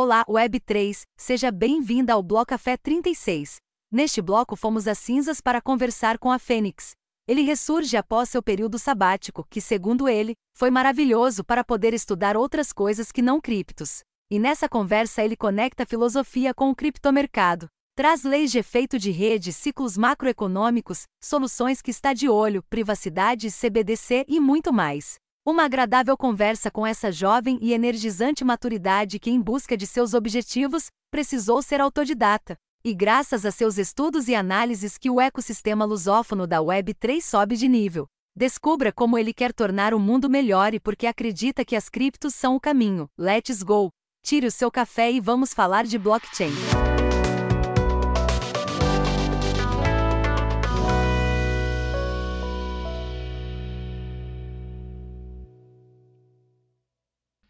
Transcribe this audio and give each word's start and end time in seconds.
Olá, 0.00 0.24
Web3, 0.26 1.00
seja 1.16 1.50
bem-vinda 1.50 2.12
ao 2.12 2.22
Bloco 2.22 2.50
Café 2.50 2.76
36. 2.76 3.56
Neste 3.90 4.22
bloco 4.22 4.54
fomos 4.54 4.86
às 4.86 4.96
cinzas 4.96 5.40
para 5.40 5.60
conversar 5.60 6.18
com 6.18 6.30
a 6.30 6.38
Fênix. 6.38 6.92
Ele 7.26 7.42
ressurge 7.42 7.96
após 7.96 8.28
seu 8.28 8.40
período 8.40 8.78
sabático, 8.78 9.44
que, 9.50 9.60
segundo 9.60 10.08
ele, 10.08 10.36
foi 10.56 10.70
maravilhoso 10.70 11.42
para 11.42 11.64
poder 11.64 11.92
estudar 11.94 12.36
outras 12.36 12.72
coisas 12.72 13.10
que 13.10 13.20
não 13.20 13.40
criptos. 13.40 14.02
E 14.30 14.38
nessa 14.38 14.68
conversa 14.68 15.24
ele 15.24 15.34
conecta 15.34 15.82
a 15.82 15.86
filosofia 15.86 16.54
com 16.54 16.70
o 16.70 16.76
criptomercado. 16.76 17.66
Traz 17.96 18.22
leis 18.22 18.52
de 18.52 18.60
efeito 18.60 19.00
de 19.00 19.10
rede, 19.10 19.52
ciclos 19.52 19.98
macroeconômicos, 19.98 21.06
soluções 21.20 21.82
que 21.82 21.90
está 21.90 22.12
de 22.12 22.28
olho, 22.28 22.62
privacidade, 22.70 23.50
CBDC 23.50 24.26
e 24.28 24.38
muito 24.38 24.72
mais. 24.72 25.16
Uma 25.48 25.64
agradável 25.64 26.14
conversa 26.14 26.70
com 26.70 26.86
essa 26.86 27.10
jovem 27.10 27.58
e 27.62 27.72
energizante 27.72 28.44
maturidade 28.44 29.18
que, 29.18 29.30
em 29.30 29.40
busca 29.40 29.78
de 29.78 29.86
seus 29.86 30.12
objetivos, 30.12 30.90
precisou 31.10 31.62
ser 31.62 31.80
autodidata. 31.80 32.54
E 32.84 32.94
graças 32.94 33.46
a 33.46 33.50
seus 33.50 33.78
estudos 33.78 34.28
e 34.28 34.34
análises 34.34 34.98
que 34.98 35.08
o 35.08 35.18
ecossistema 35.18 35.86
lusófono 35.86 36.46
da 36.46 36.58
Web3 36.58 37.22
sobe 37.22 37.56
de 37.56 37.66
nível. 37.66 38.06
Descubra 38.36 38.92
como 38.92 39.16
ele 39.16 39.32
quer 39.32 39.54
tornar 39.54 39.94
o 39.94 39.98
mundo 39.98 40.28
melhor 40.28 40.74
e 40.74 40.78
porque 40.78 41.06
acredita 41.06 41.64
que 41.64 41.74
as 41.74 41.88
criptos 41.88 42.34
são 42.34 42.54
o 42.54 42.60
caminho. 42.60 43.08
Let's 43.18 43.62
go! 43.62 43.88
Tire 44.22 44.46
o 44.46 44.52
seu 44.52 44.70
café 44.70 45.10
e 45.10 45.18
vamos 45.18 45.54
falar 45.54 45.86
de 45.86 45.96
blockchain. 45.98 46.52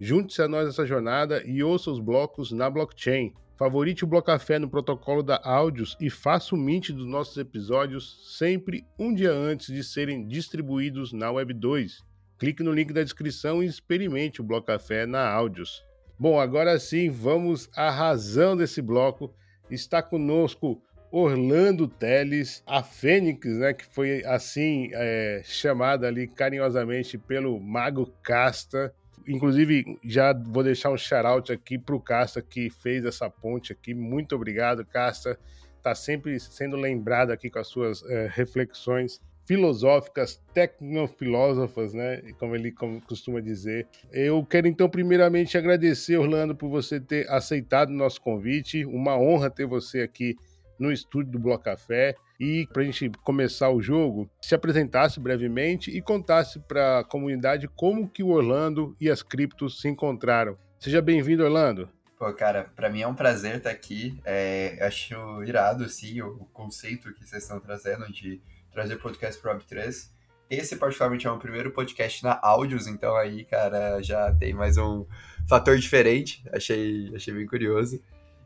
Junte-se 0.00 0.42
a 0.42 0.48
nós 0.48 0.66
nessa 0.66 0.86
jornada 0.86 1.42
e 1.44 1.62
ouça 1.62 1.90
os 1.90 2.00
blocos 2.00 2.52
na 2.52 2.68
blockchain. 2.68 3.32
Favorite 3.56 4.02
o 4.02 4.06
Blocafé 4.06 4.58
no 4.58 4.68
protocolo 4.68 5.22
da 5.22 5.40
Áudios 5.44 5.96
e 6.00 6.10
faça 6.10 6.56
o 6.56 6.58
mint 6.58 6.90
dos 6.90 7.06
nossos 7.06 7.36
episódios 7.36 8.36
sempre 8.36 8.84
um 8.98 9.14
dia 9.14 9.30
antes 9.30 9.72
de 9.72 9.84
serem 9.84 10.26
distribuídos 10.26 11.12
na 11.12 11.30
Web 11.30 11.54
2. 11.54 12.02
Clique 12.36 12.64
no 12.64 12.72
link 12.72 12.92
da 12.92 13.04
descrição 13.04 13.62
e 13.62 13.66
experimente 13.66 14.40
o 14.40 14.44
Blocafé 14.44 15.06
na 15.06 15.28
Áudios. 15.28 15.84
Bom, 16.18 16.40
agora 16.40 16.78
sim, 16.80 17.10
vamos 17.10 17.70
à 17.76 17.90
razão 17.90 18.56
desse 18.56 18.82
bloco. 18.82 19.32
Está 19.70 20.02
conosco 20.02 20.82
Orlando 21.12 21.86
Teles, 21.86 22.60
a 22.66 22.82
Fênix, 22.82 23.46
né, 23.56 23.72
que 23.72 23.86
foi 23.86 24.24
assim 24.24 24.90
é, 24.92 25.42
chamada 25.44 26.08
ali 26.08 26.26
carinhosamente 26.26 27.16
pelo 27.16 27.60
Mago 27.60 28.12
Casta. 28.20 28.92
Inclusive, 29.26 29.98
já 30.04 30.32
vou 30.32 30.62
deixar 30.62 30.90
um 30.90 30.96
shout-out 30.96 31.52
aqui 31.52 31.78
para 31.78 31.94
o 31.94 32.00
Casta 32.00 32.42
que 32.42 32.70
fez 32.70 33.04
essa 33.04 33.28
ponte 33.30 33.72
aqui. 33.72 33.94
Muito 33.94 34.34
obrigado, 34.34 34.84
Casta. 34.84 35.38
Está 35.76 35.94
sempre 35.94 36.38
sendo 36.40 36.76
lembrado 36.76 37.30
aqui 37.30 37.50
com 37.50 37.58
as 37.58 37.68
suas 37.68 38.02
é, 38.04 38.28
reflexões 38.32 39.20
filosóficas, 39.46 40.40
tecnofilósofas, 40.54 41.92
né? 41.92 42.22
Como 42.38 42.56
ele 42.56 42.72
costuma 43.06 43.40
dizer. 43.40 43.86
Eu 44.10 44.44
quero 44.44 44.66
então 44.66 44.88
primeiramente 44.88 45.58
agradecer, 45.58 46.16
Orlando, 46.16 46.54
por 46.54 46.68
você 46.68 46.98
ter 46.98 47.28
aceitado 47.28 47.90
o 47.90 47.94
nosso 47.94 48.20
convite. 48.20 48.84
Uma 48.86 49.18
honra 49.18 49.50
ter 49.50 49.66
você 49.66 50.00
aqui 50.00 50.36
no 50.78 50.92
estúdio 50.92 51.32
do 51.32 51.38
Bloco 51.38 51.64
Café. 51.64 52.14
E 52.38 52.66
para 52.72 52.82
a 52.82 52.84
gente 52.84 53.10
começar 53.22 53.70
o 53.70 53.80
jogo, 53.80 54.28
se 54.40 54.54
apresentasse 54.54 55.20
brevemente 55.20 55.90
e 55.90 56.02
contasse 56.02 56.58
para 56.60 57.00
a 57.00 57.04
comunidade 57.04 57.68
como 57.68 58.08
que 58.08 58.22
o 58.22 58.30
Orlando 58.30 58.96
e 59.00 59.08
as 59.08 59.22
criptos 59.22 59.80
se 59.80 59.88
encontraram. 59.88 60.58
Seja 60.78 61.00
bem-vindo, 61.00 61.44
Orlando. 61.44 61.88
Pô, 62.18 62.32
cara, 62.32 62.70
para 62.74 62.88
mim 62.88 63.02
é 63.02 63.06
um 63.06 63.14
prazer 63.14 63.56
estar 63.56 63.70
aqui. 63.70 64.20
É, 64.24 64.78
acho 64.80 65.42
irado, 65.44 65.88
sim, 65.88 66.20
o, 66.20 66.28
o, 66.28 66.44
conceito 66.46 67.12
que 67.12 67.24
vocês 67.24 67.42
estão 67.42 67.60
trazendo 67.60 68.10
de 68.10 68.40
trazer 68.72 68.96
podcast 68.96 69.40
para 69.40 69.54
o 69.54 69.58
Web3. 69.58 70.10
Esse, 70.48 70.76
particularmente, 70.76 71.26
é 71.26 71.30
o 71.30 71.38
primeiro 71.38 71.70
podcast 71.72 72.22
na 72.22 72.38
áudios, 72.42 72.86
então 72.86 73.16
aí, 73.16 73.44
cara, 73.44 74.02
já 74.02 74.32
tem 74.32 74.52
mais 74.52 74.76
um 74.76 75.06
fator 75.48 75.76
diferente. 75.78 76.44
Achei, 76.52 77.10
achei 77.14 77.34
bem 77.34 77.46
curioso. 77.46 78.00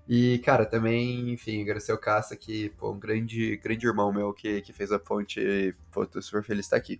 E, 0.09 0.39
cara, 0.39 0.65
também, 0.65 1.31
enfim, 1.31 1.61
agradecer 1.61 1.93
o 1.93 1.99
Cassa, 1.99 2.35
que, 2.35 2.71
pô, 2.71 2.93
um 2.93 2.99
grande, 2.99 3.59
grande 3.59 3.87
irmão 3.87 4.11
meu 4.11 4.33
que, 4.33 4.63
que 4.63 4.73
fez 4.73 4.91
a 4.91 4.99
ponte. 4.99 5.77
Pô, 5.93 6.07
tô 6.07 6.23
super 6.23 6.43
feliz 6.43 6.61
de 6.61 6.67
estar 6.67 6.77
aqui. 6.79 6.99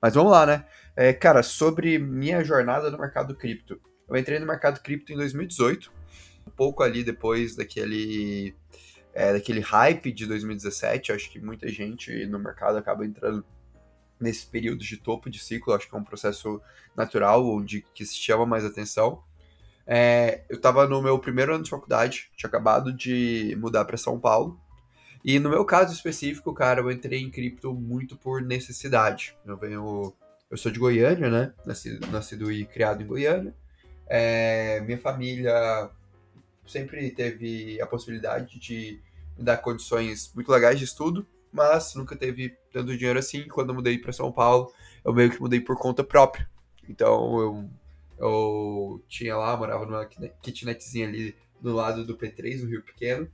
Mas 0.00 0.14
vamos 0.14 0.30
lá, 0.30 0.44
né? 0.44 0.66
É, 0.94 1.10
cara, 1.14 1.42
sobre 1.42 1.98
minha 1.98 2.44
jornada 2.44 2.90
no 2.90 2.98
mercado 2.98 3.34
cripto. 3.34 3.80
Eu 4.06 4.14
entrei 4.14 4.38
no 4.38 4.46
mercado 4.46 4.82
cripto 4.82 5.10
em 5.10 5.16
2018, 5.16 5.90
um 6.46 6.50
pouco 6.50 6.82
ali 6.82 7.02
depois 7.02 7.56
daquele, 7.56 8.54
é, 9.14 9.32
daquele 9.32 9.60
hype 9.60 10.12
de 10.12 10.26
2017. 10.26 11.12
Acho 11.12 11.30
que 11.30 11.40
muita 11.40 11.66
gente 11.68 12.26
no 12.26 12.38
mercado 12.38 12.76
acaba 12.76 13.06
entrando 13.06 13.42
nesse 14.20 14.46
período 14.46 14.84
de 14.84 14.98
topo 14.98 15.30
de 15.30 15.38
ciclo. 15.38 15.72
Acho 15.72 15.88
que 15.88 15.94
é 15.94 15.98
um 15.98 16.04
processo 16.04 16.60
natural, 16.94 17.48
onde 17.48 17.86
que 17.94 18.04
se 18.04 18.16
chama 18.16 18.44
mais 18.44 18.66
atenção. 18.66 19.22
É, 19.92 20.44
eu 20.48 20.54
estava 20.54 20.86
no 20.86 21.02
meu 21.02 21.18
primeiro 21.18 21.52
ano 21.52 21.64
de 21.64 21.70
faculdade, 21.70 22.30
tinha 22.36 22.46
acabado 22.46 22.92
de 22.92 23.56
mudar 23.58 23.84
para 23.84 23.96
São 23.96 24.20
Paulo. 24.20 24.56
E 25.24 25.40
no 25.40 25.50
meu 25.50 25.64
caso 25.64 25.92
específico, 25.92 26.54
cara, 26.54 26.80
eu 26.80 26.92
entrei 26.92 27.20
em 27.20 27.28
cripto 27.28 27.74
muito 27.74 28.16
por 28.16 28.40
necessidade. 28.40 29.36
Eu 29.44 29.56
venho. 29.56 30.14
Eu 30.48 30.56
sou 30.56 30.70
de 30.70 30.78
Goiânia, 30.78 31.28
né? 31.28 31.52
Nascido, 31.66 32.06
nascido 32.06 32.52
e 32.52 32.64
criado 32.64 33.02
em 33.02 33.06
Goiânia. 33.06 33.52
É, 34.06 34.80
minha 34.82 34.96
família 34.96 35.90
sempre 36.64 37.10
teve 37.10 37.80
a 37.80 37.86
possibilidade 37.86 38.60
de 38.60 39.00
me 39.36 39.42
dar 39.42 39.56
condições 39.56 40.32
muito 40.36 40.52
legais 40.52 40.78
de 40.78 40.84
estudo, 40.84 41.26
mas 41.52 41.96
nunca 41.96 42.14
teve 42.14 42.56
tanto 42.72 42.96
dinheiro 42.96 43.18
assim. 43.18 43.48
Quando 43.48 43.70
eu 43.70 43.74
mudei 43.74 43.98
para 43.98 44.12
São 44.12 44.30
Paulo, 44.30 44.72
eu 45.04 45.12
meio 45.12 45.30
que 45.32 45.40
mudei 45.40 45.60
por 45.60 45.76
conta 45.76 46.04
própria. 46.04 46.48
Então 46.88 47.40
eu 47.40 47.70
eu 48.20 49.02
tinha 49.08 49.34
lá, 49.34 49.56
morava 49.56 49.86
numa 49.86 50.04
kitnetzinha 50.04 51.08
ali 51.08 51.34
do 51.60 51.72
lado 51.72 52.04
do 52.04 52.16
P3, 52.16 52.62
no 52.62 52.68
Rio 52.68 52.82
Pequeno. 52.82 53.26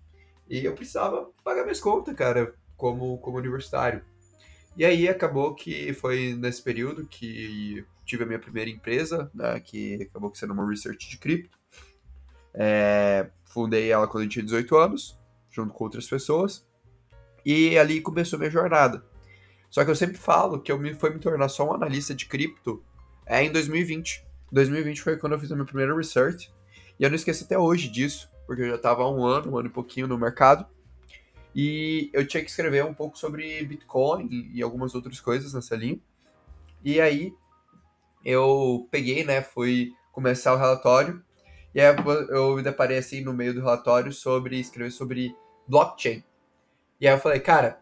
E 0.49 0.65
eu 0.65 0.75
precisava 0.75 1.29
pagar 1.43 1.65
minhas 1.65 1.81
contas, 1.81 2.15
cara, 2.15 2.55
como, 2.77 3.19
como 3.19 3.37
universitário. 3.37 4.03
E 4.77 4.85
aí 4.85 5.09
acabou 5.09 5.55
que 5.55 5.93
foi 5.95 6.35
nesse 6.35 6.63
período 6.63 7.07
que 7.07 7.85
tive 8.05 8.23
a 8.23 8.27
minha 8.27 8.39
primeira 8.39 8.71
empresa, 8.71 9.29
né, 9.35 9.59
que 9.59 10.03
acabou 10.03 10.33
sendo 10.35 10.53
uma 10.53 10.69
research 10.69 11.09
de 11.11 11.19
cripto. 11.19 11.59
É, 12.55 13.29
fundei 13.45 13.91
ela 13.91 14.07
quando 14.07 14.25
eu 14.25 14.31
tinha 14.31 14.45
18 14.45 14.77
anos, 14.77 15.19
junto 15.51 15.75
com 15.75 15.83
outras 15.83 16.07
pessoas. 16.07 16.65
E 17.45 17.77
ali 17.77 18.01
começou 18.01 18.39
minha 18.39 18.51
jornada. 18.51 19.05
Só 19.69 19.85
que 19.85 19.91
eu 19.91 19.97
sempre 19.97 20.17
falo 20.17 20.61
que 20.61 20.71
eu 20.71 20.79
me, 20.79 20.95
foi 20.95 21.11
me 21.11 21.19
tornar 21.19 21.49
só 21.49 21.69
um 21.69 21.75
analista 21.75 22.15
de 22.15 22.27
cripto 22.27 22.85
é 23.27 23.43
em 23.43 23.51
2020. 23.51 24.26
2020 24.57 25.03
foi 25.03 25.17
quando 25.19 25.35
eu 25.35 25.39
fiz 25.39 25.53
a 25.53 25.55
minha 25.55 25.67
primeira 25.67 25.95
research. 25.95 26.53
E 26.99 27.05
eu 27.05 27.11
não 27.11 27.17
esqueço 27.17 27.45
até 27.45 27.59
hoje 27.59 27.89
disso, 27.89 28.31
porque 28.47 28.63
eu 28.63 28.71
já 28.71 28.77
estava 28.77 29.03
há 29.03 29.11
um 29.11 29.23
ano, 29.25 29.53
um 29.53 29.59
ano 29.59 29.69
e 29.69 29.71
pouquinho 29.71 30.09
no 30.09 30.19
mercado. 30.19 30.67
E 31.55 32.11
eu 32.13 32.27
tinha 32.27 32.43
que 32.43 32.51
escrever 32.51 32.85
um 32.85 32.95
pouco 32.95 33.19
sobre 33.19 33.63
Bitcoin 33.65 34.29
e 34.53 34.63
algumas 34.63 34.95
outras 34.95 35.21
coisas 35.21 35.53
nessa 35.53 35.77
linha. 35.77 36.01
E 36.83 37.01
aí 37.01 37.35
eu 38.25 38.89
peguei, 38.91 39.25
né, 39.25 39.43
fui 39.43 39.93
começar 40.11 40.55
o 40.55 40.59
relatório. 40.59 41.23
E 41.75 41.81
aí 41.81 41.95
eu 42.31 42.57
me 42.57 42.63
deparei 42.63 42.99
assim 42.99 43.21
no 43.21 43.35
meio 43.35 43.53
do 43.53 43.61
relatório 43.61 44.13
sobre 44.13 44.59
escrever 44.59 44.91
sobre 44.91 45.37
blockchain. 45.69 46.25
E 46.99 47.07
aí 47.07 47.15
eu 47.15 47.19
falei, 47.19 47.41
cara, 47.41 47.79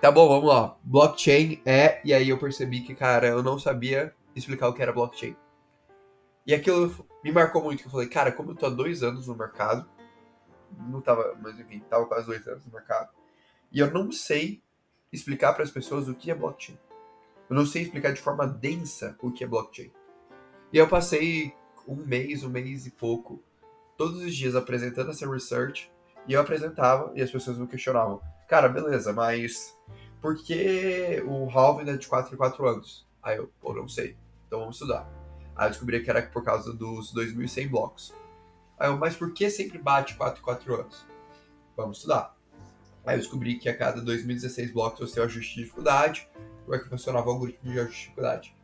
tá 0.00 0.12
bom, 0.12 0.28
vamos 0.28 0.48
lá. 0.48 0.76
Blockchain 0.84 1.60
é. 1.66 2.00
E 2.04 2.14
aí 2.14 2.28
eu 2.28 2.38
percebi 2.38 2.82
que, 2.82 2.94
cara, 2.94 3.26
eu 3.26 3.42
não 3.42 3.58
sabia 3.58 4.14
explicar 4.34 4.68
o 4.68 4.72
que 4.72 4.82
era 4.82 4.92
blockchain. 4.92 5.36
E 6.46 6.54
aquilo 6.54 7.06
me 7.24 7.32
marcou 7.32 7.62
muito, 7.62 7.80
que 7.80 7.88
eu 7.88 7.90
falei, 7.90 8.08
cara, 8.08 8.30
como 8.30 8.52
eu 8.52 8.54
tô 8.54 8.66
há 8.66 8.70
dois 8.70 9.02
anos 9.02 9.26
no 9.26 9.34
mercado, 9.34 9.88
não 10.88 11.00
tava, 11.00 11.36
mas 11.42 11.58
enfim, 11.58 11.80
tava 11.90 12.06
quase 12.06 12.26
dois 12.26 12.46
anos 12.46 12.64
no 12.64 12.72
mercado, 12.72 13.10
e 13.72 13.80
eu 13.80 13.90
não 13.90 14.12
sei 14.12 14.62
explicar 15.12 15.54
para 15.54 15.64
as 15.64 15.70
pessoas 15.70 16.08
o 16.08 16.14
que 16.14 16.30
é 16.30 16.34
blockchain. 16.34 16.78
Eu 17.48 17.56
não 17.56 17.66
sei 17.66 17.82
explicar 17.82 18.12
de 18.12 18.20
forma 18.20 18.46
densa 18.46 19.16
o 19.20 19.30
que 19.32 19.44
é 19.44 19.46
blockchain. 19.46 19.92
E 20.72 20.78
eu 20.78 20.88
passei 20.88 21.54
um 21.86 21.96
mês, 21.96 22.42
um 22.44 22.48
mês 22.48 22.86
e 22.86 22.90
pouco 22.90 23.42
todos 23.96 24.22
os 24.22 24.34
dias 24.34 24.54
apresentando 24.54 25.10
essa 25.10 25.28
research, 25.28 25.90
e 26.28 26.32
eu 26.32 26.40
apresentava 26.40 27.12
e 27.14 27.22
as 27.22 27.30
pessoas 27.30 27.58
me 27.58 27.66
questionavam. 27.66 28.20
Cara, 28.48 28.68
beleza, 28.68 29.12
mas 29.12 29.76
por 30.20 30.36
que 30.36 31.22
o 31.26 31.48
halving 31.50 31.90
é 31.90 31.96
de 31.96 32.06
4 32.06 32.34
em 32.34 32.36
4 32.36 32.68
anos? 32.68 33.06
Aí 33.22 33.36
eu, 33.36 33.50
pô, 33.60 33.74
não 33.74 33.88
sei. 33.88 34.16
Então 34.46 34.60
vamos 34.60 34.76
estudar. 34.76 35.25
Aí 35.56 35.66
eu 35.66 35.70
descobri 35.70 36.02
que 36.02 36.10
era 36.10 36.22
por 36.22 36.44
causa 36.44 36.72
dos 36.72 37.14
2.100 37.14 37.70
blocos. 37.70 38.14
Aí 38.78 38.88
eu, 38.88 38.96
mas 38.98 39.16
por 39.16 39.32
que 39.32 39.48
sempre 39.48 39.78
bate 39.78 40.14
4 40.14 40.40
em 40.40 40.42
4 40.42 40.74
anos? 40.74 41.06
Vamos 41.76 41.98
estudar. 41.98 42.36
Aí 43.04 43.14
eu 43.14 43.20
descobri 43.20 43.58
que 43.58 43.68
a 43.68 43.76
cada 43.76 44.00
2016 44.00 44.72
blocos 44.72 45.00
você 45.00 45.14
tem 45.14 45.22
o 45.22 45.26
ajuste 45.26 45.54
de 45.54 45.62
dificuldade, 45.62 46.28
como 46.64 46.74
é 46.74 46.78
que 46.78 46.88
funcionava 46.88 47.28
o 47.28 47.30
algoritmo 47.30 47.72
de 47.72 47.78
ajuste 47.78 47.96
de 47.96 48.02
dificuldade. 48.02 48.56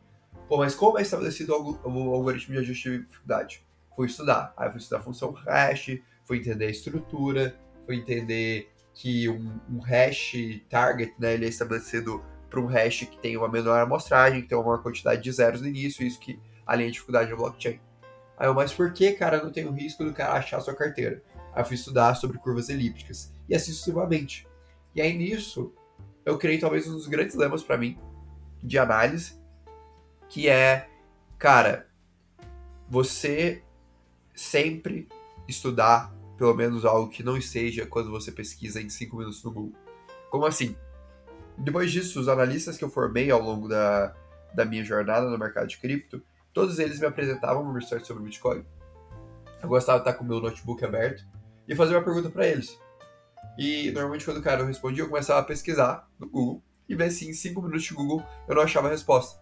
Pô, 0.47 0.57
mas 0.57 0.75
como 0.75 0.99
é 0.99 1.01
estabelecido 1.01 1.53
o 1.53 2.13
algoritmo 2.13 2.53
de 2.53 2.59
ajuste 2.59 2.89
de 2.89 3.05
dificuldade? 3.05 3.65
Fui 3.95 4.07
estudar. 4.07 4.53
Aí 4.57 4.69
fui 4.69 4.79
estudar 4.79 4.99
a 4.99 5.03
função 5.03 5.31
hash, 5.31 5.99
fui 6.25 6.37
entender 6.37 6.65
a 6.65 6.69
estrutura, 6.69 7.57
fui 7.85 7.95
entender 7.95 8.69
que 8.93 9.29
um, 9.29 9.59
um 9.69 9.79
hash 9.79 10.33
target, 10.69 11.13
né, 11.17 11.33
ele 11.33 11.45
é 11.45 11.49
estabelecido 11.49 12.23
para 12.49 12.59
um 12.59 12.67
hash 12.67 12.99
que 13.05 13.17
tem 13.17 13.35
uma 13.35 13.47
menor 13.47 13.79
amostragem, 13.81 14.41
que 14.41 14.47
tem 14.47 14.57
uma 14.57 14.65
maior 14.65 14.83
quantidade 14.83 15.23
de 15.23 15.31
zeros 15.31 15.61
no 15.61 15.67
início, 15.67 16.05
isso 16.05 16.19
que 16.19 16.39
a 16.65 16.75
dificuldade 16.75 17.29
do 17.29 17.37
blockchain. 17.37 17.79
Aí 18.37 18.47
eu, 18.47 18.53
mas 18.53 18.73
por 18.73 18.91
que, 18.93 19.13
cara, 19.13 19.43
não 19.43 19.51
tem 19.51 19.65
o 19.65 19.71
risco 19.71 20.03
do 20.03 20.13
cara 20.13 20.33
achar 20.33 20.59
sua 20.59 20.75
carteira? 20.75 21.21
Aí 21.53 21.61
eu 21.61 21.65
fui 21.65 21.75
estudar 21.75 22.15
sobre 22.15 22.37
curvas 22.39 22.69
elípticas. 22.69 23.31
E 23.47 23.55
assim 23.55 23.71
sucessivamente. 23.71 24.47
E 24.95 25.01
aí 25.01 25.15
nisso, 25.17 25.73
eu 26.25 26.37
criei 26.37 26.57
talvez 26.57 26.87
um 26.87 26.93
dos 26.93 27.07
grandes 27.07 27.35
lemas 27.35 27.63
para 27.63 27.77
mim 27.77 27.97
de 28.61 28.79
análise, 28.79 29.39
que 30.29 30.47
é, 30.47 30.89
cara, 31.37 31.87
você 32.89 33.61
sempre 34.33 35.07
estudar 35.47 36.13
pelo 36.37 36.53
menos 36.53 36.85
algo 36.85 37.09
que 37.09 37.23
não 37.23 37.37
esteja 37.37 37.85
quando 37.85 38.09
você 38.09 38.31
pesquisa 38.31 38.81
em 38.81 38.89
5 38.89 39.15
minutos 39.15 39.43
no 39.43 39.51
Google. 39.51 39.79
Como 40.29 40.45
assim? 40.45 40.75
Depois 41.57 41.91
disso, 41.91 42.19
os 42.19 42.27
analistas 42.27 42.77
que 42.77 42.83
eu 42.83 42.89
formei 42.89 43.29
ao 43.29 43.41
longo 43.41 43.67
da, 43.67 44.15
da 44.53 44.65
minha 44.65 44.83
jornada 44.83 45.29
no 45.29 45.37
mercado 45.37 45.67
de 45.67 45.77
cripto, 45.77 46.21
todos 46.53 46.79
eles 46.79 46.99
me 46.99 47.07
apresentavam 47.07 47.63
uma 47.63 47.73
research 47.73 48.05
sobre 48.05 48.23
Bitcoin. 48.23 48.63
Eu 49.61 49.69
gostava 49.69 49.99
de 49.99 50.07
estar 50.07 50.17
com 50.17 50.23
o 50.23 50.27
meu 50.27 50.39
notebook 50.39 50.83
aberto 50.85 51.25
e 51.67 51.75
fazer 51.75 51.95
uma 51.95 52.03
pergunta 52.03 52.29
para 52.29 52.47
eles. 52.47 52.79
E 53.57 53.91
normalmente 53.91 54.25
quando 54.25 54.37
o 54.37 54.41
cara 54.41 54.59
não 54.59 54.67
respondia, 54.67 55.03
eu 55.03 55.09
começava 55.09 55.39
a 55.39 55.43
pesquisar 55.43 56.07
no 56.19 56.29
Google 56.29 56.63
e 56.87 56.95
ver 56.95 57.11
se 57.11 57.27
em 57.27 57.33
5 57.33 57.61
minutos 57.61 57.83
de 57.83 57.93
Google 57.93 58.23
eu 58.47 58.55
não 58.55 58.61
achava 58.61 58.87
a 58.87 58.91
resposta. 58.91 59.41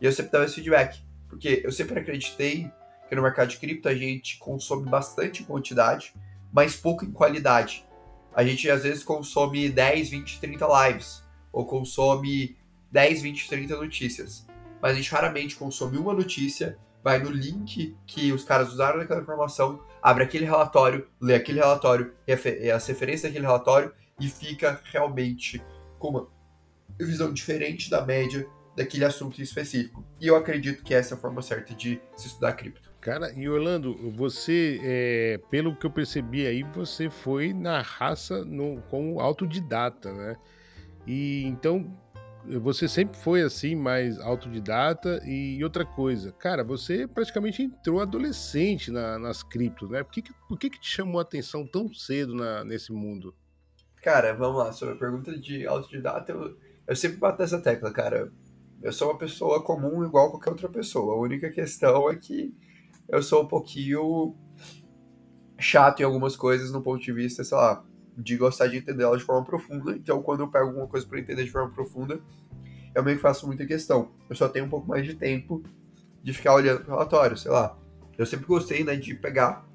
E 0.00 0.06
eu 0.06 0.12
sempre 0.12 0.32
dava 0.32 0.44
esse 0.44 0.54
feedback, 0.54 1.02
porque 1.28 1.62
eu 1.64 1.72
sempre 1.72 1.98
acreditei 1.98 2.70
que 3.08 3.14
no 3.14 3.22
mercado 3.22 3.48
de 3.48 3.58
cripto 3.58 3.88
a 3.88 3.94
gente 3.94 4.38
consome 4.38 4.88
bastante 4.88 5.42
em 5.42 5.46
quantidade, 5.46 6.14
mas 6.52 6.76
pouco 6.76 7.04
em 7.04 7.12
qualidade. 7.12 7.86
A 8.34 8.44
gente 8.44 8.68
às 8.70 8.82
vezes 8.82 9.04
consome 9.04 9.68
10, 9.68 10.10
20, 10.10 10.40
30 10.40 10.88
lives, 10.88 11.22
ou 11.52 11.64
consome 11.64 12.56
10, 12.90 13.22
20, 13.22 13.48
30 13.48 13.76
notícias. 13.76 14.46
Mas 14.84 14.92
a 14.92 14.96
gente 14.96 15.10
raramente 15.10 15.56
consome 15.56 15.96
uma 15.96 16.12
notícia, 16.12 16.76
vai 17.02 17.18
no 17.18 17.30
link 17.30 17.96
que 18.06 18.30
os 18.32 18.44
caras 18.44 18.70
usaram 18.70 18.98
naquela 18.98 19.22
informação, 19.22 19.82
abre 20.02 20.24
aquele 20.24 20.44
relatório, 20.44 21.08
lê 21.18 21.34
aquele 21.34 21.58
relatório, 21.58 22.12
e 22.28 22.70
as 22.70 22.86
referências 22.86 23.22
daquele 23.22 23.46
relatório 23.46 23.94
e 24.20 24.28
fica 24.28 24.78
realmente 24.92 25.64
com 25.98 26.08
uma 26.08 26.28
visão 27.00 27.32
diferente 27.32 27.88
da 27.88 28.04
média 28.04 28.46
daquele 28.76 29.06
assunto 29.06 29.40
específico. 29.40 30.04
E 30.20 30.26
eu 30.26 30.36
acredito 30.36 30.82
que 30.82 30.92
essa 30.92 31.14
é 31.14 31.16
a 31.16 31.20
forma 31.20 31.40
certa 31.40 31.74
de 31.74 31.98
se 32.14 32.26
estudar 32.26 32.52
cripto. 32.52 32.92
Cara, 33.00 33.32
e 33.32 33.48
Orlando, 33.48 34.10
você, 34.10 34.78
é, 34.82 35.40
pelo 35.50 35.74
que 35.74 35.86
eu 35.86 35.90
percebi 35.90 36.46
aí, 36.46 36.62
você 36.62 37.08
foi 37.08 37.54
na 37.54 37.80
raça 37.80 38.44
no, 38.44 38.82
como 38.90 39.18
autodidata, 39.18 40.12
né? 40.12 40.36
E 41.06 41.42
então 41.46 42.03
você 42.46 42.86
sempre 42.86 43.18
foi 43.18 43.42
assim, 43.42 43.74
mais 43.74 44.18
autodidata 44.20 45.20
e 45.24 45.62
outra 45.64 45.84
coisa, 45.84 46.30
cara, 46.32 46.62
você 46.62 47.06
praticamente 47.06 47.62
entrou 47.62 48.00
adolescente 48.00 48.90
na, 48.90 49.18
nas 49.18 49.42
criptos, 49.42 49.88
né? 49.88 50.02
Por 50.02 50.12
que, 50.12 50.22
por 50.48 50.58
que, 50.58 50.70
que 50.70 50.80
te 50.80 50.90
chamou 50.90 51.18
a 51.18 51.22
atenção 51.22 51.66
tão 51.66 51.92
cedo 51.92 52.34
na, 52.34 52.64
nesse 52.64 52.92
mundo? 52.92 53.34
Cara, 54.02 54.34
vamos 54.34 54.58
lá, 54.58 54.72
sobre 54.72 54.94
a 54.94 54.98
pergunta 54.98 55.38
de 55.38 55.66
autodidata, 55.66 56.32
eu, 56.32 56.56
eu 56.86 56.94
sempre 56.94 57.16
bato 57.16 57.40
nessa 57.40 57.60
tecla, 57.60 57.90
cara. 57.90 58.30
Eu 58.82 58.92
sou 58.92 59.08
uma 59.08 59.16
pessoa 59.16 59.62
comum 59.64 60.04
igual 60.04 60.30
qualquer 60.30 60.50
outra 60.50 60.68
pessoa. 60.68 61.14
A 61.14 61.18
única 61.18 61.50
questão 61.50 62.10
é 62.10 62.16
que 62.16 62.54
eu 63.08 63.22
sou 63.22 63.44
um 63.44 63.48
pouquinho 63.48 64.36
chato 65.58 66.00
em 66.00 66.02
algumas 66.02 66.36
coisas 66.36 66.70
no 66.70 66.82
ponto 66.82 67.02
de 67.02 67.12
vista, 67.12 67.42
sei 67.42 67.56
lá, 67.56 67.82
de 68.16 68.36
gostar 68.36 68.68
de 68.68 68.76
entender 68.76 69.04
ela 69.04 69.16
de 69.16 69.24
forma 69.24 69.44
profunda. 69.44 69.92
Então, 69.92 70.22
quando 70.22 70.40
eu 70.40 70.48
pego 70.48 70.66
alguma 70.66 70.86
coisa 70.86 71.06
para 71.06 71.18
entender 71.18 71.44
de 71.44 71.50
forma 71.50 71.70
profunda, 71.70 72.20
eu 72.94 73.02
meio 73.02 73.16
que 73.16 73.22
faço 73.22 73.46
muita 73.46 73.66
questão. 73.66 74.12
Eu 74.28 74.36
só 74.36 74.48
tenho 74.48 74.66
um 74.66 74.68
pouco 74.68 74.86
mais 74.86 75.04
de 75.04 75.14
tempo 75.14 75.62
de 76.22 76.32
ficar 76.32 76.54
olhando 76.54 76.82
o 76.82 76.90
relatório, 76.90 77.36
sei 77.36 77.50
lá. 77.50 77.76
Eu 78.16 78.24
sempre 78.24 78.46
gostei, 78.46 78.84
né, 78.84 78.96
de 78.96 79.14
pegar 79.14 79.66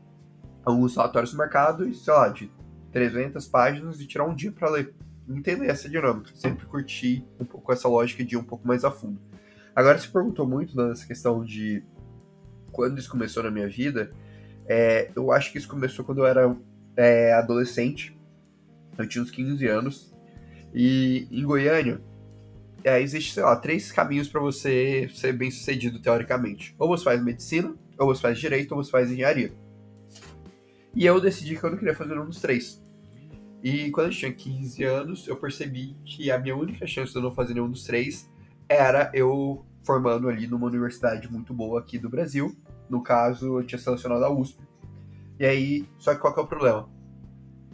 alguns 0.63 0.95
relatórios 0.95 1.31
do 1.31 1.37
mercado 1.37 1.87
e, 1.87 1.93
sei 1.93 2.13
lá, 2.13 2.29
de 2.29 2.51
300 2.91 3.45
páginas 3.47 3.99
e 3.99 4.07
tirar 4.07 4.25
um 4.25 4.33
dia 4.33 4.51
para 4.51 4.69
ler. 4.69 4.93
Entender 5.27 5.67
essa 5.67 5.87
dinâmica. 5.87 6.31
Sempre 6.33 6.65
curti 6.65 7.23
um 7.39 7.45
pouco 7.45 7.71
essa 7.71 7.87
lógica 7.87 8.23
de 8.23 8.35
ir 8.35 8.37
um 8.37 8.43
pouco 8.43 8.67
mais 8.67 8.83
a 8.83 8.89
fundo. 8.89 9.19
Agora, 9.75 9.99
se 9.99 10.07
perguntou 10.07 10.47
muito 10.47 10.75
nessa 10.75 11.05
questão 11.05 11.43
de 11.43 11.83
quando 12.71 12.97
isso 12.97 13.11
começou 13.11 13.43
na 13.43 13.51
minha 13.51 13.67
vida. 13.67 14.11
É, 14.67 15.11
eu 15.15 15.31
acho 15.31 15.51
que 15.51 15.57
isso 15.57 15.67
começou 15.67 16.03
quando 16.03 16.19
eu 16.19 16.25
era 16.25 16.55
é, 16.95 17.33
adolescente 17.33 18.18
eu 19.03 19.07
tinha 19.07 19.23
uns 19.23 19.31
15 19.31 19.65
anos. 19.67 20.13
E 20.73 21.27
em 21.31 21.43
Goiânia, 21.43 22.01
é, 22.83 23.01
existe, 23.01 23.33
sei 23.33 23.43
lá, 23.43 23.55
três 23.55 23.91
caminhos 23.91 24.27
para 24.27 24.39
você 24.39 25.09
ser 25.13 25.33
bem 25.33 25.51
sucedido 25.51 25.99
teoricamente. 25.99 26.75
Ou 26.77 26.87
você 26.87 27.03
faz 27.03 27.23
medicina, 27.23 27.75
ou 27.97 28.07
você 28.07 28.21
faz 28.21 28.39
direito, 28.39 28.73
ou 28.73 28.83
você 28.83 28.91
faz 28.91 29.11
engenharia. 29.11 29.51
E 30.95 31.05
eu 31.05 31.19
decidi 31.19 31.55
que 31.55 31.63
eu 31.63 31.71
não 31.71 31.77
queria 31.77 31.95
fazer 31.95 32.17
um 32.17 32.25
dos 32.25 32.41
três. 32.41 32.83
E 33.63 33.91
quando 33.91 34.07
eu 34.07 34.13
tinha 34.13 34.31
15 34.31 34.83
anos, 34.83 35.27
eu 35.27 35.35
percebi 35.35 35.95
que 36.05 36.31
a 36.31 36.39
minha 36.39 36.55
única 36.55 36.87
chance 36.87 37.11
de 37.11 37.17
eu 37.17 37.21
não 37.21 37.31
fazer 37.31 37.53
nenhum 37.53 37.69
dos 37.69 37.83
três 37.83 38.29
era 38.67 39.11
eu 39.13 39.65
formando 39.83 40.29
ali 40.29 40.47
numa 40.47 40.67
universidade 40.67 41.31
muito 41.31 41.53
boa 41.53 41.79
aqui 41.79 41.97
do 41.97 42.09
Brasil. 42.09 42.55
No 42.89 43.03
caso, 43.03 43.59
eu 43.59 43.63
tinha 43.65 43.79
selecionado 43.79 44.23
a 44.23 44.29
USP. 44.29 44.61
E 45.39 45.45
aí, 45.45 45.89
só 45.97 46.13
que 46.13 46.21
qual 46.21 46.33
que 46.33 46.39
é 46.39 46.43
o 46.43 46.47
problema? 46.47 46.89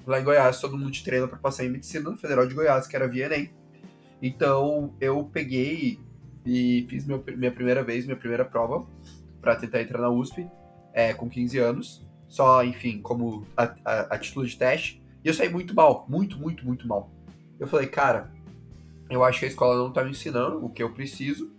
Lá 0.05 0.19
em 0.19 0.23
Goiás, 0.23 0.59
todo 0.59 0.77
mundo 0.77 1.03
treina 1.03 1.27
para 1.27 1.37
passar 1.37 1.65
em 1.65 1.69
medicina 1.69 2.09
no 2.09 2.17
Federal 2.17 2.47
de 2.47 2.53
Goiás, 2.53 2.87
que 2.87 2.95
era 2.95 3.07
via 3.07 3.25
Enem. 3.25 3.51
Então 4.21 4.95
eu 4.99 5.23
peguei 5.25 5.99
e 6.45 6.85
fiz 6.89 7.05
meu, 7.05 7.23
minha 7.35 7.51
primeira 7.51 7.83
vez, 7.83 8.05
minha 8.05 8.17
primeira 8.17 8.45
prova 8.45 8.85
para 9.41 9.55
tentar 9.55 9.81
entrar 9.81 9.99
na 9.99 10.09
USP 10.09 10.47
é, 10.93 11.13
com 11.13 11.29
15 11.29 11.59
anos, 11.59 12.07
só, 12.27 12.63
enfim, 12.63 13.01
como 13.01 13.45
a, 13.55 13.75
a, 13.83 13.99
a, 14.15 14.17
título 14.17 14.45
de 14.45 14.57
teste. 14.57 15.03
E 15.23 15.27
eu 15.27 15.33
saí 15.33 15.49
muito 15.49 15.75
mal, 15.75 16.05
muito, 16.09 16.37
muito, 16.37 16.65
muito 16.65 16.87
mal. 16.87 17.11
Eu 17.59 17.67
falei, 17.67 17.87
cara, 17.87 18.31
eu 19.09 19.23
acho 19.23 19.39
que 19.39 19.45
a 19.45 19.47
escola 19.47 19.75
não 19.75 19.91
tá 19.91 20.03
me 20.03 20.11
ensinando 20.11 20.63
o 20.65 20.69
que 20.69 20.81
eu 20.81 20.91
preciso, 20.91 21.51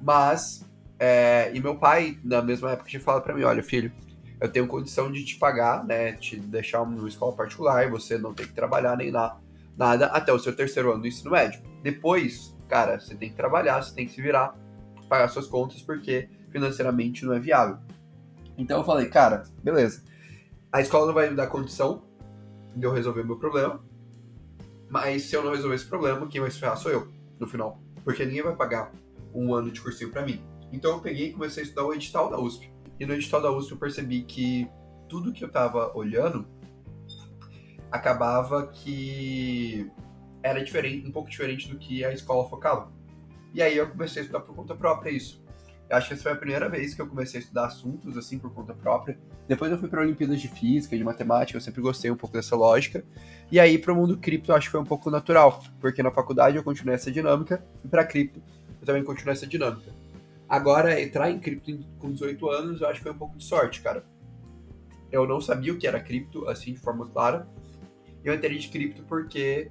mas. 0.00 0.68
É, 0.98 1.50
e 1.52 1.60
meu 1.60 1.76
pai, 1.76 2.18
na 2.22 2.40
mesma 2.40 2.70
época, 2.70 2.88
tinha 2.88 3.00
falado 3.02 3.22
para 3.22 3.34
mim: 3.34 3.42
olha, 3.42 3.62
filho, 3.62 3.92
eu 4.40 4.50
tenho 4.50 4.66
condição 4.66 5.10
de 5.10 5.24
te 5.24 5.36
pagar, 5.36 5.84
né, 5.84 6.12
te 6.12 6.36
deixar 6.36 6.82
uma 6.82 7.08
escola 7.08 7.34
particular, 7.34 7.88
você 7.90 8.18
não 8.18 8.34
tem 8.34 8.46
que 8.46 8.52
trabalhar 8.52 8.96
nem 8.96 9.10
lá, 9.10 9.40
nada 9.76 10.06
até 10.06 10.32
o 10.32 10.38
seu 10.38 10.54
terceiro 10.54 10.92
ano 10.92 11.02
do 11.02 11.08
ensino 11.08 11.30
médio. 11.30 11.62
Depois, 11.82 12.56
cara, 12.68 12.98
você 12.98 13.14
tem 13.14 13.30
que 13.30 13.36
trabalhar, 13.36 13.82
você 13.82 13.94
tem 13.94 14.06
que 14.06 14.12
se 14.12 14.20
virar, 14.20 14.56
pagar 15.08 15.28
suas 15.28 15.46
contas, 15.46 15.80
porque 15.82 16.28
financeiramente 16.50 17.24
não 17.24 17.34
é 17.34 17.38
viável. 17.38 17.78
Então 18.56 18.78
eu 18.78 18.84
falei, 18.84 19.06
cara, 19.08 19.44
beleza. 19.62 20.02
A 20.72 20.80
escola 20.80 21.06
não 21.06 21.14
vai 21.14 21.30
me 21.30 21.36
dar 21.36 21.46
condição 21.46 22.02
de 22.74 22.84
eu 22.84 22.92
resolver 22.92 23.22
meu 23.24 23.38
problema, 23.38 23.84
mas 24.88 25.22
se 25.22 25.36
eu 25.36 25.42
não 25.42 25.52
resolver 25.52 25.76
esse 25.76 25.86
problema, 25.86 26.26
quem 26.26 26.40
vai 26.40 26.50
se 26.50 26.58
ferrar 26.58 26.76
sou 26.76 26.90
eu, 26.90 27.08
no 27.38 27.46
final. 27.46 27.80
Porque 28.04 28.24
ninguém 28.24 28.42
vai 28.42 28.54
pagar 28.54 28.92
um 29.32 29.54
ano 29.54 29.70
de 29.70 29.80
cursinho 29.80 30.10
para 30.10 30.22
mim. 30.22 30.42
Então 30.72 30.92
eu 30.92 31.00
peguei 31.00 31.28
e 31.28 31.32
comecei 31.32 31.62
a 31.62 31.66
estudar 31.66 31.84
o 31.84 31.94
edital 31.94 32.30
da 32.30 32.38
USP. 32.38 32.73
E 33.04 33.06
no 33.06 33.12
edital 33.12 33.42
da 33.42 33.50
USP 33.52 33.72
eu 33.72 33.76
percebi 33.76 34.22
que 34.22 34.66
tudo 35.10 35.30
que 35.30 35.44
eu 35.44 35.48
estava 35.48 35.94
olhando 35.94 36.46
acabava 37.92 38.66
que 38.68 39.90
era 40.42 40.64
diferente, 40.64 41.06
um 41.06 41.12
pouco 41.12 41.28
diferente 41.28 41.68
do 41.68 41.76
que 41.76 42.02
a 42.02 42.14
escola 42.14 42.48
focava. 42.48 42.90
E 43.52 43.60
aí 43.60 43.76
eu 43.76 43.90
comecei 43.90 44.22
a 44.22 44.24
estudar 44.24 44.40
por 44.40 44.56
conta 44.56 44.74
própria 44.74 45.10
isso. 45.10 45.44
Eu 45.90 45.98
acho 45.98 46.08
que 46.08 46.14
essa 46.14 46.22
foi 46.22 46.32
a 46.32 46.36
primeira 46.36 46.66
vez 46.66 46.94
que 46.94 47.02
eu 47.02 47.06
comecei 47.06 47.40
a 47.40 47.42
estudar 47.42 47.66
assuntos 47.66 48.16
assim 48.16 48.38
por 48.38 48.54
conta 48.54 48.72
própria. 48.72 49.18
Depois 49.46 49.70
eu 49.70 49.76
fui 49.76 49.90
para 49.90 50.00
Olimpíadas 50.00 50.40
de 50.40 50.48
Física, 50.48 50.96
de 50.96 51.04
Matemática, 51.04 51.58
eu 51.58 51.60
sempre 51.60 51.82
gostei 51.82 52.10
um 52.10 52.16
pouco 52.16 52.34
dessa 52.34 52.56
lógica. 52.56 53.04
E 53.52 53.60
aí 53.60 53.76
para 53.76 53.92
o 53.92 53.96
mundo 53.96 54.16
cripto 54.16 54.50
eu 54.50 54.56
acho 54.56 54.68
que 54.68 54.72
foi 54.72 54.80
um 54.80 54.86
pouco 54.86 55.10
natural, 55.10 55.62
porque 55.78 56.02
na 56.02 56.10
faculdade 56.10 56.56
eu 56.56 56.64
continuei 56.64 56.94
essa 56.94 57.12
dinâmica 57.12 57.62
e 57.84 57.88
para 57.88 58.02
cripto 58.02 58.42
eu 58.80 58.86
também 58.86 59.04
continuei 59.04 59.34
essa 59.34 59.46
dinâmica. 59.46 59.92
Agora, 60.48 61.00
entrar 61.00 61.30
em 61.30 61.38
cripto 61.38 61.78
com 61.98 62.12
18 62.12 62.50
anos, 62.50 62.80
eu 62.80 62.88
acho 62.88 62.98
que 62.98 63.04
foi 63.04 63.12
um 63.12 63.18
pouco 63.18 63.36
de 63.36 63.44
sorte, 63.44 63.80
cara. 63.80 64.04
eu 65.10 65.26
não 65.26 65.40
sabia 65.40 65.72
o 65.72 65.78
que 65.78 65.86
era 65.86 66.00
cripto, 66.00 66.48
assim, 66.48 66.72
de 66.72 66.80
forma 66.80 67.08
clara. 67.08 67.48
Eu 68.24 68.34
entrei 68.34 68.58
de 68.58 68.68
cripto 68.68 69.02
porque 69.04 69.70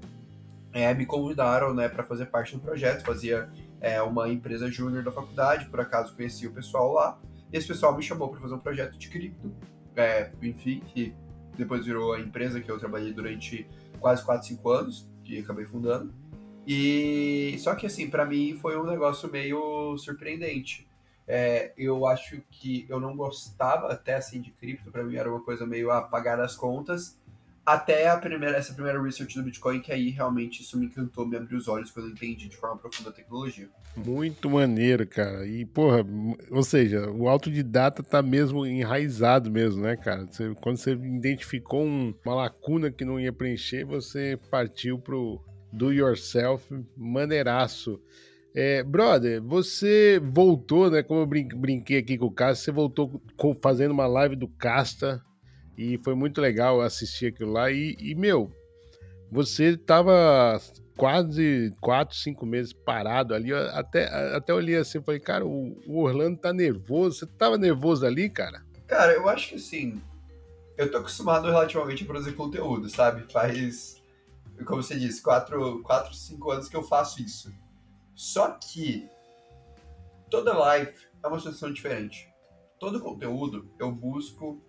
é, 0.72 0.94
me 0.94 1.06
convidaram, 1.06 1.74
né, 1.74 1.88
para 1.90 2.04
fazer 2.04 2.28
parte 2.28 2.56
do 2.56 2.62
projeto. 2.62 3.04
Fazia 3.04 3.50
é, 3.80 4.02
uma 4.02 4.30
empresa 4.30 4.70
júnior 4.70 5.04
da 5.04 5.12
faculdade, 5.12 5.66
por 5.66 5.80
acaso 5.80 6.16
conheci 6.16 6.48
o 6.48 6.52
pessoal 6.52 6.94
lá. 6.94 7.20
E 7.52 7.58
esse 7.58 7.68
pessoal 7.68 7.96
me 7.96 8.02
chamou 8.02 8.30
para 8.30 8.40
fazer 8.40 8.56
um 8.56 8.60
projeto 8.60 8.98
de 8.98 9.10
cripto, 9.10 9.54
é, 9.96 10.32
enfim, 10.42 10.82
que 10.88 11.14
depois 11.56 11.86
virou 11.86 12.14
a 12.14 12.20
empresa 12.20 12.60
que 12.60 12.72
eu 12.72 12.80
trabalhei 12.80 13.14
durante 13.14 13.68
quase 14.00 14.24
4, 14.24 14.48
5 14.48 14.70
anos, 14.70 15.10
que 15.24 15.40
acabei 15.40 15.66
fundando. 15.66 16.14
E 16.66 17.56
só 17.60 17.76
que 17.76 17.86
assim, 17.86 18.10
para 18.10 18.26
mim 18.26 18.58
foi 18.62 18.78
um 18.78 18.86
negócio 18.86 19.30
meio 19.32 19.98
surpreendente. 19.98 20.88
É, 21.28 21.72
eu 21.78 22.06
acho 22.06 22.42
que 22.52 22.86
eu 22.90 23.00
não 23.00 23.16
gostava 23.16 23.88
até 23.92 24.16
assim 24.16 24.42
de 24.42 24.52
cripto, 24.52 24.92
para 24.92 25.04
mim 25.04 25.16
era 25.16 25.30
uma 25.30 25.42
coisa 25.42 25.66
meio 25.66 25.90
apagar 25.90 26.40
as 26.40 26.56
contas 26.56 27.18
até 27.66 28.10
a 28.10 28.18
primeira, 28.18 28.58
essa 28.58 28.74
primeira 28.74 29.02
research 29.02 29.36
do 29.36 29.44
Bitcoin, 29.44 29.80
que 29.80 29.92
aí 29.92 30.10
realmente 30.10 30.62
isso 30.62 30.78
me 30.78 30.88
encantou, 30.88 31.26
me 31.26 31.38
abriu 31.38 31.58
os 31.58 31.68
olhos 31.68 31.92
quando 31.92 32.08
eu 32.08 32.12
entendi 32.12 32.50
de 32.50 32.58
forma 32.58 32.78
profunda 32.78 33.10
a 33.10 33.14
tecnologia. 33.14 33.70
Muito 33.96 34.50
maneiro, 34.50 35.08
cara. 35.08 35.46
E, 35.48 35.66
porra, 35.66 36.06
ou 36.52 36.64
seja, 36.64 37.10
o 37.10 37.30
autodidata 37.30 38.04
tá 38.04 38.22
mesmo 38.22 38.66
enraizado 38.66 39.50
mesmo, 39.50 39.82
né, 39.82 39.96
cara? 39.96 40.26
Você, 40.26 40.54
quando 40.56 40.78
você 40.78 40.92
identificou 40.92 41.86
um, 41.86 42.14
uma 42.26 42.36
lacuna 42.36 42.92
que 42.92 43.06
não 43.06 43.20
ia 43.20 43.32
preencher, 43.32 43.86
você 43.86 44.38
partiu 44.52 45.00
pro 45.00 45.42
do 45.74 45.92
yourself 45.92 46.64
maneiraço. 46.96 48.00
É, 48.56 48.84
brother, 48.84 49.42
você 49.42 50.22
voltou, 50.24 50.90
né? 50.90 51.02
Como 51.02 51.22
eu 51.22 51.26
brinquei 51.26 51.98
aqui 51.98 52.18
com 52.18 52.28
o 52.28 52.32
Casta, 52.32 52.66
você 52.66 52.72
voltou 52.72 53.22
fazendo 53.62 53.92
uma 53.92 54.06
live 54.06 54.36
do 54.36 54.48
Casta 54.48 55.22
e 55.76 55.98
foi 56.04 56.14
muito 56.14 56.40
legal 56.40 56.80
assistir 56.80 57.28
aquilo 57.28 57.52
lá. 57.52 57.72
E, 57.72 57.98
e 58.00 58.14
meu, 58.14 58.52
você 59.32 59.76
tava 59.76 60.62
quase 60.96 61.74
quatro, 61.82 62.16
cinco 62.16 62.46
meses 62.46 62.72
parado 62.72 63.34
ali. 63.34 63.52
Até, 63.52 64.06
até 64.36 64.54
olhei 64.54 64.76
assim 64.76 65.02
falei, 65.02 65.20
cara, 65.20 65.44
o, 65.44 65.76
o, 65.88 66.04
Orlando 66.04 66.38
tá 66.38 66.54
nervoso. 66.54 67.20
Você 67.20 67.26
tava 67.26 67.58
nervoso 67.58 68.06
ali, 68.06 68.30
cara? 68.30 68.64
Cara, 68.86 69.14
eu 69.14 69.28
acho 69.28 69.50
que 69.50 69.56
assim. 69.56 70.00
Eu 70.78 70.92
tô 70.92 70.98
acostumado 70.98 71.46
relativamente 71.46 72.04
a 72.04 72.06
produzir 72.06 72.34
conteúdo, 72.34 72.90
sabe? 72.90 73.32
Faz, 73.32 74.03
como 74.66 74.84
você 74.84 74.98
disse, 74.98 75.22
quatro, 75.22 75.82
quatro, 75.82 76.14
cinco 76.14 76.52
anos 76.52 76.70
que 76.70 76.76
eu 76.76 76.84
faço 76.84 77.22
isso. 77.22 77.54
Só 78.16 78.52
que 78.52 79.08
toda 80.30 80.58
live 80.58 80.94
é 81.24 81.28
uma 81.28 81.38
situação 81.40 81.72
diferente. 81.72 82.30
Todo 82.80 83.00
conteúdo 83.00 83.70
eu 83.80 83.92
busco 83.92 84.62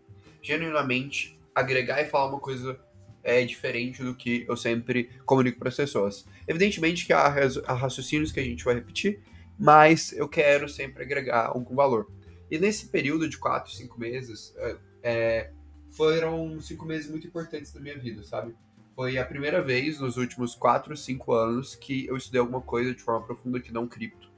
genuinamente 0.43 1.39
agregar 1.55 2.01
e 2.03 2.07
falar 2.07 2.31
uma 2.31 2.41
coisa 2.41 2.79
é, 3.23 3.45
diferente 3.45 4.03
do 4.03 4.15
que 4.15 4.45
eu 4.49 4.57
sempre 4.57 5.11
comunico 5.25 5.59
para 5.59 5.69
as 5.69 5.77
pessoas. 5.77 6.27
Evidentemente 6.47 7.07
que 7.07 7.13
há, 7.13 7.27
há 7.67 7.73
raciocínios 7.75 8.31
que 8.31 8.41
a 8.41 8.45
gente 8.45 8.65
vai 8.65 8.75
repetir, 8.75 9.23
mas 9.59 10.13
eu 10.13 10.29
quero 10.29 10.69
sempre 10.69 11.03
agregar 11.03 11.47
algum 11.47 11.75
valor. 11.75 12.11
E 12.51 12.59
nesse 12.59 12.89
período 12.89 13.29
de 13.29 13.39
4, 13.39 13.73
5 13.73 13.99
meses, 13.99 14.55
é, 14.57 14.77
é, 15.03 15.51
foram 15.91 16.61
cinco 16.61 16.85
meses 16.85 17.09
muito 17.09 17.27
importantes 17.27 17.73
da 17.73 17.81
minha 17.81 17.97
vida, 17.99 18.23
sabe? 18.25 18.55
Foi 18.95 19.19
a 19.19 19.25
primeira 19.25 19.61
vez 19.61 19.99
nos 19.99 20.17
últimos 20.17 20.55
4, 20.55 20.97
5 20.97 21.33
anos 21.33 21.75
que 21.75 22.07
eu 22.07 22.17
estudei 22.17 22.41
alguma 22.41 22.61
coisa 22.61 22.95
de 22.95 23.03
forma 23.03 23.27
profunda 23.27 23.61
que 23.61 23.73
não 23.73 23.89
cripto. 23.89 24.31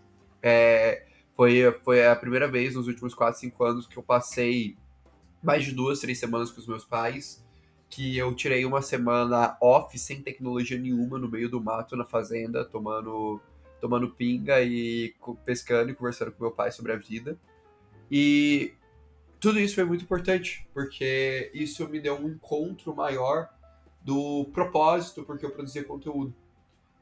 É, 0.43 1.07
foi, 1.37 1.71
foi 1.85 2.07
a 2.07 2.17
primeira 2.17 2.49
vez 2.49 2.75
nos 2.75 2.87
últimos 2.87 3.15
4, 3.15 3.41
5 3.41 3.65
anos 3.65 3.87
que 3.87 3.97
eu 3.97 4.03
passei 4.03 4.77
mais 5.43 5.65
de 5.65 5.73
duas, 5.73 6.01
três 6.01 6.19
semanas 6.19 6.51
com 6.51 6.61
os 6.61 6.67
meus 6.67 6.85
pais, 6.85 7.45
que 7.89 8.17
eu 8.17 8.35
tirei 8.35 8.65
uma 8.65 8.81
semana 8.81 9.57
off, 9.61 9.97
sem 9.99 10.23
tecnologia 10.23 10.79
nenhuma, 10.79 11.19
no 11.19 11.29
meio 11.29 11.49
do 11.49 11.61
mato, 11.61 11.97
na 11.97 12.05
fazenda, 12.05 12.65
tomando, 12.65 13.41
tomando 13.81 14.11
pinga 14.11 14.61
e 14.63 15.15
pescando 15.45 15.91
e 15.91 15.95
conversando 15.95 16.33
com 16.33 16.43
meu 16.43 16.53
pai 16.53 16.73
sobre 16.73 16.93
a 16.93 16.97
vida. 16.97 17.39
E 18.11 18.73
tudo 19.39 19.61
isso 19.61 19.75
foi 19.75 19.85
muito 19.85 20.03
importante, 20.03 20.67
porque 20.73 21.51
isso 21.55 21.89
me 21.89 22.01
deu 22.01 22.19
um 22.19 22.29
encontro 22.29 22.95
maior 22.95 23.49
do 24.07 24.45
propósito 24.53 25.25
porque 25.25 25.45
eu 25.45 25.51
produzia 25.51 25.83
conteúdo. 25.83 26.33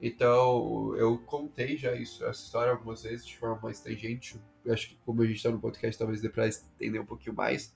Então, 0.01 0.97
eu 0.97 1.19
contei 1.19 1.77
já 1.77 1.95
isso, 1.95 2.25
essa 2.25 2.43
história 2.43 2.73
algumas 2.73 3.03
vezes 3.03 3.27
de 3.27 3.37
forma 3.37 3.61
mais 3.63 3.79
tangente. 3.79 4.41
Eu 4.65 4.73
acho 4.73 4.89
que 4.89 4.99
como 5.05 5.21
a 5.21 5.27
gente 5.27 5.37
está 5.37 5.51
no 5.51 5.61
podcast, 5.61 5.99
talvez 5.99 6.23
dê 6.23 6.31
para 6.31 6.49
entender 6.49 6.99
um 6.99 7.05
pouquinho 7.05 7.37
mais. 7.37 7.75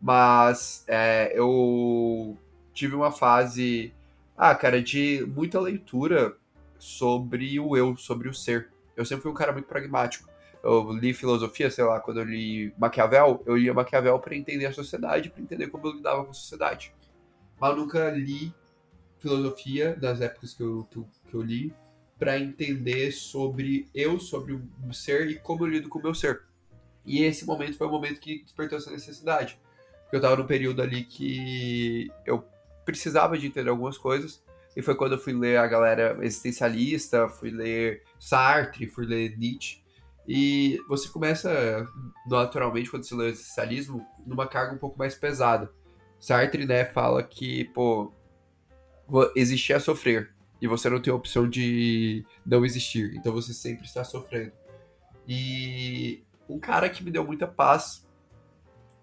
Mas 0.00 0.84
é, 0.86 1.32
eu 1.34 2.36
tive 2.74 2.94
uma 2.94 3.10
fase, 3.10 3.94
ah, 4.36 4.54
cara, 4.54 4.82
de 4.82 5.26
muita 5.26 5.58
leitura 5.58 6.36
sobre 6.78 7.58
o 7.58 7.74
eu, 7.78 7.96
sobre 7.96 8.28
o 8.28 8.34
ser. 8.34 8.68
Eu 8.94 9.06
sempre 9.06 9.22
fui 9.22 9.30
um 9.30 9.34
cara 9.34 9.52
muito 9.52 9.66
pragmático. 9.66 10.28
Eu 10.62 10.92
li 10.92 11.14
filosofia, 11.14 11.70
sei 11.70 11.84
lá, 11.84 11.98
quando 11.98 12.20
eu 12.20 12.24
li 12.24 12.74
Maquiavel, 12.76 13.42
eu 13.46 13.56
lia 13.56 13.72
Maquiavel 13.72 14.18
para 14.18 14.36
entender 14.36 14.66
a 14.66 14.72
sociedade, 14.72 15.30
para 15.30 15.40
entender 15.40 15.68
como 15.68 15.86
eu 15.86 15.92
lidava 15.92 16.24
com 16.24 16.30
a 16.30 16.34
sociedade. 16.34 16.92
Mas 17.58 17.70
eu 17.70 17.76
nunca 17.76 18.10
li 18.10 18.52
filosofia 19.18 19.96
das 19.96 20.20
épocas 20.20 20.54
que 20.54 20.62
eu, 20.62 20.86
que 20.90 20.96
eu, 20.96 21.08
que 21.28 21.34
eu 21.34 21.42
li 21.42 21.74
para 22.18 22.38
entender 22.38 23.12
sobre 23.12 23.88
eu, 23.94 24.18
sobre 24.18 24.54
o 24.54 24.92
ser 24.92 25.28
e 25.30 25.34
como 25.38 25.64
eu 25.64 25.68
lido 25.68 25.88
com 25.88 25.98
o 25.98 26.02
meu 26.02 26.14
ser. 26.14 26.42
E 27.04 27.22
esse 27.22 27.44
momento 27.44 27.76
foi 27.76 27.86
o 27.86 27.90
momento 27.90 28.20
que 28.20 28.42
despertou 28.42 28.78
essa 28.78 28.90
necessidade. 28.90 29.58
Porque 30.02 30.16
eu 30.16 30.20
tava 30.20 30.36
num 30.36 30.46
período 30.46 30.82
ali 30.82 31.04
que 31.04 32.10
eu 32.24 32.44
precisava 32.84 33.36
de 33.38 33.46
entender 33.46 33.70
algumas 33.70 33.98
coisas. 33.98 34.42
E 34.74 34.82
foi 34.82 34.94
quando 34.94 35.12
eu 35.12 35.18
fui 35.18 35.32
ler 35.32 35.58
a 35.58 35.66
galera 35.66 36.18
existencialista, 36.20 37.28
fui 37.28 37.50
ler 37.50 38.02
Sartre, 38.18 38.86
fui 38.86 39.06
ler 39.06 39.36
Nietzsche. 39.36 39.82
E 40.28 40.80
você 40.88 41.08
começa, 41.08 41.86
naturalmente, 42.28 42.90
quando 42.90 43.04
você 43.04 43.14
lê 43.14 43.24
o 43.24 43.28
existencialismo, 43.28 44.04
numa 44.26 44.46
carga 44.46 44.74
um 44.74 44.78
pouco 44.78 44.98
mais 44.98 45.14
pesada. 45.14 45.70
Sartre, 46.18 46.66
né, 46.66 46.84
fala 46.84 47.22
que, 47.22 47.64
pô, 47.66 48.12
existir 49.34 49.72
é 49.72 49.78
sofrer. 49.78 50.30
E 50.60 50.66
você 50.66 50.88
não 50.88 51.00
tem 51.00 51.12
a 51.12 51.16
opção 51.16 51.48
de 51.48 52.24
não 52.44 52.64
existir. 52.64 53.14
Então 53.16 53.32
você 53.32 53.52
sempre 53.52 53.84
está 53.84 54.02
sofrendo. 54.04 54.52
E 55.28 56.22
um 56.48 56.58
cara 56.58 56.88
que 56.88 57.04
me 57.04 57.10
deu 57.10 57.24
muita 57.24 57.46
paz 57.46 58.06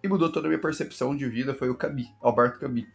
e 0.01 0.07
mudou 0.07 0.31
toda 0.31 0.48
a 0.48 0.50
minha 0.50 0.62
percepção 0.62 1.15
de 1.15 1.27
vida 1.27 1.53
foi 1.53 1.69
o 1.69 1.75
Camus, 1.75 2.12
Alberto 2.22 2.60
Camus. 2.60 2.86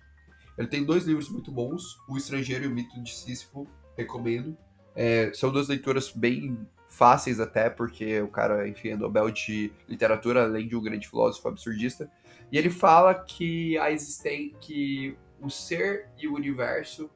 Ele 0.59 0.69
tem 0.69 0.85
dois 0.85 1.05
livros 1.05 1.29
muito 1.29 1.53
bons, 1.53 1.99
O 2.09 2.17
Estrangeiro 2.17 2.65
e 2.65 2.67
o 2.67 2.71
Mito 2.71 3.00
de 3.03 3.15
Sísifo, 3.15 3.67
recomendo. 3.97 4.57
É, 4.95 5.31
são 5.33 5.53
duas 5.53 5.69
leituras 5.69 6.11
bem 6.11 6.67
fáceis 6.88 7.38
até, 7.38 7.71
porque 7.71 8.21
o 8.21 8.29
cara, 8.29 8.69
enfim, 8.69 8.88
é 8.88 8.97
Nobel 8.97 9.31
de 9.31 9.71
Literatura, 9.88 10.43
além 10.43 10.67
de 10.67 10.75
um 10.75 10.83
grande 10.83 11.09
filósofo 11.09 11.47
absurdista. 11.47 12.11
E 12.50 12.59
ele 12.59 12.71
fala 12.71 13.15
que 13.15 13.79
a 13.79 13.93
existem 13.93 14.55
que 14.61 15.17
o 15.40 15.49
ser 15.50 16.09
e 16.18 16.26
o 16.26 16.35
universo 16.35 17.11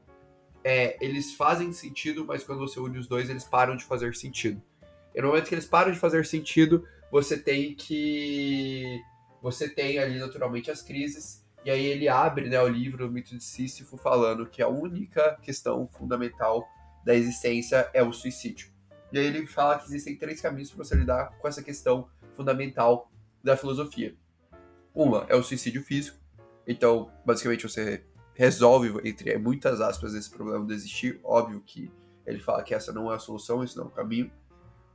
é, 0.65 0.97
eles 1.05 1.35
fazem 1.35 1.73
sentido, 1.73 2.25
mas 2.25 2.45
quando 2.45 2.61
você 2.61 2.79
une 2.79 2.99
os 2.99 3.07
dois, 3.07 3.29
eles 3.29 3.45
param 3.45 3.77
de 3.77 3.85
fazer 3.85 4.15
sentido. 4.15 4.63
E 5.15 5.21
no 5.21 5.29
momento 5.29 5.49
que 5.49 5.55
eles 5.55 5.67
param 5.67 5.93
de 5.93 5.99
fazer 5.99 6.25
sentido, 6.25 6.87
você 7.11 7.37
tem 7.37 7.75
que 7.75 9.01
você 9.43 9.69
tem 9.69 9.99
ali 9.99 10.21
naturalmente 10.21 10.71
as 10.71 10.83
crises, 10.83 11.45
e 11.65 11.71
aí 11.71 11.85
ele 11.85 12.09
abre 12.09 12.49
né, 12.49 12.61
o 12.61 12.69
livro, 12.69 13.09
o 13.09 13.11
mito 13.11 13.37
de 13.37 13.43
Sísifo, 13.43 13.97
falando 13.97 14.47
que 14.47 14.63
a 14.63 14.69
única 14.69 15.37
questão 15.43 15.89
fundamental 15.89 16.65
da 17.05 17.15
existência 17.15 17.91
é 17.93 18.03
o 18.03 18.13
suicídio. 18.13 18.71
E 19.13 19.19
aí 19.19 19.27
ele 19.27 19.47
fala 19.47 19.79
que 19.79 19.85
existem 19.87 20.17
três 20.17 20.41
caminhos 20.41 20.71
para 20.71 20.85
você 20.85 20.95
lidar 20.95 21.37
com 21.39 21.49
essa 21.49 21.63
questão 21.63 22.09
fundamental 22.37 23.11
da 23.43 23.57
filosofia. 23.57 24.15
Uma 24.95 25.27
é 25.29 25.35
o 25.35 25.43
suicídio 25.43 25.83
físico, 25.83 26.19
então 26.67 27.11
basicamente 27.25 27.65
você 27.65 28.05
resolve, 28.43 29.09
entre 29.09 29.39
muitas 29.39 29.81
aspas, 29.81 30.15
esse 30.15 30.29
problema 30.29 30.67
de 30.67 30.75
existir. 30.75 31.21
Óbvio 31.23 31.63
que 31.65 31.93
ele 32.27 32.41
fala 32.41 32.65
que 32.65 32.75
essa 32.75 32.93
não 32.93 33.13
é 33.13 33.15
a 33.15 33.19
solução, 33.21 33.63
esse 33.63 33.77
não 33.77 33.85
é 33.85 33.87
o 33.87 33.91
caminho. 33.91 34.33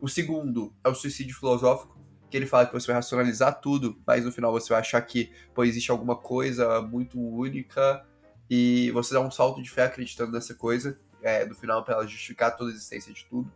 O 0.01 0.09
segundo 0.09 0.73
é 0.83 0.89
o 0.89 0.93
suicídio 0.93 1.33
filosófico, 1.33 1.97
que 2.29 2.35
ele 2.35 2.45
fala 2.45 2.65
que 2.65 2.73
você 2.73 2.87
vai 2.87 2.97
racionalizar 2.97 3.61
tudo, 3.61 3.97
mas 4.05 4.25
no 4.25 4.33
final 4.33 4.51
você 4.51 4.67
vai 4.67 4.81
achar 4.81 5.01
que 5.01 5.31
pô, 5.55 5.63
existe 5.63 5.89
alguma 5.89 6.17
coisa 6.17 6.81
muito 6.81 7.17
única 7.17 8.05
e 8.49 8.91
você 8.91 9.13
dá 9.13 9.21
um 9.21 9.31
salto 9.31 9.61
de 9.61 9.69
fé 9.69 9.83
acreditando 9.83 10.33
nessa 10.33 10.53
coisa, 10.53 10.99
é, 11.21 11.45
no 11.45 11.55
final 11.55 11.85
para 11.85 11.93
ela 11.95 12.05
justificar 12.05 12.53
toda 12.53 12.69
a 12.69 12.73
existência 12.73 13.13
de 13.13 13.25
tudo, 13.27 13.49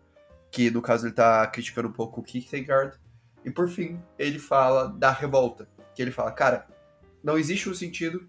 que 0.49 0.71
no 0.71 0.81
caso 0.81 1.05
ele 1.05 1.13
tá 1.13 1.45
criticando 1.47 1.89
um 1.89 1.93
pouco 1.93 2.21
o 2.21 2.23
Kierkegaard. 2.23 2.97
E 3.43 3.51
por 3.51 3.67
fim, 3.67 4.01
ele 4.17 4.39
fala 4.39 4.87
da 4.87 5.11
revolta, 5.11 5.67
que 5.93 6.01
ele 6.01 6.11
fala, 6.11 6.31
cara, 6.31 6.65
não 7.21 7.37
existe 7.37 7.69
um 7.69 7.73
sentido, 7.73 8.25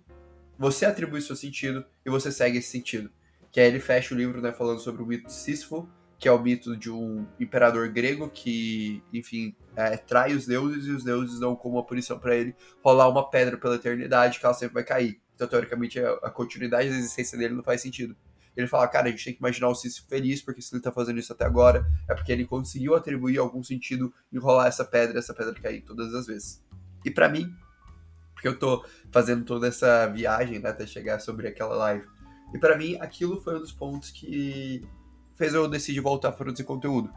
você 0.63 0.87
atribui 0.87 1.21
seu 1.21 1.35
sentido 1.35 1.85
e 2.07 2.09
você 2.09 2.31
segue 2.31 2.59
esse 2.59 2.71
sentido. 2.71 3.11
Que 3.51 3.59
aí 3.59 3.67
ele 3.67 3.81
fecha 3.81 4.15
o 4.15 4.17
livro, 4.17 4.41
né, 4.41 4.53
falando 4.53 4.79
sobre 4.79 5.03
o 5.03 5.07
mito 5.07 5.27
de 5.27 5.33
Sísifo, 5.33 5.89
que 6.21 6.29
é 6.29 6.33
o 6.33 6.41
mito 6.41 6.77
de 6.77 6.89
um 6.89 7.27
imperador 7.41 7.89
grego 7.89 8.31
que, 8.31 9.03
enfim, 9.13 9.57
é, 9.75 9.97
trai 9.97 10.33
os 10.33 10.47
deuses 10.47 10.87
e 10.87 10.93
os 10.93 11.03
deuses 11.03 11.41
dão 11.41 11.57
como 11.57 11.75
uma 11.75 11.85
punição 11.85 12.17
para 12.17 12.37
ele 12.37 12.55
rolar 12.81 13.09
uma 13.09 13.29
pedra 13.29 13.59
pela 13.59 13.75
eternidade 13.75 14.39
que 14.39 14.47
ela 14.47 14.55
sempre 14.55 14.75
vai 14.75 14.85
cair. 14.85 15.21
Então, 15.35 15.49
teoricamente, 15.49 15.99
a, 15.99 16.31
continuidade 16.31 16.89
da 16.89 16.95
existência 16.95 17.37
dele 17.37 17.55
não 17.55 17.65
faz 17.65 17.83
sentido. 17.83 18.17
Ele 18.57 18.69
fala, 18.69 18.87
cara, 18.87 19.09
a 19.09 19.11
gente 19.11 19.25
tem 19.25 19.33
que 19.33 19.41
imaginar 19.41 19.69
o 19.69 19.75
Sísifo 19.75 20.07
feliz, 20.09 20.41
porque 20.41 20.63
se 20.63 20.73
ele 20.73 20.81
tá 20.81 20.93
fazendo 20.93 21.19
isso 21.19 21.33
até 21.33 21.45
agora, 21.45 21.85
é 22.09 22.15
porque 22.15 22.31
ele 22.31 22.45
conseguiu 22.45 22.95
atribuir 22.95 23.39
algum 23.39 23.65
sentido 23.65 24.15
em 24.33 24.39
rolar 24.39 24.69
essa 24.69 24.85
pedra, 24.85 25.19
essa 25.19 25.35
pedra 25.35 25.55
cair 25.55 25.81
todas 25.83 26.15
as 26.15 26.27
vezes. 26.27 26.63
E 27.05 27.11
para 27.11 27.29
mim, 27.29 27.53
porque 28.43 28.49
eu 28.49 28.59
tô 28.59 28.85
fazendo 29.13 29.45
toda 29.45 29.69
essa 29.69 30.09
viagem 30.09 30.59
né, 30.59 30.71
até 30.71 30.85
chegar 30.85 31.21
sobre 31.21 31.47
aquela 31.47 31.77
live, 31.77 32.05
e 32.53 32.59
para 32.59 32.77
mim 32.77 32.99
aquilo 33.01 33.41
foi 33.41 33.57
um 33.57 33.61
dos 33.61 33.71
pontos 33.71 34.11
que 34.11 34.83
fez 35.37 35.55
eu 35.55 35.69
decidir 35.69 36.01
voltar 36.01 36.29
a 36.29 36.33
produzir 36.33 36.65
conteúdo. 36.65 37.09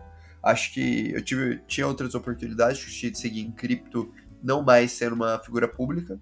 Acho 0.41 0.72
que 0.72 1.12
eu 1.12 1.24
tive, 1.24 1.58
tinha 1.67 1.88
outras 1.88 2.13
oportunidades 2.13 2.79
de 2.79 3.17
seguir 3.17 3.41
em 3.41 3.51
cripto, 3.51 4.13
não 4.44 4.62
mais 4.62 4.91
sendo 4.91 5.15
uma 5.15 5.39
figura 5.39 5.67
pública, 5.67 6.20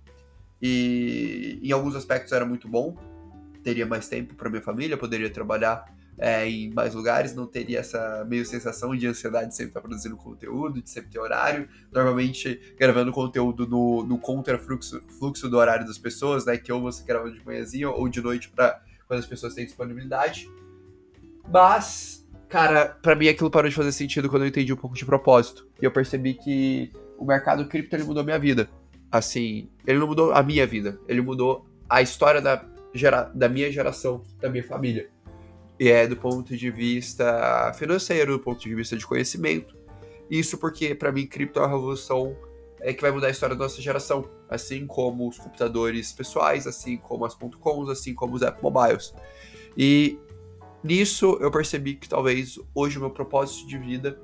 e 0.62 1.60
em 1.62 1.74
alguns 1.74 1.95
aspectos 1.95 2.31
era 2.31 2.45
muito 2.45 2.69
bom, 2.69 2.95
teria 3.62 3.86
mais 3.86 4.07
tempo 4.07 4.36
para 4.36 4.50
minha 4.50 4.62
família, 4.62 4.98
poderia 4.98 5.29
trabalhar 5.29 5.93
é, 6.17 6.48
em 6.48 6.72
mais 6.72 6.93
lugares, 6.93 7.34
não 7.34 7.48
teria 7.48 7.79
essa 7.79 8.25
meio 8.27 8.46
sensação 8.46 8.96
de 8.96 9.08
ansiedade 9.08 9.50
de 9.50 9.55
sempre 9.55 9.70
estar 9.70 9.82
produzindo 9.82 10.15
conteúdo, 10.15 10.82
de 10.82 10.89
sempre 10.89 11.12
ter 11.12 11.20
horário. 11.20 11.67
Normalmente 11.91 12.60
gravando 12.77 13.12
conteúdo 13.12 13.67
no, 13.67 14.03
no 14.03 14.17
contra-fluxo 14.17 15.01
fluxo 15.20 15.50
do 15.50 15.58
horário 15.58 15.86
das 15.86 15.98
pessoas, 15.98 16.46
né? 16.46 16.58
Que 16.58 16.72
ou 16.72 16.82
você 16.82 17.03
grava 17.03 17.29
de 17.32 17.43
manhãzinha 17.46 17.89
ou 17.89 18.08
de 18.08 18.22
noite 18.22 18.50
para 18.50 18.82
quando 19.08 19.20
as 19.20 19.25
pessoas 19.25 19.53
têm 19.53 19.65
disponibilidade. 19.65 20.50
Mas, 21.51 22.25
cara, 22.48 22.98
para 23.01 23.15
mim 23.15 23.27
aquilo 23.27 23.51
parou 23.51 23.70
de 23.70 23.75
fazer 23.75 23.91
sentido 23.91 24.29
quando 24.29 24.43
eu 24.43 24.48
entendi 24.48 24.72
um 24.72 24.77
pouco 24.77 24.96
de 24.96 25.05
propósito. 25.05 25.67
E 25.82 25.86
eu 25.86 25.91
percebi 25.91 26.36
que 26.36 26.91
o 27.17 27.25
mercado 27.25 27.67
cripto 27.67 27.96
ele 27.96 28.03
mudou 28.03 28.24
minha 28.24 28.39
vida. 28.39 28.70
Assim, 29.12 29.70
ele 29.86 30.00
não 30.00 30.08
mudou 30.08 30.32
a 30.32 30.41
minha 30.41 30.65
vida, 30.65 31.00
ele 31.08 31.22
mudou 31.22 31.67
a 31.88 32.01
história 32.01 32.41
da 32.41 32.65
gera, 32.93 33.24
da 33.34 33.48
minha 33.48 33.72
geração, 33.72 34.24
da 34.39 34.50
minha 34.50 34.63
família. 34.63 35.10
E 35.80 35.89
é 35.89 36.08
do 36.08 36.15
ponto 36.15 36.56
de 36.56 36.70
vista 36.70 37.74
financeiro, 37.75 38.38
do 38.38 38.39
ponto 38.39 38.62
de 38.62 38.74
vista 38.74 38.96
de 38.96 39.06
conhecimento. 39.06 39.75
Isso 40.30 40.58
porque, 40.58 40.96
para 40.96 41.12
mim, 41.12 41.25
cripto 41.25 41.60
é 41.60 41.63
uma 41.63 41.70
revolução 41.70 42.36
é, 42.80 42.94
que 42.94 43.01
vai 43.01 43.12
mudar 43.12 43.27
a 43.27 43.32
história 43.32 43.56
da 43.56 43.63
nossa 43.63 43.82
geração. 43.82 44.30
Assim 44.50 44.86
como 44.86 45.27
os 45.27 45.38
computadores 45.38 46.12
pessoais, 46.12 46.68
assim 46.68 46.98
como 46.98 47.25
as 47.25 47.34
.coms, 47.34 47.89
assim 47.89 48.13
como 48.13 48.36
os 48.36 48.42
app 48.42 48.62
mobiles. 48.62 49.13
E 49.77 50.20
nisso 50.84 51.38
eu 51.42 51.50
percebi 51.50 51.96
que 51.96 52.08
talvez 52.08 52.60
hoje 52.75 52.98
o 52.98 53.01
meu 53.01 53.10
propósito 53.10 53.68
de 53.68 53.77
vida 53.77 54.20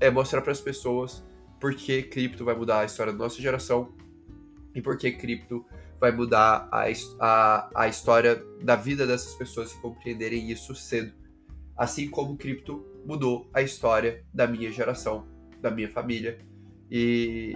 é 0.00 0.10
mostrar 0.10 0.42
para 0.42 0.52
as 0.52 0.60
pessoas 0.60 1.24
porque 1.58 2.02
cripto 2.02 2.44
vai 2.44 2.54
mudar 2.54 2.80
a 2.80 2.84
história 2.84 3.12
da 3.12 3.18
nossa 3.18 3.40
geração 3.40 3.92
e 4.74 4.80
porque 4.80 5.10
cripto 5.10 5.64
vai 6.00 6.12
mudar 6.12 6.68
a, 6.70 6.84
a, 7.20 7.70
a 7.74 7.88
história 7.88 8.42
da 8.62 8.76
vida 8.76 9.06
dessas 9.06 9.34
pessoas 9.34 9.70
se 9.70 9.80
compreenderem 9.80 10.50
isso 10.50 10.74
cedo. 10.74 11.12
Assim 11.76 12.08
como 12.08 12.32
o 12.32 12.36
cripto 12.36 12.84
mudou 13.04 13.48
a 13.52 13.62
história 13.62 14.24
da 14.32 14.46
minha 14.46 14.70
geração, 14.70 15.26
da 15.60 15.70
minha 15.70 15.90
família. 15.90 16.38
E 16.90 17.54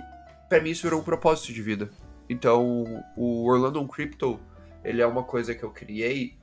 para 0.49 0.61
mim 0.61 0.71
isso 0.71 0.83
virou 0.83 1.01
um 1.01 1.05
propósito 1.05 1.53
de 1.53 1.63
vida. 1.63 1.91
Então, 2.29 2.85
o 3.17 3.49
Orlando 3.49 3.87
Crypto, 3.87 4.41
ele 4.85 5.03
é 5.03 5.07
uma 5.07 5.23
coisa 5.23 5.55
que 5.55 5.63
eu 5.63 5.71
criei, 5.71 6.39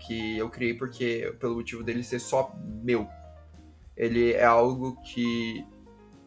que 0.00 0.38
eu 0.38 0.48
criei 0.48 0.74
porque 0.74 1.34
pelo 1.38 1.56
motivo 1.56 1.82
dele 1.82 2.02
ser 2.02 2.20
só 2.20 2.54
meu. 2.82 3.06
Ele 3.96 4.32
é 4.32 4.44
algo 4.44 5.00
que 5.02 5.64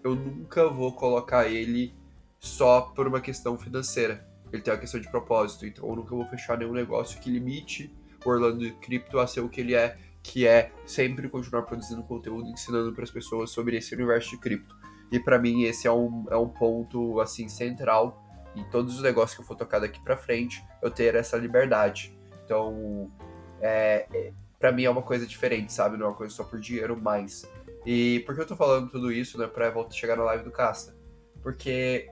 eu 0.04 0.16
nunca 0.16 0.70
vou 0.70 0.94
colocar 0.94 1.48
ele 1.48 1.94
só 2.40 2.82
por 2.82 3.08
uma 3.08 3.22
questão 3.22 3.58
financeira 3.58 4.33
ele 4.56 4.64
tem 4.64 4.74
uma 4.74 4.80
questão 4.80 5.00
de 5.00 5.10
propósito. 5.10 5.66
Então 5.66 5.88
eu 5.88 5.96
nunca 5.96 6.16
vou 6.16 6.26
fechar 6.26 6.58
nenhum 6.58 6.74
negócio 6.74 7.20
que 7.20 7.30
limite 7.30 7.94
o 8.24 8.30
Orlando 8.30 8.72
Crypto 8.76 9.20
a 9.20 9.28
ser 9.28 9.42
o 9.42 9.50
que 9.50 9.62
ele 9.62 9.76
é, 9.76 9.98
que 10.22 10.48
é 10.48 10.72
sempre 10.86 11.28
continuar 11.28 11.64
produzindo 11.64 12.04
conteúdo, 12.04 12.50
ensinando 12.50 12.94
para 12.94 13.04
as 13.04 13.12
pessoas 13.12 13.50
sobre 13.50 13.78
esse 13.78 13.94
universo 13.94 14.32
de 14.32 14.38
cripto. 14.38 14.76
E 15.12 15.20
para 15.20 15.38
mim 15.38 15.64
esse 15.64 15.88
é 15.88 15.92
um, 15.92 16.26
é 16.30 16.38
um 16.38 16.50
ponto 16.50 17.20
assim 17.20 17.48
central 17.50 18.24
em 18.56 18.64
todos 18.66 18.96
os 18.96 19.02
negócios 19.02 19.36
que 19.36 19.42
eu 19.42 19.46
for 19.46 19.56
tocar 19.56 19.80
daqui 19.80 20.00
para 20.02 20.16
frente, 20.16 20.64
eu 20.82 20.92
ter 20.92 21.16
essa 21.16 21.38
liberdade. 21.38 22.16
Então, 22.46 23.12
é, 23.60 24.08
é 24.14 24.34
para 24.60 24.72
mim 24.72 24.86
é 24.86 24.90
uma 24.90 25.02
coisa 25.02 25.28
diferente, 25.28 25.74
sabe? 25.74 25.98
Não 25.98 26.06
é 26.06 26.10
uma 26.10 26.16
coisa 26.16 26.34
só 26.34 26.44
por 26.44 26.60
dinheiro 26.60 26.96
mais. 26.96 27.46
E 27.86 28.22
por 28.26 28.34
que 28.34 28.42
eu 28.42 28.48
tô 28.48 28.56
falando 28.56 28.90
tudo 28.90 29.12
isso, 29.12 29.38
né, 29.38 29.46
para 29.46 29.70
voltar 29.70 29.94
chegar 29.94 30.16
na 30.16 30.24
live 30.24 30.44
do 30.46 30.52
Casta? 30.52 30.96
Porque 31.42 32.10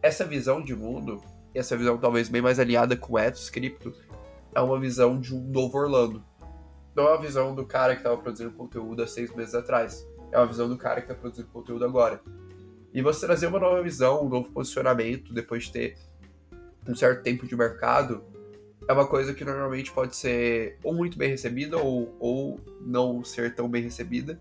essa 0.00 0.24
visão 0.24 0.62
de 0.62 0.76
mundo 0.76 1.20
e 1.56 1.58
essa 1.58 1.74
visão 1.74 1.96
talvez 1.96 2.28
bem 2.28 2.42
mais 2.42 2.58
alinhada 2.58 2.94
com 2.94 3.14
o 3.14 3.18
ethos 3.18 3.48
cripto, 3.48 3.94
é 4.54 4.60
uma 4.60 4.78
visão 4.78 5.18
de 5.18 5.34
um 5.34 5.40
novo 5.40 5.78
Orlando. 5.78 6.22
Não 6.94 7.04
é 7.08 7.12
uma 7.12 7.20
visão 7.22 7.54
do 7.54 7.64
cara 7.64 7.94
que 7.94 8.00
estava 8.00 8.18
produzindo 8.18 8.50
conteúdo 8.52 9.02
há 9.02 9.06
seis 9.06 9.34
meses 9.34 9.54
atrás. 9.54 10.06
É 10.30 10.38
uma 10.38 10.46
visão 10.46 10.68
do 10.68 10.76
cara 10.76 11.00
que 11.00 11.10
está 11.10 11.14
produzindo 11.14 11.48
conteúdo 11.48 11.84
agora. 11.86 12.20
E 12.92 13.00
você 13.00 13.24
trazer 13.24 13.46
uma 13.46 13.58
nova 13.58 13.82
visão, 13.82 14.26
um 14.26 14.28
novo 14.28 14.50
posicionamento, 14.50 15.32
depois 15.32 15.64
de 15.64 15.72
ter 15.72 15.98
um 16.86 16.94
certo 16.94 17.22
tempo 17.22 17.46
de 17.46 17.56
mercado, 17.56 18.22
é 18.86 18.92
uma 18.92 19.06
coisa 19.06 19.32
que 19.32 19.44
normalmente 19.44 19.90
pode 19.90 20.14
ser 20.14 20.78
ou 20.84 20.94
muito 20.94 21.16
bem 21.16 21.30
recebida 21.30 21.78
ou, 21.78 22.14
ou 22.20 22.60
não 22.82 23.24
ser 23.24 23.54
tão 23.54 23.66
bem 23.66 23.82
recebida. 23.82 24.38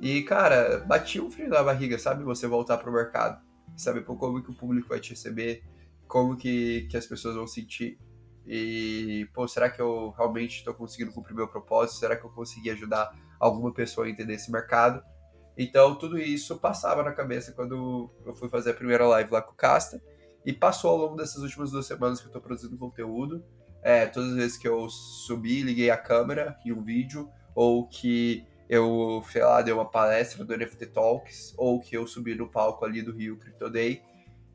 E, 0.00 0.22
cara, 0.22 0.84
batia 0.86 1.24
um 1.24 1.30
frio 1.30 1.48
na 1.48 1.62
barriga, 1.62 1.98
sabe? 1.98 2.22
Você 2.22 2.46
voltar 2.46 2.78
pro 2.78 2.92
mercado. 2.92 3.44
Saber 3.76 4.04
como 4.04 4.42
que 4.42 4.50
o 4.50 4.54
público 4.54 4.88
vai 4.88 5.00
te 5.00 5.10
receber, 5.10 5.62
como 6.06 6.36
que, 6.36 6.86
que 6.90 6.96
as 6.96 7.06
pessoas 7.06 7.34
vão 7.34 7.46
sentir. 7.46 7.98
E, 8.46 9.28
pô, 9.34 9.46
será 9.48 9.68
que 9.68 9.80
eu 9.80 10.10
realmente 10.16 10.58
estou 10.58 10.72
conseguindo 10.72 11.12
cumprir 11.12 11.34
meu 11.34 11.48
propósito? 11.48 11.98
Será 11.98 12.16
que 12.16 12.24
eu 12.24 12.30
consegui 12.30 12.70
ajudar 12.70 13.12
alguma 13.40 13.72
pessoa 13.72 14.06
a 14.06 14.10
entender 14.10 14.34
esse 14.34 14.50
mercado? 14.52 15.02
Então, 15.58 15.96
tudo 15.96 16.18
isso 16.18 16.58
passava 16.58 17.02
na 17.02 17.12
cabeça 17.12 17.52
quando 17.52 18.10
eu 18.24 18.34
fui 18.34 18.48
fazer 18.48 18.70
a 18.70 18.74
primeira 18.74 19.06
live 19.06 19.32
lá 19.32 19.42
com 19.42 19.52
o 19.52 19.56
Casta. 19.56 20.00
E 20.44 20.52
passou 20.52 20.90
ao 20.90 20.96
longo 20.96 21.16
dessas 21.16 21.42
últimas 21.42 21.72
duas 21.72 21.86
semanas 21.86 22.20
que 22.20 22.26
eu 22.26 22.28
estou 22.28 22.42
produzindo 22.42 22.76
conteúdo. 22.76 23.44
É, 23.82 24.06
todas 24.06 24.30
as 24.30 24.36
vezes 24.36 24.56
que 24.56 24.68
eu 24.68 24.88
subi, 24.88 25.62
liguei 25.62 25.90
a 25.90 25.96
câmera 25.96 26.56
em 26.64 26.72
um 26.72 26.82
vídeo, 26.82 27.28
ou 27.54 27.88
que 27.88 28.46
eu, 28.68 29.24
sei 29.30 29.42
lá, 29.42 29.62
dei 29.62 29.72
uma 29.72 29.88
palestra 29.88 30.44
do 30.44 30.56
NFT 30.56 30.86
Talks, 30.86 31.54
ou 31.56 31.80
que 31.80 31.96
eu 31.96 32.06
subi 32.06 32.34
no 32.34 32.48
palco 32.48 32.84
ali 32.84 33.02
do 33.02 33.12
Rio 33.12 33.36
Crypto 33.38 33.70
Day 33.70 34.02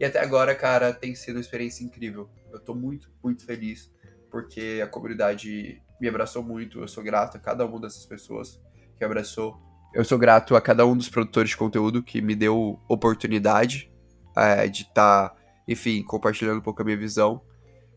e 0.02 0.04
até 0.04 0.20
agora, 0.20 0.56
cara, 0.56 0.92
tem 0.92 1.14
sido 1.14 1.36
uma 1.36 1.42
experiência 1.42 1.84
incrível. 1.84 2.28
Eu 2.52 2.60
tô 2.60 2.74
muito, 2.74 3.12
muito 3.24 3.46
feliz 3.46 3.94
porque 4.32 4.82
a 4.84 4.88
comunidade 4.88 5.80
me 6.02 6.10
abraçou 6.10 6.42
muito. 6.42 6.80
Eu 6.80 6.88
sou 6.88 7.04
grato 7.04 7.38
a 7.38 7.40
cada 7.40 7.64
uma 7.68 7.80
dessas 7.80 8.04
pessoas 8.08 8.60
que 8.98 9.06
abraçou. 9.06 9.56
Eu 9.94 10.04
sou 10.04 10.18
grato 10.18 10.56
a 10.56 10.62
cada 10.62 10.88
um 10.88 10.98
dos 10.98 11.08
produtores 11.08 11.52
de 11.52 11.58
conteúdo 11.58 12.02
que 12.02 12.20
me 12.20 12.34
deu 12.34 12.80
oportunidade 12.90 13.94
é, 14.36 14.68
de 14.68 14.82
estar, 14.82 15.30
tá, 15.30 15.36
enfim, 15.68 16.02
compartilhando 16.02 16.58
um 16.58 16.64
pouco 16.64 16.82
a 16.82 16.86
minha 16.86 16.98
visão. 16.98 17.40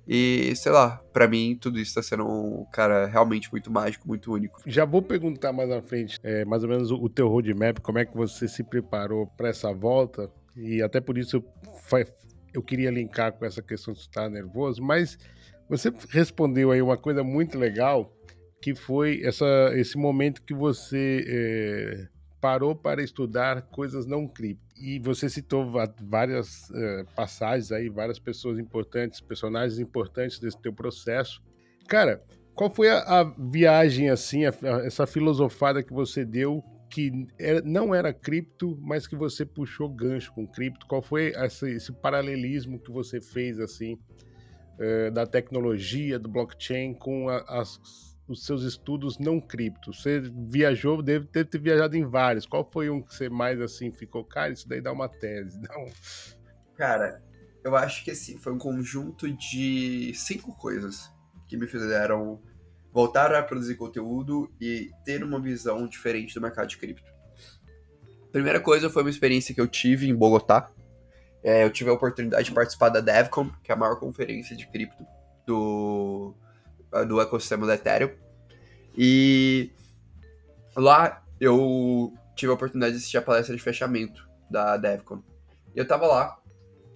E, 0.06 0.54
sei 0.56 0.72
lá, 0.72 1.00
para 1.10 1.26
mim 1.26 1.56
tudo 1.58 1.78
isso 1.78 1.94
tá 1.94 2.02
sendo 2.02 2.26
um 2.26 2.66
cara 2.70 3.06
realmente 3.06 3.50
muito 3.50 3.70
mágico, 3.70 4.06
muito 4.06 4.30
único. 4.30 4.60
Já 4.66 4.84
vou 4.84 5.00
perguntar 5.00 5.54
mais 5.54 5.70
à 5.70 5.80
frente, 5.80 6.18
é, 6.22 6.44
mais 6.44 6.62
ou 6.62 6.68
menos 6.68 6.90
o, 6.90 6.96
o 6.96 7.08
teu 7.08 7.28
roadmap, 7.28 7.78
como 7.80 7.98
é 7.98 8.04
que 8.04 8.14
você 8.14 8.46
se 8.46 8.62
preparou 8.62 9.26
para 9.26 9.48
essa 9.48 9.72
volta. 9.72 10.30
E 10.56 10.82
até 10.82 11.00
por 11.00 11.18
isso 11.18 11.44
eu, 12.52 12.62
queria 12.62 12.90
linkar 12.90 13.32
com 13.32 13.44
essa 13.44 13.62
questão 13.62 13.92
de 13.92 14.00
estar 14.00 14.28
nervoso, 14.28 14.82
mas 14.82 15.18
você 15.68 15.92
respondeu 16.10 16.70
aí 16.70 16.80
uma 16.80 16.96
coisa 16.96 17.24
muito 17.24 17.58
legal, 17.58 18.12
que 18.62 18.74
foi 18.74 19.22
essa, 19.24 19.72
esse 19.74 19.96
momento 19.96 20.42
que 20.42 20.54
você 20.54 21.24
é, 21.26 22.08
parou 22.40 22.74
para 22.74 23.02
estudar 23.02 23.62
coisas 23.62 24.06
não 24.06 24.28
cripto. 24.28 24.62
E 24.76 24.98
você 24.98 25.28
citou 25.28 25.70
várias 26.00 26.70
é, 26.72 27.04
passagens 27.14 27.72
aí, 27.72 27.88
várias 27.88 28.18
pessoas 28.18 28.58
importantes, 28.58 29.20
personagens 29.20 29.78
importantes 29.78 30.38
desse 30.38 30.60
teu 30.60 30.72
processo. 30.72 31.42
Cara, 31.88 32.22
qual 32.54 32.70
foi 32.70 32.88
a, 32.88 33.20
a 33.20 33.24
viagem, 33.24 34.10
assim, 34.10 34.44
a, 34.44 34.50
a, 34.50 34.86
essa 34.86 35.06
filosofada 35.06 35.82
que 35.82 35.92
você 35.92 36.24
deu 36.24 36.62
que 36.94 37.26
era, 37.36 37.60
não 37.62 37.92
era 37.92 38.14
cripto, 38.14 38.78
mas 38.80 39.04
que 39.04 39.16
você 39.16 39.44
puxou 39.44 39.88
gancho 39.88 40.32
com 40.32 40.46
cripto? 40.46 40.86
Qual 40.86 41.02
foi 41.02 41.32
esse, 41.34 41.68
esse 41.72 41.92
paralelismo 41.92 42.78
que 42.78 42.92
você 42.92 43.20
fez 43.20 43.58
assim 43.58 43.98
uh, 44.78 45.10
da 45.10 45.26
tecnologia, 45.26 46.20
do 46.20 46.28
blockchain 46.28 46.94
com 46.94 47.28
a, 47.28 47.38
as, 47.48 47.80
os 48.28 48.46
seus 48.46 48.62
estudos 48.62 49.18
não 49.18 49.40
cripto? 49.40 49.92
Você 49.92 50.20
viajou, 50.20 51.02
deve 51.02 51.26
ter, 51.26 51.44
ter, 51.46 51.58
viajado 51.58 51.96
em 51.96 52.04
vários. 52.04 52.46
Qual 52.46 52.64
foi 52.72 52.88
um 52.88 53.02
que 53.02 53.12
você 53.12 53.28
mais 53.28 53.60
assim 53.60 53.90
ficou, 53.90 54.24
cara, 54.24 54.52
isso 54.52 54.68
daí 54.68 54.80
dá 54.80 54.92
uma 54.92 55.08
tese? 55.08 55.58
Não. 55.66 55.86
Cara, 56.76 57.20
eu 57.64 57.74
acho 57.74 58.04
que 58.04 58.12
assim, 58.12 58.38
foi 58.38 58.52
um 58.52 58.58
conjunto 58.58 59.28
de 59.32 60.12
cinco 60.14 60.56
coisas 60.56 61.12
que 61.48 61.56
me 61.56 61.66
fizeram 61.66 62.40
voltar 62.94 63.34
a 63.34 63.42
produzir 63.42 63.74
conteúdo 63.74 64.48
e 64.60 64.88
ter 65.04 65.24
uma 65.24 65.40
visão 65.40 65.88
diferente 65.88 66.32
do 66.32 66.40
mercado 66.40 66.68
de 66.68 66.78
cripto. 66.78 67.12
Primeira 68.30 68.60
coisa 68.60 68.88
foi 68.88 69.02
uma 69.02 69.10
experiência 69.10 69.52
que 69.52 69.60
eu 69.60 69.66
tive 69.66 70.08
em 70.08 70.14
Bogotá. 70.14 70.70
É, 71.42 71.64
eu 71.64 71.70
tive 71.70 71.90
a 71.90 71.92
oportunidade 71.92 72.44
de 72.44 72.52
participar 72.52 72.90
da 72.90 73.00
DevCon, 73.00 73.50
que 73.64 73.72
é 73.72 73.74
a 73.74 73.76
maior 73.76 73.96
conferência 73.96 74.56
de 74.56 74.66
cripto 74.68 75.04
do, 75.44 76.34
do 77.08 77.20
ecossistema 77.20 77.66
do 77.66 77.72
Ethereum. 77.72 78.10
E 78.96 79.72
lá 80.76 81.20
eu 81.40 82.14
tive 82.36 82.52
a 82.52 82.54
oportunidade 82.54 82.92
de 82.92 82.98
assistir 82.98 83.18
a 83.18 83.22
palestra 83.22 83.56
de 83.56 83.62
fechamento 83.62 84.28
da 84.48 84.76
DevCon. 84.76 85.20
E 85.74 85.78
eu 85.78 85.86
tava 85.86 86.06
lá, 86.06 86.38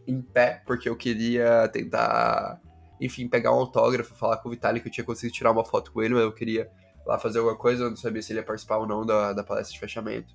em 0.06 0.22
pé, 0.22 0.62
porque 0.64 0.88
eu 0.88 0.96
queria 0.96 1.66
tentar, 1.68 2.60
enfim, 3.00 3.28
pegar 3.28 3.52
um 3.52 3.58
autógrafo, 3.58 4.14
falar 4.14 4.38
com 4.38 4.48
o 4.48 4.52
Vitalik, 4.52 4.82
que 4.82 4.88
eu 4.88 4.92
tinha 4.92 5.04
conseguido 5.04 5.34
tirar 5.34 5.50
uma 5.50 5.64
foto 5.64 5.92
com 5.92 6.02
ele, 6.02 6.14
mas 6.14 6.22
eu 6.22 6.32
queria 6.32 6.70
lá 7.06 7.18
fazer 7.18 7.38
alguma 7.38 7.56
coisa, 7.56 7.84
eu 7.84 7.90
não 7.90 7.96
sabia 7.96 8.20
se 8.20 8.32
ele 8.32 8.40
ia 8.40 8.44
participar 8.44 8.76
ou 8.78 8.86
não 8.86 9.04
da, 9.04 9.32
da 9.32 9.42
palestra 9.42 9.72
de 9.72 9.80
fechamento. 9.80 10.34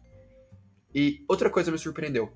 E 0.93 1.23
outra 1.27 1.49
coisa 1.49 1.71
me 1.71 1.77
surpreendeu. 1.77 2.31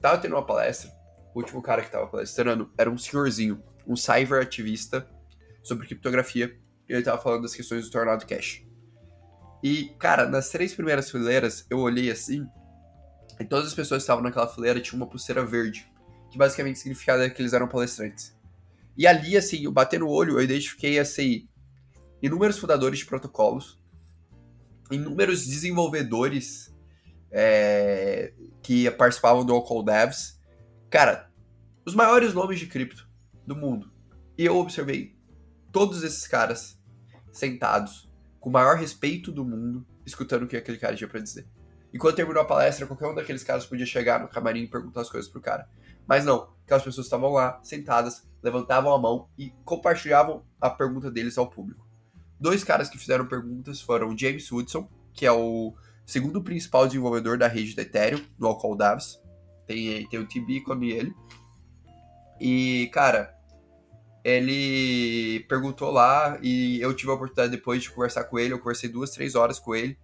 Tava 0.00 0.18
tendo 0.18 0.34
uma 0.34 0.44
palestra, 0.44 0.90
o 1.34 1.38
último 1.38 1.62
cara 1.62 1.82
que 1.82 1.90
tava 1.90 2.06
palestrando 2.06 2.70
era 2.76 2.90
um 2.90 2.98
senhorzinho, 2.98 3.62
um 3.86 3.96
cyber 3.96 4.42
ativista 4.42 5.08
sobre 5.62 5.86
criptografia, 5.86 6.56
e 6.88 6.92
ele 6.92 7.02
tava 7.02 7.20
falando 7.20 7.42
das 7.42 7.54
questões 7.54 7.84
do 7.84 7.90
Tornado 7.90 8.26
Cash. 8.26 8.64
E, 9.62 9.94
cara, 9.98 10.28
nas 10.28 10.50
três 10.50 10.74
primeiras 10.74 11.10
fileiras, 11.10 11.66
eu 11.68 11.78
olhei 11.78 12.10
assim, 12.10 12.46
e 13.40 13.44
todas 13.44 13.66
as 13.66 13.74
pessoas 13.74 14.02
que 14.02 14.04
estavam 14.04 14.22
naquela 14.22 14.46
fileira 14.46 14.80
tinham 14.80 15.02
uma 15.02 15.08
pulseira 15.08 15.44
verde, 15.44 15.90
que 16.30 16.38
basicamente 16.38 16.78
significava 16.78 17.28
que 17.28 17.40
eles 17.40 17.52
eram 17.52 17.66
palestrantes. 17.66 18.35
E 18.96 19.06
ali, 19.06 19.36
assim, 19.36 19.64
eu 19.64 19.72
bater 19.72 20.00
no 20.00 20.08
olho, 20.08 20.38
eu 20.38 20.42
identifiquei, 20.42 20.98
assim, 20.98 21.48
inúmeros 22.22 22.58
fundadores 22.58 23.00
de 23.00 23.06
protocolos, 23.06 23.78
inúmeros 24.90 25.46
desenvolvedores 25.46 26.74
é, 27.30 28.32
que 28.62 28.90
participavam 28.92 29.44
do 29.44 29.54
All 29.54 29.82
Devs. 29.82 30.40
Cara, 30.88 31.30
os 31.84 31.94
maiores 31.94 32.32
nomes 32.32 32.58
de 32.58 32.66
cripto 32.66 33.08
do 33.46 33.54
mundo. 33.54 33.92
E 34.38 34.44
eu 34.44 34.56
observei 34.56 35.14
todos 35.70 36.02
esses 36.02 36.26
caras 36.26 36.80
sentados, 37.32 38.10
com 38.40 38.48
o 38.48 38.52
maior 38.52 38.76
respeito 38.76 39.30
do 39.30 39.44
mundo, 39.44 39.86
escutando 40.04 40.44
o 40.44 40.46
que 40.46 40.56
aquele 40.56 40.78
cara 40.78 40.96
tinha 40.96 41.08
pra 41.08 41.20
dizer. 41.20 41.46
E 41.92 41.98
quando 41.98 42.16
terminou 42.16 42.42
a 42.42 42.46
palestra, 42.46 42.86
qualquer 42.86 43.06
um 43.06 43.14
daqueles 43.14 43.42
caras 43.42 43.66
podia 43.66 43.86
chegar 43.86 44.20
no 44.20 44.28
camarim 44.28 44.62
e 44.62 44.68
perguntar 44.68 45.02
as 45.02 45.10
coisas 45.10 45.30
pro 45.30 45.40
cara. 45.40 45.68
Mas 46.06 46.24
não, 46.24 46.48
aquelas 46.64 46.82
pessoas 46.82 47.06
estavam 47.06 47.32
lá, 47.32 47.60
sentadas, 47.62 48.26
levantavam 48.42 48.92
a 48.92 48.98
mão 48.98 49.28
e 49.36 49.50
compartilhavam 49.64 50.44
a 50.60 50.70
pergunta 50.70 51.10
deles 51.10 51.36
ao 51.38 51.48
público. 51.48 51.86
Dois 52.38 52.62
caras 52.62 52.88
que 52.88 52.98
fizeram 52.98 53.26
perguntas 53.26 53.80
foram 53.80 54.16
James 54.16 54.50
Woodson, 54.50 54.88
que 55.12 55.24
é 55.24 55.32
o 55.32 55.74
segundo 56.04 56.42
principal 56.42 56.86
desenvolvedor 56.86 57.38
da 57.38 57.48
rede 57.48 57.74
da 57.74 57.82
Ethereum, 57.82 58.22
no 58.38 58.46
Alcol 58.46 58.76
Davis. 58.76 59.20
Tem, 59.66 60.06
tem 60.08 60.20
o 60.20 60.28
TB 60.28 60.60
como 60.60 60.84
ele. 60.84 61.12
E, 62.40 62.88
cara, 62.92 63.34
ele 64.22 65.40
perguntou 65.48 65.90
lá 65.90 66.38
e 66.42 66.80
eu 66.80 66.94
tive 66.94 67.10
a 67.10 67.14
oportunidade 67.14 67.50
depois 67.50 67.82
de 67.82 67.90
conversar 67.90 68.24
com 68.24 68.38
ele. 68.38 68.52
Eu 68.52 68.58
conversei 68.58 68.88
duas, 68.88 69.10
três 69.10 69.34
horas 69.34 69.58
com 69.58 69.74
ele. 69.74 69.98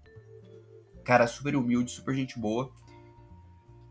Cara, 1.04 1.26
super 1.26 1.54
humilde, 1.54 1.90
super 1.90 2.14
gente 2.14 2.38
boa. 2.38 2.72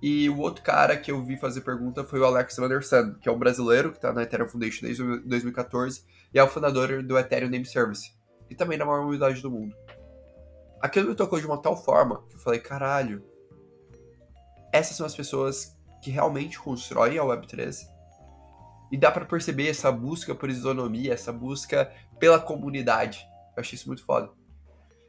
E 0.01 0.29
o 0.29 0.39
outro 0.39 0.63
cara 0.63 0.97
que 0.97 1.11
eu 1.11 1.23
vi 1.23 1.37
fazer 1.37 1.61
pergunta 1.61 2.03
foi 2.03 2.19
o 2.19 2.25
Alex 2.25 2.57
Anderson, 2.57 3.15
que 3.21 3.29
é 3.29 3.31
um 3.31 3.37
brasileiro 3.37 3.91
que 3.91 3.97
está 3.97 4.11
na 4.11 4.23
Ethereum 4.23 4.47
Foundation 4.47 4.85
desde 4.85 5.03
2014 5.19 6.03
e 6.33 6.39
é 6.39 6.43
o 6.43 6.47
fundador 6.47 7.03
do 7.03 7.17
Ethereum 7.17 7.49
Name 7.49 7.65
Service. 7.65 8.11
E 8.49 8.55
também 8.55 8.77
na 8.77 8.85
maior 8.85 9.05
humildade 9.05 9.41
do 9.41 9.51
mundo 9.51 9.75
aquilo 10.81 11.09
me 11.09 11.15
tocou 11.15 11.39
de 11.39 11.45
uma 11.45 11.61
tal 11.61 11.77
forma 11.77 12.23
que 12.27 12.35
eu 12.35 12.39
falei, 12.39 12.59
caralho, 12.59 13.23
essas 14.73 14.97
são 14.97 15.05
as 15.05 15.15
pessoas 15.15 15.77
que 16.01 16.09
realmente 16.09 16.59
constroem 16.59 17.19
a 17.19 17.23
Web3. 17.23 17.77
E 18.91 18.97
dá 18.97 19.11
para 19.11 19.25
perceber 19.25 19.69
essa 19.69 19.91
busca 19.91 20.33
por 20.33 20.49
isonomia, 20.49 21.13
essa 21.13 21.31
busca 21.31 21.91
pela 22.19 22.39
comunidade. 22.39 23.25
Eu 23.55 23.61
achei 23.61 23.75
isso 23.75 23.87
muito 23.87 24.03
foda. 24.03 24.29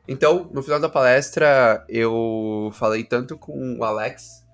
Então, 0.06 0.50
no 0.52 0.62
final 0.62 0.78
da 0.78 0.88
palestra, 0.88 1.84
eu 1.88 2.70
falei 2.74 3.02
tanto 3.04 3.38
com 3.38 3.78
o 3.78 3.84
Alex, 3.84 4.44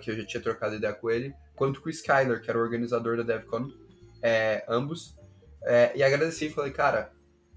que 0.00 0.10
eu 0.10 0.16
já 0.16 0.26
tinha 0.26 0.42
trocado 0.42 0.74
ideia 0.74 0.92
com 0.92 1.10
ele, 1.10 1.34
quanto 1.54 1.80
com 1.80 1.88
o 1.88 1.90
Skyler, 1.90 2.40
que 2.40 2.50
era 2.50 2.58
o 2.58 2.62
organizador 2.62 3.16
da 3.16 3.22
DevCon, 3.22 3.70
é, 4.22 4.64
ambos. 4.68 5.16
É, 5.62 5.92
e 5.96 6.02
agradeci 6.02 6.46
e 6.46 6.50
falei, 6.50 6.72
cara, 6.72 7.12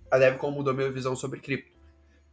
a 0.10 0.18
DevCon 0.18 0.52
mudou 0.52 0.74
minha 0.74 0.92
visão 0.92 1.16
sobre 1.16 1.40
cripto. 1.40 1.78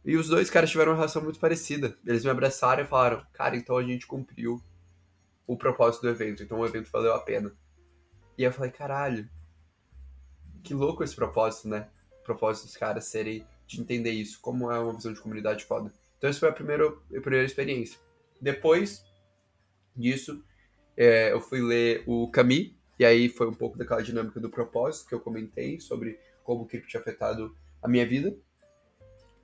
E 0.05 0.15
os 0.15 0.27
dois 0.27 0.51
caras 0.51 0.69
tiveram 0.69 0.91
uma 0.91 0.97
relação 0.97 1.21
muito 1.21 1.39
parecida. 1.39 1.97
Eles 2.05 2.23
me 2.23 2.29
abraçaram 2.29 2.83
e 2.83 2.87
falaram: 2.87 3.25
Cara, 3.33 3.57
então 3.57 3.75
a 3.75 3.83
gente 3.83 4.05
cumpriu 4.05 4.61
o 5.47 5.57
propósito 5.57 6.03
do 6.03 6.09
evento, 6.09 6.43
então 6.43 6.59
o 6.59 6.65
evento 6.65 6.91
valeu 6.91 7.13
a 7.13 7.19
pena. 7.19 7.51
E 8.37 8.43
eu 8.43 8.53
falei: 8.53 8.69
Caralho, 8.69 9.27
que 10.63 10.75
louco 10.75 11.03
esse 11.03 11.15
propósito, 11.15 11.67
né? 11.67 11.89
O 12.21 12.23
propósito 12.23 12.65
dos 12.65 12.77
caras 12.77 13.05
serem 13.05 13.43
de 13.65 13.81
entender 13.81 14.11
isso, 14.11 14.39
como 14.41 14.71
é 14.71 14.77
uma 14.77 14.93
visão 14.93 15.11
de 15.11 15.19
comunidade 15.19 15.65
foda. 15.65 15.91
Então, 16.17 16.29
essa 16.29 16.39
foi 16.39 16.49
a 16.49 16.53
primeira, 16.53 16.87
a 16.87 17.21
primeira 17.21 17.43
experiência. 17.43 17.99
Depois 18.39 19.03
disso, 19.95 20.43
é, 20.97 21.31
eu 21.31 21.41
fui 21.41 21.61
ler 21.61 22.03
o 22.05 22.29
Camus, 22.29 22.71
e 22.97 23.05
aí 23.05 23.29
foi 23.29 23.47
um 23.47 23.53
pouco 23.53 23.77
daquela 23.77 24.01
dinâmica 24.01 24.39
do 24.39 24.49
propósito 24.49 25.09
que 25.09 25.15
eu 25.15 25.19
comentei 25.19 25.79
sobre 25.79 26.19
como 26.43 26.63
o 26.63 26.65
cripto 26.65 26.87
tinha 26.87 27.01
afetado 27.01 27.55
a 27.81 27.87
minha 27.87 28.05
vida. 28.05 28.35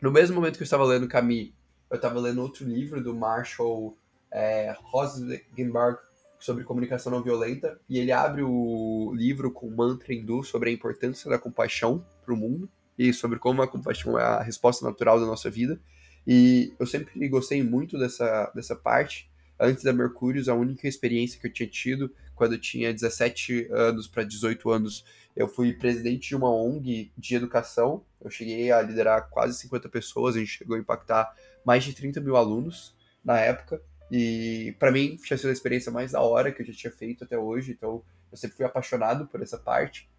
No 0.02 0.12
mesmo 0.12 0.36
momento 0.36 0.56
que 0.56 0.64
eu 0.64 0.66
estava 0.66 0.86
lendo 0.86 1.08
Camus, 1.08 1.52
eu 1.90 1.96
estava 1.96 2.20
lendo 2.20 2.42
outro 2.42 2.66
livro 2.66 3.04
do 3.04 3.14
Marshall 3.14 3.98
é, 4.32 4.76
Rosenberg 4.82 5.98
sobre 6.40 6.64
comunicação 6.64 7.12
não 7.12 7.22
violenta, 7.22 7.80
e 7.88 8.00
ele 8.00 8.12
abre 8.12 8.42
o 8.42 9.14
livro 9.16 9.52
com 9.52 9.68
um 9.68 9.76
mantra 9.76 10.14
hindu 10.14 10.44
sobre 10.44 10.70
a 10.70 10.74
importância 10.74 11.30
da 11.30 11.38
compaixão 11.38 12.04
para 12.26 12.34
o 12.34 12.38
mundo 12.38 12.68
e 12.98 13.14
sobre 13.14 13.38
como 13.38 13.62
a 13.62 13.68
compaixão 13.68 14.18
é 14.18 14.24
a 14.24 14.42
resposta 14.42 14.86
natural 14.86 15.20
da 15.20 15.26
nossa 15.26 15.50
vida. 15.50 15.80
E 16.26 16.74
eu 16.80 16.86
sempre 16.86 17.28
gostei 17.30 17.64
muito 17.64 17.98
dessa, 17.98 18.52
dessa 18.56 18.76
parte. 18.76 19.31
Antes 19.64 19.84
da 19.84 19.94
Mercúrios, 19.94 20.50
a 20.50 20.56
única 20.56 20.88
experiência 20.88 21.40
que 21.40 21.46
eu 21.46 21.54
tinha 21.54 21.70
tido 21.70 22.12
quando 22.34 22.54
eu 22.54 22.60
tinha 22.60 22.92
17 22.92 23.68
anos 23.72 24.08
para 24.08 24.24
18 24.24 24.72
anos 24.72 25.06
eu 25.36 25.48
fui 25.48 25.74
presidente 25.74 26.30
de 26.30 26.36
uma 26.36 26.50
ONG 26.50 27.12
de 27.18 27.36
educação. 27.36 28.04
Eu 28.20 28.30
cheguei 28.30 28.72
a 28.72 28.82
liderar 28.82 29.30
quase 29.30 29.58
50 29.60 29.88
pessoas, 29.90 30.36
a 30.36 30.40
gente 30.40 30.58
chegou 30.58 30.76
a 30.76 30.80
impactar 30.80 31.34
mais 31.64 31.84
de 31.84 31.94
30 31.94 32.20
mil 32.20 32.36
alunos 32.36 32.96
na 33.24 33.40
época. 33.40 33.82
E 34.12 34.76
para 34.78 34.92
mim 34.92 35.16
tinha 35.16 35.38
sido 35.38 35.50
a 35.50 35.54
experiência 35.54 35.92
mais 35.92 36.12
da 36.12 36.22
hora 36.22 36.52
que 36.52 36.62
eu 36.62 36.66
já 36.66 36.74
tinha 36.74 36.92
feito 36.92 37.24
até 37.24 37.38
hoje, 37.38 37.72
então 37.72 38.04
eu 38.32 38.38
sempre 38.38 38.58
fui 38.58 38.66
apaixonado 38.66 39.28
por 39.28 39.42
essa 39.42 39.58
parte. 39.58 40.10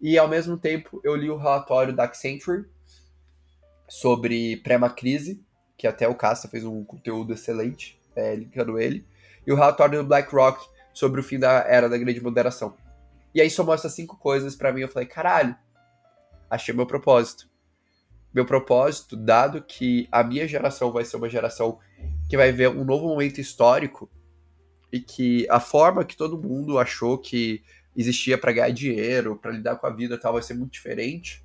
E 0.00 0.16
ao 0.16 0.28
mesmo 0.28 0.56
tempo 0.56 1.00
eu 1.04 1.14
li 1.14 1.28
o 1.28 1.36
relatório 1.36 1.94
da 1.94 2.04
Accenture 2.04 2.64
sobre 3.88 4.56
pré-crise, 4.58 5.44
que 5.76 5.86
até 5.86 6.08
o 6.08 6.14
Casta 6.14 6.48
fez 6.48 6.64
um 6.64 6.82
conteúdo 6.82 7.34
excelente, 7.34 8.00
é, 8.14 8.34
linkando 8.34 8.78
ele, 8.78 9.06
e 9.46 9.52
o 9.52 9.56
relatório 9.56 10.02
do 10.02 10.08
BlackRock 10.08 10.64
sobre 10.92 11.20
o 11.20 11.24
fim 11.24 11.38
da 11.38 11.64
era 11.66 11.88
da 11.88 11.98
grande 11.98 12.22
moderação. 12.22 12.76
E 13.34 13.40
aí 13.40 13.48
somou 13.48 13.74
essas 13.74 13.92
cinco 13.92 14.16
coisas 14.16 14.54
para 14.54 14.72
mim, 14.72 14.82
eu 14.82 14.88
falei, 14.88 15.08
caralho, 15.08 15.56
achei 16.50 16.74
meu 16.74 16.86
propósito. 16.86 17.50
Meu 18.32 18.46
propósito, 18.46 19.16
dado 19.16 19.62
que 19.62 20.08
a 20.10 20.24
minha 20.24 20.46
geração 20.48 20.90
vai 20.90 21.04
ser 21.04 21.16
uma 21.16 21.28
geração 21.28 21.78
que 22.28 22.36
vai 22.36 22.50
ver 22.50 22.68
um 22.68 22.84
novo 22.84 23.08
momento 23.08 23.40
histórico 23.40 24.10
e 24.90 25.00
que 25.00 25.46
a 25.50 25.60
forma 25.60 26.04
que 26.04 26.16
todo 26.16 26.40
mundo 26.40 26.78
achou 26.78 27.18
que 27.18 27.62
existia 27.96 28.38
para 28.38 28.52
ganhar 28.52 28.70
dinheiro, 28.70 29.36
para 29.36 29.52
lidar 29.52 29.76
com 29.76 29.86
a 29.86 29.90
vida 29.90 30.18
tal, 30.18 30.34
vai 30.34 30.42
ser 30.42 30.54
muito 30.54 30.72
diferente. 30.72 31.44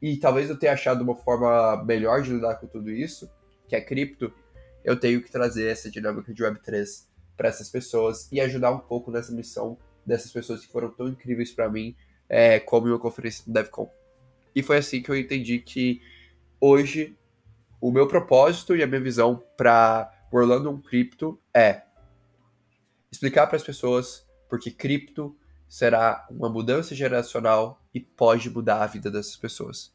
E 0.00 0.16
talvez 0.16 0.48
eu 0.48 0.58
tenha 0.58 0.72
achado 0.72 1.02
uma 1.02 1.16
forma 1.16 1.82
melhor 1.84 2.22
de 2.22 2.32
lidar 2.32 2.56
com 2.56 2.66
tudo 2.66 2.90
isso, 2.90 3.30
que 3.66 3.74
é 3.74 3.80
cripto. 3.80 4.32
Eu 4.84 4.98
tenho 4.98 5.22
que 5.22 5.30
trazer 5.30 5.68
essa 5.68 5.90
dinâmica 5.90 6.32
de 6.32 6.42
Web3 6.42 7.06
para 7.36 7.48
essas 7.48 7.68
pessoas 7.68 8.28
e 8.32 8.40
ajudar 8.40 8.72
um 8.72 8.78
pouco 8.78 9.10
nessa 9.10 9.32
missão 9.32 9.78
dessas 10.04 10.32
pessoas 10.32 10.64
que 10.64 10.72
foram 10.72 10.90
tão 10.90 11.08
incríveis 11.08 11.52
para 11.52 11.68
mim, 11.68 11.94
é, 12.28 12.58
como 12.58 12.86
uma 12.86 12.98
conferência 12.98 13.44
do 13.44 13.52
DevCon. 13.52 13.90
E 14.54 14.62
foi 14.62 14.78
assim 14.78 15.02
que 15.02 15.10
eu 15.10 15.16
entendi 15.16 15.58
que 15.58 16.00
hoje 16.60 17.16
o 17.80 17.92
meu 17.92 18.08
propósito 18.08 18.74
e 18.74 18.82
a 18.82 18.86
minha 18.86 19.00
visão 19.00 19.42
para 19.56 20.10
Orlando 20.32 20.70
um 20.70 20.80
Crypto 20.80 21.40
é 21.54 21.82
explicar 23.10 23.46
para 23.46 23.56
as 23.56 23.62
pessoas 23.62 24.26
porque 24.48 24.70
cripto 24.70 25.36
será 25.68 26.26
uma 26.30 26.48
mudança 26.48 26.94
geracional 26.94 27.82
e 27.94 28.00
pode 28.00 28.48
mudar 28.48 28.82
a 28.82 28.86
vida 28.86 29.10
dessas 29.10 29.36
pessoas. 29.36 29.94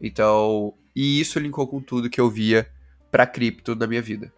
Então, 0.00 0.74
e 0.94 1.20
isso 1.20 1.38
linkou 1.38 1.66
com 1.66 1.80
tudo 1.80 2.10
que 2.10 2.20
eu 2.20 2.30
via 2.30 2.70
para 3.10 3.26
cripto 3.26 3.74
na 3.74 3.86
minha 3.86 4.02
vida. 4.02 4.32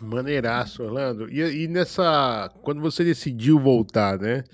Maneiraço, 0.00 0.82
Orlando. 0.82 1.28
E, 1.30 1.64
e, 1.64 1.68
nessa. 1.68 2.50
Quando 2.62 2.80
você 2.80 3.04
decidiu 3.04 3.58
voltar, 3.58 4.18
né? 4.18 4.44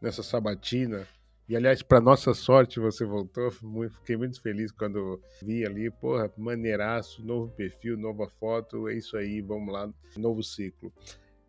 Nessa 0.00 0.22
sabatina, 0.22 1.06
E 1.48 1.56
aliás, 1.56 1.82
para 1.82 2.00
nossa 2.00 2.34
sorte, 2.34 2.80
você 2.80 3.04
voltou. 3.04 3.50
Fiquei 3.50 4.16
muito 4.16 4.40
feliz 4.40 4.72
quando 4.72 5.20
vi 5.42 5.64
ali, 5.64 5.90
porra, 5.90 6.30
maneiraço, 6.36 7.24
novo 7.24 7.52
perfil, 7.52 7.96
nova 7.96 8.28
foto. 8.28 8.88
É 8.88 8.94
isso 8.94 9.16
aí, 9.16 9.40
vamos 9.40 9.72
lá, 9.72 9.88
novo 10.16 10.42
ciclo. 10.42 10.92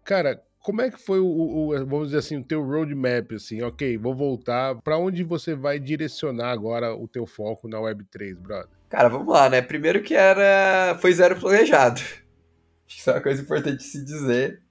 Cara, 0.03 0.41
como 0.59 0.81
é 0.81 0.89
que 0.89 0.97
foi 0.97 1.19
o, 1.19 1.25
o, 1.25 1.85
vamos 1.85 2.07
dizer 2.07 2.19
assim, 2.19 2.37
o 2.37 2.43
teu 2.43 2.63
roadmap, 2.65 3.33
assim, 3.33 3.61
ok, 3.61 3.97
vou 3.97 4.15
voltar, 4.15 4.81
para 4.81 4.97
onde 4.97 5.23
você 5.23 5.53
vai 5.53 5.77
direcionar 5.77 6.51
agora 6.51 6.95
o 6.95 7.07
teu 7.07 7.25
foco 7.25 7.67
na 7.67 7.77
Web3, 7.77 8.35
brother? 8.35 8.69
Cara, 8.93 9.09
vamos 9.09 9.33
lá, 9.33 9.49
né? 9.49 9.59
Primeiro 9.59 10.03
que 10.03 10.13
era, 10.13 10.95
foi 10.99 11.11
zero 11.11 11.35
planejado. 11.35 11.99
Acho 11.99 12.23
que 12.85 12.99
isso 12.99 13.09
é 13.09 13.13
uma 13.13 13.21
coisa 13.21 13.41
importante 13.41 13.77
de 13.77 13.83
se 13.85 14.05
dizer. 14.05 14.61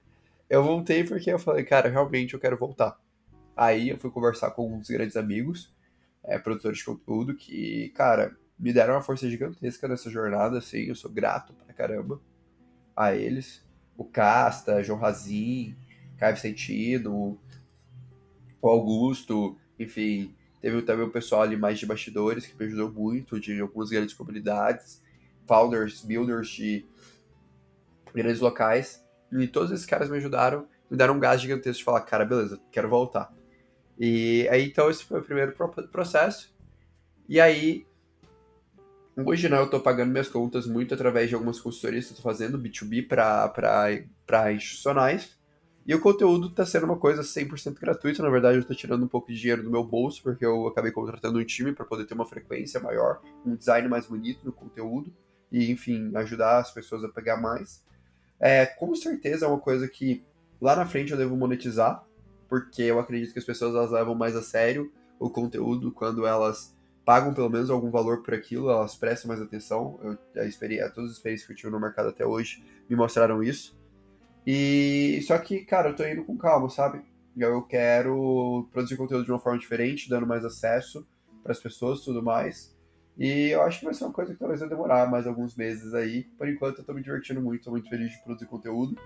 Eu 0.49 0.63
voltei 0.63 1.03
porque 1.03 1.29
eu 1.29 1.37
falei, 1.37 1.65
cara, 1.65 1.89
realmente 1.89 2.33
eu 2.33 2.39
quero 2.39 2.57
voltar. 2.57 2.97
Aí 3.53 3.89
eu 3.89 3.97
fui 3.97 4.09
conversar 4.09 4.51
com 4.51 4.61
alguns 4.61 4.89
grandes 4.89 5.17
amigos, 5.17 5.75
é, 6.23 6.39
produtores 6.39 6.77
de 6.77 6.85
conteúdo, 6.85 7.35
que, 7.35 7.89
cara, 7.97 8.33
me 8.57 8.71
deram 8.71 8.93
uma 8.93 9.01
força 9.01 9.29
gigantesca 9.29 9.89
nessa 9.89 10.09
jornada, 10.09 10.59
assim, 10.59 10.83
eu 10.83 10.95
sou 10.95 11.11
grato 11.11 11.51
pra 11.53 11.73
caramba 11.73 12.21
a 12.95 13.13
eles. 13.13 13.61
O 13.97 14.05
Casta, 14.05 14.81
João 14.81 14.99
Razin, 14.99 15.75
Caio 16.17 16.37
Sentido, 16.37 17.37
o 18.61 18.69
Augusto, 18.69 19.57
enfim, 19.77 20.33
teve 20.63 20.81
também 20.83 21.05
o 21.05 21.09
pessoal 21.09 21.41
ali 21.41 21.57
mais 21.57 21.77
de 21.77 21.85
bastidores 21.85 22.45
que 22.45 22.57
me 22.57 22.65
ajudou 22.65 22.89
muito, 22.89 23.37
de 23.37 23.59
algumas 23.59 23.89
grandes 23.89 24.15
comunidades, 24.15 25.03
founders, 25.45 26.01
builders 26.01 26.47
de 26.47 26.85
grandes 28.15 28.39
locais, 28.39 29.05
e 29.29 29.45
todos 29.45 29.71
esses 29.71 29.85
caras 29.85 30.09
me 30.09 30.15
ajudaram, 30.15 30.65
me 30.89 30.95
deram 30.95 31.15
um 31.15 31.19
gás 31.19 31.41
gigantesco 31.41 31.79
de 31.79 31.83
falar, 31.83 31.99
cara, 32.01 32.23
beleza, 32.23 32.61
quero 32.71 32.87
voltar. 32.87 33.33
E 33.99 34.47
aí, 34.49 34.69
então, 34.69 34.89
esse 34.89 35.03
foi 35.03 35.19
o 35.19 35.23
primeiro 35.23 35.53
processo. 35.91 36.55
E 37.27 37.41
aí, 37.41 37.85
hoje, 39.17 39.49
né, 39.49 39.57
eu 39.57 39.69
tô 39.69 39.81
pagando 39.81 40.11
minhas 40.11 40.29
contas 40.29 40.65
muito 40.65 40.93
através 40.93 41.27
de 41.27 41.35
algumas 41.35 41.59
consultorias 41.59 42.05
que 42.05 42.13
eu 42.13 42.15
tô 42.15 42.23
fazendo, 42.23 42.57
B2B 42.57 43.05
para 43.05 44.53
institucionais. 44.53 45.37
E 45.85 45.93
o 45.93 45.99
conteúdo 45.99 46.49
tá 46.49 46.65
sendo 46.65 46.85
uma 46.85 46.97
coisa 46.97 47.21
100% 47.21 47.79
gratuita. 47.79 48.23
Na 48.23 48.29
verdade, 48.29 48.57
eu 48.57 48.63
tô 48.63 48.73
tirando 48.73 49.03
um 49.03 49.07
pouco 49.07 49.27
de 49.27 49.39
dinheiro 49.39 49.63
do 49.63 49.69
meu 49.69 49.83
bolso, 49.83 50.23
porque 50.23 50.45
eu 50.45 50.67
acabei 50.67 50.91
contratando 50.91 51.39
um 51.39 51.43
time 51.43 51.73
para 51.73 51.85
poder 51.85 52.05
ter 52.05 52.13
uma 52.13 52.25
frequência 52.25 52.79
maior, 52.79 53.21
um 53.45 53.55
design 53.55 53.87
mais 53.89 54.05
bonito 54.05 54.45
no 54.45 54.53
conteúdo. 54.53 55.13
E, 55.51 55.69
enfim, 55.69 56.11
ajudar 56.15 56.59
as 56.59 56.71
pessoas 56.71 57.03
a 57.03 57.09
pegar 57.09 57.37
mais. 57.37 57.83
É, 58.39 58.65
com 58.65 58.95
certeza 58.95 59.45
é 59.45 59.47
uma 59.47 59.59
coisa 59.59 59.87
que 59.87 60.23
lá 60.59 60.75
na 60.75 60.85
frente 60.85 61.11
eu 61.11 61.17
devo 61.17 61.35
monetizar, 61.35 62.03
porque 62.49 62.83
eu 62.83 62.99
acredito 62.99 63.33
que 63.33 63.39
as 63.39 63.45
pessoas 63.45 63.75
elas 63.75 63.91
levam 63.91 64.15
mais 64.15 64.35
a 64.35 64.41
sério 64.41 64.91
o 65.19 65.29
conteúdo 65.29 65.91
quando 65.91 66.25
elas 66.25 66.75
pagam 67.05 67.33
pelo 67.33 67.49
menos 67.49 67.69
algum 67.69 67.91
valor 67.91 68.23
por 68.23 68.33
aquilo, 68.33 68.69
elas 68.69 68.95
prestam 68.95 69.27
mais 69.27 69.41
atenção. 69.41 69.99
Eu, 70.01 70.41
a 70.41 70.45
experiência, 70.45 70.89
todas 70.89 71.11
as 71.11 71.17
experiências 71.17 71.45
que 71.45 71.53
eu 71.53 71.57
tive 71.57 71.71
no 71.71 71.79
mercado 71.79 72.09
até 72.09 72.25
hoje 72.25 72.63
me 72.89 72.95
mostraram 72.95 73.43
isso. 73.43 73.77
E 74.45 75.21
só 75.25 75.37
que, 75.37 75.63
cara, 75.65 75.89
eu 75.89 75.95
tô 75.95 76.05
indo 76.05 76.23
com 76.23 76.37
calma, 76.37 76.69
sabe? 76.69 77.01
Eu 77.37 77.61
quero 77.63 78.67
produzir 78.71 78.97
conteúdo 78.97 79.25
de 79.25 79.31
uma 79.31 79.39
forma 79.39 79.57
diferente, 79.57 80.09
dando 80.09 80.27
mais 80.27 80.45
acesso 80.45 81.07
para 81.41 81.51
as 81.51 81.59
pessoas 81.59 82.01
tudo 82.01 82.21
mais. 82.21 82.73
E 83.17 83.49
eu 83.49 83.61
acho 83.61 83.79
que 83.79 83.85
vai 83.85 83.93
ser 83.93 84.05
uma 84.05 84.13
coisa 84.13 84.33
que 84.33 84.39
talvez 84.39 84.59
vai 84.59 84.69
demorar 84.69 85.09
mais 85.09 85.27
alguns 85.27 85.55
meses 85.55 85.93
aí. 85.93 86.23
Por 86.37 86.47
enquanto 86.47 86.79
eu 86.79 86.83
tô 86.83 86.93
me 86.93 87.01
divertindo 87.01 87.41
muito, 87.41 87.65
tô 87.65 87.71
muito 87.71 87.89
feliz 87.89 88.11
de 88.11 88.23
produzir 88.23 88.47
conteúdo. 88.47 88.97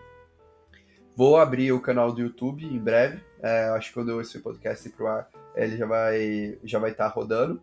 Vou 1.15 1.37
abrir 1.37 1.71
o 1.71 1.81
canal 1.81 2.11
do 2.11 2.21
YouTube 2.21 2.65
em 2.65 2.79
breve. 2.79 3.21
É, 3.41 3.65
acho 3.69 3.89
que 3.89 3.95
quando 3.95 4.21
esse 4.21 4.39
podcast 4.39 4.87
ir 4.87 4.91
pro 4.91 5.07
ar, 5.07 5.27
ele 5.55 5.75
já 5.75 5.85
vai 5.85 6.57
já 6.63 6.79
vai 6.79 6.91
estar 6.91 7.09
tá 7.09 7.13
rodando. 7.13 7.61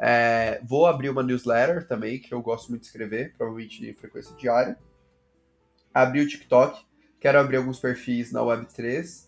É, 0.00 0.60
vou 0.64 0.86
abrir 0.86 1.08
uma 1.08 1.22
newsletter 1.22 1.86
também, 1.86 2.18
que 2.18 2.32
eu 2.32 2.42
gosto 2.42 2.68
muito 2.68 2.82
de 2.82 2.88
escrever, 2.88 3.34
provavelmente 3.36 3.80
de 3.80 3.92
frequência 3.94 4.34
diária. 4.36 4.76
Abrir 5.94 6.20
o 6.20 6.28
TikTok. 6.28 6.87
Quero 7.20 7.38
abrir 7.38 7.56
alguns 7.56 7.78
perfis 7.78 8.32
na 8.32 8.40
Web3. 8.40 9.26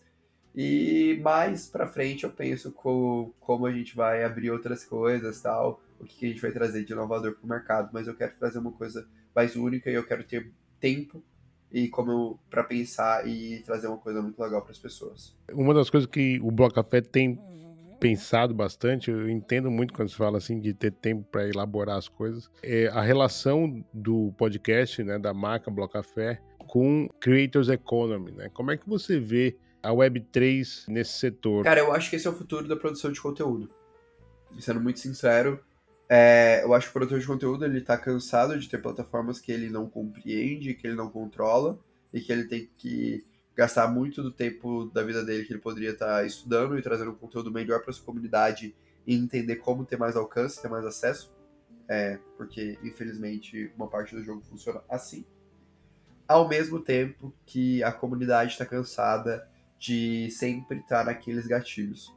E 0.54 1.20
mais 1.22 1.68
pra 1.68 1.86
frente 1.86 2.24
eu 2.24 2.30
penso 2.30 2.72
com, 2.72 3.32
como 3.38 3.66
a 3.66 3.72
gente 3.72 3.94
vai 3.94 4.24
abrir 4.24 4.50
outras 4.50 4.84
coisas 4.84 5.40
tal, 5.40 5.80
o 5.98 6.04
que 6.04 6.26
a 6.26 6.28
gente 6.28 6.42
vai 6.42 6.50
trazer 6.50 6.84
de 6.84 6.92
inovador 6.92 7.34
pro 7.34 7.48
mercado. 7.48 7.90
Mas 7.92 8.06
eu 8.06 8.16
quero 8.16 8.34
trazer 8.36 8.58
uma 8.58 8.72
coisa 8.72 9.06
mais 9.34 9.54
única 9.54 9.90
e 9.90 9.94
eu 9.94 10.04
quero 10.04 10.24
ter 10.24 10.50
tempo 10.80 11.22
e 11.72 11.88
como 11.88 12.38
para 12.50 12.64
pensar 12.64 13.26
e 13.28 13.60
trazer 13.60 13.86
uma 13.86 13.98
coisa 13.98 14.20
muito 14.20 14.40
legal 14.40 14.62
para 14.62 14.72
as 14.72 14.78
pessoas. 14.78 15.36
Uma 15.52 15.72
das 15.72 15.88
coisas 15.88 16.08
que 16.08 16.40
o 16.42 16.50
Bloco 16.50 16.74
Café 16.74 17.00
tem 17.00 17.38
pensado 18.00 18.54
bastante, 18.54 19.10
eu 19.10 19.28
entendo 19.28 19.70
muito 19.70 19.92
quando 19.92 20.08
se 20.08 20.16
fala 20.16 20.38
assim 20.38 20.58
de 20.58 20.72
ter 20.72 20.90
tempo 20.90 21.22
para 21.30 21.46
elaborar 21.46 21.98
as 21.98 22.08
coisas, 22.08 22.50
é 22.62 22.88
a 22.88 23.02
relação 23.02 23.84
do 23.92 24.32
podcast, 24.38 25.04
né, 25.04 25.18
da 25.18 25.34
marca 25.34 25.70
Bloco 25.70 25.92
Café 25.92 26.40
com 26.70 27.08
Creators 27.18 27.68
Economy, 27.68 28.30
né? 28.30 28.48
Como 28.54 28.70
é 28.70 28.76
que 28.76 28.88
você 28.88 29.18
vê 29.18 29.56
a 29.82 29.90
Web3 29.90 30.84
nesse 30.86 31.14
setor? 31.14 31.64
Cara, 31.64 31.80
eu 31.80 31.92
acho 31.92 32.08
que 32.08 32.14
esse 32.14 32.28
é 32.28 32.30
o 32.30 32.32
futuro 32.32 32.68
da 32.68 32.76
produção 32.76 33.10
de 33.10 33.20
conteúdo. 33.20 33.68
Sendo 34.60 34.80
muito 34.80 35.00
sincero, 35.00 35.58
é, 36.08 36.62
eu 36.62 36.72
acho 36.72 36.86
que 36.86 36.90
o 36.90 36.92
produtor 36.92 37.18
de 37.18 37.26
conteúdo 37.26 37.64
ele 37.64 37.80
tá 37.80 37.98
cansado 37.98 38.56
de 38.56 38.68
ter 38.68 38.78
plataformas 38.78 39.40
que 39.40 39.50
ele 39.50 39.68
não 39.68 39.90
compreende, 39.90 40.72
que 40.74 40.86
ele 40.86 40.94
não 40.94 41.10
controla 41.10 41.76
e 42.14 42.20
que 42.20 42.30
ele 42.30 42.44
tem 42.44 42.70
que 42.78 43.26
gastar 43.56 43.88
muito 43.88 44.22
do 44.22 44.30
tempo 44.30 44.84
da 44.94 45.02
vida 45.02 45.24
dele 45.24 45.44
que 45.44 45.52
ele 45.52 45.60
poderia 45.60 45.90
estar 45.90 46.20
tá 46.20 46.24
estudando 46.24 46.78
e 46.78 46.82
trazendo 46.82 47.10
um 47.10 47.16
conteúdo 47.16 47.50
melhor 47.50 47.82
para 47.82 47.92
sua 47.92 48.06
comunidade 48.06 48.76
e 49.04 49.16
entender 49.16 49.56
como 49.56 49.84
ter 49.84 49.96
mais 49.96 50.14
alcance, 50.14 50.62
ter 50.62 50.68
mais 50.68 50.86
acesso, 50.86 51.34
é, 51.88 52.20
porque 52.36 52.78
infelizmente 52.84 53.72
uma 53.76 53.88
parte 53.88 54.14
do 54.14 54.22
jogo 54.22 54.40
funciona 54.42 54.80
assim. 54.88 55.26
Ao 56.30 56.46
mesmo 56.46 56.78
tempo 56.78 57.34
que 57.44 57.82
a 57.82 57.90
comunidade 57.90 58.52
está 58.52 58.64
cansada 58.64 59.48
de 59.76 60.30
sempre 60.30 60.78
estar 60.78 61.04
naqueles 61.04 61.44
gatilhos. 61.44 62.14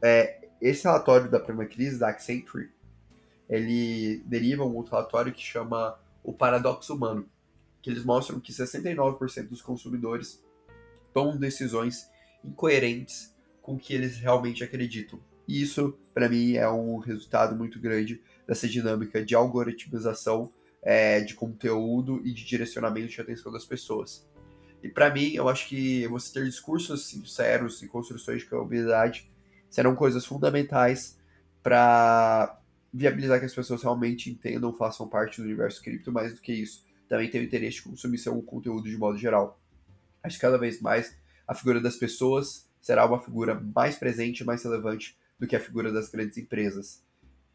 É, 0.00 0.48
esse 0.58 0.84
relatório 0.84 1.30
da 1.30 1.38
Prima 1.38 1.66
Crise 1.66 1.98
da 1.98 2.08
Accenture 2.08 2.70
ele 3.50 4.22
deriva 4.24 4.64
um 4.64 4.74
outro 4.74 4.92
relatório 4.92 5.34
que 5.34 5.42
chama 5.42 6.00
o 6.24 6.32
paradoxo 6.32 6.94
humano, 6.94 7.28
que 7.82 7.90
eles 7.90 8.02
mostram 8.02 8.40
que 8.40 8.54
69% 8.54 9.48
dos 9.48 9.60
consumidores 9.60 10.42
tomam 11.12 11.36
decisões 11.36 12.08
incoerentes 12.42 13.36
com 13.60 13.74
o 13.74 13.78
que 13.78 13.92
eles 13.92 14.16
realmente 14.16 14.64
acreditam. 14.64 15.20
E 15.46 15.60
isso, 15.60 15.94
para 16.14 16.26
mim, 16.26 16.54
é 16.54 16.66
um 16.70 16.96
resultado 16.96 17.54
muito 17.54 17.78
grande 17.78 18.18
dessa 18.46 18.66
dinâmica 18.66 19.22
de 19.22 19.34
algoritmização 19.34 20.50
é, 20.82 21.20
de 21.20 21.34
conteúdo 21.34 22.20
e 22.24 22.32
de 22.32 22.44
direcionamento 22.44 23.08
de 23.08 23.20
atenção 23.20 23.52
das 23.52 23.64
pessoas. 23.64 24.26
E 24.82 24.88
para 24.88 25.10
mim, 25.10 25.32
eu 25.32 25.48
acho 25.48 25.68
que 25.68 26.06
você 26.08 26.32
ter 26.32 26.44
discursos 26.44 27.06
sinceros 27.06 27.82
e 27.82 27.88
construções 27.88 28.40
de 28.40 28.46
comunidade 28.46 29.30
serão 29.70 29.94
coisas 29.94 30.26
fundamentais 30.26 31.16
para 31.62 32.60
viabilizar 32.92 33.38
que 33.38 33.46
as 33.46 33.54
pessoas 33.54 33.82
realmente 33.82 34.28
entendam, 34.28 34.72
façam 34.74 35.08
parte 35.08 35.40
do 35.40 35.44
universo 35.44 35.80
cripto, 35.80 36.12
mais 36.12 36.34
do 36.34 36.40
que 36.40 36.52
isso, 36.52 36.84
também 37.08 37.30
tem 37.30 37.40
o 37.40 37.44
interesse 37.44 37.76
de 37.76 37.82
consumir 37.82 38.18
seu 38.18 38.40
conteúdo 38.42 38.88
de 38.88 38.96
modo 38.96 39.16
geral. 39.16 39.60
Acho 40.22 40.36
que 40.36 40.42
cada 40.42 40.58
vez 40.58 40.80
mais 40.80 41.16
a 41.46 41.54
figura 41.54 41.80
das 41.80 41.96
pessoas 41.96 42.68
será 42.80 43.06
uma 43.06 43.20
figura 43.20 43.54
mais 43.54 43.96
presente 43.96 44.40
e 44.40 44.44
mais 44.44 44.62
relevante 44.64 45.16
do 45.38 45.46
que 45.46 45.56
a 45.56 45.60
figura 45.60 45.92
das 45.92 46.08
grandes 46.08 46.36
empresas. 46.36 47.02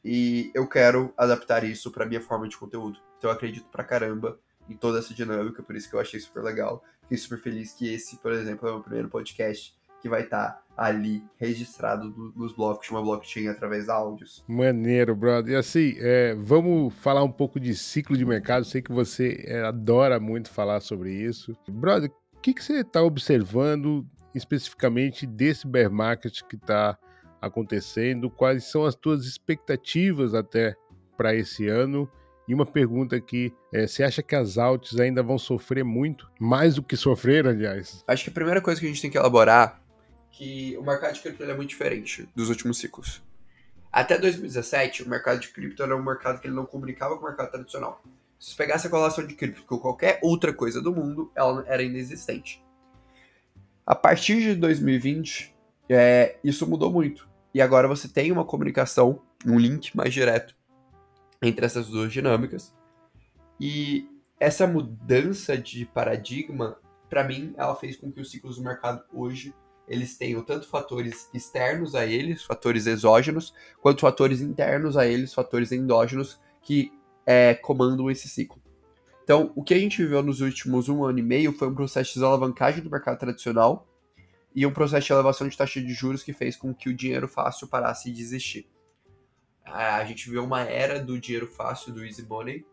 E 0.09 0.51
eu 0.53 0.65
quero 0.65 1.13
adaptar 1.17 1.65
isso 1.65 1.91
para 1.91 2.05
minha 2.05 2.21
forma 2.21 2.47
de 2.47 2.55
conteúdo. 2.55 2.97
Então 3.17 3.29
eu 3.29 3.35
acredito 3.35 3.67
pra 3.69 3.83
caramba 3.83 4.39
em 4.69 4.73
toda 4.73 4.99
essa 4.99 5.13
dinâmica, 5.13 5.61
por 5.61 5.75
isso 5.75 5.89
que 5.89 5.97
eu 5.97 5.99
achei 5.99 6.17
super 6.17 6.41
legal. 6.41 6.81
Fiquei 7.01 7.17
super 7.17 7.37
feliz 7.37 7.73
que 7.73 7.93
esse, 7.93 8.15
por 8.15 8.31
exemplo, 8.31 8.65
é 8.69 8.71
o 8.71 8.75
meu 8.75 8.83
primeiro 8.83 9.09
podcast 9.09 9.75
que 10.01 10.07
vai 10.07 10.21
estar 10.23 10.47
tá 10.47 10.63
ali 10.77 11.21
registrado 11.37 12.09
do, 12.09 12.31
nos 12.37 12.55
blocos 12.55 12.87
de 12.87 12.93
uma 12.93 13.01
blockchain 13.01 13.49
através 13.49 13.87
da 13.87 13.95
áudios. 13.95 14.45
Maneiro, 14.47 15.13
brother. 15.13 15.53
E 15.53 15.55
assim, 15.57 15.95
é, 15.97 16.33
vamos 16.35 16.93
falar 16.93 17.25
um 17.25 17.31
pouco 17.31 17.59
de 17.59 17.75
ciclo 17.75 18.15
de 18.15 18.25
mercado. 18.25 18.63
Sei 18.63 18.81
que 18.81 18.93
você 18.93 19.43
é, 19.45 19.63
adora 19.63 20.21
muito 20.21 20.49
falar 20.49 20.79
sobre 20.79 21.11
isso. 21.11 21.53
Brother, 21.67 22.09
o 22.33 22.39
que, 22.39 22.53
que 22.53 22.63
você 22.63 22.79
está 22.79 23.03
observando 23.03 24.07
especificamente 24.33 25.25
desse 25.25 25.67
bear 25.67 25.91
market 25.91 26.43
que 26.43 26.55
está 26.55 26.97
acontecendo? 27.41 28.29
Quais 28.29 28.65
são 28.65 28.85
as 28.85 28.95
tuas 28.95 29.25
expectativas 29.25 30.33
até 30.33 30.75
para 31.15 31.35
esse 31.35 31.67
ano? 31.67 32.09
E 32.47 32.53
uma 32.53 32.65
pergunta 32.65 33.15
aqui, 33.15 33.53
é, 33.73 33.85
você 33.85 34.03
acha 34.03 34.23
que 34.23 34.35
as 34.35 34.57
altas 34.57 34.99
ainda 34.99 35.21
vão 35.21 35.37
sofrer 35.37 35.83
muito? 35.83 36.31
Mais 36.39 36.75
do 36.75 36.83
que 36.83 36.95
sofreram, 36.95 37.49
aliás? 37.49 38.03
Acho 38.07 38.23
que 38.23 38.29
a 38.29 38.33
primeira 38.33 38.61
coisa 38.61 38.79
que 38.79 38.85
a 38.85 38.89
gente 38.89 39.01
tem 39.01 39.11
que 39.11 39.17
elaborar 39.17 39.81
que 40.31 40.77
o 40.77 40.83
mercado 40.83 41.15
de 41.15 41.21
cripto 41.21 41.43
é 41.43 41.55
muito 41.55 41.69
diferente 41.69 42.29
dos 42.35 42.49
últimos 42.49 42.77
ciclos. 42.77 43.23
Até 43.91 44.17
2017, 44.17 45.03
o 45.03 45.09
mercado 45.09 45.39
de 45.39 45.49
cripto 45.49 45.81
era 45.81 45.95
um 45.95 46.03
mercado 46.03 46.39
que 46.39 46.47
ele 46.47 46.55
não 46.55 46.65
comunicava 46.65 47.17
com 47.17 47.25
o 47.25 47.27
mercado 47.27 47.51
tradicional. 47.51 48.01
Se 48.39 48.51
você 48.51 48.55
pegasse 48.55 48.85
a 48.85 48.89
colação 48.89 49.25
de 49.25 49.33
cripto 49.33 49.63
com 49.63 49.79
qualquer 49.79 50.19
outra 50.21 50.53
coisa 50.53 50.79
do 50.79 50.93
mundo, 50.93 51.31
ela 51.35 51.65
era 51.67 51.81
inexistente. 51.81 52.63
A 53.85 53.95
partir 53.95 54.39
de 54.41 54.55
2020, 54.55 55.56
é, 55.89 56.37
isso 56.43 56.67
mudou 56.67 56.91
muito. 56.91 57.27
E 57.53 57.61
agora 57.61 57.87
você 57.87 58.07
tem 58.07 58.31
uma 58.31 58.45
comunicação, 58.45 59.21
um 59.45 59.57
link 59.57 59.95
mais 59.95 60.13
direto 60.13 60.55
entre 61.41 61.65
essas 61.65 61.87
duas 61.87 62.11
dinâmicas. 62.11 62.73
E 63.59 64.07
essa 64.39 64.67
mudança 64.67 65.57
de 65.57 65.85
paradigma, 65.85 66.77
para 67.09 67.23
mim, 67.23 67.53
ela 67.57 67.75
fez 67.75 67.95
com 67.95 68.11
que 68.11 68.21
os 68.21 68.29
ciclos 68.29 68.57
do 68.57 68.63
mercado 68.63 69.03
hoje 69.13 69.53
eles 69.87 70.17
tenham 70.17 70.43
tanto 70.43 70.67
fatores 70.67 71.29
externos 71.33 71.95
a 71.95 72.05
eles, 72.05 72.43
fatores 72.43 72.85
exógenos, 72.85 73.53
quanto 73.81 74.01
fatores 74.01 74.41
internos 74.41 74.97
a 74.97 75.07
eles, 75.07 75.33
fatores 75.33 75.71
endógenos, 75.71 76.39
que 76.61 76.91
é, 77.25 77.53
comandam 77.53 78.11
esse 78.11 78.27
ciclo. 78.27 78.61
Então, 79.23 79.51
o 79.55 79.63
que 79.63 79.73
a 79.73 79.79
gente 79.79 80.01
viveu 80.01 80.21
nos 80.21 80.41
últimos 80.41 80.89
um 80.89 81.03
ano 81.05 81.19
e 81.19 81.23
meio 81.23 81.53
foi 81.53 81.69
um 81.69 81.75
processo 81.75 82.09
de 82.09 82.15
desalavancagem 82.15 82.83
do 82.83 82.91
mercado 82.91 83.17
tradicional 83.17 83.86
e 84.57 84.65
um 84.65 84.71
processo 84.71 85.05
de 85.05 85.13
elevação 85.13 85.47
de 85.47 85.55
taxa 85.55 85.79
de 85.79 85.93
juros 85.93 86.23
que 86.23 86.33
fez 86.33 86.55
com 86.55 86.73
que 86.73 86.89
o 86.89 86.93
dinheiro 86.93 87.27
fácil 87.27 87.67
parasse 87.67 88.11
de 88.11 88.19
existir. 88.19 88.67
A 89.63 90.03
gente 90.03 90.25
viveu 90.25 90.43
uma 90.43 90.61
era 90.61 90.99
do 90.99 91.19
dinheiro 91.19 91.45
fácil, 91.45 91.93
do 91.93 92.03
easy 92.03 92.25
money, 92.25 92.65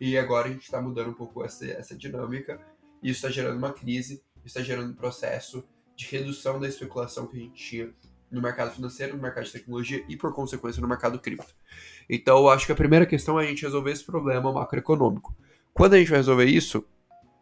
e 0.00 0.18
agora 0.18 0.48
a 0.48 0.50
gente 0.50 0.64
está 0.64 0.82
mudando 0.82 1.10
um 1.10 1.14
pouco 1.14 1.44
essa, 1.44 1.64
essa 1.66 1.96
dinâmica, 1.96 2.60
e 3.00 3.10
isso 3.10 3.18
está 3.18 3.30
gerando 3.30 3.58
uma 3.58 3.72
crise, 3.72 4.20
está 4.44 4.60
gerando 4.60 4.90
um 4.90 4.94
processo 4.96 5.62
de 5.94 6.04
redução 6.06 6.58
da 6.58 6.66
especulação 6.66 7.28
que 7.28 7.36
a 7.36 7.40
gente 7.40 7.54
tinha 7.54 7.94
no 8.28 8.42
mercado 8.42 8.72
financeiro, 8.72 9.14
no 9.14 9.22
mercado 9.22 9.44
de 9.44 9.52
tecnologia 9.52 10.04
e, 10.08 10.16
por 10.16 10.34
consequência, 10.34 10.82
no 10.82 10.88
mercado 10.88 11.16
cripto. 11.20 11.54
Então, 12.08 12.38
eu 12.38 12.48
acho 12.48 12.66
que 12.66 12.72
a 12.72 12.76
primeira 12.76 13.06
questão 13.06 13.38
é 13.38 13.44
a 13.44 13.46
gente 13.46 13.62
resolver 13.62 13.92
esse 13.92 14.04
problema 14.04 14.52
macroeconômico. 14.52 15.32
Quando 15.72 15.94
a 15.94 15.98
gente 15.98 16.10
vai 16.10 16.18
resolver 16.18 16.46
isso, 16.46 16.84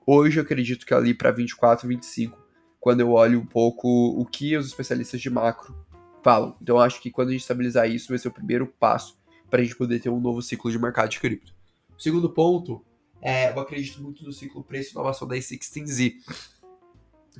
hoje 0.06 0.40
eu 0.40 0.42
acredito 0.42 0.84
que 0.84 0.92
ali 0.92 1.14
para 1.14 1.30
24, 1.30 1.88
25, 1.88 2.47
quando 2.88 3.00
eu 3.00 3.12
olho 3.12 3.38
um 3.38 3.44
pouco 3.44 3.86
o 3.86 4.24
que 4.24 4.56
os 4.56 4.66
especialistas 4.66 5.20
de 5.20 5.28
macro 5.28 5.76
falam. 6.22 6.56
Então, 6.62 6.80
acho 6.80 7.02
que 7.02 7.10
quando 7.10 7.28
a 7.28 7.32
gente 7.32 7.42
estabilizar 7.42 7.86
isso, 7.86 8.08
vai 8.08 8.16
ser 8.16 8.28
o 8.28 8.32
primeiro 8.32 8.66
passo 8.66 9.18
para 9.50 9.60
a 9.60 9.62
gente 9.62 9.76
poder 9.76 10.00
ter 10.00 10.08
um 10.08 10.18
novo 10.18 10.40
ciclo 10.40 10.70
de 10.70 10.78
mercado 10.78 11.10
de 11.10 11.20
cripto. 11.20 11.54
O 11.94 12.00
segundo 12.00 12.30
ponto, 12.30 12.82
é, 13.20 13.50
eu 13.50 13.60
acredito 13.60 14.02
muito 14.02 14.24
no 14.24 14.32
ciclo 14.32 14.64
preço 14.64 14.92
inovação 14.92 15.28
da 15.28 15.36
A16Z 15.36 16.14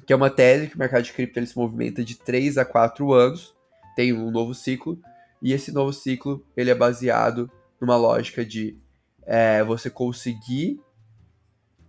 que 0.07 0.13
é 0.13 0.17
uma 0.17 0.29
tese 0.29 0.69
que 0.69 0.77
o 0.77 0.79
mercado 0.79 1.03
de 1.03 1.15
cripto 1.15 1.39
ele 1.39 1.47
se 1.47 1.57
movimenta 1.57 2.05
de 2.05 2.15
3 2.15 2.59
a 2.59 2.65
4 2.67 3.11
anos, 3.15 3.55
tem 3.97 4.13
um 4.13 4.31
novo 4.31 4.55
ciclo, 4.55 5.01
e 5.41 5.55
esse 5.55 5.73
novo 5.73 5.95
ciclo 5.95 6.45
ele 6.55 6.71
é 6.71 6.75
baseado 6.75 7.51
numa 7.81 7.97
lógica 7.97 8.45
de 8.45 8.77
é, 9.23 9.65
você 9.65 9.89
conseguir 9.89 10.79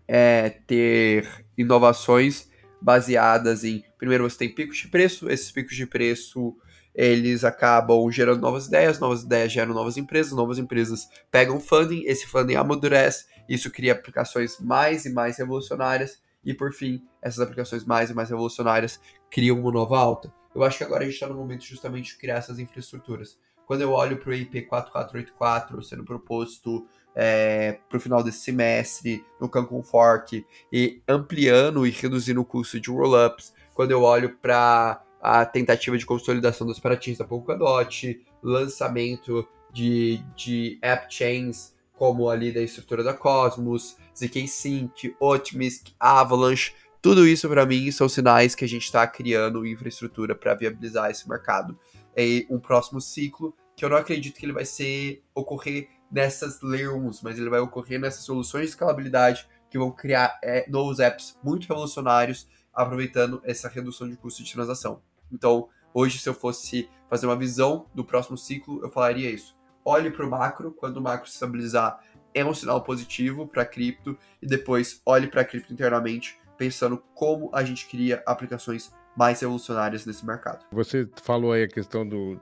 é, 0.08 0.50
ter 0.50 1.46
inovações 1.58 2.49
baseadas 2.82 3.64
em 3.64 3.84
primeiro 3.98 4.30
você 4.30 4.38
tem 4.38 4.54
picos 4.54 4.78
de 4.78 4.88
preço, 4.88 5.30
esses 5.30 5.52
picos 5.52 5.76
de 5.76 5.86
preço 5.86 6.56
eles 6.94 7.44
acabam 7.44 8.10
gerando 8.12 8.42
novas 8.42 8.68
ideias, 8.68 9.00
novas 9.00 9.24
ideias 9.24 9.52
geram 9.52 9.74
novas 9.74 9.96
empresas, 9.96 10.34
novas 10.34 10.58
empresas 10.58 11.08
pegam 11.32 11.60
funding, 11.60 12.04
esse 12.06 12.26
funding 12.26 12.56
amadurece, 12.56 13.26
isso 13.48 13.72
cria 13.72 13.94
aplicações 13.94 14.60
mais 14.60 15.06
e 15.06 15.14
mais 15.14 15.38
revolucionárias 15.38 16.22
e 16.44 16.54
por 16.54 16.74
fim, 16.74 17.02
essas 17.22 17.40
aplicações 17.40 17.86
mais 17.86 18.10
e 18.10 18.14
mais 18.14 18.30
revolucionárias 18.30 19.00
criam 19.30 19.60
uma 19.60 19.72
nova 19.72 19.98
alta. 19.98 20.34
Eu 20.56 20.64
acho 20.64 20.78
que 20.78 20.84
agora 20.84 21.04
a 21.04 21.06
gente 21.06 21.14
está 21.14 21.28
no 21.28 21.36
momento 21.36 21.64
justamente 21.64 22.14
de 22.14 22.18
criar 22.18 22.38
essas 22.38 22.60
infraestruturas. 22.60 23.38
Quando 23.66 23.82
eu 23.82 23.92
olho 23.92 24.18
para 24.18 24.32
o 24.32 24.34
IP 24.34 24.64
4484 24.64 25.84
sendo 25.84 26.04
proposto 26.04 26.88
é, 27.22 27.80
para 27.90 27.98
o 27.98 28.00
final 28.00 28.24
desse 28.24 28.40
semestre 28.40 29.26
no 29.42 29.50
Cancun 29.50 29.84
Fork 29.84 30.46
e 30.72 31.02
ampliando 31.06 31.86
e 31.86 31.90
reduzindo 31.90 32.40
o 32.40 32.46
custo 32.46 32.80
de 32.80 32.90
rollups, 32.90 33.54
quando 33.74 33.92
eu 33.92 34.04
olho 34.04 34.38
para 34.42 35.04
a 35.22 35.46
tentativa 35.46 35.98
de 35.98 36.06
consolidação 36.06 36.66
dos 36.66 36.80
paratins 36.80 37.18
da 37.18 37.26
Polkadot, 37.26 38.26
lançamento 38.42 39.46
de, 39.74 40.24
de 40.34 40.80
app 40.82 41.14
chains 41.14 41.76
como 41.92 42.30
ali 42.30 42.54
da 42.54 42.62
estrutura 42.62 43.04
da 43.04 43.14
Cosmos, 43.14 43.98
ZK 44.18 44.48
Sync, 44.48 45.14
Optimistic, 45.20 45.94
Avalanche, 46.00 46.72
tudo 47.02 47.28
isso 47.28 47.50
para 47.50 47.66
mim 47.66 47.92
são 47.92 48.08
sinais 48.08 48.56
que 48.56 48.64
a 48.64 48.68
gente 48.68 48.86
está 48.86 49.06
criando 49.06 49.66
infraestrutura 49.66 50.34
para 50.34 50.56
viabilizar 50.56 51.12
esse 51.12 51.28
mercado. 51.28 51.78
É 52.16 52.46
um 52.50 52.60
próximo 52.60 53.02
ciclo 53.02 53.54
que 53.76 53.84
eu 53.84 53.90
não 53.90 53.98
acredito 53.98 54.40
que 54.40 54.46
ele 54.46 54.54
vai 54.54 54.64
ser 54.64 55.22
ocorrer 55.36 55.90
nessas 56.12 56.62
layer 56.62 56.96
1, 56.96 57.12
mas 57.22 57.38
ele 57.38 57.50
vai 57.50 57.60
ocorrer 57.60 58.00
nessas 58.00 58.24
soluções 58.24 58.64
de 58.64 58.70
escalabilidade 58.70 59.48
que 59.70 59.78
vão 59.78 59.92
criar 59.92 60.40
é, 60.44 60.66
novos 60.70 61.00
apps 61.00 61.38
muito 61.44 61.68
revolucionários, 61.68 62.48
aproveitando 62.74 63.42
essa 63.44 63.70
redução 63.70 64.10
de 64.10 64.16
custo 64.16 64.44
de 64.44 64.52
transação. 64.52 65.02
Então, 65.32 65.70
hoje, 65.94 66.18
se 66.18 66.28
eu 66.28 66.34
fosse 66.34 66.90
fazer 67.10 67.26
uma 67.26 67.36
visão 67.36 67.86
do 67.94 68.04
próximo 68.04 68.38
ciclo, 68.38 68.82
eu 68.84 68.90
falaria 68.90 69.30
isso. 69.30 69.56
Olhe 69.86 70.10
para 70.10 70.26
o 70.26 70.30
macro, 70.30 70.72
quando 70.72 70.98
o 70.98 71.02
macro 71.02 71.28
se 71.28 71.34
estabilizar, 71.34 72.04
é 72.34 72.46
um 72.46 72.54
sinal 72.54 72.84
positivo 72.84 73.48
para 73.48 73.64
a 73.64 73.66
cripto 73.66 74.18
e 74.42 74.48
depois 74.48 75.02
olhe 75.06 75.28
para 75.28 75.42
a 75.42 75.46
cripto 75.46 75.74
internamente, 75.74 76.40
pensando 76.58 77.02
como 77.14 77.50
a 77.54 77.64
gente 77.64 77.88
cria 77.88 78.22
aplicações 78.26 78.92
mais 79.20 79.42
revolucionárias 79.42 80.06
nesse 80.06 80.26
mercado. 80.26 80.66
Você 80.72 81.06
falou 81.22 81.52
aí 81.52 81.64
a 81.64 81.68
questão 81.68 82.08
do 82.08 82.40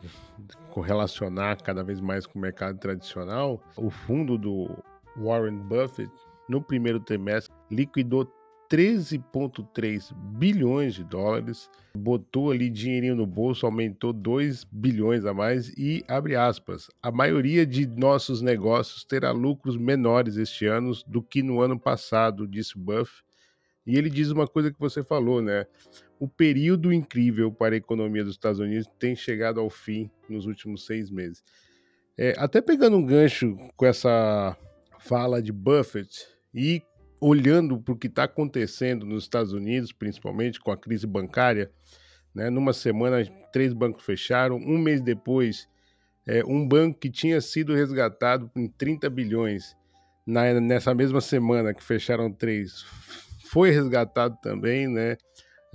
correlacionar 0.70 1.58
cada 1.64 1.84
vez 1.84 2.00
mais 2.00 2.28
com 2.28 2.38
o 2.38 2.42
mercado 2.42 2.78
tradicional. 2.78 3.60
O 3.76 3.90
fundo 3.90 4.38
do 4.38 4.70
Warren 5.18 5.58
Buffett 5.58 6.12
no 6.48 6.62
primeiro 6.62 7.00
trimestre 7.00 7.52
liquidou 7.72 8.32
13,3 8.70 10.14
bilhões 10.38 10.94
de 10.94 11.04
dólares, 11.04 11.68
botou 11.96 12.52
ali 12.52 12.70
dinheirinho 12.70 13.16
no 13.16 13.26
bolso, 13.26 13.66
aumentou 13.66 14.14
2 14.14 14.64
bilhões 14.66 15.26
a 15.26 15.34
mais 15.34 15.70
e, 15.70 16.04
abre 16.08 16.36
aspas, 16.36 16.92
a 17.02 17.10
maioria 17.10 17.66
de 17.66 17.88
nossos 17.88 18.40
negócios 18.40 19.04
terá 19.04 19.32
lucros 19.32 19.78
menores 19.78 20.38
este 20.38 20.68
ano 20.68 20.92
do 21.08 21.24
que 21.24 21.42
no 21.42 21.60
ano 21.60 21.80
passado, 21.80 22.48
disse 22.48 22.78
Buff. 22.78 23.24
E 23.88 23.98
ele 23.98 24.10
diz 24.10 24.30
uma 24.32 24.46
coisa 24.46 24.70
que 24.70 24.78
você 24.78 25.02
falou, 25.02 25.42
né? 25.42 25.66
O 26.20 26.28
período 26.28 26.92
incrível 26.92 27.52
para 27.52 27.76
a 27.76 27.78
economia 27.78 28.24
dos 28.24 28.34
Estados 28.34 28.60
Unidos 28.60 28.88
tem 29.00 29.16
chegado 29.16 29.60
ao 29.60 29.70
fim 29.70 30.10
nos 30.28 30.46
últimos 30.46 30.86
seis 30.86 31.12
meses. 31.12 31.44
É, 32.18 32.34
até 32.38 32.62
pegando 32.62 32.98
um 32.98 33.06
gancho 33.06 33.56
com 33.76 33.86
essa 33.86 34.58
fala 35.00 35.42
de 35.42 35.52
Buffett 35.52 36.28
e 36.54 36.82
olhando 37.20 37.80
para 37.80 37.94
o 37.94 37.98
que 37.98 38.08
está 38.08 38.24
acontecendo 38.24 39.06
nos 39.06 39.24
Estados 39.24 39.54
Unidos, 39.54 39.92
principalmente 39.92 40.60
com 40.60 40.72
a 40.72 40.78
crise 40.78 41.06
bancária, 41.06 41.72
né? 42.34 42.50
numa 42.50 42.74
semana 42.74 43.24
três 43.52 43.74
bancos 43.74 44.04
fecharam, 44.04 44.58
um 44.58 44.78
mês 44.78 45.02
depois, 45.02 45.68
é, 46.26 46.44
um 46.46 46.68
banco 46.68 47.00
que 47.00 47.10
tinha 47.10 47.40
sido 47.42 47.74
resgatado 47.74 48.52
em 48.56 48.68
30 48.68 49.10
bilhões, 49.10 49.76
na, 50.26 50.60
nessa 50.60 50.94
mesma 50.94 51.22
semana 51.22 51.74
que 51.74 51.84
fecharam 51.84 52.32
três, 52.32 52.84
foi 53.50 53.72
resgatado 53.72 54.38
também, 54.42 54.88
né? 54.88 55.18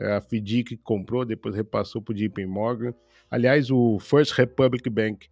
A 0.01 0.21
FDIC 0.21 0.77
comprou, 0.79 1.25
depois 1.25 1.55
repassou 1.55 2.01
para 2.03 2.13
o 2.13 2.15
JP 2.15 2.47
Morgan. 2.47 2.95
Aliás, 3.31 3.71
o 3.71 3.99
First 3.99 4.33
Republic 4.33 4.89
Bank 4.89 5.29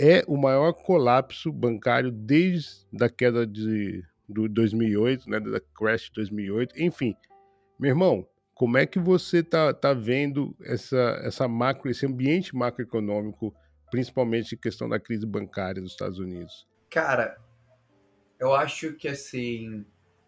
é 0.00 0.24
o 0.26 0.36
maior 0.36 0.72
colapso 0.72 1.52
bancário 1.52 2.10
desde 2.10 2.86
a 3.00 3.08
queda 3.08 3.46
de 3.46 4.02
do 4.30 4.48
2008, 4.48 5.28
né, 5.28 5.40
da 5.40 5.60
crash 5.60 6.04
de 6.04 6.12
2008. 6.12 6.80
Enfim, 6.80 7.16
meu 7.78 7.90
irmão, 7.90 8.26
como 8.54 8.78
é 8.78 8.86
que 8.86 8.98
você 8.98 9.42
tá, 9.42 9.74
tá 9.74 9.92
vendo 9.92 10.54
essa, 10.62 11.20
essa 11.24 11.48
macro, 11.48 11.90
esse 11.90 12.06
ambiente 12.06 12.54
macroeconômico, 12.54 13.54
principalmente 13.90 14.54
em 14.54 14.58
questão 14.58 14.88
da 14.88 15.00
crise 15.00 15.26
bancária 15.26 15.82
dos 15.82 15.92
Estados 15.92 16.18
Unidos? 16.18 16.66
Cara, 16.88 17.36
eu 18.38 18.54
acho 18.54 18.94
que 18.94 19.08
assim, 19.08 19.84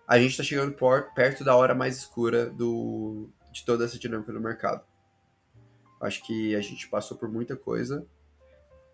a 0.06 0.18
gente 0.18 0.32
está 0.32 0.42
chegando 0.42 0.72
por, 0.72 1.14
perto 1.14 1.44
da 1.44 1.54
hora 1.54 1.74
mais 1.74 1.98
escura 1.98 2.50
do, 2.50 3.30
de 3.52 3.64
toda 3.64 3.84
essa 3.84 3.98
dinâmica 3.98 4.32
do 4.32 4.40
mercado. 4.40 4.84
Acho 6.00 6.24
que 6.24 6.56
a 6.56 6.60
gente 6.60 6.88
passou 6.88 7.16
por 7.16 7.30
muita 7.30 7.54
coisa 7.54 8.04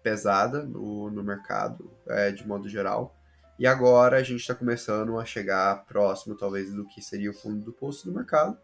pesada 0.02 0.62
no, 0.62 1.10
no 1.10 1.22
mercado, 1.22 1.90
é, 2.06 2.30
de 2.30 2.46
modo 2.46 2.68
geral. 2.68 3.16
E 3.58 3.66
agora 3.66 4.18
a 4.18 4.22
gente 4.22 4.40
está 4.40 4.54
começando 4.54 5.18
a 5.18 5.24
chegar 5.24 5.84
próximo, 5.86 6.36
talvez, 6.36 6.72
do 6.72 6.86
que 6.86 7.02
seria 7.02 7.30
o 7.30 7.34
fundo 7.34 7.64
do 7.64 7.72
poço 7.72 8.04
do 8.04 8.14
mercado. 8.14 8.56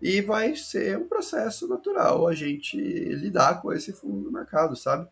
E 0.00 0.20
vai 0.20 0.54
ser 0.56 0.96
um 0.98 1.08
processo 1.08 1.66
natural 1.68 2.26
a 2.26 2.34
gente 2.34 2.76
lidar 2.76 3.60
com 3.60 3.72
esse 3.72 3.92
fundo 3.92 4.24
do 4.24 4.32
mercado, 4.32 4.76
sabe? 4.76 5.08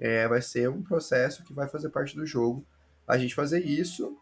É, 0.00 0.26
vai 0.26 0.42
ser 0.42 0.68
um 0.68 0.82
processo 0.82 1.44
que 1.44 1.52
vai 1.52 1.68
fazer 1.68 1.90
parte 1.90 2.16
do 2.16 2.26
jogo 2.26 2.66
a 3.06 3.18
gente 3.18 3.34
fazer 3.34 3.64
isso. 3.64 4.16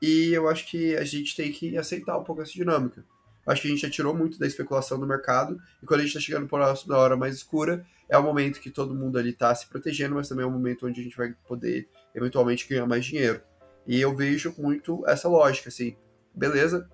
E 0.00 0.32
eu 0.32 0.48
acho 0.48 0.66
que 0.66 0.96
a 0.96 1.04
gente 1.04 1.36
tem 1.36 1.52
que 1.52 1.76
aceitar 1.76 2.16
um 2.16 2.24
pouco 2.24 2.42
essa 2.42 2.52
dinâmica. 2.52 3.04
Acho 3.46 3.62
que 3.62 3.68
a 3.68 3.70
gente 3.70 3.82
já 3.82 3.90
tirou 3.90 4.14
muito 4.14 4.38
da 4.38 4.46
especulação 4.46 4.98
do 4.98 5.06
mercado. 5.06 5.60
E 5.82 5.86
quando 5.86 6.00
a 6.00 6.02
gente 6.04 6.16
está 6.16 6.20
chegando 6.20 6.46
próximo 6.46 6.92
da 6.92 6.98
hora 6.98 7.16
mais 7.16 7.34
escura, 7.34 7.84
é 8.08 8.16
o 8.16 8.22
momento 8.22 8.60
que 8.60 8.70
todo 8.70 8.94
mundo 8.94 9.18
ali 9.18 9.30
está 9.30 9.54
se 9.54 9.66
protegendo, 9.66 10.14
mas 10.14 10.28
também 10.28 10.44
é 10.44 10.46
o 10.46 10.50
momento 10.50 10.86
onde 10.86 11.00
a 11.00 11.04
gente 11.04 11.16
vai 11.16 11.34
poder 11.46 11.88
eventualmente 12.14 12.68
ganhar 12.68 12.86
mais 12.86 13.04
dinheiro. 13.04 13.40
E 13.86 14.00
eu 14.00 14.14
vejo 14.14 14.54
muito 14.58 15.02
essa 15.08 15.28
lógica, 15.28 15.68
assim, 15.68 15.96
beleza, 16.34 16.88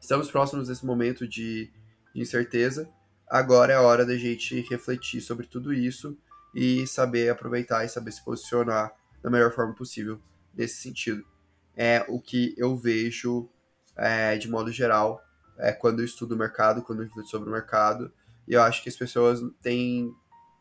estamos 0.00 0.30
próximos 0.30 0.68
desse 0.68 0.86
momento 0.86 1.26
de, 1.26 1.72
de 2.14 2.20
incerteza, 2.20 2.88
agora 3.28 3.72
é 3.72 3.76
a 3.76 3.82
hora 3.82 4.06
da 4.06 4.16
gente 4.16 4.60
refletir 4.70 5.20
sobre 5.20 5.46
tudo 5.46 5.72
isso 5.72 6.16
e 6.54 6.86
saber 6.86 7.30
aproveitar 7.30 7.84
e 7.84 7.88
saber 7.88 8.12
se 8.12 8.24
posicionar 8.24 8.92
da 9.22 9.30
melhor 9.30 9.52
forma 9.52 9.74
possível 9.74 10.20
nesse 10.54 10.76
sentido. 10.82 11.24
É 11.76 12.04
o 12.08 12.20
que 12.20 12.54
eu 12.56 12.76
vejo 12.76 13.48
é, 13.96 14.36
de 14.36 14.48
modo 14.48 14.70
geral 14.70 15.20
é, 15.58 15.72
quando 15.72 16.00
eu 16.00 16.04
estudo 16.04 16.34
o 16.34 16.38
mercado, 16.38 16.82
quando 16.82 17.00
eu 17.00 17.06
reflito 17.06 17.28
sobre 17.28 17.48
o 17.48 17.52
mercado. 17.52 18.12
E 18.46 18.54
eu 18.54 18.62
acho 18.62 18.82
que 18.82 18.88
as 18.88 18.96
pessoas 18.96 19.40
têm, 19.60 20.14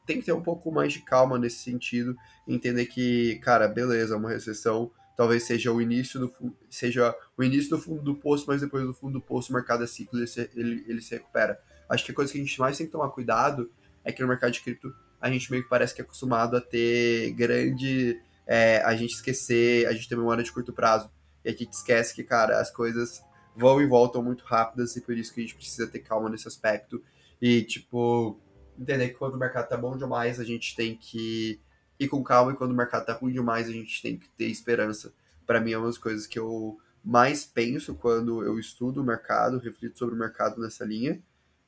têm 0.05 0.19
que 0.19 0.25
ter 0.25 0.33
um 0.33 0.43
pouco 0.43 0.71
mais 0.71 0.91
de 0.91 0.99
calma 0.99 1.37
nesse 1.37 1.59
sentido, 1.59 2.15
entender 2.47 2.85
que, 2.87 3.39
cara, 3.39 3.67
beleza, 3.67 4.17
uma 4.17 4.29
recessão 4.29 4.91
talvez 5.15 5.43
seja 5.43 5.71
o 5.71 5.81
início 5.81 6.19
do 6.19 6.55
seja 6.69 7.15
o 7.35 7.43
início 7.43 7.71
do 7.71 7.79
fundo 7.79 8.03
do 8.03 8.13
poço, 8.13 8.45
mas 8.47 8.61
depois 8.61 8.85
do 8.85 8.93
fundo 8.93 9.13
do 9.13 9.21
poço 9.21 9.51
o 9.51 9.55
mercado 9.55 9.83
é 9.83 9.87
ciclo 9.87 10.19
ele 10.19 10.29
ele, 10.55 10.85
ele 10.87 11.01
se 11.01 11.15
recupera. 11.15 11.59
Acho 11.89 12.05
que 12.05 12.11
a 12.11 12.15
coisa 12.15 12.31
que 12.31 12.37
a 12.37 12.41
gente 12.41 12.59
mais 12.59 12.77
tem 12.77 12.85
que 12.85 12.91
tomar 12.91 13.09
cuidado 13.09 13.71
é 14.03 14.11
que 14.11 14.21
no 14.21 14.27
mercado 14.27 14.51
de 14.51 14.61
cripto 14.61 14.93
a 15.19 15.31
gente 15.31 15.49
meio 15.49 15.63
que 15.63 15.69
parece 15.69 15.95
que 15.95 16.01
é 16.01 16.03
acostumado 16.03 16.55
a 16.55 16.61
ter 16.61 17.31
grande. 17.31 18.21
É, 18.45 18.81
a 18.83 18.95
gente 18.95 19.13
esquecer, 19.13 19.87
a 19.87 19.91
gente 19.91 20.07
tem 20.07 20.17
memória 20.17 20.43
de 20.43 20.51
curto 20.51 20.71
prazo. 20.71 21.09
E 21.43 21.49
a 21.49 21.51
gente 21.51 21.73
esquece 21.73 22.13
que, 22.13 22.23
cara, 22.23 22.59
as 22.59 22.71
coisas 22.71 23.21
vão 23.57 23.81
e 23.81 23.87
voltam 23.87 24.23
muito 24.23 24.45
rápidas 24.45 24.95
e 24.95 25.01
por 25.01 25.17
isso 25.17 25.33
que 25.33 25.41
a 25.41 25.43
gente 25.43 25.55
precisa 25.55 25.87
ter 25.87 25.99
calma 25.99 26.29
nesse 26.29 26.47
aspecto. 26.47 27.01
E, 27.41 27.63
tipo, 27.63 28.39
entender 28.77 29.09
que 29.09 29.15
quando 29.15 29.33
o 29.33 29.39
mercado 29.39 29.67
tá 29.67 29.75
bom 29.75 29.97
demais, 29.97 30.39
a 30.39 30.43
gente 30.43 30.75
tem 30.75 30.95
que 30.95 31.59
ir 31.99 32.07
com 32.07 32.23
calma 32.23 32.51
e 32.51 32.55
quando 32.55 32.71
o 32.71 32.75
mercado 32.75 33.05
tá 33.05 33.13
ruim 33.13 33.33
demais, 33.33 33.67
a 33.67 33.71
gente 33.71 34.01
tem 34.01 34.17
que 34.17 34.29
ter 34.29 34.45
esperança. 34.45 35.11
Para 35.45 35.59
mim, 35.59 35.71
é 35.71 35.77
uma 35.77 35.87
das 35.87 35.97
coisas 35.97 36.27
que 36.27 36.37
eu 36.37 36.77
mais 37.03 37.45
penso 37.45 37.95
quando 37.95 38.43
eu 38.43 38.59
estudo 38.59 39.01
o 39.01 39.03
mercado, 39.03 39.59
reflito 39.59 39.97
sobre 39.97 40.13
o 40.13 40.17
mercado 40.17 40.61
nessa 40.61 40.85
linha. 40.85 41.19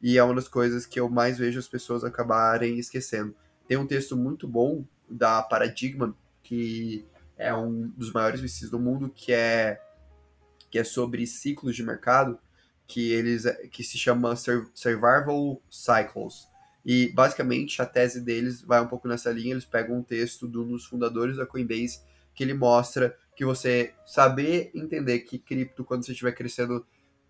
E 0.01 0.17
é 0.17 0.23
uma 0.23 0.35
das 0.35 0.47
coisas 0.47 0.85
que 0.85 0.99
eu 0.99 1.09
mais 1.09 1.37
vejo 1.37 1.59
as 1.59 1.67
pessoas 1.67 2.03
acabarem 2.03 2.77
esquecendo. 2.77 3.35
Tem 3.67 3.77
um 3.77 3.87
texto 3.87 4.15
muito 4.15 4.47
bom 4.47 4.85
da 5.09 5.41
Paradigma, 5.41 6.15
que 6.43 7.05
é 7.37 7.53
um 7.53 7.87
dos 7.89 8.11
maiores 8.11 8.41
VCs 8.41 8.69
do 8.69 8.79
mundo, 8.79 9.09
que 9.09 9.33
é 9.33 9.81
que 10.69 10.79
é 10.79 10.83
sobre 10.83 11.25
ciclos 11.25 11.75
de 11.75 11.83
mercado, 11.83 12.39
que 12.87 13.11
eles 13.11 13.43
que 13.71 13.83
se 13.83 13.97
chama 13.97 14.35
Survival 14.35 15.61
Cycles. 15.69 16.47
E 16.85 17.09
basicamente 17.09 17.81
a 17.81 17.85
tese 17.85 18.21
deles 18.21 18.61
vai 18.61 18.81
um 18.81 18.87
pouco 18.87 19.07
nessa 19.07 19.31
linha, 19.31 19.51
eles 19.51 19.65
pegam 19.65 19.97
um 19.97 20.03
texto 20.03 20.47
de 20.47 20.57
um 20.57 20.67
dos 20.67 20.85
fundadores 20.85 21.37
da 21.37 21.45
Coinbase 21.45 22.01
que 22.33 22.43
ele 22.43 22.53
mostra 22.53 23.17
que 23.35 23.45
você 23.45 23.93
saber 24.05 24.71
entender 24.73 25.19
que 25.19 25.37
cripto 25.37 25.83
quando 25.83 26.05
você 26.05 26.13
estiver 26.13 26.31
crescendo 26.31 26.85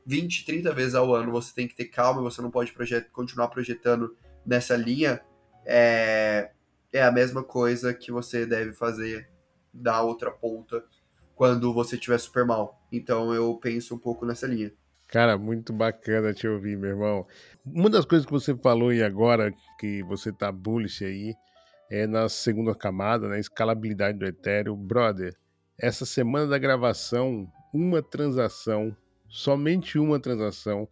20, 0.05 0.45
30 0.45 0.73
vezes 0.73 0.95
ao 0.95 1.13
ano, 1.13 1.31
você 1.31 1.53
tem 1.53 1.67
que 1.67 1.75
ter 1.75 1.85
calma, 1.85 2.21
você 2.21 2.41
não 2.41 2.49
pode 2.49 2.71
projet 2.73 3.09
continuar 3.11 3.47
projetando 3.49 4.15
nessa 4.45 4.75
linha, 4.75 5.21
é, 5.65 6.51
é 6.91 7.03
a 7.03 7.11
mesma 7.11 7.43
coisa 7.43 7.93
que 7.93 8.11
você 8.11 8.45
deve 8.45 8.73
fazer 8.73 9.29
da 9.73 10.01
outra 10.01 10.31
ponta 10.31 10.83
quando 11.39 11.73
você 11.73 11.95
estiver 11.95 12.17
super 12.17 12.43
mal. 12.45 12.77
Então 12.91 13.33
eu 13.33 13.55
penso 13.55 13.95
um 13.95 13.97
pouco 13.97 14.25
nessa 14.25 14.45
linha. 14.45 14.73
Cara, 15.07 15.37
muito 15.37 15.71
bacana 15.71 16.33
te 16.33 16.45
ouvir, 16.45 16.77
meu 16.77 16.89
irmão. 16.89 17.25
Uma 17.65 17.89
das 17.89 18.03
coisas 18.03 18.25
que 18.25 18.31
você 18.33 18.53
falou 18.57 18.91
e 18.91 19.01
agora 19.01 19.53
que 19.79 20.03
você 20.03 20.33
tá 20.33 20.51
bullish 20.51 21.05
aí 21.05 21.33
é 21.89 22.05
na 22.05 22.27
segunda 22.27 22.75
camada, 22.75 23.29
na 23.29 23.35
né, 23.35 23.39
escalabilidade 23.39 24.19
do 24.19 24.25
Ethereum. 24.25 24.75
Brother, 24.75 25.33
essa 25.77 26.05
semana 26.05 26.45
da 26.47 26.57
gravação, 26.57 27.49
uma 27.73 28.03
transação 28.03 28.93
somente 29.29 29.97
uma 29.97 30.19
transação, 30.19 30.89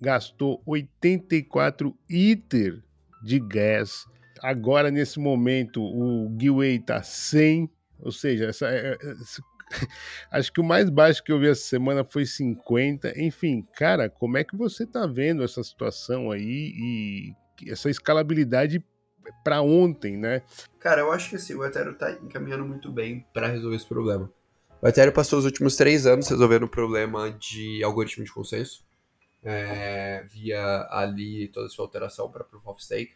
gastou 0.00 0.62
84 0.64 1.94
ITER 2.08 2.82
de 3.22 3.38
gas. 3.38 4.06
Agora, 4.40 4.90
nesse 4.90 5.18
momento, 5.18 5.82
o 5.82 6.30
giveaway 6.40 6.76
está 6.76 7.02
100, 7.02 7.68
ou 7.98 8.12
seja, 8.12 8.46
essa, 8.46 8.66
é, 8.68 8.92
é, 8.92 9.14
acho 10.30 10.52
que 10.52 10.60
o 10.60 10.64
mais 10.64 10.90
baixo 10.90 11.22
que 11.22 11.32
eu 11.32 11.38
vi 11.38 11.48
essa 11.48 11.62
semana 11.62 12.04
foi 12.04 12.26
50. 12.26 13.20
Enfim, 13.20 13.66
cara, 13.74 14.08
como 14.08 14.36
é 14.36 14.44
que 14.44 14.56
você 14.56 14.84
está 14.84 15.06
vendo 15.06 15.42
essa 15.42 15.62
situação 15.62 16.30
aí 16.30 16.72
e 16.74 17.34
essa 17.70 17.90
escalabilidade 17.90 18.84
para 19.44 19.60
ontem, 19.60 20.16
né? 20.16 20.42
Cara, 20.78 21.02
eu 21.02 21.12
acho 21.12 21.30
que 21.30 21.36
assim, 21.36 21.54
o 21.54 21.64
Ethereum 21.64 21.92
está 21.92 22.12
encaminhando 22.12 22.64
muito 22.64 22.90
bem 22.90 23.26
para 23.32 23.48
resolver 23.48 23.76
esse 23.76 23.86
problema. 23.86 24.32
O 24.80 24.86
Ethereum 24.86 25.12
passou 25.12 25.38
os 25.38 25.44
últimos 25.44 25.76
três 25.76 26.06
anos 26.06 26.28
resolvendo 26.28 26.62
o 26.62 26.68
problema 26.68 27.30
de 27.32 27.82
algoritmo 27.82 28.24
de 28.24 28.32
consenso, 28.32 28.86
é, 29.42 30.24
via 30.30 30.86
ali 30.90 31.48
toda 31.48 31.66
a 31.66 31.70
sua 31.70 31.84
alteração 31.84 32.30
para 32.30 32.44
Proof 32.44 32.66
of 32.66 32.82
Stake. 32.82 33.12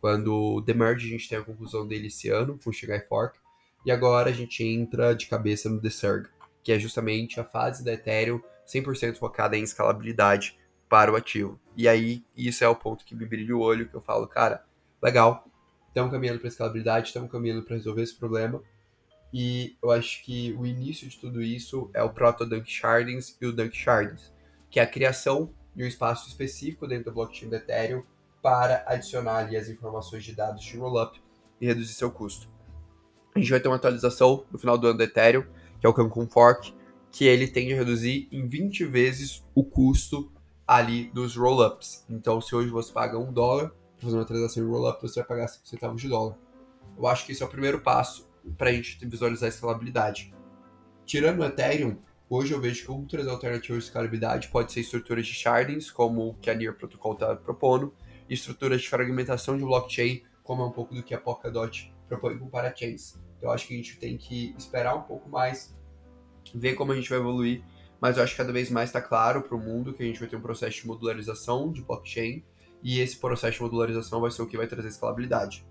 Quando 0.00 0.34
o 0.34 0.60
Demerge 0.60 1.06
a 1.06 1.10
gente 1.10 1.28
tem 1.28 1.38
a 1.38 1.44
conclusão 1.44 1.86
dele 1.86 2.08
esse 2.08 2.28
ano, 2.28 2.58
com 2.62 2.70
o 2.70 2.72
Shigai 2.72 3.00
Fork, 3.00 3.38
e 3.84 3.90
agora 3.90 4.30
a 4.30 4.32
gente 4.32 4.64
entra 4.64 5.14
de 5.14 5.26
cabeça 5.26 5.68
no 5.68 5.80
Desurg, 5.80 6.28
que 6.62 6.72
é 6.72 6.78
justamente 6.78 7.40
a 7.40 7.44
fase 7.44 7.84
da 7.84 7.92
Ethereum 7.92 8.40
100% 8.66 9.16
focada 9.16 9.56
em 9.56 9.62
escalabilidade 9.62 10.58
para 10.88 11.12
o 11.12 11.16
ativo. 11.16 11.58
E 11.76 11.88
aí, 11.88 12.24
isso 12.36 12.62
é 12.62 12.68
o 12.68 12.76
ponto 12.76 13.04
que 13.04 13.14
me 13.14 13.26
brilha 13.26 13.56
o 13.56 13.60
olho, 13.60 13.88
que 13.88 13.94
eu 13.94 14.00
falo, 14.00 14.26
cara, 14.26 14.64
legal, 15.02 15.44
estamos 15.88 16.12
caminhando 16.12 16.38
para 16.38 16.48
escalabilidade, 16.48 17.08
estamos 17.08 17.30
caminhando 17.30 17.62
para 17.62 17.76
resolver 17.76 18.02
esse 18.02 18.14
problema, 18.14 18.62
e 19.32 19.76
eu 19.82 19.90
acho 19.90 20.22
que 20.22 20.52
o 20.58 20.66
início 20.66 21.08
de 21.08 21.18
tudo 21.18 21.42
isso 21.42 21.90
é 21.94 22.02
o 22.02 22.10
Proto 22.10 22.44
Dunk 22.44 22.70
Shardings 22.70 23.36
e 23.40 23.46
o 23.46 23.52
Dunk 23.52 23.74
Shardings, 23.74 24.30
que 24.70 24.78
é 24.78 24.82
a 24.82 24.86
criação 24.86 25.54
de 25.74 25.82
um 25.82 25.86
espaço 25.86 26.28
específico 26.28 26.86
dentro 26.86 27.06
do 27.06 27.14
blockchain 27.14 27.48
do 27.48 27.56
Ethereum 27.56 28.02
para 28.42 28.84
adicionar 28.86 29.36
ali 29.38 29.56
as 29.56 29.68
informações 29.68 30.22
de 30.24 30.34
dados 30.34 30.62
de 30.62 30.76
rollup 30.76 31.18
e 31.60 31.66
reduzir 31.66 31.94
seu 31.94 32.10
custo. 32.10 32.46
A 33.34 33.38
gente 33.38 33.50
vai 33.50 33.60
ter 33.60 33.68
uma 33.68 33.76
atualização 33.76 34.44
no 34.52 34.58
final 34.58 34.76
do 34.76 34.88
ano 34.88 34.98
do 34.98 35.02
Ethereum, 35.02 35.44
que 35.80 35.86
é 35.86 35.88
o 35.88 35.94
Cancun 35.94 36.28
Fork, 36.28 36.74
que 37.10 37.24
ele 37.24 37.48
tende 37.48 37.72
a 37.72 37.76
reduzir 37.76 38.28
em 38.30 38.46
20 38.46 38.84
vezes 38.84 39.42
o 39.54 39.64
custo 39.64 40.30
ali 40.66 41.10
dos 41.14 41.34
rollups. 41.34 42.04
Então, 42.10 42.40
se 42.40 42.54
hoje 42.54 42.68
você 42.68 42.92
paga 42.92 43.18
um 43.18 43.32
dólar 43.32 43.68
para 43.96 44.04
fazer 44.04 44.16
uma 44.16 44.24
transação 44.24 44.62
em 44.62 44.68
rollup, 44.68 45.00
você 45.00 45.20
vai 45.20 45.28
pagar 45.28 45.48
5 45.48 45.66
centavos 45.66 46.00
de 46.00 46.08
dólar. 46.08 46.36
Eu 46.96 47.06
acho 47.06 47.24
que 47.24 47.32
esse 47.32 47.42
é 47.42 47.46
o 47.46 47.48
primeiro 47.48 47.80
passo 47.80 48.28
para 48.58 48.70
a 48.70 48.72
gente 48.72 48.98
visualizar 49.06 49.46
a 49.46 49.48
escalabilidade. 49.48 50.34
Tirando 51.06 51.40
o 51.40 51.44
Ethereum, 51.44 51.96
hoje 52.28 52.52
eu 52.52 52.60
vejo 52.60 52.84
que 52.84 52.90
outras 52.90 53.26
alternativas 53.26 53.84
de 53.84 53.88
escalabilidade 53.88 54.48
pode 54.48 54.72
ser 54.72 54.80
estruturas 54.80 55.26
de 55.26 55.32
shardings, 55.32 55.90
como 55.90 56.28
o 56.28 56.34
que 56.34 56.50
a 56.50 56.54
Near 56.54 56.74
Protocol 56.74 57.14
está 57.14 57.34
propondo, 57.34 57.94
e 58.28 58.34
estruturas 58.34 58.82
de 58.82 58.88
fragmentação 58.88 59.56
de 59.56 59.64
blockchain, 59.64 60.22
como 60.42 60.62
é 60.62 60.66
um 60.66 60.72
pouco 60.72 60.94
do 60.94 61.02
que 61.02 61.14
a 61.14 61.18
Polkadot 61.18 61.91
propõe 62.18 62.38
com 62.38 62.48
parachains. 62.48 63.14
Então 63.36 63.50
eu 63.50 63.52
acho 63.52 63.66
que 63.66 63.74
a 63.74 63.76
gente 63.76 63.98
tem 63.98 64.16
que 64.16 64.54
esperar 64.56 64.94
um 64.94 65.02
pouco 65.02 65.28
mais, 65.28 65.76
ver 66.54 66.74
como 66.74 66.92
a 66.92 66.96
gente 66.96 67.08
vai 67.08 67.18
evoluir, 67.18 67.62
mas 68.00 68.16
eu 68.16 68.22
acho 68.22 68.32
que 68.32 68.38
cada 68.38 68.52
vez 68.52 68.70
mais 68.70 68.88
está 68.88 69.00
claro 69.00 69.42
para 69.42 69.56
o 69.56 69.60
mundo 69.60 69.92
que 69.92 70.02
a 70.02 70.06
gente 70.06 70.18
vai 70.18 70.28
ter 70.28 70.36
um 70.36 70.40
processo 70.40 70.80
de 70.80 70.86
modularização 70.86 71.72
de 71.72 71.82
blockchain, 71.82 72.44
e 72.82 73.00
esse 73.00 73.16
processo 73.16 73.58
de 73.58 73.62
modularização 73.62 74.20
vai 74.20 74.30
ser 74.30 74.42
o 74.42 74.46
que 74.46 74.56
vai 74.56 74.66
trazer 74.66 74.88
escalabilidade. 74.88 75.64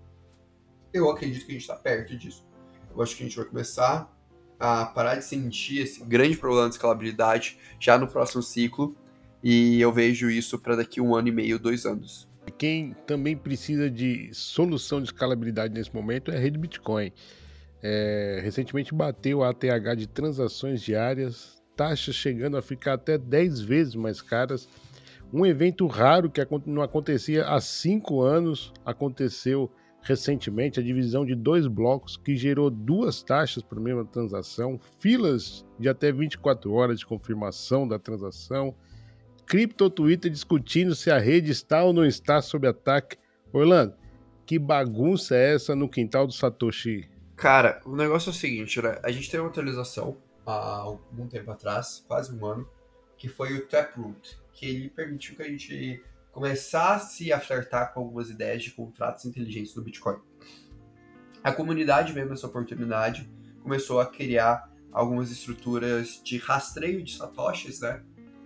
Eu 0.92 1.10
acredito 1.10 1.44
que 1.44 1.52
a 1.52 1.54
gente 1.54 1.62
está 1.62 1.76
perto 1.76 2.16
disso 2.16 2.46
eu 2.94 3.02
acho 3.02 3.16
que 3.16 3.22
a 3.22 3.26
gente 3.26 3.36
vai 3.36 3.46
começar 3.46 4.10
a 4.58 4.84
parar 4.86 5.16
de 5.16 5.24
sentir 5.24 5.80
esse 5.80 6.04
grande 6.04 6.36
problema 6.36 6.68
de 6.68 6.74
escalabilidade 6.76 7.58
já 7.80 7.98
no 7.98 8.06
próximo 8.06 8.42
ciclo. 8.42 8.94
E 9.42 9.80
eu 9.80 9.92
vejo 9.92 10.30
isso 10.30 10.58
para 10.58 10.76
daqui 10.76 11.00
um 11.00 11.14
ano 11.16 11.28
e 11.28 11.32
meio, 11.32 11.58
dois 11.58 11.84
anos. 11.84 12.28
Quem 12.58 12.94
também 13.06 13.36
precisa 13.36 13.90
de 13.90 14.30
solução 14.32 15.00
de 15.00 15.06
escalabilidade 15.06 15.74
nesse 15.74 15.94
momento 15.94 16.30
é 16.30 16.36
a 16.36 16.40
rede 16.40 16.58
Bitcoin. 16.58 17.12
É, 17.82 18.40
recentemente 18.42 18.94
bateu 18.94 19.42
a 19.42 19.50
ATH 19.50 19.96
de 19.96 20.06
transações 20.06 20.80
diárias, 20.80 21.60
taxas 21.76 22.14
chegando 22.14 22.56
a 22.56 22.62
ficar 22.62 22.94
até 22.94 23.18
10 23.18 23.60
vezes 23.60 23.94
mais 23.94 24.22
caras. 24.22 24.68
Um 25.32 25.44
evento 25.46 25.86
raro 25.86 26.30
que 26.30 26.40
não 26.66 26.82
acontecia 26.82 27.46
há 27.46 27.60
cinco 27.60 28.20
anos 28.20 28.72
aconteceu 28.84 29.70
recentemente 30.02 30.80
a 30.80 30.82
divisão 30.82 31.24
de 31.24 31.34
dois 31.34 31.66
blocos 31.66 32.16
que 32.16 32.36
gerou 32.36 32.68
duas 32.68 33.22
taxas 33.22 33.62
para 33.62 33.78
a 33.78 33.82
mesma 33.82 34.04
transação, 34.04 34.78
filas 34.98 35.64
de 35.78 35.88
até 35.88 36.12
24 36.12 36.72
horas 36.72 36.98
de 36.98 37.06
confirmação 37.06 37.86
da 37.86 37.98
transação, 37.98 38.74
cripto 39.52 39.90
Twitter 39.90 40.30
discutindo 40.30 40.94
se 40.94 41.10
a 41.10 41.18
rede 41.18 41.50
está 41.50 41.84
ou 41.84 41.92
não 41.92 42.06
está 42.06 42.40
sob 42.40 42.66
ataque. 42.66 43.18
Orlando, 43.52 43.94
que 44.46 44.58
bagunça 44.58 45.36
é 45.36 45.54
essa 45.54 45.76
no 45.76 45.90
quintal 45.90 46.26
do 46.26 46.32
Satoshi? 46.32 47.06
Cara, 47.36 47.78
o 47.84 47.94
negócio 47.94 48.30
é 48.30 48.32
o 48.32 48.34
seguinte, 48.34 48.80
né? 48.80 48.98
A 49.02 49.12
gente 49.12 49.30
teve 49.30 49.42
uma 49.42 49.50
atualização 49.50 50.16
há 50.46 50.78
algum 50.78 51.28
tempo 51.28 51.50
atrás, 51.50 52.02
quase 52.08 52.34
um 52.34 52.46
ano, 52.46 52.66
que 53.18 53.28
foi 53.28 53.52
o 53.52 53.66
Taproot, 53.66 54.38
que 54.54 54.64
ele 54.64 54.88
permitiu 54.88 55.36
que 55.36 55.42
a 55.42 55.48
gente 55.48 56.02
começasse 56.30 57.30
a 57.30 57.38
flertar 57.38 57.92
com 57.92 58.00
algumas 58.00 58.30
ideias 58.30 58.62
de 58.62 58.70
contratos 58.70 59.26
inteligentes 59.26 59.74
no 59.76 59.82
Bitcoin. 59.82 60.16
A 61.44 61.52
comunidade, 61.52 62.14
vendo 62.14 62.32
essa 62.32 62.46
oportunidade, 62.46 63.30
começou 63.62 64.00
a 64.00 64.06
criar 64.06 64.72
algumas 64.90 65.30
estruturas 65.30 66.22
de 66.24 66.38
rastreio 66.38 67.02
de 67.02 67.14
satoshis, 67.14 67.80
né? 67.80 68.02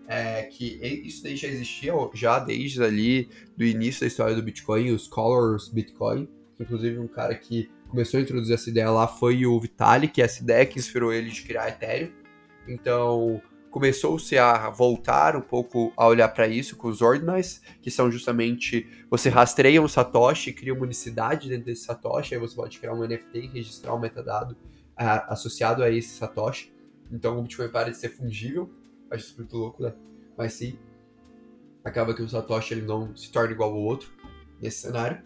É 0.09 0.43
que 0.45 0.79
isso 1.05 1.23
daí 1.23 1.37
já 1.37 1.49
existia 1.49 1.93
já 2.15 2.39
desde 2.39 2.83
ali 2.83 3.29
do 3.57 3.65
início 3.65 4.03
da 4.03 4.07
história 4.07 4.35
do 4.35 4.43
Bitcoin, 4.43 4.91
os 4.91 5.09
Colors 5.09 5.69
Bitcoin, 5.69 6.29
que 6.57 6.63
inclusive 6.63 6.99
um 6.99 7.09
cara 7.09 7.35
que 7.35 7.71
começou 7.89 8.19
a 8.19 8.23
introduzir 8.23 8.55
essa 8.55 8.71
ideia 8.71 8.91
lá 8.91 9.07
foi 9.07 9.47
o 9.47 9.59
Vitalik, 9.61 10.21
essa 10.21 10.43
ideia 10.43 10.67
que 10.67 10.79
inspirou 10.79 11.13
ele 11.13 11.31
de 11.31 11.43
criar 11.43 11.69
Ethereum. 11.69 12.11
Então, 12.69 13.41
começou-se 13.71 14.37
a 14.39 14.71
voltar 14.71 15.37
um 15.37 15.41
pouco 15.41 15.93
a 15.97 16.07
olhar 16.07 16.29
para 16.29 16.49
isso 16.49 16.77
com 16.77 16.89
os 16.89 17.03
ordinals, 17.03 17.61
que 17.83 17.91
são 17.91 18.11
justamente 18.11 18.89
você 19.11 19.29
rastreia 19.29 19.83
um 19.83 19.87
satoshi, 19.87 20.53
cria 20.53 20.73
uma 20.73 20.83
unicidade 20.83 21.49
dentro 21.49 21.67
desse 21.67 21.85
satoshi, 21.85 22.35
aí 22.35 22.41
você 22.41 22.57
pode 22.57 22.79
criar 22.79 22.95
um 22.95 23.07
NFT 23.07 23.39
e 23.39 23.47
registrar 23.49 23.95
um 23.95 24.01
metadado 24.01 24.57
associado 24.97 25.83
a 25.83 25.91
esse 25.91 26.17
satoshi. 26.17 26.73
Então 27.13 27.39
o 27.39 27.43
Bitcoin 27.43 27.69
para 27.69 27.91
de 27.91 27.97
ser 27.97 28.09
fungível 28.09 28.71
Acho 29.11 29.25
isso 29.25 29.37
muito 29.37 29.57
louco, 29.57 29.83
né? 29.83 29.95
Mas 30.37 30.55
sim, 30.55 30.79
acaba 31.85 32.15
que 32.15 32.23
o 32.23 32.29
Satoshi 32.29 32.75
ele 32.75 32.83
não 32.83 33.17
se 33.17 33.31
torna 33.31 33.53
igual 33.53 33.73
ao 33.73 33.81
outro 33.81 34.11
nesse 34.61 34.79
cenário. 34.79 35.23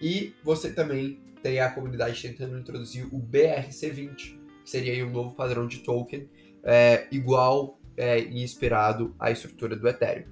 E 0.00 0.34
você 0.42 0.72
também 0.72 1.20
tem 1.42 1.60
a 1.60 1.70
comunidade 1.70 2.20
tentando 2.20 2.58
introduzir 2.58 3.06
o 3.14 3.20
BRC20, 3.20 4.38
que 4.64 4.70
seria 4.70 5.06
um 5.06 5.10
novo 5.10 5.34
padrão 5.34 5.66
de 5.66 5.78
token 5.78 6.28
é, 6.64 7.06
igual 7.12 7.78
é, 7.96 8.20
e 8.20 8.42
esperado 8.42 9.14
à 9.18 9.30
estrutura 9.30 9.76
do 9.76 9.88
Ethereum. 9.88 10.26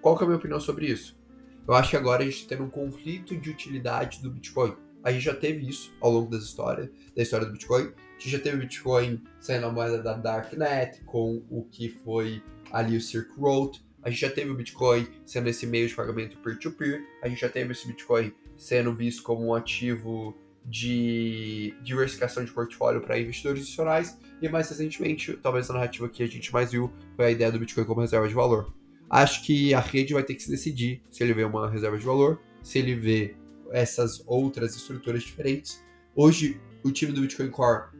Qual 0.00 0.16
que 0.16 0.22
é 0.22 0.24
a 0.24 0.28
minha 0.28 0.38
opinião 0.38 0.60
sobre 0.60 0.86
isso? 0.86 1.18
Eu 1.66 1.74
acho 1.74 1.90
que 1.90 1.96
agora 1.96 2.22
a 2.22 2.24
gente 2.24 2.46
tendo 2.46 2.62
um 2.62 2.70
conflito 2.70 3.36
de 3.36 3.50
utilidade 3.50 4.22
do 4.22 4.30
Bitcoin. 4.30 4.76
A 5.02 5.10
gente 5.10 5.24
já 5.24 5.34
teve 5.34 5.68
isso 5.68 5.92
ao 6.00 6.12
longo 6.12 6.30
das 6.30 6.44
histórias, 6.44 6.88
da 7.14 7.22
história 7.22 7.44
do 7.44 7.52
Bitcoin, 7.52 7.92
gente 8.18 8.30
já 8.30 8.38
teve 8.38 8.56
o 8.56 8.60
Bitcoin 8.60 9.22
sendo 9.40 9.66
a 9.66 9.72
moeda 9.72 10.02
da 10.02 10.14
Darknet, 10.14 11.02
com 11.04 11.42
o 11.50 11.64
que 11.64 11.88
foi 11.88 12.42
ali 12.70 12.96
o 12.96 13.00
Silk 13.00 13.30
Road. 13.38 13.84
A 14.02 14.10
gente 14.10 14.20
já 14.20 14.30
teve 14.30 14.50
o 14.50 14.54
Bitcoin 14.54 15.06
sendo 15.24 15.48
esse 15.48 15.66
meio 15.66 15.88
de 15.88 15.94
pagamento 15.94 16.36
peer-to-peer. 16.38 17.00
-peer. 17.00 17.04
A 17.22 17.28
gente 17.28 17.40
já 17.40 17.48
teve 17.48 17.72
esse 17.72 17.86
Bitcoin 17.86 18.32
sendo 18.56 18.94
visto 18.94 19.22
como 19.22 19.46
um 19.46 19.54
ativo 19.54 20.34
de 20.64 21.74
diversificação 21.82 22.44
de 22.44 22.50
portfólio 22.50 23.00
para 23.00 23.18
investidores 23.18 23.60
institucionais. 23.60 24.18
E 24.40 24.48
mais 24.48 24.68
recentemente, 24.68 25.34
talvez 25.42 25.70
a 25.70 25.74
narrativa 25.74 26.08
que 26.08 26.22
a 26.22 26.26
gente 26.26 26.52
mais 26.52 26.72
viu 26.72 26.92
foi 27.14 27.26
a 27.26 27.30
ideia 27.30 27.52
do 27.52 27.58
Bitcoin 27.58 27.84
como 27.84 28.00
reserva 28.00 28.28
de 28.28 28.34
valor. 28.34 28.72
Acho 29.08 29.44
que 29.44 29.72
a 29.72 29.80
rede 29.80 30.12
vai 30.12 30.22
ter 30.22 30.34
que 30.34 30.42
se 30.42 30.50
decidir 30.50 31.02
se 31.10 31.22
ele 31.22 31.32
vê 31.32 31.44
uma 31.44 31.70
reserva 31.70 31.96
de 31.96 32.04
valor, 32.04 32.40
se 32.62 32.78
ele 32.78 32.94
vê 32.94 33.36
essas 33.70 34.22
outras 34.26 34.74
estruturas 34.74 35.22
diferentes. 35.22 35.84
Hoje, 36.14 36.60
o 36.82 36.90
time 36.90 37.12
do 37.12 37.20
Bitcoin 37.20 37.50
Core 37.50 37.95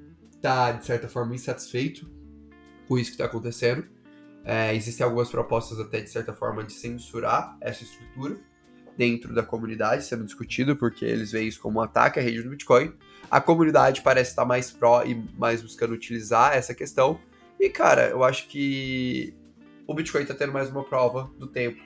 está, 0.46 0.72
de 0.72 0.86
certa 0.86 1.08
forma, 1.08 1.34
insatisfeito 1.34 2.08
com 2.86 2.96
isso 2.96 3.10
que 3.10 3.14
está 3.14 3.24
acontecendo. 3.24 3.84
É, 4.44 4.74
existem 4.76 5.04
algumas 5.04 5.28
propostas 5.28 5.80
até, 5.80 6.00
de 6.00 6.08
certa 6.08 6.32
forma, 6.32 6.62
de 6.62 6.72
censurar 6.72 7.56
essa 7.60 7.82
estrutura 7.82 8.38
dentro 8.96 9.34
da 9.34 9.42
comunidade 9.42 10.04
sendo 10.04 10.24
discutido, 10.24 10.76
porque 10.76 11.04
eles 11.04 11.32
veem 11.32 11.48
isso 11.48 11.60
como 11.60 11.80
um 11.80 11.82
ataque 11.82 12.20
à 12.20 12.22
rede 12.22 12.42
do 12.42 12.50
Bitcoin. 12.50 12.94
A 13.28 13.40
comunidade 13.40 14.02
parece 14.02 14.30
estar 14.30 14.44
mais 14.44 14.70
pró 14.70 15.02
e 15.04 15.16
mais 15.36 15.60
buscando 15.60 15.92
utilizar 15.92 16.56
essa 16.56 16.72
questão. 16.72 17.18
E, 17.58 17.68
cara, 17.68 18.08
eu 18.08 18.22
acho 18.22 18.46
que 18.46 19.34
o 19.84 19.94
Bitcoin 19.94 20.22
está 20.22 20.34
tendo 20.34 20.52
mais 20.52 20.70
uma 20.70 20.84
prova 20.84 21.28
do 21.36 21.48
tempo 21.48 21.82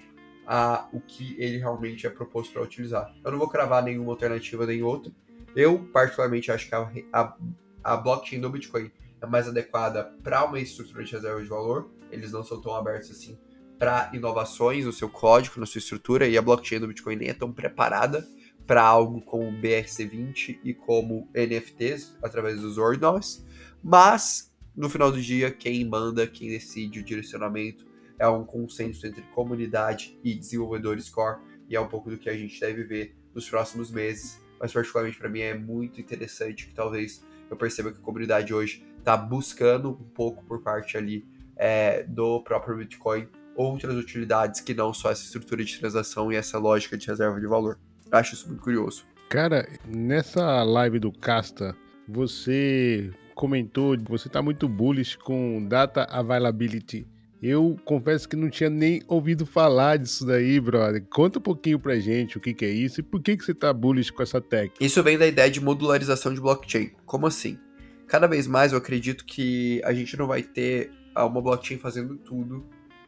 a 0.47 0.87
o 0.93 1.01
que 1.01 1.35
ele 1.39 1.57
realmente 1.57 2.07
é 2.07 2.11
proposto 2.11 2.53
para 2.53 2.63
utilizar. 2.63 3.15
Eu 3.25 3.31
não 3.31 3.39
vou 3.39 3.49
cravar 3.49 3.83
nenhuma 3.83 4.13
alternativa 4.13 4.67
nem 4.67 4.83
outra. 4.83 5.11
Eu, 5.57 5.79
particularmente, 5.93 6.53
acho 6.53 6.69
que 6.69 6.75
a, 6.75 6.91
a 7.13 7.37
a 7.83 7.97
blockchain 7.97 8.41
do 8.41 8.51
Bitcoin 8.51 8.91
é 9.21 9.27
mais 9.27 9.49
adequada 9.49 10.05
para 10.23 10.45
uma 10.45 10.59
estrutura 10.59 11.05
de 11.05 11.13
reserva 11.13 11.43
de 11.43 11.49
valor. 11.49 11.91
Eles 12.11 12.33
não 12.33 12.43
são 12.43 12.61
tão 12.61 12.75
abertos 12.75 13.11
assim 13.11 13.39
para 13.79 14.11
inovações 14.13 14.85
no 14.85 14.93
seu 14.93 15.09
código, 15.09 15.59
na 15.59 15.65
sua 15.65 15.79
estrutura, 15.79 16.29
e 16.29 16.37
a 16.37 16.43
blockchain 16.43 16.81
do 16.81 16.89
Bitcoin 16.89 17.17
nem 17.17 17.29
é 17.31 17.35
tão 17.35 17.51
preparada 17.51 18.29
para 18.67 18.83
algo 18.83 19.23
como 19.23 19.51
BRC20 19.51 20.61
e 20.63 20.75
como 20.75 21.29
NFTs 21.35 22.15
através 22.23 22.61
dos 22.61 22.77
ordinals. 22.77 23.43
Mas, 23.83 24.55
no 24.77 24.91
final 24.91 25.11
do 25.11 25.21
dia, 25.21 25.51
quem 25.51 25.83
manda, 25.85 26.27
quem 26.27 26.51
decide 26.51 27.01
o 27.01 27.03
direcionamento 27.03 27.87
é 28.19 28.29
um 28.29 28.45
consenso 28.45 29.07
entre 29.07 29.23
comunidade 29.35 30.19
e 30.23 30.35
desenvolvedores 30.35 31.09
core, 31.09 31.41
e 31.67 31.75
é 31.75 31.81
um 31.81 31.89
pouco 31.89 32.11
do 32.11 32.19
que 32.19 32.29
a 32.29 32.37
gente 32.37 32.61
deve 32.61 32.85
ver 32.85 33.17
nos 33.35 33.49
próximos 33.49 33.91
meses. 33.91 34.39
Mas, 34.61 34.75
particularmente 34.75 35.17
para 35.17 35.31
mim, 35.31 35.41
é 35.41 35.57
muito 35.57 35.99
interessante 35.99 36.69
que 36.69 36.75
talvez 36.75 37.25
eu 37.51 37.57
percebo 37.57 37.91
que 37.91 37.99
a 37.99 38.03
comunidade 38.03 38.55
hoje 38.55 38.87
está 38.99 39.17
buscando 39.17 39.91
um 39.91 40.09
pouco 40.15 40.45
por 40.45 40.63
parte 40.63 40.97
ali 40.97 41.27
é, 41.57 42.05
do 42.05 42.41
próprio 42.43 42.77
Bitcoin 42.77 43.29
outras 43.55 43.95
utilidades 43.95 44.61
que 44.61 44.73
não 44.73 44.95
só 44.95 45.11
essa 45.11 45.23
estrutura 45.23 45.63
de 45.63 45.79
transação 45.79 46.33
e 46.33 46.37
essa 46.37 46.59
lógica 46.59 46.97
de 46.97 47.07
reserva 47.07 47.39
de 47.41 47.47
valor. 47.47 47.79
Acho 48.11 48.35
isso 48.35 48.49
muito 48.49 48.63
curioso. 48.63 49.05
Cara, 49.29 49.69
nessa 49.87 50.63
live 50.63 50.99
do 50.99 51.13
Casta, 51.13 51.77
você 52.09 53.11
comentou, 53.35 53.97
você 54.09 54.29
está 54.29 54.43
muito 54.43 54.69
bullish 54.69 55.17
com 55.17 55.65
data 55.67 56.05
availability. 56.05 57.07
Eu 57.43 57.79
confesso 57.87 58.29
que 58.29 58.37
não 58.37 58.51
tinha 58.51 58.69
nem 58.69 59.03
ouvido 59.09 59.47
falar 59.47 59.97
disso 59.97 60.27
daí, 60.27 60.61
brother. 60.61 61.03
Conta 61.09 61.39
um 61.39 61.43
pouquinho 61.43 61.79
pra 61.79 61.99
gente 61.99 62.37
o 62.37 62.41
que, 62.41 62.53
que 62.53 62.67
é 62.67 62.71
isso 62.71 63.01
e 63.01 63.03
por 63.03 63.23
que, 63.23 63.35
que 63.35 63.45
você 63.45 63.55
tá 63.55 63.73
bullish 63.73 64.11
com 64.11 64.23
essa 64.23 64.43
tech. 64.43 64.75
Isso 64.79 65.03
vem 65.03 65.17
da 65.17 65.27
ideia 65.27 65.51
de 65.51 65.59
modularização 65.59 66.35
de 66.35 66.41
blockchain. 66.41 66.91
Como 67.07 67.27
assim? 67.27 67.59
Cada 68.07 68.27
vez 68.27 68.47
mais 68.47 68.73
eu 68.73 68.79
acredito 68.79 69.25
que 69.25 69.81
a 69.85 69.93
gente 69.95 70.19
não 70.19 70.27
vai 70.27 70.43
ter 70.43 70.93
uma 71.17 71.41
blockchain 71.41 71.79
fazendo 71.79 72.17
tudo, 72.19 72.67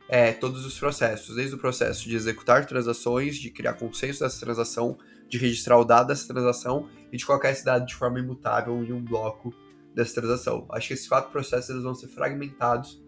é, 0.09 0.33
todos 0.33 0.65
os 0.65 0.79
processos, 0.79 1.37
desde 1.37 1.55
o 1.55 1.59
processo 1.59 2.09
de 2.09 2.17
executar 2.17 2.65
transações, 2.65 3.37
de 3.37 3.51
criar 3.51 3.75
consenso 3.75 4.21
dessa 4.21 4.41
transação, 4.41 4.97
de 5.29 5.37
registrar 5.37 5.77
o 5.77 5.85
dado 5.85 6.07
dessa 6.07 6.27
transação 6.27 6.89
e 7.13 7.19
de 7.19 7.27
colocar 7.27 7.51
esse 7.51 7.65
dado 7.65 7.85
de 7.85 7.95
forma 7.95 8.19
imutável 8.19 8.83
em 8.83 8.93
um 8.93 9.03
bloco 9.03 9.53
dessa 9.95 10.15
transação. 10.15 10.67
Acho 10.71 10.89
que 10.89 10.95
esses 10.95 11.09
quatro 11.09 11.31
processos 11.31 11.83
vão 11.83 11.95
ser 11.95 12.09
fragmentados 12.09 13.02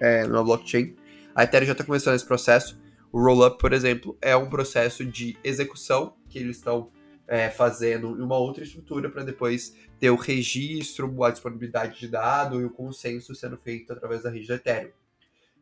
é, 0.00 0.26
numa 0.26 0.44
blockchain. 0.44 0.94
A 1.34 1.44
Ethereum 1.44 1.66
já 1.66 1.72
está 1.72 1.84
começando 1.84 2.14
esse 2.14 2.26
processo. 2.26 2.80
O 3.12 3.20
Rollup, 3.20 3.58
por 3.58 3.72
exemplo, 3.72 4.16
é 4.20 4.36
um 4.36 4.48
processo 4.50 5.04
de 5.04 5.36
execução 5.42 6.14
que 6.28 6.38
eles 6.38 6.56
estão 6.56 6.90
é, 7.26 7.50
fazendo 7.50 8.18
em 8.18 8.22
uma 8.22 8.36
outra 8.36 8.64
estrutura 8.64 9.10
para 9.10 9.22
depois 9.22 9.76
ter 10.00 10.10
o 10.10 10.16
registro, 10.16 11.22
a 11.22 11.30
disponibilidade 11.30 12.00
de 12.00 12.08
dado 12.08 12.60
e 12.60 12.64
o 12.64 12.70
consenso 12.70 13.34
sendo 13.34 13.56
feito 13.58 13.92
através 13.92 14.22
da 14.22 14.30
rede 14.30 14.48
da 14.48 14.54
Ethereum. 14.54 14.90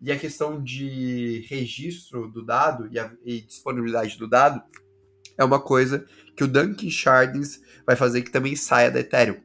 E 0.01 0.13
a 0.13 0.19
questão 0.19 0.63
de 0.63 1.45
registro 1.49 2.29
do 2.29 2.45
dado 2.45 2.89
e, 2.93 2.99
a, 2.99 3.13
e 3.25 3.41
disponibilidade 3.41 4.19
do 4.19 4.29
dado 4.29 4.63
é 5.39 5.45
uma 5.45 5.61
coisa 5.61 6.07
que 6.37 6.45
o 6.45 6.49
Duncan 6.49 6.91
Shardings 6.91 7.63
vai 7.87 7.97
fazer 7.97 8.23
que 8.23 8.31
também 8.31 8.55
saia 8.55 8.91
da 8.91 9.01
Ethereum. 9.01 9.41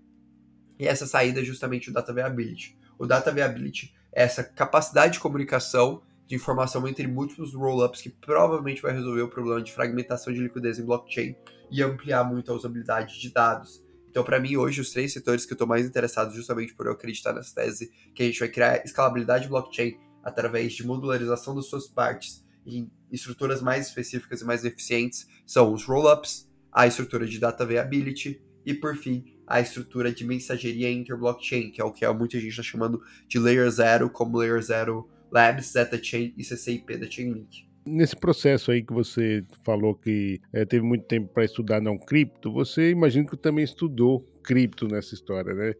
E 0.79 0.87
essa 0.87 1.05
saída 1.05 1.41
é 1.41 1.43
justamente 1.43 1.89
o 1.89 1.93
Data 1.93 2.13
Viability. 2.13 2.77
O 2.97 3.05
Data 3.05 3.31
Viability 3.31 3.93
essa 4.11 4.43
capacidade 4.43 5.13
de 5.13 5.19
comunicação 5.19 6.01
de 6.27 6.35
informação 6.35 6.87
entre 6.87 7.07
múltiplos 7.07 7.53
rollups 7.53 8.01
que 8.01 8.09
provavelmente 8.09 8.81
vai 8.81 8.93
resolver 8.93 9.21
o 9.21 9.29
problema 9.29 9.61
de 9.61 9.71
fragmentação 9.73 10.31
de 10.31 10.39
liquidez 10.39 10.79
em 10.79 10.85
blockchain 10.85 11.35
e 11.69 11.83
ampliar 11.83 12.23
muito 12.23 12.51
a 12.51 12.55
usabilidade 12.55 13.19
de 13.19 13.33
dados. 13.33 13.83
Então, 14.09 14.23
para 14.23 14.39
mim, 14.39 14.55
hoje, 14.55 14.79
os 14.81 14.91
três 14.91 15.13
setores 15.13 15.45
que 15.45 15.53
eu 15.53 15.55
estou 15.55 15.67
mais 15.67 15.85
interessado, 15.85 16.33
justamente 16.33 16.73
por 16.73 16.85
eu 16.85 16.93
acreditar 16.93 17.33
nessa 17.33 17.55
tese, 17.55 17.91
que 18.13 18.23
a 18.23 18.25
gente 18.25 18.39
vai 18.39 18.49
criar 18.49 18.83
escalabilidade 18.85 19.43
de 19.43 19.49
blockchain 19.49 19.97
através 20.23 20.73
de 20.73 20.85
modularização 20.85 21.55
das 21.55 21.65
suas 21.65 21.87
partes 21.87 22.45
em 22.65 22.91
estruturas 23.11 23.61
mais 23.61 23.87
específicas 23.87 24.41
e 24.41 24.45
mais 24.45 24.63
eficientes, 24.63 25.27
são 25.45 25.73
os 25.73 25.83
rollups, 25.83 26.49
a 26.71 26.87
estrutura 26.87 27.25
de 27.25 27.39
data 27.39 27.65
viability 27.65 28.41
e, 28.65 28.73
por 28.73 28.95
fim, 28.95 29.23
a 29.47 29.59
estrutura 29.59 30.11
de 30.11 30.25
mensageria 30.25 30.91
inter-blockchain, 30.91 31.71
que 31.71 31.81
é 31.81 31.83
o 31.83 31.91
que 31.91 32.07
muita 32.13 32.39
gente 32.39 32.51
está 32.51 32.63
chamando 32.63 33.01
de 33.27 33.37
Layer 33.37 33.69
Zero, 33.69 34.09
como 34.09 34.37
Layer 34.37 34.61
Zero 34.61 35.09
Labs, 35.31 35.71
ZetaChain 35.71 36.33
e 36.37 36.43
CCIP 36.43 36.97
da 36.97 37.09
Chainlink. 37.09 37.65
Nesse 37.85 38.15
processo 38.15 38.71
aí 38.71 38.83
que 38.83 38.93
você 38.93 39.43
falou 39.63 39.95
que 39.95 40.39
é, 40.53 40.63
teve 40.65 40.85
muito 40.85 41.05
tempo 41.05 41.33
para 41.33 41.43
estudar 41.43 41.81
não 41.81 41.97
cripto, 41.97 42.51
você 42.51 42.91
imagina 42.91 43.27
que 43.27 43.35
também 43.35 43.63
estudou 43.63 44.21
cripto 44.43 44.87
nessa 44.87 45.15
história, 45.15 45.53
né? 45.53 45.73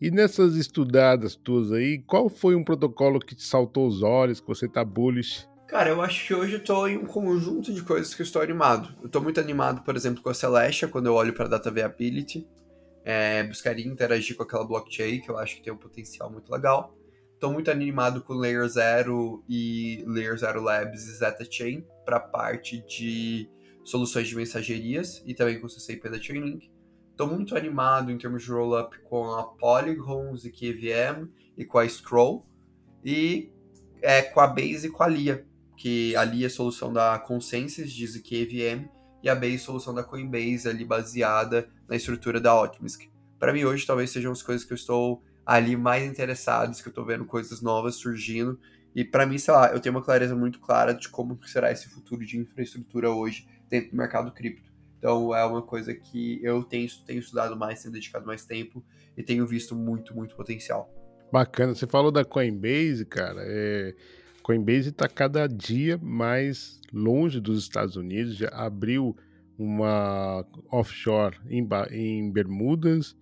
E 0.00 0.10
nessas 0.10 0.56
estudadas 0.56 1.36
tuas 1.36 1.72
aí, 1.72 2.02
qual 2.06 2.28
foi 2.28 2.56
um 2.56 2.64
protocolo 2.64 3.20
que 3.20 3.34
te 3.34 3.44
saltou 3.44 3.86
os 3.86 4.02
olhos, 4.02 4.40
que 4.40 4.46
você 4.48 4.66
tá 4.66 4.82
bullish? 4.82 5.46
Cara, 5.70 5.90
eu 5.90 6.02
acho 6.02 6.26
que 6.26 6.34
hoje 6.34 6.54
eu 6.54 6.64
tô 6.64 6.88
em 6.88 6.98
um 6.98 7.06
conjunto 7.06 7.72
de 7.72 7.82
coisas 7.82 8.12
que 8.12 8.22
eu 8.22 8.24
estou 8.24 8.42
animado. 8.42 8.92
Eu 9.00 9.08
tô 9.08 9.20
muito 9.20 9.38
animado, 9.38 9.82
por 9.82 9.94
exemplo, 9.94 10.20
com 10.20 10.28
a 10.28 10.34
Celestia, 10.34 10.88
quando 10.88 11.06
eu 11.06 11.14
olho 11.14 11.32
para 11.32 11.46
Data 11.46 11.70
Viability 11.70 12.46
é, 13.04 13.42
buscaria 13.44 13.86
interagir 13.86 14.36
com 14.36 14.42
aquela 14.42 14.64
blockchain, 14.64 15.20
que 15.20 15.30
eu 15.30 15.38
acho 15.38 15.56
que 15.56 15.62
tem 15.62 15.72
um 15.72 15.76
potencial 15.76 16.30
muito 16.30 16.50
legal. 16.50 16.94
Estou 17.34 17.52
muito 17.52 17.70
animado 17.70 18.22
com 18.22 18.34
Layer 18.34 18.68
Zero 18.68 19.42
e 19.48 20.04
Layer 20.06 20.36
Zero 20.36 20.60
Labs 20.60 21.06
e 21.06 21.14
Zeta 21.14 21.46
Chain 21.50 21.84
para 22.04 22.16
a 22.16 22.20
parte 22.20 22.84
de 22.86 23.48
soluções 23.82 24.28
de 24.28 24.36
mensagerias 24.36 25.22
e 25.24 25.34
também 25.34 25.58
com 25.58 25.66
o 25.66 25.70
CCIP 25.70 26.08
da 26.08 26.20
Chainlink. 26.20 26.70
Estou 27.12 27.26
muito 27.26 27.56
animado 27.56 28.10
em 28.10 28.18
termos 28.18 28.42
de 28.42 28.50
rollup 28.50 28.98
com 29.04 29.32
a 29.32 29.44
Polygon, 29.44 30.36
ZKVM 30.36 31.28
e 31.56 31.64
com 31.64 31.78
a 31.78 31.88
Scroll. 31.88 32.44
E 33.02 33.50
é, 34.02 34.20
com 34.22 34.40
a 34.40 34.46
Base 34.46 34.86
e 34.86 34.90
com 34.90 35.02
a 35.02 35.08
Lia, 35.08 35.46
que 35.80 36.14
a 36.14 36.22
Lia 36.24 36.44
é 36.44 36.50
solução 36.50 36.92
da 36.92 37.18
Consensus, 37.18 37.90
diz 37.90 38.14
que 38.18 38.36
EVM, 38.42 38.86
e 39.22 39.30
a 39.30 39.34
Base 39.34 39.54
é 39.54 39.58
solução 39.58 39.94
da 39.94 40.04
Coinbase, 40.04 40.68
ali 40.68 40.84
baseada 40.84 41.70
na 41.88 41.96
estrutura 41.96 42.38
da 42.38 42.54
Optimism. 42.62 43.04
Para 43.38 43.50
mim, 43.50 43.64
hoje, 43.64 43.86
talvez 43.86 44.10
sejam 44.10 44.30
as 44.30 44.42
coisas 44.42 44.62
que 44.62 44.74
eu 44.74 44.76
estou 44.76 45.22
ali 45.44 45.78
mais 45.78 46.04
interessado, 46.04 46.76
que 46.76 46.86
eu 46.86 46.90
estou 46.90 47.06
vendo 47.06 47.24
coisas 47.24 47.62
novas 47.62 47.94
surgindo, 47.94 48.60
e 48.94 49.06
para 49.06 49.24
mim, 49.24 49.38
sei 49.38 49.54
lá, 49.54 49.72
eu 49.72 49.80
tenho 49.80 49.94
uma 49.94 50.02
clareza 50.02 50.36
muito 50.36 50.60
clara 50.60 50.92
de 50.92 51.08
como 51.08 51.38
será 51.46 51.72
esse 51.72 51.88
futuro 51.88 52.26
de 52.26 52.38
infraestrutura 52.38 53.10
hoje 53.10 53.48
dentro 53.70 53.92
do 53.92 53.96
mercado 53.96 54.30
cripto. 54.32 54.70
Então 54.98 55.34
é 55.34 55.42
uma 55.46 55.62
coisa 55.62 55.94
que 55.94 56.44
eu 56.44 56.62
tenho, 56.62 56.86
tenho 57.06 57.20
estudado 57.20 57.56
mais, 57.56 57.80
tenho 57.80 57.94
dedicado 57.94 58.26
mais 58.26 58.44
tempo 58.44 58.84
e 59.16 59.22
tenho 59.22 59.46
visto 59.46 59.74
muito, 59.74 60.14
muito 60.14 60.36
potencial. 60.36 60.92
Bacana. 61.32 61.74
Você 61.74 61.86
falou 61.86 62.12
da 62.12 62.22
Coinbase, 62.22 63.06
cara. 63.06 63.40
É... 63.42 63.94
Coinbase 64.42 64.90
está 64.90 65.08
cada 65.08 65.46
dia 65.46 65.98
mais 65.98 66.80
longe 66.92 67.40
dos 67.40 67.62
Estados 67.62 67.96
Unidos. 67.96 68.36
Já 68.36 68.48
abriu 68.48 69.16
uma 69.58 70.44
offshore 70.70 71.36
em, 71.48 71.66
em 71.90 72.30
Bermudas. 72.30 73.16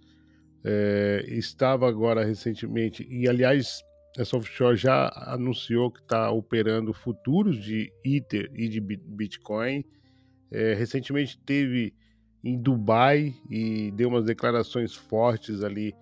É... 0.64 1.24
estava 1.28 1.88
agora 1.88 2.24
recentemente, 2.24 3.06
e 3.08 3.28
aliás, 3.28 3.80
essa 4.16 4.36
offshore 4.36 4.76
já 4.76 5.10
anunciou 5.14 5.90
que 5.90 6.00
está 6.00 6.30
operando 6.30 6.92
futuros 6.92 7.56
de 7.62 7.92
Ether 8.04 8.50
e 8.54 8.68
de 8.68 8.80
Bitcoin. 8.80 9.84
É, 10.50 10.74
recentemente 10.74 11.38
teve 11.38 11.94
em 12.42 12.60
Dubai 12.60 13.34
e 13.50 13.92
deu 13.92 14.08
umas 14.08 14.24
declarações 14.24 14.94
fortes 14.94 15.62
ali 15.62 15.94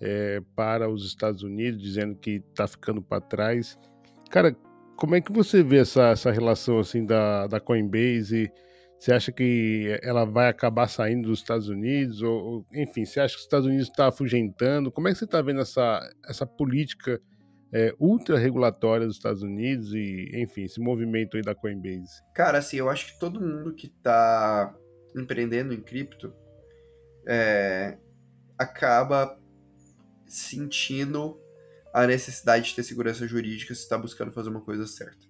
é, 0.00 0.40
para 0.54 0.88
os 0.88 1.06
Estados 1.06 1.42
Unidos, 1.42 1.80
dizendo 1.80 2.14
que 2.14 2.42
está 2.50 2.66
ficando 2.66 3.00
para 3.00 3.20
trás. 3.20 3.78
Cara, 4.36 4.54
como 4.98 5.14
é 5.14 5.20
que 5.22 5.32
você 5.32 5.62
vê 5.62 5.78
essa, 5.78 6.08
essa 6.08 6.30
relação 6.30 6.78
assim 6.78 7.06
da, 7.06 7.46
da 7.46 7.58
Coinbase? 7.58 8.52
Você 8.98 9.10
acha 9.10 9.32
que 9.32 9.98
ela 10.02 10.26
vai 10.26 10.50
acabar 10.50 10.88
saindo 10.88 11.30
dos 11.30 11.38
Estados 11.38 11.70
Unidos? 11.70 12.20
Ou, 12.20 12.44
ou 12.44 12.66
enfim, 12.74 13.06
você 13.06 13.18
acha 13.18 13.32
que 13.32 13.38
os 13.38 13.44
Estados 13.44 13.66
Unidos 13.66 13.88
está 13.88 14.08
afugentando? 14.08 14.92
Como 14.92 15.08
é 15.08 15.12
que 15.12 15.16
você 15.16 15.24
está 15.24 15.40
vendo 15.40 15.62
essa, 15.62 16.06
essa 16.28 16.46
política 16.46 17.18
é, 17.72 17.94
ultra 17.98 18.38
regulatória 18.38 19.06
dos 19.06 19.16
Estados 19.16 19.40
Unidos 19.40 19.94
e, 19.94 20.30
enfim, 20.34 20.64
esse 20.64 20.80
movimento 20.80 21.38
aí 21.38 21.42
da 21.42 21.54
Coinbase? 21.54 22.22
Cara, 22.34 22.58
assim, 22.58 22.76
eu 22.76 22.90
acho 22.90 23.14
que 23.14 23.18
todo 23.18 23.40
mundo 23.40 23.72
que 23.72 23.86
está 23.86 24.70
empreendendo 25.16 25.72
em 25.72 25.80
cripto 25.80 26.30
é, 27.26 27.96
acaba 28.58 29.34
sentindo 30.26 31.40
a 31.96 32.06
necessidade 32.06 32.68
de 32.68 32.74
ter 32.74 32.82
segurança 32.82 33.26
jurídica 33.26 33.74
se 33.74 33.80
está 33.80 33.96
buscando 33.96 34.30
fazer 34.30 34.50
uma 34.50 34.60
coisa 34.60 34.86
certa. 34.86 35.26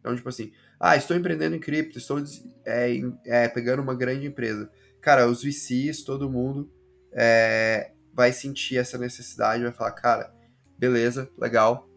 Então, 0.00 0.16
tipo 0.16 0.28
assim, 0.28 0.50
ah, 0.80 0.96
estou 0.96 1.16
empreendendo 1.16 1.54
em 1.54 1.60
cripto, 1.60 1.98
estou 1.98 2.20
é, 2.66 3.00
é, 3.24 3.48
pegando 3.48 3.80
uma 3.80 3.94
grande 3.94 4.26
empresa. 4.26 4.68
Cara, 5.00 5.28
os 5.28 5.40
VCs, 5.40 6.02
todo 6.02 6.28
mundo 6.28 6.68
é, 7.12 7.92
vai 8.12 8.32
sentir 8.32 8.76
essa 8.76 8.98
necessidade, 8.98 9.62
vai 9.62 9.70
falar, 9.70 9.92
cara, 9.92 10.34
beleza, 10.76 11.30
legal, 11.38 11.88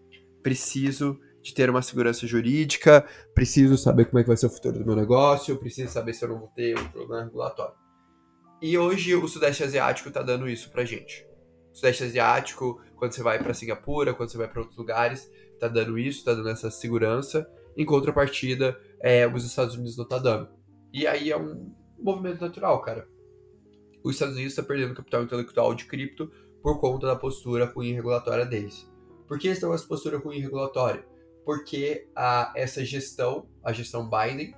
preciso 0.43 1.19
de 1.41 1.51
ter 1.51 1.67
uma 1.67 1.81
segurança 1.81 2.27
jurídica, 2.27 3.03
preciso 3.33 3.79
saber 3.79 4.05
como 4.05 4.19
é 4.19 4.21
que 4.21 4.27
vai 4.27 4.37
ser 4.37 4.45
o 4.45 4.51
futuro 4.51 4.77
do 4.77 4.85
meu 4.85 4.95
negócio, 4.95 5.57
preciso 5.57 5.91
saber 5.91 6.13
se 6.13 6.23
eu 6.23 6.29
não 6.29 6.37
vou 6.37 6.49
ter 6.49 6.77
um 6.77 6.87
problema 6.89 7.23
regulatório. 7.23 7.73
E 8.61 8.77
hoje 8.77 9.15
o 9.15 9.27
Sudeste 9.27 9.63
Asiático 9.63 10.09
está 10.09 10.21
dando 10.21 10.47
isso 10.47 10.69
pra 10.69 10.85
gente. 10.85 11.30
Sudeste 11.73 12.03
Asiático, 12.03 12.81
quando 12.95 13.13
você 13.13 13.23
vai 13.23 13.41
para 13.41 13.53
Singapura, 13.53 14.13
quando 14.13 14.29
você 14.29 14.37
vai 14.37 14.47
para 14.47 14.61
outros 14.61 14.77
lugares, 14.77 15.31
está 15.53 15.67
dando 15.67 15.97
isso, 15.97 16.19
está 16.19 16.33
dando 16.33 16.49
essa 16.49 16.69
segurança. 16.69 17.49
Em 17.77 17.85
contrapartida, 17.85 18.79
é, 18.99 19.25
os 19.27 19.45
Estados 19.45 19.75
Unidos 19.75 19.97
não 19.97 20.07
tá 20.07 20.17
dando. 20.17 20.49
E 20.93 21.07
aí 21.07 21.31
é 21.31 21.37
um 21.37 21.73
movimento 21.97 22.41
natural, 22.41 22.81
cara. 22.81 23.07
Os 24.03 24.15
Estados 24.15 24.35
Unidos 24.35 24.53
está 24.53 24.63
perdendo 24.63 24.95
capital 24.95 25.23
intelectual 25.23 25.73
de 25.73 25.85
cripto 25.85 26.31
por 26.61 26.79
conta 26.79 27.07
da 27.07 27.15
postura 27.15 27.65
ruim 27.65 27.93
regulatória 27.93 28.45
deles. 28.45 28.89
Por 29.27 29.39
que 29.39 29.47
eles 29.47 29.57
estão 29.57 29.69
com 29.69 29.75
essa 29.75 29.87
postura 29.87 30.17
ruim 30.17 30.39
regulatória? 30.39 31.05
Porque 31.45 32.09
a, 32.15 32.51
essa 32.55 32.83
gestão, 32.83 33.47
a 33.63 33.71
gestão 33.71 34.09
Biden, 34.09 34.53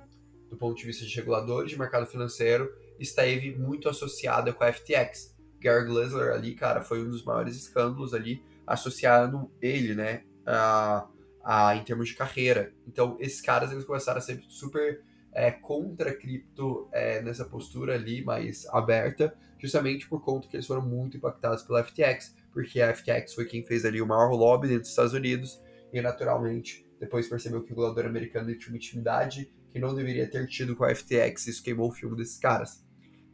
do 0.50 0.56
ponto 0.56 0.76
de 0.76 0.86
vista 0.86 1.04
de 1.04 1.14
reguladores 1.14 1.70
de 1.70 1.78
mercado 1.78 2.06
financeiro, 2.06 2.70
esteve 2.98 3.56
muito 3.56 3.88
associada 3.88 4.52
com 4.52 4.64
a 4.64 4.72
FTX. 4.72 5.33
Gary 5.64 5.86
Gensler 5.86 6.34
ali, 6.34 6.54
cara, 6.54 6.82
foi 6.82 7.02
um 7.02 7.08
dos 7.08 7.24
maiores 7.24 7.56
escândalos 7.56 8.12
ali, 8.12 8.42
associando 8.66 9.50
ele, 9.62 9.94
né, 9.94 10.22
a, 10.46 11.08
a, 11.42 11.74
em 11.74 11.82
termos 11.82 12.08
de 12.08 12.14
carreira. 12.14 12.72
Então, 12.86 13.16
esses 13.18 13.40
caras, 13.40 13.72
eles 13.72 13.84
começaram 13.84 14.18
a 14.18 14.20
ser 14.20 14.42
super 14.48 15.02
é, 15.32 15.50
contra 15.50 16.10
a 16.10 16.14
cripto 16.14 16.86
é, 16.92 17.22
nessa 17.22 17.46
postura 17.46 17.94
ali 17.94 18.22
mais 18.22 18.66
aberta, 18.66 19.34
justamente 19.58 20.06
por 20.06 20.22
conta 20.22 20.46
que 20.46 20.54
eles 20.54 20.66
foram 20.66 20.82
muito 20.82 21.16
impactados 21.16 21.62
pela 21.62 21.82
FTX, 21.82 22.36
porque 22.52 22.80
a 22.82 22.94
FTX 22.94 23.34
foi 23.34 23.46
quem 23.46 23.64
fez 23.64 23.86
ali 23.86 24.02
o 24.02 24.06
maior 24.06 24.30
lobby 24.32 24.68
dentro 24.68 24.82
dos 24.82 24.90
Estados 24.90 25.14
Unidos 25.14 25.60
e 25.92 26.00
naturalmente 26.00 26.86
depois 27.00 27.26
percebeu 27.26 27.62
que 27.62 27.66
o 27.66 27.70
regulador 27.70 28.06
americano 28.06 28.54
tinha 28.56 28.68
uma 28.68 28.76
intimidade 28.76 29.50
que 29.70 29.80
não 29.80 29.94
deveria 29.94 30.28
ter 30.28 30.46
tido 30.46 30.76
com 30.76 30.84
a 30.84 30.94
FTX, 30.94 31.46
isso 31.48 31.62
queimou 31.62 31.88
o 31.88 31.92
filme 31.92 32.16
desses 32.16 32.38
caras. 32.38 32.83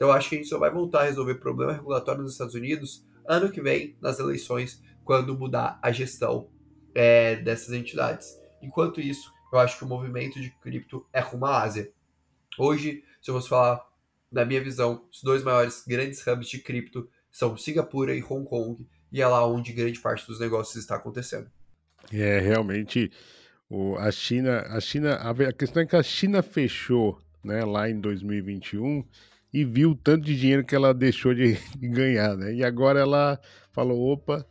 Então 0.00 0.10
acho 0.10 0.30
que 0.30 0.36
a 0.36 0.38
gente 0.38 0.48
só 0.48 0.58
vai 0.58 0.70
voltar 0.70 1.00
a 1.02 1.04
resolver 1.04 1.34
problema 1.34 1.74
regulatório 1.74 2.22
nos 2.22 2.32
Estados 2.32 2.54
Unidos 2.54 3.04
ano 3.28 3.50
que 3.52 3.60
vem, 3.60 3.98
nas 4.00 4.18
eleições, 4.18 4.82
quando 5.04 5.36
mudar 5.36 5.78
a 5.82 5.92
gestão 5.92 6.48
é, 6.94 7.36
dessas 7.36 7.74
entidades. 7.74 8.40
Enquanto 8.62 8.98
isso, 8.98 9.30
eu 9.52 9.58
acho 9.58 9.76
que 9.76 9.84
o 9.84 9.86
movimento 9.86 10.40
de 10.40 10.48
cripto 10.62 11.06
é 11.12 11.20
rumo 11.20 11.44
à 11.44 11.62
Ásia. 11.62 11.92
Hoje, 12.58 13.04
se 13.20 13.30
eu 13.30 13.34
fosse 13.34 13.50
falar 13.50 13.86
na 14.32 14.42
minha 14.42 14.64
visão, 14.64 15.04
os 15.12 15.22
dois 15.22 15.42
maiores 15.42 15.84
grandes 15.86 16.26
hubs 16.26 16.48
de 16.48 16.60
cripto 16.60 17.06
são 17.30 17.54
Singapura 17.58 18.14
e 18.14 18.22
Hong 18.22 18.48
Kong, 18.48 18.88
e 19.12 19.20
é 19.20 19.26
lá 19.26 19.46
onde 19.46 19.70
grande 19.70 20.00
parte 20.00 20.26
dos 20.26 20.40
negócios 20.40 20.76
está 20.76 20.96
acontecendo. 20.96 21.50
É, 22.10 22.38
realmente, 22.38 23.12
o, 23.68 23.96
a 23.96 24.10
China, 24.10 24.60
a 24.70 24.80
China, 24.80 25.16
a, 25.16 25.52
questão 25.52 25.82
é 25.82 25.86
que 25.86 25.94
a 25.94 26.02
China 26.02 26.42
fechou, 26.42 27.20
né, 27.44 27.62
lá 27.66 27.90
em 27.90 28.00
2021 28.00 29.04
e 29.52 29.64
viu 29.64 29.90
o 29.90 29.94
tanto 29.94 30.24
de 30.24 30.38
dinheiro 30.38 30.64
que 30.64 30.74
ela 30.74 30.94
deixou 30.94 31.34
de 31.34 31.58
ganhar, 31.80 32.36
né? 32.36 32.54
E 32.54 32.64
agora 32.64 33.00
ela 33.00 33.38
falou, 33.72 34.12
opa, 34.12 34.46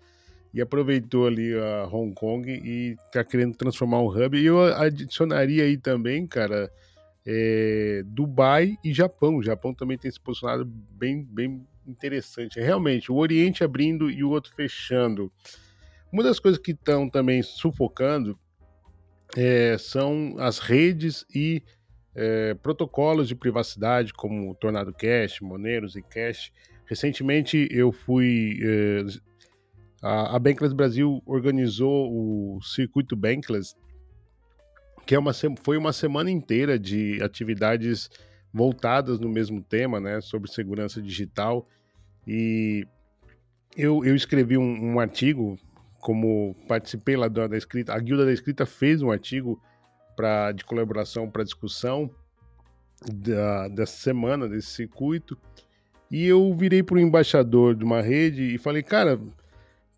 e 0.54 0.62
aproveitou 0.62 1.28
ali 1.28 1.54
a 1.54 1.88
Hong 1.88 2.14
Kong 2.14 2.50
e 2.50 2.97
está 3.06 3.24
querendo 3.24 3.56
transformar 3.56 4.02
um 4.02 4.08
hub. 4.08 4.38
E 4.38 4.45
eu 4.45 4.62
adicionaria 4.62 5.64
aí 5.64 5.78
também, 5.78 6.26
cara, 6.26 6.72
é, 7.26 8.02
Dubai 8.06 8.76
e 8.84 8.93
Japão. 8.93 9.38
O 9.38 9.43
Japão 9.43 9.74
também 9.74 9.97
tem 9.97 10.10
se 10.10 10.20
posicionado 10.20 10.66
bem, 10.66 11.24
bem 11.24 11.66
interessante. 11.86 12.60
Realmente, 12.60 13.12
o 13.12 13.18
Oriente 13.18 13.64
abrindo 13.64 14.10
e 14.10 14.24
o 14.24 14.30
outro 14.30 14.52
fechando. 14.56 15.32
Uma 16.12 16.24
das 16.24 16.39
coisas 16.39 16.60
que 16.60 16.72
estão 16.72 17.08
também 17.08 17.43
sufocando 17.43 18.38
é, 19.38 19.78
são 19.78 20.36
as 20.39 20.58
redes 20.58 21.24
e 21.34 21.62
é, 22.16 22.53
protocolos 22.55 23.28
de 23.28 23.36
privacidade, 23.36 24.14
como 24.14 24.55
Tornado 24.55 24.93
Cash, 24.93 25.39
Moneiros 25.41 25.95
e 25.95 26.01
Cash. 26.01 26.51
Recentemente 26.86 27.68
eu 27.72 27.91
fui. 27.91 28.60
É, 28.62 29.05
a, 30.01 30.36
a 30.36 30.39
Bankless 30.39 30.74
Brasil 30.74 31.22
organizou 31.26 32.10
o 32.12 32.62
circuito 32.62 33.16
Bankless 33.16 33.76
que 35.10 35.16
é 35.16 35.18
uma, 35.20 35.32
foi 35.64 35.76
uma 35.76 35.91
semana 35.91 36.30
inteira 36.30 36.78
de 36.78 37.20
atividades 37.24 38.12
voltadas 38.53 39.20
no 39.20 39.28
mesmo 39.28 39.60
tema, 39.60 39.99
né, 39.99 40.22
sobre 40.22 40.51
segurança 40.51 41.01
digital. 41.01 41.68
E 42.28 42.86
eu, 43.76 44.05
eu 44.05 44.16
escrevi 44.16 44.55
um, 44.55 44.93
um 44.93 44.99
artigo, 44.99 45.57
como 45.99 46.55
participei 46.68 47.18
lá 47.18 47.28
da, 47.28 47.47
da, 47.47 47.57
escrita, 47.57 47.91
a 47.91 47.97
Guilda 47.97 48.24
da 48.24 48.32
Escrita 48.32 48.68
fez 48.68 49.01
um 49.01 49.10
artigo 49.10 49.60
pra, 50.20 50.51
de 50.51 50.65
colaboração 50.65 51.30
para 51.30 51.45
discussão 51.45 52.11
da, 53.09 53.70
dessa 53.70 53.95
semana, 53.95 54.49
desse 54.49 54.67
circuito. 54.67 55.38
E 56.11 56.26
eu 56.26 56.53
virei 56.53 56.84
para 56.84 56.95
o 56.95 56.99
embaixador 56.99 57.74
de 57.74 57.86
uma 57.86 58.01
rede 58.01 58.53
e 58.53 58.57
falei, 58.57 58.84
cara, 58.84 59.17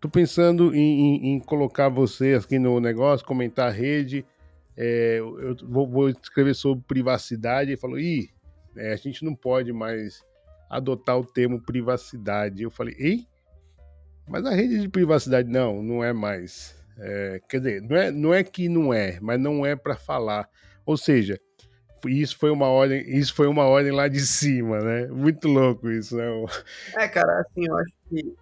tô 0.00 0.08
pensando 0.08 0.72
em, 0.72 0.78
em, 0.78 1.32
em, 1.32 1.40
colocar 1.40 1.88
você 1.88 2.34
aqui 2.34 2.56
no 2.56 2.78
negócio, 2.78 3.26
comentar 3.26 3.66
a 3.66 3.72
rede 3.72 4.24
é, 4.76 5.18
eu 5.18 5.56
vou, 5.64 5.88
vou, 5.88 6.08
escrever 6.08 6.54
sobre 6.54 6.84
privacidade, 6.86 7.72
e 7.72 7.76
falou, 7.76 7.98
ih, 7.98 8.30
é, 8.76 8.92
a 8.92 8.96
gente 8.96 9.24
não 9.24 9.34
pode 9.34 9.72
mais 9.72 10.24
adotar 10.70 11.18
o 11.18 11.24
termo 11.24 11.60
privacidade. 11.60 12.62
Eu 12.62 12.70
falei, 12.70 12.94
ei, 12.96 13.26
mas 14.28 14.46
a 14.46 14.54
rede 14.54 14.78
de 14.78 14.88
privacidade, 14.88 15.48
não, 15.48 15.82
não 15.82 16.04
é 16.04 16.12
mais. 16.12 16.80
É, 16.98 17.40
quer 17.48 17.58
dizer, 17.58 17.82
não 17.82 17.96
é, 17.96 18.10
não 18.10 18.34
é 18.34 18.44
que 18.44 18.68
não 18.68 18.92
é, 18.92 19.18
mas 19.20 19.40
não 19.40 19.64
é 19.64 19.74
para 19.74 19.96
falar. 19.96 20.48
Ou 20.84 20.96
seja, 20.96 21.40
isso 22.06 22.36
foi 22.36 22.50
uma 22.50 22.66
ordem, 22.66 23.02
isso 23.08 23.34
foi 23.34 23.46
uma 23.46 23.64
ordem 23.64 23.92
lá 23.92 24.08
de 24.08 24.20
cima, 24.26 24.80
né? 24.80 25.06
Muito 25.06 25.48
louco 25.48 25.90
isso, 25.90 26.16
né? 26.16 26.24
É, 26.96 27.08
cara, 27.08 27.40
assim, 27.40 27.66
eu 27.66 27.76
acho 27.76 27.92
que 28.08 28.34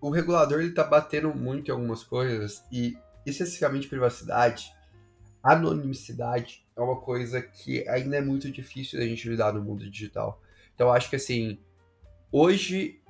o 0.00 0.10
regulador 0.10 0.60
ele 0.60 0.72
tá 0.72 0.84
batendo 0.84 1.34
muito 1.34 1.68
em 1.68 1.72
algumas 1.72 2.04
coisas 2.04 2.62
e 2.70 2.96
excessivamente 3.26 3.88
privacidade, 3.88 4.72
anonimicidade 5.42 6.64
é 6.76 6.80
uma 6.80 7.00
coisa 7.00 7.42
que 7.42 7.86
ainda 7.88 8.16
é 8.16 8.20
muito 8.20 8.50
difícil 8.50 8.98
da 8.98 9.04
gente 9.04 9.28
lidar 9.28 9.52
no 9.52 9.62
mundo 9.62 9.88
digital. 9.90 10.40
Então, 10.74 10.92
acho 10.92 11.10
que 11.10 11.16
assim, 11.16 11.58
hoje 12.30 13.00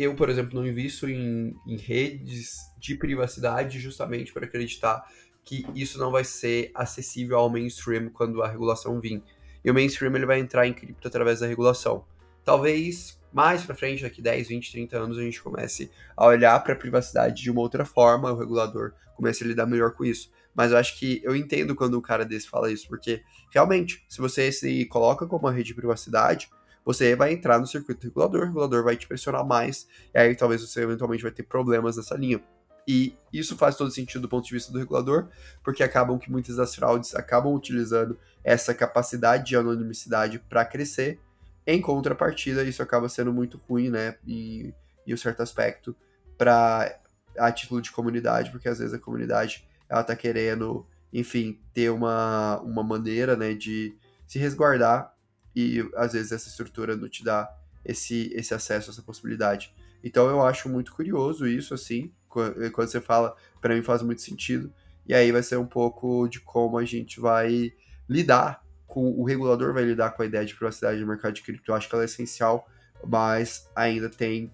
eu, 0.00 0.14
por 0.14 0.30
exemplo, 0.30 0.58
não 0.58 0.66
invisto 0.66 1.08
em, 1.08 1.54
em 1.66 1.76
redes 1.76 2.56
de 2.78 2.94
privacidade 2.94 3.78
justamente 3.78 4.32
para 4.32 4.46
acreditar 4.46 5.04
que 5.44 5.66
isso 5.74 5.98
não 5.98 6.10
vai 6.10 6.24
ser 6.24 6.70
acessível 6.74 7.38
ao 7.38 7.50
mainstream 7.50 8.08
quando 8.08 8.42
a 8.42 8.48
regulação 8.48 9.00
vir. 9.00 9.22
E 9.64 9.70
o 9.70 9.74
mainstream 9.74 10.14
ele 10.14 10.26
vai 10.26 10.38
entrar 10.38 10.66
em 10.66 10.72
cripto 10.72 11.06
através 11.06 11.40
da 11.40 11.46
regulação. 11.46 12.04
Talvez 12.44 13.20
mais 13.32 13.64
para 13.64 13.74
frente, 13.74 14.02
daqui 14.02 14.20
10, 14.20 14.48
20, 14.48 14.72
30 14.72 14.98
anos, 14.98 15.18
a 15.18 15.22
gente 15.22 15.42
comece 15.42 15.90
a 16.16 16.26
olhar 16.26 16.58
para 16.64 16.72
a 16.72 16.76
privacidade 16.76 17.42
de 17.42 17.50
uma 17.50 17.60
outra 17.60 17.84
forma, 17.84 18.32
o 18.32 18.36
regulador 18.36 18.92
comece 19.14 19.44
a 19.44 19.46
lidar 19.46 19.66
melhor 19.66 19.92
com 19.92 20.04
isso. 20.04 20.30
Mas 20.54 20.72
eu 20.72 20.78
acho 20.78 20.98
que 20.98 21.20
eu 21.22 21.36
entendo 21.36 21.76
quando 21.76 21.96
um 21.96 22.00
cara 22.00 22.24
desse 22.24 22.48
fala 22.48 22.72
isso, 22.72 22.88
porque 22.88 23.22
realmente, 23.50 24.04
se 24.08 24.20
você 24.20 24.50
se 24.50 24.84
coloca 24.86 25.26
como 25.26 25.46
uma 25.46 25.52
rede 25.52 25.68
de 25.68 25.74
privacidade, 25.74 26.50
você 26.84 27.14
vai 27.14 27.32
entrar 27.32 27.58
no 27.58 27.66
circuito 27.66 28.06
regulador, 28.06 28.42
o 28.42 28.46
regulador 28.46 28.84
vai 28.84 28.96
te 28.96 29.06
pressionar 29.06 29.46
mais, 29.46 29.86
e 30.14 30.18
aí 30.18 30.34
talvez 30.34 30.60
você 30.60 30.82
eventualmente 30.82 31.22
vai 31.22 31.32
ter 31.32 31.42
problemas 31.42 31.96
nessa 31.96 32.16
linha. 32.16 32.42
E 32.88 33.14
isso 33.32 33.56
faz 33.56 33.76
todo 33.76 33.90
sentido 33.90 34.22
do 34.22 34.28
ponto 34.28 34.46
de 34.46 34.54
vista 34.54 34.72
do 34.72 34.78
regulador, 34.78 35.28
porque 35.62 35.82
acabam 35.82 36.18
que 36.18 36.30
muitas 36.30 36.56
das 36.56 36.74
fraudes 36.74 37.14
acabam 37.14 37.54
utilizando 37.54 38.18
essa 38.42 38.74
capacidade 38.74 39.46
de 39.46 39.56
anonimicidade 39.56 40.38
para 40.38 40.64
crescer. 40.64 41.20
Em 41.66 41.80
contrapartida, 41.80 42.64
isso 42.64 42.82
acaba 42.82 43.08
sendo 43.08 43.32
muito 43.32 43.60
ruim, 43.68 43.90
né? 43.90 44.16
E, 44.26 44.74
em 45.06 45.14
um 45.14 45.16
certo 45.16 45.42
aspecto, 45.42 45.94
para 46.36 46.98
a 47.38 47.52
título 47.52 47.80
de 47.80 47.92
comunidade, 47.92 48.50
porque 48.50 48.68
às 48.68 48.78
vezes 48.78 48.94
a 48.94 48.98
comunidade 48.98 49.68
ela 49.88 50.02
tá 50.02 50.16
querendo, 50.16 50.86
enfim, 51.12 51.60
ter 51.72 51.90
uma, 51.90 52.60
uma 52.60 52.82
maneira, 52.82 53.36
né, 53.36 53.54
de 53.54 53.94
se 54.26 54.38
resguardar 54.38 55.09
e 55.54 55.88
às 55.96 56.12
vezes 56.12 56.32
essa 56.32 56.48
estrutura 56.48 56.96
não 56.96 57.08
te 57.08 57.24
dá 57.24 57.48
esse, 57.84 58.32
esse 58.34 58.54
acesso, 58.54 58.90
essa 58.90 59.02
possibilidade. 59.02 59.74
Então 60.02 60.28
eu 60.28 60.42
acho 60.42 60.68
muito 60.68 60.92
curioso 60.92 61.46
isso, 61.46 61.74
assim, 61.74 62.12
quando 62.28 62.88
você 62.88 63.00
fala, 63.00 63.34
para 63.60 63.74
mim 63.74 63.82
faz 63.82 64.02
muito 64.02 64.22
sentido. 64.22 64.72
E 65.06 65.14
aí 65.14 65.32
vai 65.32 65.42
ser 65.42 65.56
um 65.56 65.66
pouco 65.66 66.28
de 66.28 66.40
como 66.40 66.78
a 66.78 66.84
gente 66.84 67.18
vai 67.18 67.72
lidar 68.08 68.62
com 68.90 69.08
o 69.12 69.24
regulador 69.24 69.72
vai 69.72 69.84
lidar 69.84 70.10
com 70.10 70.22
a 70.22 70.26
ideia 70.26 70.44
de 70.44 70.54
privacidade 70.54 71.00
no 71.00 71.06
mercado 71.06 71.34
de 71.34 71.42
cripto. 71.42 71.70
Eu 71.70 71.76
acho 71.76 71.88
que 71.88 71.94
ela 71.94 72.02
é 72.02 72.06
essencial, 72.06 72.68
mas 73.06 73.70
ainda 73.74 74.10
tem 74.10 74.52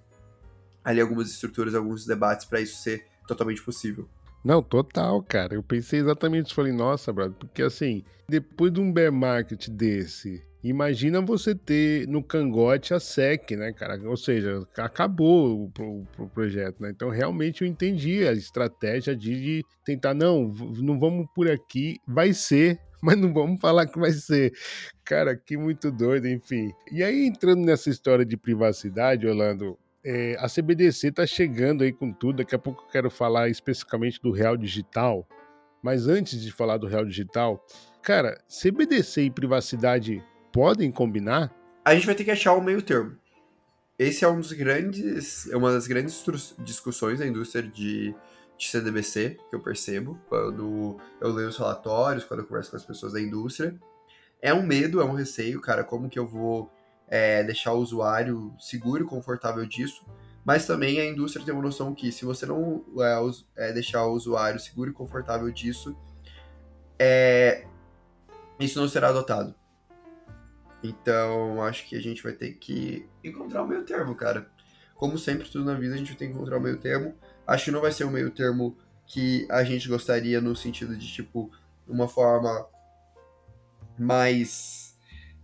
ali 0.85 1.01
algumas 1.01 1.31
estruturas, 1.31 1.75
alguns 1.75 2.07
debates 2.07 2.45
para 2.45 2.61
isso 2.61 2.77
ser 2.77 3.07
totalmente 3.27 3.63
possível. 3.63 4.09
Não, 4.45 4.63
total, 4.63 5.21
cara. 5.23 5.55
Eu 5.55 5.63
pensei 5.63 5.99
exatamente 5.99 6.47
isso. 6.47 6.55
Falei, 6.55 6.73
nossa, 6.73 7.13
brother, 7.13 7.35
porque 7.37 7.63
assim, 7.63 8.05
depois 8.29 8.73
de 8.73 8.79
um 8.79 8.93
bear 8.93 9.11
market 9.11 9.69
desse, 9.69 10.45
Imagina 10.69 11.21
você 11.21 11.55
ter 11.55 12.09
no 12.09 12.23
cangote 12.23 12.93
a 12.93 12.99
SEC, 12.99 13.53
né, 13.53 13.73
cara? 13.73 14.01
Ou 14.09 14.17
seja, 14.17 14.67
acabou 14.77 15.71
o, 15.79 15.83
o, 15.83 16.07
o 16.19 16.29
projeto, 16.29 16.83
né? 16.83 16.91
Então, 16.91 17.09
realmente 17.09 17.63
eu 17.63 17.69
entendi 17.69 18.27
a 18.27 18.33
estratégia 18.33 19.15
de, 19.15 19.41
de 19.41 19.65
tentar, 19.85 20.13
não, 20.13 20.53
não 20.79 20.99
vamos 20.99 21.27
por 21.35 21.49
aqui, 21.49 21.99
vai 22.05 22.33
ser, 22.33 22.81
mas 23.01 23.17
não 23.17 23.33
vamos 23.33 23.61
falar 23.61 23.87
que 23.87 23.99
vai 23.99 24.11
ser. 24.11 24.53
Cara, 25.05 25.37
que 25.37 25.57
muito 25.57 25.93
doido, 25.93 26.27
enfim. 26.27 26.73
E 26.91 27.01
aí, 27.01 27.27
entrando 27.27 27.65
nessa 27.65 27.89
história 27.89 28.25
de 28.25 28.37
privacidade, 28.37 29.25
Orlando, 29.25 29.79
é, 30.05 30.37
a 30.41 30.49
CBDC 30.49 31.13
tá 31.13 31.25
chegando 31.25 31.85
aí 31.85 31.93
com 31.93 32.13
tudo. 32.13 32.39
Daqui 32.39 32.57
a 32.57 32.59
pouco 32.59 32.83
eu 32.83 32.89
quero 32.89 33.09
falar 33.09 33.49
especificamente 33.49 34.21
do 34.21 34.33
Real 34.33 34.57
Digital. 34.57 35.25
Mas 35.81 36.09
antes 36.09 36.43
de 36.43 36.51
falar 36.51 36.79
do 36.79 36.89
Real 36.89 37.05
Digital, 37.05 37.65
cara, 38.03 38.41
CBDC 38.49 39.23
e 39.23 39.31
privacidade 39.31 40.21
podem 40.57 40.91
combinar? 40.91 41.55
A 41.85 41.95
gente 41.95 42.07
vai 42.07 42.15
ter 42.15 42.25
que 42.25 42.31
achar 42.31 42.55
o 42.55 42.63
meio 42.63 42.81
termo. 42.81 43.15
Esse 43.99 44.25
é 44.25 44.29
um 44.29 44.41
dos 44.41 44.53
grandes, 44.53 45.47
é 45.51 45.57
uma 45.57 45.71
das 45.71 45.87
grandes 45.87 46.25
discussões 46.61 47.19
da 47.19 47.27
indústria 47.27 47.63
de, 47.63 48.15
de 48.57 48.69
CDBC 48.69 49.39
que 49.51 49.55
eu 49.55 49.61
percebo 49.61 50.19
quando 50.31 50.97
eu 51.21 51.31
leio 51.31 51.51
os 51.51 51.59
relatórios, 51.59 52.25
quando 52.25 52.41
eu 52.41 52.47
converso 52.47 52.71
com 52.71 52.77
as 52.79 52.87
pessoas 52.87 53.13
da 53.13 53.21
indústria. 53.21 53.79
É 54.41 54.55
um 54.55 54.63
medo, 54.63 55.01
é 55.03 55.05
um 55.05 55.13
receio, 55.13 55.61
cara, 55.61 55.85
como 55.85 56.09
que 56.09 56.19
eu 56.19 56.27
vou 56.27 56.73
é, 57.07 57.45
deixar 57.45 57.75
o 57.75 57.79
usuário 57.79 58.55
seguro 58.59 59.05
e 59.05 59.07
confortável 59.07 59.67
disso. 59.67 60.07
Mas 60.43 60.67
também 60.67 61.01
a 61.01 61.07
indústria 61.07 61.45
tem 61.45 61.53
uma 61.53 61.63
noção 61.63 61.95
que 61.95 62.11
se 62.11 62.25
você 62.25 62.47
não 62.47 62.83
é, 62.99 63.69
é, 63.69 63.73
deixar 63.75 64.07
o 64.07 64.13
usuário 64.15 64.59
seguro 64.59 64.91
e 64.91 64.95
confortável 64.95 65.51
disso, 65.51 65.95
é, 66.99 67.67
isso 68.59 68.81
não 68.81 68.89
será 68.89 69.09
adotado. 69.09 69.55
Então, 70.89 71.63
acho 71.63 71.87
que 71.87 71.97
a 71.97 72.01
gente 72.01 72.23
vai 72.23 72.33
ter 72.33 72.53
que 72.55 73.09
encontrar 73.25 73.63
o 73.63 73.67
meio 73.67 73.85
termo, 73.85 74.15
cara. 74.15 74.47
Como 74.95 75.19
sempre, 75.19 75.49
tudo 75.49 75.65
na 75.65 75.75
vida, 75.75 75.95
a 75.95 75.99
gente 75.99 76.17
tem 76.17 76.29
que 76.29 76.35
encontrar 76.35 76.59
o 76.59 76.61
meio 76.61 76.79
termo. 76.79 77.15
Acho 77.47 77.67
que 77.67 77.71
não 77.71 77.81
vai 77.81 77.93
ser 77.93 78.05
o 78.05 78.11
meio 78.11 78.31
termo 78.31 78.77
que 79.07 79.47
a 79.51 79.63
gente 79.63 79.89
gostaria 79.89 80.41
no 80.41 80.55
sentido 80.57 80.97
de, 80.97 81.07
tipo, 81.07 81.51
uma 81.87 82.09
forma 82.09 82.67
mais 83.99 84.97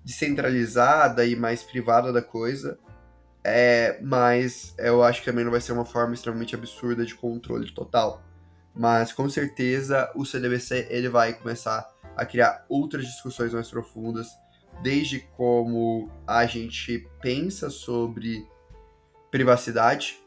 descentralizada 0.05 1.25
e 1.25 1.37
mais 1.37 1.63
privada 1.63 2.13
da 2.13 2.23
coisa. 2.23 2.79
É, 3.45 3.99
mas 4.03 4.75
eu 4.79 5.03
acho 5.03 5.21
que 5.21 5.27
também 5.27 5.45
não 5.45 5.51
vai 5.51 5.61
ser 5.61 5.73
uma 5.73 5.85
forma 5.85 6.15
extremamente 6.15 6.55
absurda 6.55 7.05
de 7.05 7.15
controle 7.15 7.71
total. 7.73 8.23
Mas 8.75 9.13
com 9.13 9.29
certeza 9.29 10.11
o 10.15 10.25
CDBC 10.25 10.87
ele 10.91 11.09
vai 11.09 11.35
começar 11.35 11.87
a 12.17 12.25
criar 12.25 12.65
outras 12.69 13.05
discussões 13.05 13.53
mais 13.53 13.69
profundas 13.69 14.29
desde 14.83 15.21
como 15.37 16.11
a 16.27 16.47
gente 16.47 17.07
pensa 17.21 17.71
sobre 17.71 18.47
privacidade, 19.31 20.19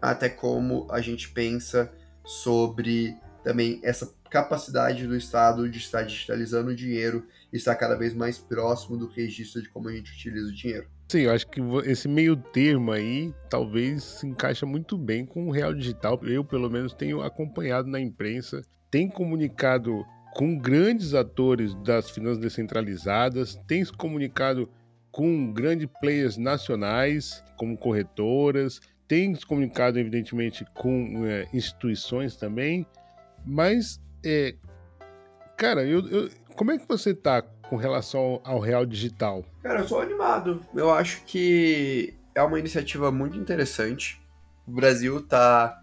até 0.00 0.28
como 0.28 0.86
a 0.90 1.00
gente 1.00 1.30
pensa 1.30 1.92
sobre 2.24 3.16
também 3.42 3.80
essa 3.82 4.12
capacidade 4.30 5.06
do 5.06 5.16
Estado 5.16 5.68
de 5.68 5.78
estar 5.78 6.02
digitalizando 6.02 6.70
o 6.70 6.74
dinheiro 6.74 7.26
e 7.52 7.56
estar 7.56 7.74
cada 7.74 7.96
vez 7.96 8.14
mais 8.14 8.38
próximo 8.38 8.96
do 8.96 9.06
registro 9.06 9.62
de 9.62 9.68
como 9.68 9.88
a 9.88 9.92
gente 9.92 10.10
utiliza 10.12 10.48
o 10.48 10.54
dinheiro. 10.54 10.86
Sim, 11.08 11.20
eu 11.20 11.32
acho 11.32 11.46
que 11.48 11.60
esse 11.84 12.08
meio 12.08 12.34
termo 12.36 12.92
aí 12.92 13.34
talvez 13.50 14.02
se 14.02 14.26
encaixa 14.26 14.64
muito 14.64 14.96
bem 14.96 15.26
com 15.26 15.46
o 15.46 15.50
real 15.50 15.74
digital. 15.74 16.18
Eu, 16.22 16.42
pelo 16.42 16.70
menos, 16.70 16.94
tenho 16.94 17.20
acompanhado 17.20 17.86
na 17.88 18.00
imprensa, 18.00 18.62
tem 18.90 19.08
comunicado 19.08 20.06
com 20.34 20.58
grandes 20.58 21.14
atores 21.14 21.74
das 21.82 22.10
finanças 22.10 22.38
descentralizadas, 22.38 23.56
tem 23.66 23.84
se 23.84 23.92
comunicado 23.92 24.68
com 25.10 25.52
grandes 25.52 25.88
players 26.00 26.36
nacionais, 26.36 27.44
como 27.56 27.76
corretoras, 27.76 28.80
tem 29.06 29.34
se 29.34 29.44
comunicado, 29.44 29.98
evidentemente, 29.98 30.64
com 30.74 31.26
é, 31.26 31.46
instituições 31.52 32.34
também, 32.34 32.86
mas, 33.44 34.00
é, 34.24 34.54
cara, 35.56 35.84
eu, 35.84 36.08
eu, 36.08 36.30
como 36.56 36.70
é 36.70 36.78
que 36.78 36.86
você 36.88 37.14
tá 37.14 37.42
com 37.42 37.76
relação 37.76 38.40
ao 38.44 38.58
real 38.58 38.86
digital? 38.86 39.44
Cara, 39.62 39.80
eu 39.80 39.88
sou 39.88 40.00
animado. 40.00 40.64
Eu 40.74 40.90
acho 40.90 41.24
que 41.24 42.14
é 42.34 42.42
uma 42.42 42.58
iniciativa 42.58 43.10
muito 43.10 43.38
interessante. 43.38 44.20
O 44.66 44.70
Brasil 44.70 45.20
tá 45.26 45.81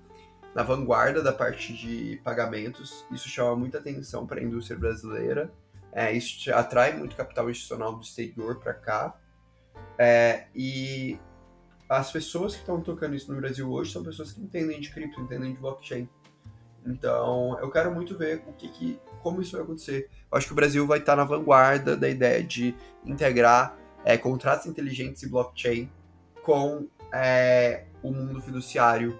na 0.60 0.64
vanguarda 0.64 1.24
da 1.24 1.32
parte 1.32 1.72
de 1.72 2.20
pagamentos. 2.22 3.05
Isso 3.14 3.30
chama 3.30 3.55
muita 3.55 3.78
atenção 3.78 4.28
para 4.28 4.41
a 4.41 4.43
indústria 4.43 4.78
brasileira. 4.78 5.49
É, 5.89 6.12
isso 6.12 6.53
atrai 6.53 6.97
muito 6.97 7.16
capital 7.16 7.49
institucional 7.49 7.95
do 7.95 8.01
exterior 8.01 8.60
para 8.60 8.74
cá. 8.74 9.18
É, 9.97 10.47
e 10.53 11.18
as 11.88 12.12
pessoas 12.12 12.55
que 12.55 12.60
estão 12.60 12.82
tocando 12.82 13.16
isso 13.16 13.34
no 13.34 13.39
Brasil 13.39 13.72
hoje 13.72 13.93
são 13.93 14.03
pessoas 14.03 14.34
que 14.34 14.41
entendem 14.41 14.82
de 14.82 14.91
cripto, 14.91 15.22
entendem 15.22 15.53
de 15.53 15.60
blockchain. 15.62 16.10
Então, 16.86 17.57
eu 17.62 17.72
quero 17.72 17.89
muito 17.95 18.18
ver 18.18 18.43
o 18.45 18.51
que, 18.51 18.68
que 18.68 18.99
como 19.24 19.41
isso 19.41 19.53
vai 19.53 19.62
acontecer. 19.62 20.10
Eu 20.30 20.38
acho 20.38 20.45
que 20.45 20.51
o 20.51 20.57
Brasil 20.57 20.86
vai 20.86 20.99
estar 20.99 21.16
na 21.16 21.24
vanguarda 21.24 21.95
da 21.95 22.10
ideia 22.10 22.43
de 22.43 22.76
integrar 23.05 23.80
é, 24.03 24.18
contratos 24.18 24.66
inteligentes 24.66 25.24
e 25.24 25.30
blockchain 25.30 25.89
com 26.43 26.86
é, 27.14 27.86
o 28.03 28.12
mundo 28.12 28.41
fiduciário 28.41 29.18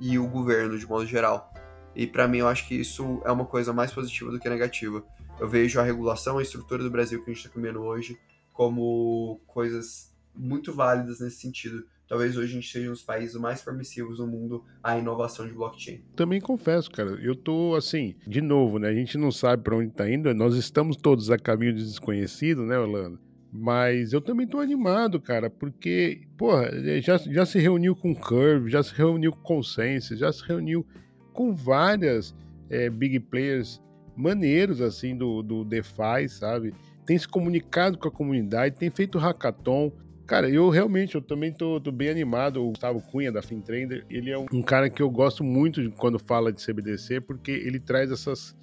e 0.00 0.18
o 0.18 0.26
governo 0.26 0.78
de 0.78 0.86
modo 0.86 1.06
geral. 1.06 1.52
E 1.94 2.06
para 2.06 2.26
mim 2.26 2.38
eu 2.38 2.48
acho 2.48 2.66
que 2.66 2.74
isso 2.74 3.20
é 3.24 3.30
uma 3.30 3.44
coisa 3.44 3.72
mais 3.72 3.92
positiva 3.92 4.30
do 4.30 4.38
que 4.38 4.48
negativa. 4.48 5.04
Eu 5.38 5.48
vejo 5.48 5.78
a 5.78 5.82
regulação, 5.82 6.38
a 6.38 6.42
estrutura 6.42 6.82
do 6.82 6.90
Brasil 6.90 7.22
que 7.22 7.30
a 7.30 7.34
gente 7.34 7.44
está 7.44 7.54
comendo 7.54 7.80
hoje 7.80 8.18
como 8.52 9.40
coisas 9.46 10.12
muito 10.34 10.72
válidas 10.72 11.20
nesse 11.20 11.40
sentido. 11.40 11.84
Talvez 12.06 12.36
hoje 12.36 12.52
a 12.52 12.54
gente 12.54 12.70
seja 12.70 12.88
um 12.88 12.92
dos 12.92 13.02
países 13.02 13.36
mais 13.36 13.62
permissivos 13.62 14.18
no 14.18 14.26
mundo 14.26 14.64
à 14.82 14.98
inovação 14.98 15.46
de 15.46 15.52
blockchain. 15.52 16.02
Também 16.16 16.40
confesso, 16.40 16.90
cara, 16.90 17.10
eu 17.22 17.36
tô 17.36 17.74
assim, 17.76 18.16
de 18.26 18.40
novo, 18.40 18.78
né? 18.78 18.88
A 18.88 18.94
gente 18.94 19.16
não 19.16 19.30
sabe 19.30 19.62
para 19.62 19.76
onde 19.76 19.92
tá 19.92 20.10
indo, 20.10 20.32
nós 20.34 20.56
estamos 20.56 20.96
todos 20.96 21.30
a 21.30 21.38
caminho 21.38 21.72
de 21.72 21.84
desconhecido, 21.84 22.64
né, 22.64 22.76
Orlando? 22.78 23.18
Mas 23.52 24.12
eu 24.12 24.20
também 24.20 24.46
tô 24.46 24.60
animado, 24.60 25.20
cara, 25.20 25.50
porque, 25.50 26.22
porra, 26.36 26.66
é, 26.66 27.00
já, 27.00 27.16
já 27.18 27.44
se 27.44 27.58
reuniu 27.58 27.96
com 27.96 28.14
Curve, 28.14 28.70
já 28.70 28.82
se 28.82 28.94
reuniu 28.94 29.32
com 29.32 29.42
Consensus, 29.42 30.18
já 30.18 30.32
se 30.32 30.46
reuniu 30.46 30.86
com 31.32 31.54
várias 31.54 32.34
é, 32.68 32.88
big 32.88 33.18
players 33.18 33.80
maneiros, 34.16 34.80
assim, 34.80 35.16
do, 35.16 35.42
do 35.42 35.64
DeFi, 35.64 36.28
sabe? 36.28 36.72
Tem 37.04 37.18
se 37.18 37.26
comunicado 37.26 37.98
com 37.98 38.06
a 38.06 38.10
comunidade, 38.10 38.76
tem 38.76 38.90
feito 38.90 39.18
hackathon. 39.18 39.90
Cara, 40.26 40.48
eu 40.48 40.68
realmente, 40.68 41.16
eu 41.16 41.22
também 41.22 41.52
tô, 41.52 41.80
tô, 41.80 41.90
bem 41.90 42.08
animado. 42.08 42.62
O 42.62 42.68
Gustavo 42.70 43.00
Cunha, 43.00 43.32
da 43.32 43.42
FinTrender, 43.42 44.04
ele 44.08 44.30
é 44.30 44.38
um 44.38 44.62
cara 44.62 44.88
que 44.88 45.02
eu 45.02 45.10
gosto 45.10 45.42
muito 45.42 45.90
quando 45.96 46.20
fala 46.20 46.52
de 46.52 46.64
CBDC, 46.64 47.20
porque 47.22 47.50
ele 47.50 47.80
traz 47.80 48.12
essas 48.12 48.54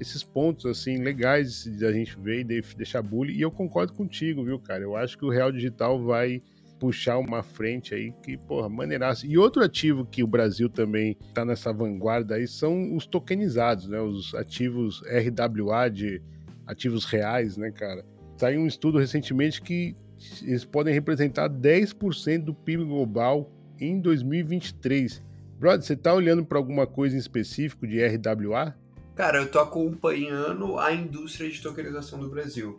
esses 0.00 0.22
pontos 0.22 0.66
assim 0.66 0.98
legais 0.98 1.64
de 1.64 1.84
a 1.84 1.92
gente 1.92 2.18
ver 2.18 2.40
e 2.40 2.62
deixar 2.76 3.02
bullying. 3.02 3.34
E 3.34 3.42
eu 3.42 3.50
concordo 3.50 3.92
contigo, 3.92 4.44
viu, 4.44 4.58
cara? 4.58 4.82
Eu 4.82 4.96
acho 4.96 5.16
que 5.16 5.24
o 5.24 5.30
Real 5.30 5.50
Digital 5.50 6.02
vai 6.02 6.42
puxar 6.78 7.18
uma 7.18 7.42
frente 7.42 7.94
aí 7.94 8.12
que, 8.22 8.36
porra, 8.36 8.68
maneiraça. 8.68 9.26
E 9.26 9.38
outro 9.38 9.62
ativo 9.62 10.04
que 10.04 10.22
o 10.22 10.26
Brasil 10.26 10.68
também 10.68 11.16
tá 11.32 11.44
nessa 11.44 11.72
vanguarda 11.72 12.34
aí 12.34 12.46
são 12.46 12.94
os 12.94 13.06
tokenizados, 13.06 13.88
né? 13.88 14.00
Os 14.00 14.34
ativos 14.34 15.02
RWA 15.02 15.88
de 15.88 16.22
ativos 16.66 17.04
reais, 17.04 17.56
né, 17.56 17.70
cara? 17.70 18.04
Saiu 18.36 18.60
um 18.60 18.66
estudo 18.66 18.98
recentemente 18.98 19.62
que 19.62 19.96
eles 20.42 20.64
podem 20.64 20.92
representar 20.92 21.48
10% 21.48 22.44
do 22.44 22.54
PIB 22.54 22.84
global 22.84 23.50
em 23.80 24.00
2023. 24.00 25.22
Brother, 25.58 25.82
você 25.82 25.96
tá 25.96 26.12
olhando 26.12 26.44
para 26.44 26.58
alguma 26.58 26.86
coisa 26.86 27.16
em 27.16 27.18
específico 27.18 27.86
de 27.86 28.04
RWA? 28.04 28.74
Cara, 29.16 29.38
eu 29.38 29.50
tô 29.50 29.58
acompanhando 29.58 30.78
a 30.78 30.92
indústria 30.92 31.50
de 31.50 31.62
tokenização 31.62 32.20
do 32.20 32.28
Brasil. 32.28 32.78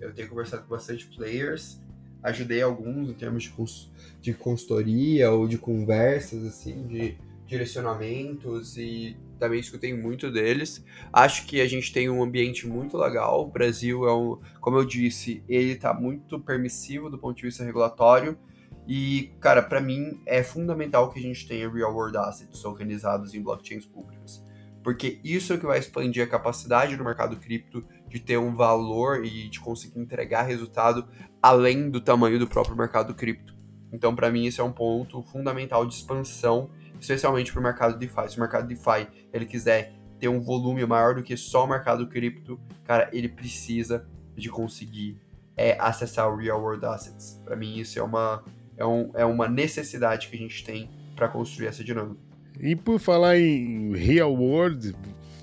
Eu 0.00 0.12
tenho 0.12 0.28
conversado 0.28 0.64
com 0.64 0.70
bastante 0.70 1.06
players, 1.06 1.80
ajudei 2.24 2.60
alguns 2.60 3.08
em 3.08 3.12
termos 3.12 3.44
de, 3.44 3.50
cons 3.50 3.88
de 4.20 4.34
consultoria 4.34 5.30
ou 5.30 5.46
de 5.46 5.56
conversas, 5.56 6.44
assim, 6.44 6.88
de 6.88 7.16
direcionamentos 7.46 8.76
e 8.76 9.16
também 9.38 9.60
escutei 9.60 9.94
muito 9.94 10.28
deles. 10.28 10.84
Acho 11.12 11.46
que 11.46 11.60
a 11.60 11.68
gente 11.68 11.92
tem 11.92 12.10
um 12.10 12.20
ambiente 12.20 12.66
muito 12.66 12.96
legal. 12.96 13.42
O 13.42 13.48
Brasil 13.48 14.08
é 14.08 14.12
um, 14.12 14.40
como 14.60 14.78
eu 14.78 14.84
disse, 14.84 15.44
ele 15.48 15.76
tá 15.76 15.94
muito 15.94 16.40
permissivo 16.40 17.08
do 17.08 17.16
ponto 17.16 17.36
de 17.36 17.44
vista 17.44 17.62
regulatório. 17.62 18.36
E, 18.88 19.30
cara, 19.38 19.62
para 19.62 19.80
mim 19.80 20.20
é 20.26 20.42
fundamental 20.42 21.12
que 21.12 21.20
a 21.20 21.22
gente 21.22 21.46
tenha 21.46 21.70
real 21.70 21.94
world 21.94 22.16
assets 22.18 22.60
tokenizados 22.60 23.34
em 23.34 23.40
blockchains 23.40 23.86
públicas 23.86 24.44
porque 24.86 25.18
isso 25.24 25.52
é 25.52 25.56
o 25.56 25.58
que 25.58 25.66
vai 25.66 25.80
expandir 25.80 26.22
a 26.22 26.28
capacidade 26.28 26.96
do 26.96 27.02
mercado 27.02 27.36
cripto 27.38 27.84
de 28.08 28.20
ter 28.20 28.38
um 28.38 28.54
valor 28.54 29.24
e 29.26 29.48
de 29.48 29.58
conseguir 29.58 29.98
entregar 29.98 30.42
resultado 30.42 31.08
além 31.42 31.90
do 31.90 32.00
tamanho 32.00 32.38
do 32.38 32.46
próprio 32.46 32.76
mercado 32.76 33.12
cripto. 33.12 33.52
Então, 33.92 34.14
para 34.14 34.30
mim, 34.30 34.44
isso 34.44 34.60
é 34.60 34.64
um 34.64 34.70
ponto 34.70 35.24
fundamental 35.24 35.84
de 35.84 35.92
expansão, 35.92 36.70
especialmente 37.00 37.50
para 37.50 37.58
o 37.58 37.64
mercado 37.64 37.98
DeFi. 37.98 38.28
Se 38.28 38.36
o 38.36 38.40
mercado 38.40 38.68
DeFi 38.68 39.08
ele 39.32 39.44
quiser 39.44 39.92
ter 40.20 40.28
um 40.28 40.40
volume 40.40 40.86
maior 40.86 41.16
do 41.16 41.22
que 41.24 41.36
só 41.36 41.64
o 41.64 41.68
mercado 41.68 42.06
cripto, 42.06 42.56
cara, 42.84 43.10
ele 43.12 43.28
precisa 43.28 44.06
de 44.36 44.48
conseguir 44.48 45.20
é, 45.56 45.76
acessar 45.80 46.32
o 46.32 46.36
real 46.36 46.62
world 46.62 46.86
assets. 46.86 47.42
Para 47.44 47.56
mim, 47.56 47.76
isso 47.76 47.98
é 47.98 48.02
uma, 48.04 48.44
é, 48.76 48.86
um, 48.86 49.10
é 49.14 49.24
uma 49.24 49.48
necessidade 49.48 50.28
que 50.28 50.36
a 50.36 50.38
gente 50.38 50.64
tem 50.64 50.88
para 51.16 51.28
construir 51.28 51.66
essa 51.66 51.82
dinâmica. 51.82 52.25
E 52.60 52.74
por 52.74 52.98
falar 52.98 53.38
em 53.38 53.94
real 53.94 54.34
world, 54.34 54.94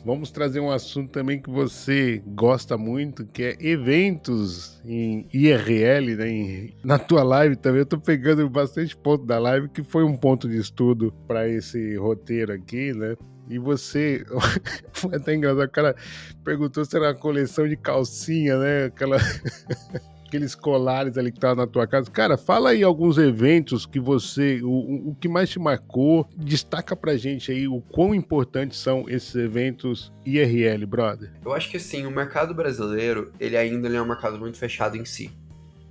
vamos 0.06 0.32
trazer 0.32 0.60
um 0.60 0.72
assunto 0.72 1.12
também 1.12 1.40
que 1.40 1.50
você 1.50 2.22
gosta 2.28 2.78
muito, 2.78 3.26
que 3.26 3.44
é 3.44 3.58
eventos 3.60 4.82
em 4.84 5.28
IRL, 5.34 6.16
né? 6.16 6.30
Em, 6.30 6.74
na 6.84 7.00
tua 7.00 7.24
live 7.24 7.56
também. 7.56 7.80
Eu 7.80 7.86
tô 7.86 8.00
pegando 8.00 8.48
bastante 8.50 8.96
ponto 8.96 9.26
da 9.26 9.40
live, 9.40 9.70
que 9.70 9.84
foi 9.84 10.04
um 10.04 10.16
ponto 10.16 10.48
de 10.48 10.58
estudo 10.58 11.14
para 11.28 11.48
esse 11.48 11.96
roteiro 11.96 12.54
aqui, 12.54 12.94
né? 12.94 13.16
E 13.50 13.60
você, 13.60 14.26
foi 14.94 15.16
até 15.16 15.36
engraçado, 15.36 15.66
o 15.68 15.72
cara 15.72 15.96
perguntou 16.44 16.84
se 16.86 16.96
era 16.96 17.08
uma 17.08 17.16
coleção 17.16 17.68
de 17.68 17.76
calcinha, 17.76 18.58
né? 18.58 18.86
Aquela 18.86 19.18
aqueles 20.34 20.56
colares 20.56 21.16
ali 21.16 21.32
que 21.32 21.38
estavam 21.38 21.64
na 21.64 21.68
tua 21.68 21.86
casa. 21.86 22.10
Cara, 22.10 22.38
fala 22.38 22.72
aí 22.72 22.82
alguns 22.82 23.20
eventos 23.20 23.86
que 23.86 24.00
você, 24.00 24.60
o, 24.64 25.10
o 25.10 25.16
que 25.20 25.28
mais 25.28 25.48
te 25.48 25.60
marcou, 25.60 26.28
destaca 26.36 26.96
pra 26.96 27.16
gente 27.16 27.52
aí 27.52 27.68
o 27.68 27.82
quão 27.82 28.16
importantes 28.16 28.80
são 28.80 29.06
esses 29.08 29.36
eventos 29.36 30.12
IRL, 30.26 30.86
brother. 30.88 31.32
Eu 31.46 31.54
acho 31.54 31.70
que 31.70 31.78
assim, 31.78 32.08
o 32.08 32.12
mercado 32.12 32.54
brasileiro, 32.56 33.32
ele 33.40 33.56
ainda 33.56 33.88
é 33.88 34.02
um 34.02 34.08
mercado 34.08 34.40
muito 34.40 34.58
fechado 34.58 34.98
em 34.98 35.06
si. 35.06 35.30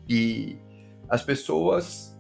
E 0.09 0.57
as 1.09 1.23
pessoas 1.23 2.19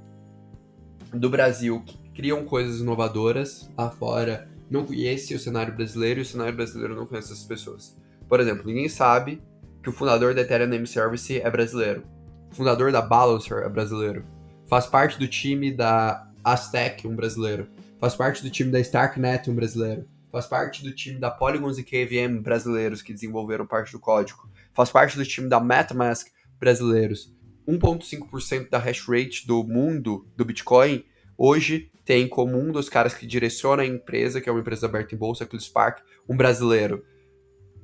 do 1.12 1.28
Brasil 1.28 1.82
que 1.84 1.98
criam 2.14 2.44
coisas 2.44 2.80
inovadoras 2.80 3.68
lá 3.76 3.90
fora 3.90 4.48
não 4.70 4.86
conhecem 4.86 5.36
o 5.36 5.40
cenário 5.40 5.74
brasileiro 5.74 6.20
e 6.20 6.22
o 6.22 6.26
cenário 6.26 6.54
brasileiro 6.54 6.94
não 6.94 7.04
conhece 7.04 7.32
essas 7.32 7.44
pessoas. 7.44 7.96
Por 8.28 8.38
exemplo, 8.38 8.64
ninguém 8.64 8.88
sabe 8.88 9.42
que 9.82 9.90
o 9.90 9.92
fundador 9.92 10.34
da 10.34 10.42
Ethereum 10.42 10.68
Name 10.68 10.86
Service 10.86 11.40
é 11.40 11.50
brasileiro. 11.50 12.04
Fundador 12.53 12.92
da 12.92 13.00
Balancer 13.00 13.59
é 13.59 13.68
brasileiro. 13.68 14.24
Faz 14.68 14.86
parte 14.86 15.18
do 15.18 15.26
time 15.26 15.72
da 15.72 16.30
Aztec, 16.44 17.09
um 17.09 17.16
brasileiro. 17.16 17.66
Faz 17.98 18.14
parte 18.14 18.42
do 18.42 18.50
time 18.50 18.70
da 18.70 18.78
Starknet, 18.80 19.50
um 19.50 19.55
brasileiro. 19.55 20.07
Faz 20.30 20.46
parte 20.46 20.82
do 20.82 20.94
time 20.94 21.18
da 21.18 21.30
Polygons 21.30 21.78
e 21.78 21.82
KVM 21.82 22.42
brasileiros 22.42 23.00
que 23.00 23.12
desenvolveram 23.12 23.66
parte 23.66 23.92
do 23.92 23.98
código. 23.98 24.48
Faz 24.74 24.90
parte 24.90 25.16
do 25.16 25.24
time 25.24 25.48
da 25.48 25.61
MetaMask 25.61 26.28
brasileiros. 26.59 27.34
1.5% 27.66 28.68
da 28.68 28.78
hash 28.78 29.07
rate 29.09 29.46
do 29.46 29.64
mundo 29.64 30.26
do 30.36 30.44
Bitcoin 30.44 31.05
hoje 31.38 31.90
tem 32.05 32.28
como 32.28 32.59
um 32.59 32.70
dos 32.70 32.88
caras 32.88 33.14
que 33.14 33.26
direciona 33.26 33.82
a 33.82 33.86
empresa, 33.86 34.40
que 34.40 34.48
é 34.48 34.53
uma 34.53 34.61
empresa 34.61 34.86
aberta 34.86 35.14
em 35.14 35.18
bolsa, 35.18 35.44
aquele 35.44 35.62
Spark, 35.62 36.00
um 36.28 36.36
brasileiro. 36.36 37.05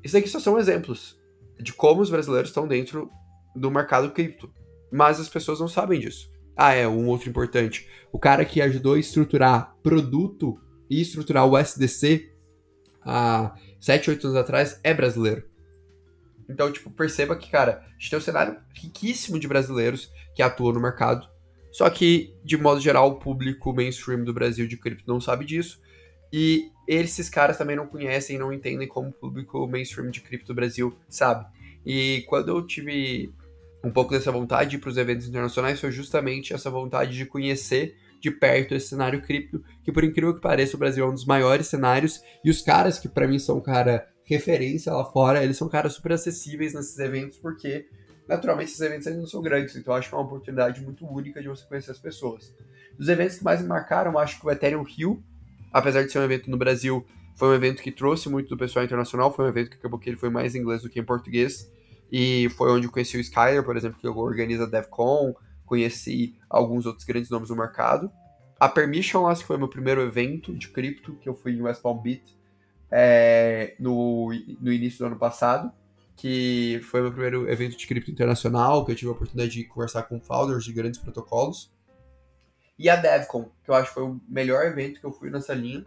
Isso 0.02 0.16
aqui 0.16 0.28
só 0.28 0.40
são 0.40 0.58
exemplos 0.58 1.18
de 1.60 1.72
como 1.72 2.02
os 2.02 2.10
brasileiros 2.10 2.50
estão 2.50 2.66
dentro 2.66 3.10
do 3.54 3.70
mercado 3.70 4.10
cripto. 4.10 4.52
Mas 4.90 5.20
as 5.20 5.28
pessoas 5.28 5.60
não 5.60 5.68
sabem 5.68 6.00
disso. 6.00 6.30
Ah, 6.56 6.72
é, 6.72 6.88
um 6.88 7.06
outro 7.06 7.28
importante. 7.28 7.88
O 8.10 8.18
cara 8.18 8.44
que 8.44 8.60
ajudou 8.60 8.94
a 8.94 8.98
estruturar 8.98 9.76
produto 9.82 10.58
e 10.90 11.00
estruturar 11.00 11.46
o 11.46 11.56
SDC 11.56 12.32
há 13.02 13.54
7, 13.80 14.10
8 14.10 14.26
anos 14.26 14.38
atrás 14.38 14.80
é 14.82 14.92
brasileiro. 14.92 15.44
Então, 16.48 16.72
tipo, 16.72 16.90
perceba 16.90 17.36
que, 17.36 17.50
cara, 17.50 17.84
a 17.86 17.92
gente 17.92 18.10
tem 18.10 18.18
um 18.18 18.22
cenário 18.22 18.56
riquíssimo 18.74 19.38
de 19.38 19.46
brasileiros 19.46 20.10
que 20.34 20.42
atuam 20.42 20.72
no 20.72 20.80
mercado. 20.80 21.28
Só 21.70 21.88
que, 21.90 22.34
de 22.42 22.56
modo 22.56 22.80
geral, 22.80 23.08
o 23.08 23.18
público 23.18 23.72
mainstream 23.72 24.24
do 24.24 24.32
Brasil 24.32 24.66
de 24.66 24.76
cripto 24.76 25.04
não 25.06 25.20
sabe 25.20 25.44
disso. 25.44 25.80
E 26.32 26.70
esses 26.86 27.28
caras 27.28 27.58
também 27.58 27.76
não 27.76 27.86
conhecem 27.86 28.38
não 28.38 28.52
entendem 28.52 28.88
como 28.88 29.10
o 29.10 29.12
público 29.12 29.66
mainstream 29.66 30.10
de 30.10 30.20
cripto 30.20 30.48
do 30.48 30.54
Brasil 30.54 30.96
sabe. 31.08 31.46
E 31.84 32.24
quando 32.28 32.48
eu 32.48 32.66
tive 32.66 33.32
um 33.82 33.90
pouco 33.90 34.12
dessa 34.12 34.32
vontade 34.32 34.70
de 34.70 34.76
ir 34.76 34.78
para 34.78 34.90
os 34.90 34.96
eventos 34.96 35.28
internacionais, 35.28 35.80
foi 35.80 35.90
justamente 35.90 36.52
essa 36.52 36.70
vontade 36.70 37.16
de 37.16 37.24
conhecer 37.24 37.96
de 38.20 38.30
perto 38.30 38.74
esse 38.74 38.88
cenário 38.88 39.22
cripto, 39.22 39.62
que 39.84 39.92
por 39.92 40.02
incrível 40.02 40.34
que 40.34 40.40
pareça, 40.40 40.76
o 40.76 40.78
Brasil 40.78 41.04
é 41.04 41.08
um 41.08 41.14
dos 41.14 41.24
maiores 41.24 41.68
cenários, 41.68 42.20
e 42.44 42.50
os 42.50 42.60
caras 42.60 42.98
que 42.98 43.08
para 43.08 43.28
mim 43.28 43.38
são, 43.38 43.60
cara, 43.60 44.08
referência 44.24 44.92
lá 44.92 45.04
fora, 45.04 45.42
eles 45.42 45.56
são 45.56 45.68
caras 45.68 45.94
super 45.94 46.12
acessíveis 46.12 46.74
nesses 46.74 46.98
eventos, 46.98 47.38
porque 47.38 47.86
naturalmente 48.26 48.70
esses 48.70 48.80
eventos 48.80 49.06
ainda 49.06 49.20
não 49.20 49.28
são 49.28 49.40
grandes, 49.40 49.76
então 49.76 49.94
acho 49.94 50.08
que 50.08 50.14
é 50.14 50.18
uma 50.18 50.24
oportunidade 50.24 50.82
muito 50.82 51.06
única 51.06 51.40
de 51.40 51.48
você 51.48 51.64
conhecer 51.64 51.92
as 51.92 51.98
pessoas. 51.98 52.52
Dos 52.98 53.08
eventos 53.08 53.38
que 53.38 53.44
mais 53.44 53.62
me 53.62 53.68
marcaram, 53.68 54.18
acho 54.18 54.40
que 54.40 54.46
o 54.46 54.50
Ethereum 54.50 54.82
Rio 54.82 55.22
apesar 55.72 56.02
de 56.02 56.10
ser 56.10 56.18
um 56.18 56.24
evento 56.24 56.50
no 56.50 56.56
Brasil, 56.56 57.04
foi 57.34 57.48
um 57.48 57.54
evento 57.54 57.82
que 57.82 57.92
trouxe 57.92 58.28
muito 58.28 58.48
do 58.48 58.56
pessoal 58.56 58.84
internacional, 58.84 59.32
foi 59.34 59.44
um 59.44 59.48
evento 59.48 59.70
que 59.70 59.76
acabou 59.76 59.98
que 59.98 60.08
ele 60.10 60.16
foi 60.16 60.30
mais 60.30 60.54
em 60.54 60.58
inglês 60.60 60.82
do 60.82 60.88
que 60.88 60.98
em 60.98 61.04
português, 61.04 61.70
e 62.10 62.48
foi 62.50 62.70
onde 62.70 62.86
eu 62.86 62.92
conheci 62.92 63.16
o 63.16 63.20
Skyler, 63.20 63.62
por 63.62 63.76
exemplo, 63.76 63.98
que 64.00 64.08
organiza 64.08 64.64
a 64.64 64.66
DevCon, 64.66 65.34
conheci 65.64 66.36
alguns 66.48 66.86
outros 66.86 67.04
grandes 67.04 67.30
nomes 67.30 67.48
do 67.48 67.56
mercado. 67.56 68.10
A 68.58 68.68
Permission 68.68 69.32
que 69.34 69.44
foi 69.44 69.58
meu 69.58 69.68
primeiro 69.68 70.00
evento 70.00 70.54
de 70.54 70.68
cripto, 70.68 71.14
que 71.16 71.28
eu 71.28 71.34
fui 71.34 71.52
em 71.52 71.62
West 71.62 71.82
Palm 71.82 72.00
Beach 72.00 72.36
é, 72.90 73.76
no, 73.78 74.30
no 74.60 74.72
início 74.72 75.00
do 75.00 75.06
ano 75.06 75.18
passado, 75.18 75.70
que 76.16 76.80
foi 76.84 77.02
meu 77.02 77.12
primeiro 77.12 77.48
evento 77.48 77.76
de 77.76 77.86
cripto 77.86 78.10
internacional, 78.10 78.84
que 78.84 78.92
eu 78.92 78.96
tive 78.96 79.10
a 79.10 79.12
oportunidade 79.12 79.52
de 79.52 79.64
conversar 79.64 80.04
com 80.04 80.20
founders 80.20 80.64
de 80.64 80.72
grandes 80.72 80.98
protocolos. 80.98 81.70
E 82.78 82.88
a 82.88 82.96
DevCon, 82.96 83.50
que 83.62 83.70
eu 83.70 83.74
acho 83.74 83.88
que 83.88 83.94
foi 83.94 84.04
o 84.04 84.20
melhor 84.28 84.64
evento 84.64 85.00
que 85.00 85.06
eu 85.06 85.12
fui 85.12 85.30
nessa 85.30 85.52
linha 85.52 85.84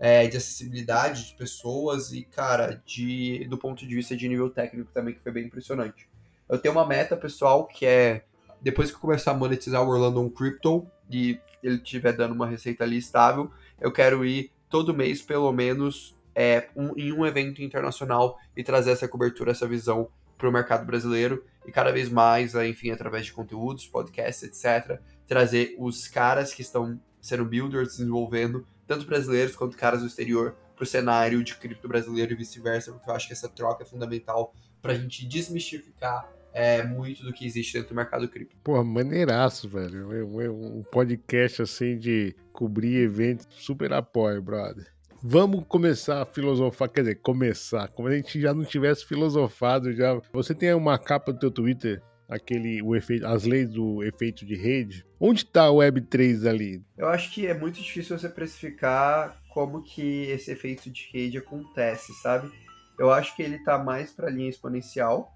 é, 0.00 0.26
de 0.26 0.38
acessibilidade 0.38 1.28
de 1.28 1.34
pessoas 1.34 2.10
e, 2.10 2.22
cara, 2.22 2.82
de, 2.86 3.46
do 3.50 3.58
ponto 3.58 3.86
de 3.86 3.94
vista 3.94 4.16
de 4.16 4.26
nível 4.26 4.48
técnico 4.48 4.90
também, 4.92 5.12
que 5.12 5.20
foi 5.20 5.30
bem 5.30 5.44
impressionante. 5.44 6.08
Eu 6.48 6.58
tenho 6.58 6.72
uma 6.72 6.86
meta 6.86 7.14
pessoal 7.14 7.66
que 7.66 7.84
é, 7.84 8.24
depois 8.62 8.90
que 8.90 8.96
eu 8.96 9.00
começar 9.00 9.32
a 9.32 9.34
monetizar 9.34 9.82
o 9.82 9.88
Orlando 9.88 10.22
on 10.22 10.30
Crypto 10.30 10.86
e 11.10 11.38
ele 11.62 11.76
estiver 11.76 12.14
dando 12.14 12.32
uma 12.32 12.46
receita 12.46 12.82
ali 12.82 12.96
estável, 12.96 13.50
eu 13.78 13.92
quero 13.92 14.24
ir 14.24 14.50
todo 14.70 14.94
mês, 14.94 15.20
pelo 15.20 15.52
menos, 15.52 16.16
é, 16.34 16.68
um, 16.74 16.96
em 16.96 17.12
um 17.12 17.26
evento 17.26 17.62
internacional 17.62 18.38
e 18.56 18.64
trazer 18.64 18.92
essa 18.92 19.06
cobertura, 19.06 19.50
essa 19.50 19.68
visão 19.68 20.08
para 20.38 20.48
o 20.48 20.52
mercado 20.52 20.86
brasileiro 20.86 21.44
e 21.66 21.70
cada 21.70 21.92
vez 21.92 22.08
mais, 22.08 22.54
enfim, 22.54 22.90
através 22.90 23.26
de 23.26 23.32
conteúdos, 23.34 23.86
podcasts, 23.86 24.42
etc., 24.42 24.98
trazer 25.26 25.76
os 25.78 26.08
caras 26.08 26.54
que 26.54 26.62
estão 26.62 26.98
sendo 27.20 27.44
builders, 27.44 27.98
desenvolvendo, 27.98 28.66
tanto 28.90 29.06
brasileiros 29.06 29.54
quanto 29.54 29.76
caras 29.76 30.00
do 30.00 30.08
exterior, 30.08 30.56
para 30.74 30.82
o 30.82 30.86
cenário 30.86 31.44
de 31.44 31.54
cripto 31.54 31.86
brasileiro 31.86 32.32
e 32.32 32.34
vice-versa, 32.34 32.90
porque 32.90 33.08
eu 33.08 33.14
acho 33.14 33.28
que 33.28 33.32
essa 33.32 33.48
troca 33.48 33.84
é 33.84 33.86
fundamental 33.86 34.52
para 34.82 34.94
a 34.94 34.96
gente 34.96 35.24
desmistificar 35.28 36.28
é, 36.52 36.82
muito 36.82 37.22
do 37.22 37.32
que 37.32 37.46
existe 37.46 37.74
dentro 37.74 37.90
do 37.90 37.94
mercado 37.94 38.28
cripto. 38.28 38.56
Pô, 38.64 38.82
maneiraço, 38.82 39.68
velho. 39.68 40.08
Um 40.52 40.82
podcast 40.82 41.62
assim 41.62 41.96
de 41.96 42.34
cobrir 42.52 42.96
eventos, 42.96 43.46
super 43.50 43.92
apoio, 43.92 44.42
brother. 44.42 44.92
Vamos 45.22 45.64
começar 45.68 46.22
a 46.22 46.26
filosofar, 46.26 46.88
quer 46.88 47.02
dizer, 47.02 47.20
começar, 47.20 47.86
como 47.90 48.08
a 48.08 48.16
gente 48.16 48.40
já 48.40 48.52
não 48.52 48.64
tivesse 48.64 49.06
filosofado 49.06 49.92
já. 49.92 50.20
Você 50.32 50.52
tem 50.52 50.74
uma 50.74 50.98
capa 50.98 51.32
do 51.32 51.38
teu 51.38 51.52
Twitter 51.52 52.02
aquele 52.30 52.80
o 52.80 52.94
efeito, 52.94 53.26
as 53.26 53.44
leis 53.44 53.68
do 53.68 54.02
efeito 54.04 54.46
de 54.46 54.54
rede. 54.54 55.04
Onde 55.18 55.40
está 55.44 55.68
o 55.68 55.78
Web3 55.78 56.48
ali? 56.48 56.82
Eu 56.96 57.08
acho 57.08 57.32
que 57.32 57.46
é 57.46 57.52
muito 57.52 57.82
difícil 57.82 58.16
você 58.16 58.28
precificar 58.28 59.42
como 59.52 59.82
que 59.82 60.26
esse 60.30 60.52
efeito 60.52 60.88
de 60.88 61.10
rede 61.12 61.38
acontece, 61.38 62.14
sabe? 62.14 62.50
Eu 62.96 63.10
acho 63.10 63.34
que 63.34 63.42
ele 63.42 63.56
está 63.56 63.76
mais 63.76 64.12
para 64.12 64.28
a 64.28 64.30
linha 64.30 64.48
exponencial, 64.48 65.32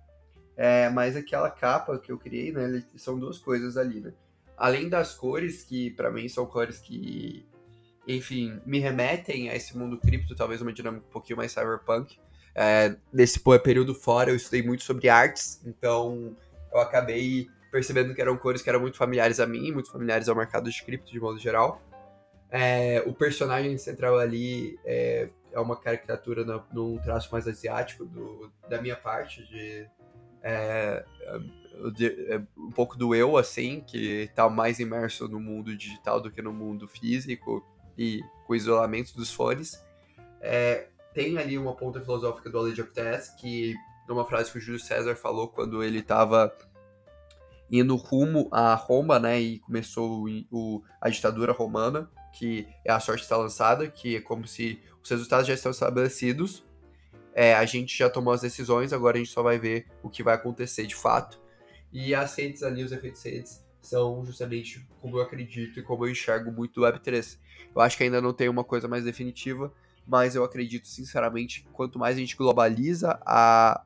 é, 0.57 0.89
mas 0.89 1.17
aquela 1.17 1.51
capa 1.51 1.99
que 1.99 2.13
eu 2.13 2.19
criei, 2.19 2.53
né, 2.53 2.85
são 2.95 3.19
duas 3.19 3.39
coisas 3.39 3.77
ali, 3.77 4.01
né? 4.01 4.13
Além 4.57 4.89
das 4.89 5.15
cores, 5.15 5.65
que 5.65 5.91
para 5.91 6.13
mim 6.13 6.29
são 6.29 6.47
cores 6.47 6.79
que, 6.79 7.45
enfim, 8.07 8.61
me 8.65 8.79
remetem 8.79 9.51
a 9.51 9.57
esse 9.57 9.77
mundo 9.77 9.99
cripto, 9.99 10.37
talvez 10.37 10.63
uma 10.63 10.73
dinâmica 10.73 11.05
um 11.09 11.11
pouquinho 11.11 11.39
mais 11.39 11.51
cyberpunk. 11.51 12.19
É, 12.55 12.95
nesse 13.13 13.41
período 13.65 13.97
fora 13.97 14.31
eu 14.31 14.37
estudei 14.37 14.63
muito 14.63 14.85
sobre 14.85 15.09
artes, 15.09 15.61
então 15.67 16.37
eu 16.75 16.81
acabei 16.81 17.49
percebendo 17.71 18.15
que 18.15 18.21
eram 18.21 18.37
cores 18.37 18.63
que 18.63 18.69
eram 18.69 18.81
muito 18.81 18.97
familiares 18.97 19.41
a 19.41 19.47
mim, 19.47 19.73
muito 19.73 19.91
familiares 19.91 20.29
ao 20.29 20.37
mercado 20.37 20.71
de 20.71 20.83
cripto 20.83 21.11
de 21.11 21.21
modo 21.21 21.39
geral. 21.39 21.81
É, 22.51 23.03
o 23.07 23.13
personagem 23.13 23.77
central 23.79 24.19
ali 24.19 24.79
é, 24.85 25.29
é 25.53 25.59
uma 25.59 25.77
caricatura 25.77 26.45
num 26.73 26.99
traço 26.99 27.29
mais 27.33 27.49
asiático 27.49 28.05
do, 28.05 28.51
da 28.69 28.81
minha 28.81 28.95
parte, 28.95 29.45
de, 29.49 29.89
é, 30.43 31.05
de, 31.95 32.33
é, 32.33 32.41
um 32.57 32.71
pouco 32.71 32.97
do 32.97 33.15
eu, 33.15 33.37
assim, 33.37 33.81
que 33.81 34.23
está 34.23 34.49
mais 34.49 34.79
imerso 34.79 35.27
no 35.27 35.41
mundo 35.41 35.77
digital 35.77 36.21
do 36.21 36.31
que 36.31 36.43
no 36.43 36.53
mundo 36.53 36.87
físico 36.87 37.65
e 37.99 38.21
com 38.47 38.55
isolamento 38.55 39.17
dos 39.17 39.33
fones. 39.33 39.85
É, 40.41 40.89
tem 41.13 41.39
ali 41.39 41.57
uma 41.57 41.75
ponta 41.75 42.01
filosófica 42.01 42.51
do 42.51 42.61
of 42.61 42.85
Tess, 42.93 43.31
que 43.41 43.75
numa 44.09 44.25
frase 44.25 44.51
que 44.51 44.59
o 44.59 44.61
Júlio 44.61 44.81
César 44.81 45.17
falou 45.17 45.49
quando 45.49 45.83
ele 45.83 45.99
estava 45.99 46.55
indo 47.71 47.97
rumo 47.97 48.49
a 48.53 48.75
Roma, 48.75 49.19
né, 49.19 49.41
e 49.41 49.59
começou 49.61 50.27
o, 50.27 50.45
o, 50.51 50.83
a 51.01 51.09
ditadura 51.09 51.53
romana, 51.53 52.11
que 52.33 52.69
é 52.85 52.93
a 52.93 53.01
sorte 53.01 53.23
está 53.23 53.37
lançada, 53.37 53.89
que 53.89 54.17
é 54.17 54.21
como 54.21 54.47
se 54.47 54.81
os 55.03 55.09
resultados 55.09 55.47
já 55.47 55.55
estão 55.55 55.73
estabelecidos, 55.73 56.65
é, 57.35 57.55
a 57.55 57.65
gente 57.65 57.97
já 57.97 58.09
tomou 58.09 58.33
as 58.33 58.43
decisões, 58.43 58.93
agora 58.93 59.17
a 59.17 59.19
gente 59.19 59.33
só 59.33 59.43
vai 59.43 59.59
ver 59.59 59.87
o 60.03 60.09
que 60.09 60.23
vai 60.23 60.35
acontecer 60.35 60.87
de 60.87 60.95
fato. 60.95 61.41
E 61.93 62.15
as 62.15 62.35
redes 62.37 62.63
ali, 62.63 62.83
os 62.83 62.93
efeitos 62.93 63.23
redes, 63.23 63.65
são 63.83 64.25
justamente 64.25 64.87
como 65.01 65.19
eu 65.19 65.23
acredito 65.23 65.79
e 65.79 65.83
como 65.83 66.07
eu 66.07 66.11
enxergo 66.11 66.51
muito 66.51 66.81
do 66.81 66.87
Web3. 66.87 67.39
Eu 67.75 67.81
acho 67.81 67.97
que 67.97 68.05
ainda 68.05 68.21
não 68.21 68.33
tem 68.33 68.49
uma 68.49 68.65
coisa 68.65 68.87
mais 68.87 69.05
definitiva, 69.05 69.73
mas 70.07 70.35
eu 70.35 70.45
acredito 70.45 70.87
sinceramente 70.87 71.67
quanto 71.73 71.99
mais 71.99 72.17
a 72.17 72.21
gente 72.21 72.37
globaliza 72.37 73.19
a, 73.27 73.85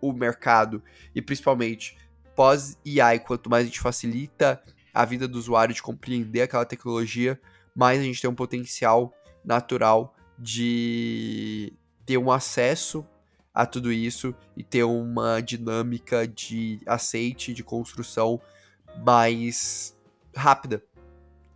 o 0.00 0.12
mercado 0.12 0.82
e 1.14 1.22
principalmente 1.22 1.96
pós-AI, 2.34 3.18
quanto 3.20 3.50
mais 3.50 3.64
a 3.64 3.66
gente 3.66 3.80
facilita 3.80 4.62
a 4.94 5.04
vida 5.04 5.26
do 5.26 5.38
usuário 5.38 5.74
de 5.74 5.82
compreender 5.82 6.42
aquela 6.42 6.64
tecnologia, 6.64 7.40
mais 7.74 8.00
a 8.00 8.02
gente 8.02 8.20
tem 8.20 8.30
um 8.30 8.34
potencial 8.34 9.12
natural 9.44 10.14
de 10.38 11.72
ter 12.06 12.16
um 12.16 12.30
acesso 12.30 13.06
a 13.52 13.66
tudo 13.66 13.92
isso 13.92 14.34
e 14.56 14.62
ter 14.62 14.84
uma 14.84 15.40
dinâmica 15.40 16.26
de 16.26 16.80
aceite, 16.86 17.52
de 17.52 17.64
construção 17.64 18.40
mais 19.04 19.96
rápida. 20.34 20.82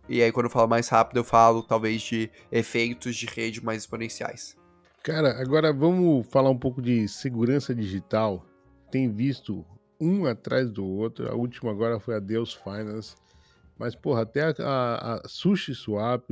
E 0.09 0.21
aí, 0.21 0.31
quando 0.31 0.47
eu 0.47 0.49
falo 0.49 0.67
mais 0.67 0.89
rápido, 0.89 1.17
eu 1.17 1.23
falo 1.23 1.63
talvez 1.63 2.01
de 2.01 2.29
efeitos 2.51 3.15
de 3.15 3.25
rede 3.25 3.63
mais 3.63 3.83
exponenciais. 3.83 4.57
Cara, 5.03 5.37
agora 5.41 5.73
vamos 5.73 6.25
falar 6.27 6.49
um 6.49 6.57
pouco 6.57 6.81
de 6.81 7.09
segurança 7.09 7.75
digital. 7.75 8.45
Tem 8.89 9.11
visto 9.11 9.65
um 9.99 10.25
atrás 10.25 10.71
do 10.71 10.85
outro. 10.85 11.29
A 11.29 11.35
última 11.35 11.71
agora 11.71 11.99
foi 11.99 12.15
a 12.15 12.21
Deus 12.21 12.53
Finance. 12.53 13.13
Mas, 13.77 13.95
porra, 13.95 14.21
até 14.21 14.43
a, 14.43 14.53
a, 14.59 15.15
a 15.15 15.27
Sushi 15.27 15.75
Swap, 15.75 16.31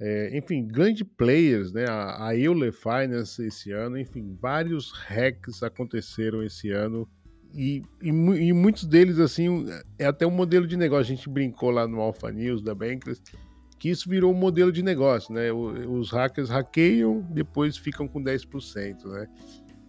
é, 0.00 0.34
enfim, 0.34 0.66
grandes 0.66 1.06
players, 1.18 1.74
né? 1.74 1.84
A, 1.86 2.28
a 2.28 2.34
Euler 2.34 2.72
Finance 2.72 3.44
esse 3.44 3.70
ano, 3.70 3.98
enfim, 3.98 4.34
vários 4.40 4.90
hacks 4.90 5.62
aconteceram 5.62 6.42
esse 6.42 6.70
ano. 6.70 7.06
E, 7.52 7.82
e, 8.02 8.08
e, 8.08 8.52
muitos 8.54 8.86
deles, 8.86 9.18
assim, 9.18 9.66
é 9.98 10.06
até 10.06 10.26
um 10.26 10.30
modelo 10.30 10.66
de 10.66 10.78
negócio. 10.78 11.12
A 11.12 11.16
gente 11.16 11.28
brincou 11.28 11.70
lá 11.70 11.86
no 11.86 12.00
Alpha 12.00 12.32
News 12.32 12.62
da 12.62 12.74
Bankless 12.74 13.20
que 13.84 13.90
isso 13.90 14.08
virou 14.08 14.32
um 14.32 14.34
modelo 14.34 14.72
de 14.72 14.82
negócio, 14.82 15.34
né? 15.34 15.52
Os 15.52 16.10
hackers 16.10 16.48
hackeiam, 16.48 17.20
depois 17.28 17.76
ficam 17.76 18.08
com 18.08 18.18
10%, 18.18 19.04
né? 19.04 19.28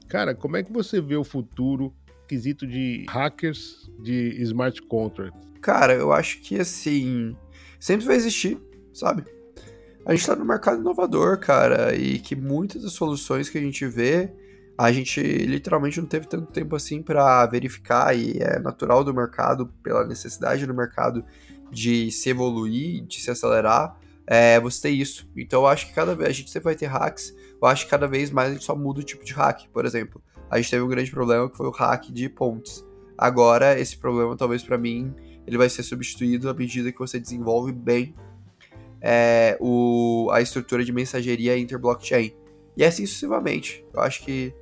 Cara, 0.09 0.35
como 0.35 0.57
é 0.57 0.63
que 0.63 0.73
você 0.73 0.99
vê 0.99 1.15
o 1.15 1.23
futuro 1.23 1.95
quesito 2.27 2.67
de 2.67 3.05
hackers 3.07 3.89
de 4.03 4.35
smart 4.41 4.81
contract? 4.81 5.39
Cara, 5.61 5.93
eu 5.93 6.11
acho 6.11 6.41
que 6.41 6.59
assim, 6.59 7.37
sempre 7.79 8.05
vai 8.05 8.17
existir, 8.17 8.59
sabe? 8.93 9.23
A 10.05 10.13
gente 10.13 10.27
tá 10.27 10.35
no 10.35 10.43
mercado 10.43 10.81
inovador, 10.81 11.39
cara, 11.39 11.95
e 11.95 12.19
que 12.19 12.35
muitas 12.35 12.81
das 12.81 12.91
soluções 12.91 13.49
que 13.49 13.57
a 13.57 13.61
gente 13.61 13.85
vê, 13.85 14.29
a 14.77 14.91
gente 14.91 15.21
literalmente 15.21 16.01
não 16.01 16.07
teve 16.07 16.27
tanto 16.27 16.51
tempo 16.51 16.75
assim 16.75 17.01
para 17.01 17.45
verificar 17.45 18.13
e 18.13 18.39
é 18.41 18.59
natural 18.59 19.05
do 19.05 19.13
mercado, 19.13 19.67
pela 19.81 20.05
necessidade 20.05 20.65
do 20.65 20.73
mercado 20.73 21.23
de 21.72 22.11
se 22.11 22.30
evoluir, 22.30 23.05
de 23.05 23.22
se 23.22 23.30
acelerar, 23.30 23.97
é, 24.28 24.59
você 24.59 24.82
tem 24.82 24.99
isso. 24.99 25.30
Então 25.36 25.61
eu 25.61 25.68
acho 25.68 25.88
que 25.88 25.93
cada 25.93 26.16
vez 26.16 26.30
a 26.30 26.34
gente 26.34 26.49
sempre 26.49 26.66
vai 26.66 26.76
ter 26.76 26.88
hacks, 26.88 27.36
eu 27.61 27.68
acho 27.68 27.86
que 27.86 27.91
cada 27.91 28.07
vez 28.07 28.32
mais 28.32 28.49
a 28.49 28.53
gente 28.53 28.66
só 28.66 28.76
muda 28.76 28.99
o 28.99 29.03
tipo 29.03 29.24
de 29.24 29.34
hack. 29.34 29.68
Por 29.72 29.86
exemplo, 29.86 30.22
a 30.49 30.57
gente 30.57 30.70
teve 30.70 30.84
um 30.84 30.88
grande 30.88 31.11
problema 31.11 31.49
que 31.49 31.57
foi 31.57 31.68
o 31.68 31.72
hack 31.72 32.05
de 32.11 32.30
pontes. 32.30 32.86
Agora, 33.18 33.80
esse 33.80 33.97
problema, 33.97 34.36
talvez 34.36 34.61
para 34.61 34.78
mim, 34.78 35.13
ele 35.47 35.57
vai 35.57 35.70
ser 35.70 35.84
substituído 35.84 36.49
à 36.49 36.53
medida 36.53 36.91
que 36.91 36.99
você 36.99 37.20
desenvolve 37.20 37.72
bem 37.72 38.13
é, 39.01 39.57
o, 39.61 40.30
a 40.32 40.41
estrutura 40.41 40.84
de 40.84 40.91
mensageria 40.91 41.57
interblockchain. 41.57 42.36
E 42.76 42.84
assim 42.84 43.05
sucessivamente. 43.05 43.86
Eu 43.93 44.01
acho 44.01 44.24
que 44.24 44.53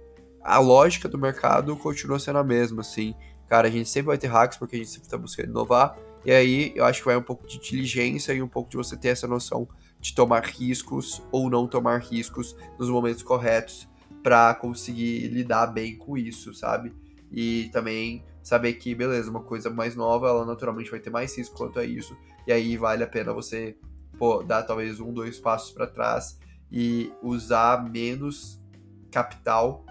a 0.41 0.59
lógica 0.59 1.07
do 1.07 1.17
mercado 1.17 1.75
continua 1.77 2.19
sendo 2.19 2.39
a 2.39 2.43
mesma, 2.43 2.81
assim. 2.81 3.15
Cara, 3.47 3.67
a 3.67 3.71
gente 3.71 3.89
sempre 3.89 4.07
vai 4.07 4.17
ter 4.17 4.27
hacks 4.27 4.57
porque 4.57 4.75
a 4.75 4.79
gente 4.79 4.89
sempre 4.89 5.07
está 5.07 5.17
buscando 5.17 5.49
inovar. 5.49 5.97
E 6.25 6.31
aí 6.31 6.73
eu 6.75 6.85
acho 6.85 6.99
que 6.99 7.05
vai 7.05 7.17
um 7.17 7.21
pouco 7.21 7.47
de 7.47 7.57
inteligência 7.57 8.33
e 8.33 8.41
um 8.41 8.47
pouco 8.47 8.69
de 8.69 8.77
você 8.77 8.95
ter 8.95 9.09
essa 9.09 9.27
noção 9.27 9.67
de 9.99 10.13
tomar 10.13 10.43
riscos 10.43 11.21
ou 11.31 11.49
não 11.49 11.67
tomar 11.67 11.99
riscos 12.01 12.55
nos 12.77 12.89
momentos 12.89 13.23
corretos 13.23 13.87
para 14.21 14.53
conseguir 14.53 15.27
lidar 15.27 15.67
bem 15.67 15.97
com 15.97 16.17
isso, 16.17 16.53
sabe? 16.53 16.93
E 17.31 17.69
também 17.71 18.23
saber 18.41 18.73
que, 18.73 18.93
beleza, 18.93 19.29
uma 19.29 19.41
coisa 19.41 19.69
mais 19.69 19.95
nova, 19.95 20.27
ela 20.27 20.45
naturalmente 20.45 20.91
vai 20.91 20.99
ter 20.99 21.09
mais 21.09 21.37
risco 21.37 21.55
quanto 21.55 21.79
a 21.79 21.85
isso. 21.85 22.15
E 22.45 22.51
aí 22.51 22.75
vale 22.77 23.03
a 23.03 23.07
pena 23.07 23.33
você 23.33 23.77
pô, 24.17 24.43
dar 24.43 24.63
talvez 24.63 24.99
um, 24.99 25.13
dois 25.13 25.39
passos 25.39 25.71
para 25.71 25.87
trás 25.87 26.37
e 26.71 27.11
usar 27.21 27.89
menos 27.89 28.61
capital 29.11 29.85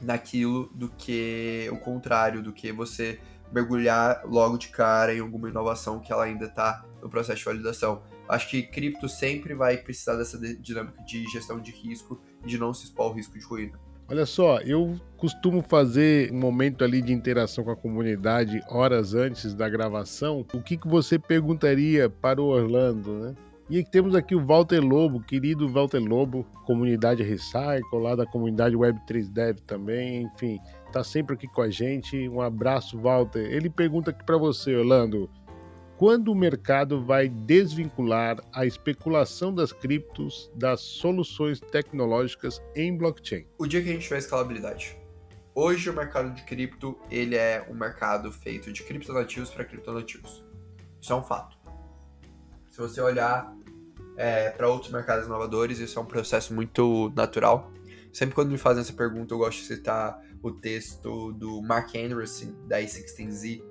naquilo 0.00 0.68
do 0.74 0.88
que 0.88 1.68
o 1.72 1.78
contrário, 1.78 2.42
do 2.42 2.52
que 2.52 2.72
você 2.72 3.20
mergulhar 3.52 4.22
logo 4.24 4.56
de 4.56 4.68
cara 4.68 5.14
em 5.14 5.20
alguma 5.20 5.48
inovação 5.48 6.00
que 6.00 6.12
ela 6.12 6.24
ainda 6.24 6.46
está 6.46 6.84
no 7.02 7.08
processo 7.08 7.38
de 7.38 7.44
validação. 7.44 8.02
Acho 8.28 8.48
que 8.48 8.62
cripto 8.62 9.08
sempre 9.08 9.54
vai 9.54 9.76
precisar 9.76 10.16
dessa 10.16 10.38
dinâmica 10.38 11.02
de 11.04 11.24
gestão 11.26 11.60
de 11.60 11.70
risco 11.70 12.20
e 12.42 12.46
de 12.46 12.58
não 12.58 12.72
se 12.72 12.84
expor 12.84 13.06
ao 13.06 13.12
risco 13.12 13.38
de 13.38 13.44
ruína. 13.44 13.78
Olha 14.08 14.26
só, 14.26 14.58
eu 14.60 15.00
costumo 15.16 15.62
fazer 15.62 16.30
um 16.32 16.38
momento 16.38 16.84
ali 16.84 17.00
de 17.00 17.12
interação 17.12 17.64
com 17.64 17.70
a 17.70 17.76
comunidade 17.76 18.60
horas 18.68 19.14
antes 19.14 19.54
da 19.54 19.68
gravação. 19.68 20.44
O 20.52 20.62
que, 20.62 20.76
que 20.76 20.88
você 20.88 21.18
perguntaria 21.18 22.10
para 22.10 22.40
o 22.40 22.46
Orlando, 22.46 23.14
né? 23.14 23.34
E 23.70 23.82
temos 23.82 24.14
aqui 24.14 24.34
o 24.34 24.44
Walter 24.44 24.80
Lobo, 24.80 25.22
querido 25.22 25.66
Walter 25.66 26.00
Lobo, 26.00 26.44
comunidade 26.66 27.22
Recycle, 27.22 27.98
lá 28.02 28.14
da 28.14 28.26
comunidade 28.26 28.76
Web3Dev 28.76 29.60
também, 29.66 30.24
enfim, 30.24 30.60
tá 30.92 31.04
sempre 31.04 31.34
aqui 31.34 31.48
com 31.48 31.62
a 31.62 31.70
gente. 31.70 32.28
Um 32.28 32.40
abraço, 32.40 32.98
Walter. 32.98 33.40
Ele 33.40 33.70
pergunta 33.70 34.10
aqui 34.10 34.24
para 34.24 34.36
você, 34.36 34.76
Orlando, 34.76 35.30
quando 35.96 36.28
o 36.28 36.34
mercado 36.34 37.04
vai 37.04 37.28
desvincular 37.28 38.38
a 38.52 38.66
especulação 38.66 39.54
das 39.54 39.72
criptos 39.72 40.50
das 40.54 40.80
soluções 40.80 41.60
tecnológicas 41.60 42.62
em 42.76 42.96
blockchain? 42.96 43.46
O 43.58 43.66
dia 43.66 43.82
que 43.82 43.88
a 43.88 43.92
gente 43.92 44.02
tiver 44.02 44.18
escalabilidade. 44.18 44.96
Hoje 45.54 45.90
o 45.90 45.92
mercado 45.92 46.34
de 46.34 46.42
cripto, 46.44 46.98
ele 47.10 47.36
é 47.36 47.66
um 47.68 47.74
mercado 47.74 48.32
feito 48.32 48.72
de 48.72 48.82
criptonativos 48.82 49.50
para 49.50 49.64
criptonativos. 49.64 50.44
Isso 51.00 51.12
é 51.12 51.16
um 51.16 51.22
fato. 51.22 51.58
Se 52.70 52.78
você 52.78 53.00
olhar 53.00 53.54
é, 54.16 54.50
para 54.50 54.68
outros 54.68 54.92
mercados 54.92 55.26
inovadores. 55.26 55.78
Isso 55.78 55.98
é 55.98 56.02
um 56.02 56.06
processo 56.06 56.54
muito 56.54 57.12
natural. 57.14 57.72
Sempre 58.12 58.34
quando 58.34 58.50
me 58.50 58.58
fazem 58.58 58.82
essa 58.82 58.92
pergunta, 58.92 59.32
eu 59.32 59.38
gosto 59.38 59.58
de 59.58 59.66
citar 59.66 60.20
o 60.42 60.50
texto 60.50 61.32
do 61.32 61.62
Mark 61.62 61.94
Anderson, 61.94 62.52
da 62.66 62.80
A16Z, 62.80 63.62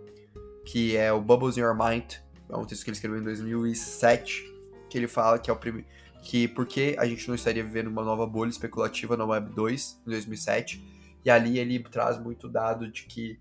que 0.65 0.95
é 0.95 1.11
o 1.11 1.21
Bubbles 1.21 1.57
in 1.57 1.61
Your 1.61 1.75
Mind. 1.75 2.13
É 2.49 2.55
um 2.55 2.65
texto 2.65 2.83
que 2.83 2.89
ele 2.89 2.95
escreveu 2.95 3.19
em 3.19 3.23
2007, 3.23 4.43
que 4.89 4.97
ele 4.97 5.07
fala 5.07 5.37
que 5.37 5.49
é 5.49 5.53
o 5.53 5.57
primeiro 5.57 5.87
que 6.21 6.47
porque 6.47 6.95
a 6.99 7.05
gente 7.05 7.27
não 7.27 7.35
estaria 7.35 7.63
vivendo 7.63 7.87
uma 7.87 8.03
nova 8.03 8.25
bolha 8.27 8.49
especulativa 8.49 9.17
na 9.17 9.25
Web 9.25 9.53
2 9.55 10.01
em 10.05 10.11
2007. 10.11 10.83
E 11.25 11.29
ali 11.29 11.59
ele 11.59 11.79
traz 11.79 12.19
muito 12.19 12.47
dado 12.47 12.89
de 12.91 13.03
que 13.03 13.39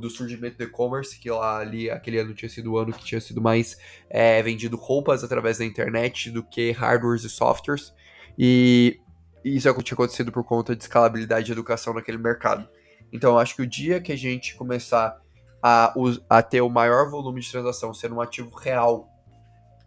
do 0.00 0.08
surgimento 0.08 0.58
do 0.58 0.64
e-commerce, 0.64 1.18
que 1.18 1.28
lá 1.28 1.58
ali 1.58 1.90
aquele 1.90 2.18
ano 2.18 2.34
tinha 2.34 2.48
sido 2.48 2.72
o 2.72 2.78
ano 2.78 2.92
que 2.92 3.04
tinha 3.04 3.20
sido 3.20 3.40
mais 3.40 3.76
é, 4.08 4.40
vendido 4.40 4.76
roupas 4.76 5.24
através 5.24 5.58
da 5.58 5.64
internet 5.64 6.30
do 6.30 6.42
que 6.42 6.70
hardwares 6.70 7.24
e 7.24 7.30
softwares. 7.30 7.92
E 8.38 9.00
isso 9.44 9.68
é 9.68 9.82
tinha 9.82 9.94
acontecido 9.94 10.30
por 10.30 10.44
conta 10.44 10.74
de 10.74 10.82
escalabilidade 10.82 11.46
de 11.46 11.52
educação 11.52 11.94
naquele 11.94 12.18
mercado. 12.18 12.68
Então, 13.12 13.32
eu 13.32 13.38
acho 13.38 13.56
que 13.56 13.62
o 13.62 13.66
dia 13.66 14.00
que 14.00 14.12
a 14.12 14.16
gente 14.16 14.54
começar 14.54 15.20
a, 15.62 15.94
a 16.28 16.42
ter 16.42 16.60
o 16.60 16.68
maior 16.68 17.10
volume 17.10 17.40
de 17.40 17.50
transação 17.50 17.92
sendo 17.92 18.16
um 18.16 18.20
ativo 18.20 18.50
real 18.56 19.08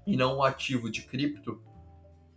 e 0.05 0.15
não 0.15 0.37
um 0.37 0.43
ativo 0.43 0.89
de 0.89 1.01
cripto, 1.01 1.61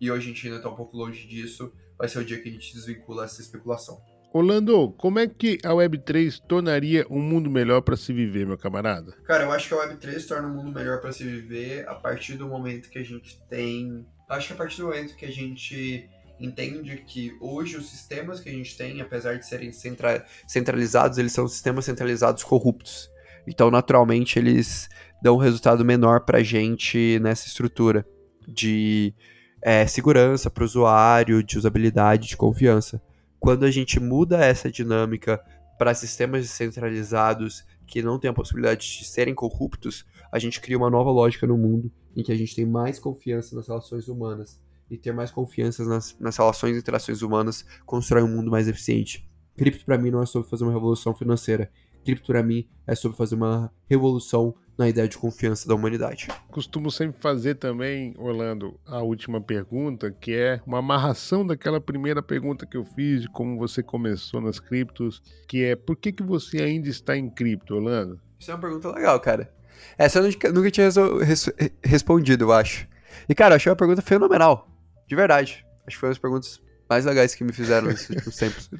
e 0.00 0.10
hoje 0.10 0.30
a 0.30 0.32
gente 0.32 0.46
ainda 0.46 0.58
está 0.58 0.70
um 0.70 0.74
pouco 0.74 0.96
longe 0.96 1.26
disso, 1.26 1.72
vai 1.98 2.08
ser 2.08 2.20
o 2.20 2.24
dia 2.24 2.40
que 2.40 2.48
a 2.48 2.52
gente 2.52 2.72
desvincula 2.72 3.24
essa 3.24 3.40
especulação. 3.40 4.00
Orlando, 4.32 4.90
como 4.92 5.18
é 5.18 5.26
que 5.26 5.58
a 5.64 5.70
Web3 5.70 6.42
tornaria 6.46 7.06
um 7.08 7.20
mundo 7.20 7.50
melhor 7.50 7.80
para 7.80 7.96
se 7.96 8.12
viver, 8.12 8.46
meu 8.46 8.58
camarada? 8.58 9.12
Cara, 9.24 9.44
eu 9.44 9.52
acho 9.52 9.68
que 9.68 9.74
a 9.74 9.78
Web3 9.78 10.26
torna 10.26 10.48
um 10.48 10.54
mundo 10.54 10.70
melhor 10.70 11.00
para 11.00 11.12
se 11.12 11.24
viver 11.24 11.88
a 11.88 11.94
partir 11.94 12.36
do 12.36 12.46
momento 12.46 12.90
que 12.90 12.98
a 12.98 13.04
gente 13.04 13.40
tem. 13.48 14.06
Acho 14.28 14.48
que 14.48 14.52
a 14.52 14.56
partir 14.56 14.82
do 14.82 14.88
momento 14.88 15.16
que 15.16 15.24
a 15.24 15.30
gente 15.30 16.08
entende 16.41 16.97
que 17.07 17.36
hoje 17.41 17.76
os 17.76 17.89
sistemas 17.89 18.41
que 18.41 18.49
a 18.49 18.53
gente 18.53 18.76
tem, 18.76 19.01
apesar 19.01 19.39
de 19.39 19.47
serem 19.47 19.72
centra... 19.72 20.24
centralizados, 20.47 21.18
eles 21.18 21.32
são 21.32 21.47
sistemas 21.49 21.84
centralizados 21.84 22.45
corruptos. 22.45 23.11
Então, 23.47 23.70
naturalmente, 23.70 24.39
eles 24.39 24.89
dão 25.22 25.36
um 25.36 25.41
resultado 25.41 25.84
menor 25.84 26.20
para 26.20 26.39
a 26.39 26.43
gente 26.43 27.18
nessa 27.20 27.47
estrutura 27.47 28.07
de 28.47 29.14
é, 29.62 29.86
segurança 29.86 30.51
para 30.51 30.62
o 30.62 30.66
usuário, 30.66 31.43
de 31.43 31.59
usabilidade, 31.59 32.28
de 32.28 32.36
confiança. 32.36 33.03
Quando 33.41 33.64
a 33.64 33.70
gente 33.70 34.01
muda 34.01 34.45
essa 34.45 34.70
dinâmica 34.70 35.43
para 35.78 35.95
sistemas 35.95 36.43
descentralizados 36.43 37.64
que 37.86 38.03
não 38.03 38.18
têm 38.18 38.30
a 38.30 38.34
possibilidade 38.34 38.99
de 38.99 39.05
serem 39.05 39.34
corruptos, 39.34 40.05
a 40.30 40.39
gente 40.39 40.61
cria 40.61 40.76
uma 40.76 40.91
nova 40.91 41.11
lógica 41.11 41.47
no 41.47 41.57
mundo 41.57 41.91
em 42.16 42.22
que 42.22 42.32
a 42.32 42.36
gente 42.36 42.55
tem 42.55 42.66
mais 42.66 42.99
confiança 42.99 43.55
nas 43.55 43.68
relações 43.68 44.09
humanas. 44.09 44.61
E 44.91 44.97
ter 44.97 45.12
mais 45.12 45.30
confiança 45.30 45.84
nas, 45.84 46.16
nas 46.18 46.36
relações 46.36 46.76
e 46.76 46.78
interações 46.78 47.22
humanas 47.22 47.64
constrói 47.84 48.22
um 48.22 48.28
mundo 48.28 48.51
mais 48.51 48.68
eficiente. 48.68 49.28
Cripto 49.57 49.84
para 49.84 49.99
mim 49.99 50.11
não 50.11 50.22
é 50.22 50.26
sobre 50.26 50.49
fazer 50.49 50.64
uma 50.64 50.72
revolução 50.72 51.14
financeira. 51.14 51.70
Cripto 52.05 52.26
para 52.26 52.43
mim 52.43 52.68
é 52.86 52.95
sobre 52.95 53.16
fazer 53.16 53.34
uma 53.34 53.72
revolução 53.89 54.55
na 54.78 54.89
ideia 54.89 55.09
de 55.09 55.18
confiança 55.18 55.68
da 55.68 55.74
humanidade. 55.74 56.28
Costumo 56.51 56.91
sempre 56.91 57.20
fazer 57.20 57.57
também, 57.57 58.14
Orlando, 58.16 58.78
a 58.86 59.03
última 59.03 59.41
pergunta, 59.41 60.11
que 60.12 60.32
é 60.32 60.61
uma 60.64 60.78
amarração 60.78 61.45
daquela 61.45 61.80
primeira 61.80 62.22
pergunta 62.22 62.64
que 62.64 62.76
eu 62.76 62.84
fiz 62.84 63.22
de 63.22 63.28
como 63.28 63.59
você 63.59 63.82
começou 63.82 64.41
nas 64.41 64.61
criptos, 64.61 65.20
que 65.49 65.64
é 65.64 65.74
por 65.74 65.97
que, 65.97 66.12
que 66.12 66.22
você 66.22 66.62
ainda 66.62 66.89
está 66.89 67.16
em 67.16 67.28
cripto, 67.28 67.74
Orlando? 67.74 68.20
Isso 68.39 68.53
é 68.53 68.55
uma 68.55 68.61
pergunta 68.61 68.93
legal, 68.93 69.18
cara. 69.18 69.53
Essa 69.97 70.20
eu 70.20 70.53
nunca, 70.53 70.70
tinha 70.70 70.89
res 71.24 71.51
respondido, 71.82 72.45
eu 72.45 72.53
acho. 72.53 72.86
E, 73.28 73.34
cara, 73.34 73.55
eu 73.55 73.57
achei 73.57 73.70
uma 73.70 73.76
pergunta 73.76 74.01
fenomenal. 74.01 74.68
De 75.09 75.16
verdade. 75.16 75.64
Acho 75.86 75.96
que 75.96 76.00
foi 76.00 76.09
uma 76.09 76.12
das 76.12 76.18
perguntas 76.18 76.61
mais 76.88 77.04
legais 77.04 77.34
que 77.34 77.44
me 77.44 77.52
fizeram 77.52 77.88
nesses 77.88 78.09
últimos 78.11 78.36
tempos. 78.38 78.70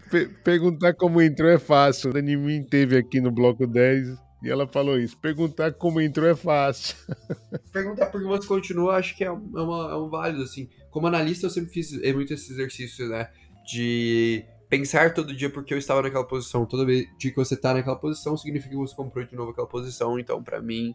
Perguntar 0.45 0.95
como 0.95 1.21
entrou 1.21 1.51
é 1.51 1.59
fácil. 1.59 2.17
A 2.17 2.21
Nimin 2.21 2.63
teve 2.63 2.97
aqui 2.97 3.21
no 3.21 3.31
bloco 3.31 3.67
10 3.67 4.09
e 4.43 4.51
ela 4.51 4.67
falou 4.67 4.99
isso. 4.99 5.17
Perguntar 5.19 5.73
como 5.75 6.01
entrou 6.01 6.29
é 6.29 6.35
fácil. 6.35 6.97
Perguntar 7.73 8.07
por 8.07 8.21
que 8.21 8.27
você 8.27 8.47
continua, 8.47 8.97
acho 8.97 9.17
que 9.17 9.25
é, 9.25 9.31
uma, 9.31 9.91
é 9.91 9.97
um 9.97 10.09
válido, 10.09 10.43
assim. 10.43 10.69
Como 10.91 11.07
analista, 11.07 11.47
eu 11.47 11.51
sempre 11.51 11.71
fiz 11.71 11.93
é 12.03 12.13
muito 12.13 12.33
esse 12.33 12.53
exercício, 12.53 13.09
né? 13.09 13.29
De 13.67 14.45
pensar 14.69 15.15
todo 15.15 15.35
dia 15.35 15.51
porque 15.51 15.75
eu 15.75 15.79
estava 15.79 16.03
naquela 16.03 16.25
posição. 16.25 16.65
Toda 16.65 16.87
vez 16.87 17.07
que 17.19 17.35
você 17.35 17.55
está 17.55 17.75
naquela 17.75 17.97
posição, 17.97 18.37
significa 18.37 18.71
que 18.71 18.77
você 18.77 18.95
comprou 18.95 19.25
de 19.25 19.35
novo 19.35 19.51
aquela 19.51 19.67
posição. 19.67 20.19
Então, 20.19 20.43
para 20.43 20.63
mim, 20.63 20.95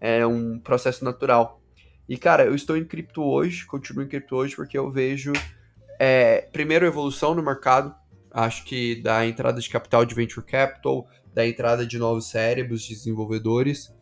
é 0.00 0.26
um 0.26 0.58
processo 0.58 1.04
natural. 1.04 1.60
E, 2.10 2.18
cara, 2.18 2.44
eu 2.44 2.56
estou 2.56 2.76
em 2.76 2.84
cripto 2.84 3.22
hoje, 3.22 3.64
continuo 3.64 4.02
em 4.02 4.08
cripto 4.08 4.34
hoje 4.34 4.56
porque 4.56 4.76
eu 4.76 4.90
vejo, 4.90 5.32
é, 5.96 6.40
primeiro, 6.52 6.84
evolução 6.84 7.36
no 7.36 7.42
mercado. 7.42 7.94
Acho 8.32 8.64
que 8.64 9.00
da 9.00 9.24
entrada 9.24 9.60
de 9.60 9.70
capital 9.70 10.04
de 10.04 10.12
venture 10.12 10.44
capital, 10.44 11.06
da 11.32 11.46
entrada 11.46 11.86
de 11.86 11.98
novos 11.98 12.26
cérebros, 12.26 12.82
de 12.82 12.96
desenvolvedores. 12.96 13.94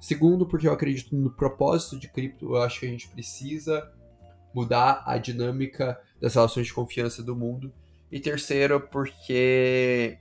Segundo, 0.00 0.46
porque 0.46 0.66
eu 0.66 0.72
acredito 0.72 1.14
no 1.14 1.30
propósito 1.30 1.98
de 1.98 2.10
cripto, 2.10 2.46
eu 2.46 2.62
acho 2.62 2.80
que 2.80 2.86
a 2.86 2.88
gente 2.88 3.08
precisa 3.08 3.92
mudar 4.54 5.02
a 5.04 5.18
dinâmica 5.18 6.00
das 6.18 6.36
relações 6.36 6.68
de 6.68 6.72
confiança 6.72 7.22
do 7.22 7.36
mundo. 7.36 7.70
E 8.10 8.18
terceiro, 8.18 8.80
porque 8.80 10.16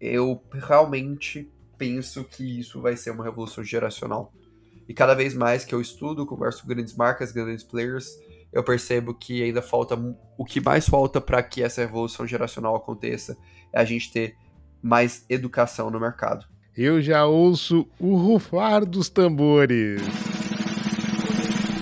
eu 0.00 0.40
realmente 0.52 1.52
penso 1.76 2.22
que 2.22 2.60
isso 2.60 2.80
vai 2.80 2.96
ser 2.96 3.10
uma 3.10 3.24
revolução 3.24 3.64
geracional. 3.64 4.32
E 4.88 4.94
cada 4.94 5.14
vez 5.14 5.34
mais 5.34 5.64
que 5.66 5.74
eu 5.74 5.80
estudo, 5.80 6.24
converso 6.24 6.62
com 6.62 6.68
grandes 6.68 6.96
marcas, 6.96 7.30
grandes 7.30 7.62
players, 7.62 8.18
eu 8.50 8.64
percebo 8.64 9.12
que 9.12 9.42
ainda 9.42 9.60
falta 9.60 9.94
o 10.38 10.44
que 10.44 10.60
mais 10.60 10.88
falta 10.88 11.20
para 11.20 11.42
que 11.42 11.62
essa 11.62 11.82
revolução 11.82 12.26
geracional 12.26 12.74
aconteça 12.74 13.36
é 13.72 13.80
a 13.80 13.84
gente 13.84 14.10
ter 14.10 14.34
mais 14.82 15.26
educação 15.28 15.90
no 15.90 16.00
mercado. 16.00 16.46
Eu 16.74 17.02
já 17.02 17.26
ouço 17.26 17.86
o 17.98 18.16
rufar 18.16 18.86
dos 18.86 19.10
tambores. 19.10 20.00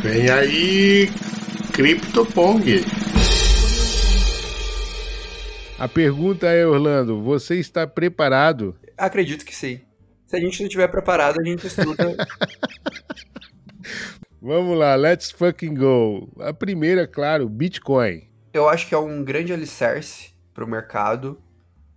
Vem 0.03 0.29
aí, 0.29 1.09
CryptoPong. 1.73 2.81
A 5.79 5.87
pergunta 5.87 6.47
é, 6.47 6.67
Orlando, 6.67 7.23
você 7.23 7.57
está 7.61 7.87
preparado? 7.87 8.75
Acredito 8.97 9.45
que 9.45 9.55
sim. 9.55 9.86
Se 10.37 10.43
a 10.43 10.45
gente 10.45 10.61
não 10.61 10.67
estiver 10.67 10.89
preparado, 10.89 11.41
a 11.41 11.45
gente 11.45 11.67
estuda. 11.67 12.17
Vamos 14.41 14.79
lá, 14.79 14.95
let's 14.95 15.31
fucking 15.31 15.75
go. 15.75 16.31
A 16.41 16.53
primeira, 16.53 17.07
claro, 17.07 17.49
Bitcoin. 17.49 18.29
Eu 18.53 18.69
acho 18.69 18.87
que 18.87 18.95
é 18.95 18.99
um 18.99 19.25
grande 19.25 19.53
alicerce 19.53 20.31
para 20.55 20.65
o 20.65 20.69
mercado 20.69 21.43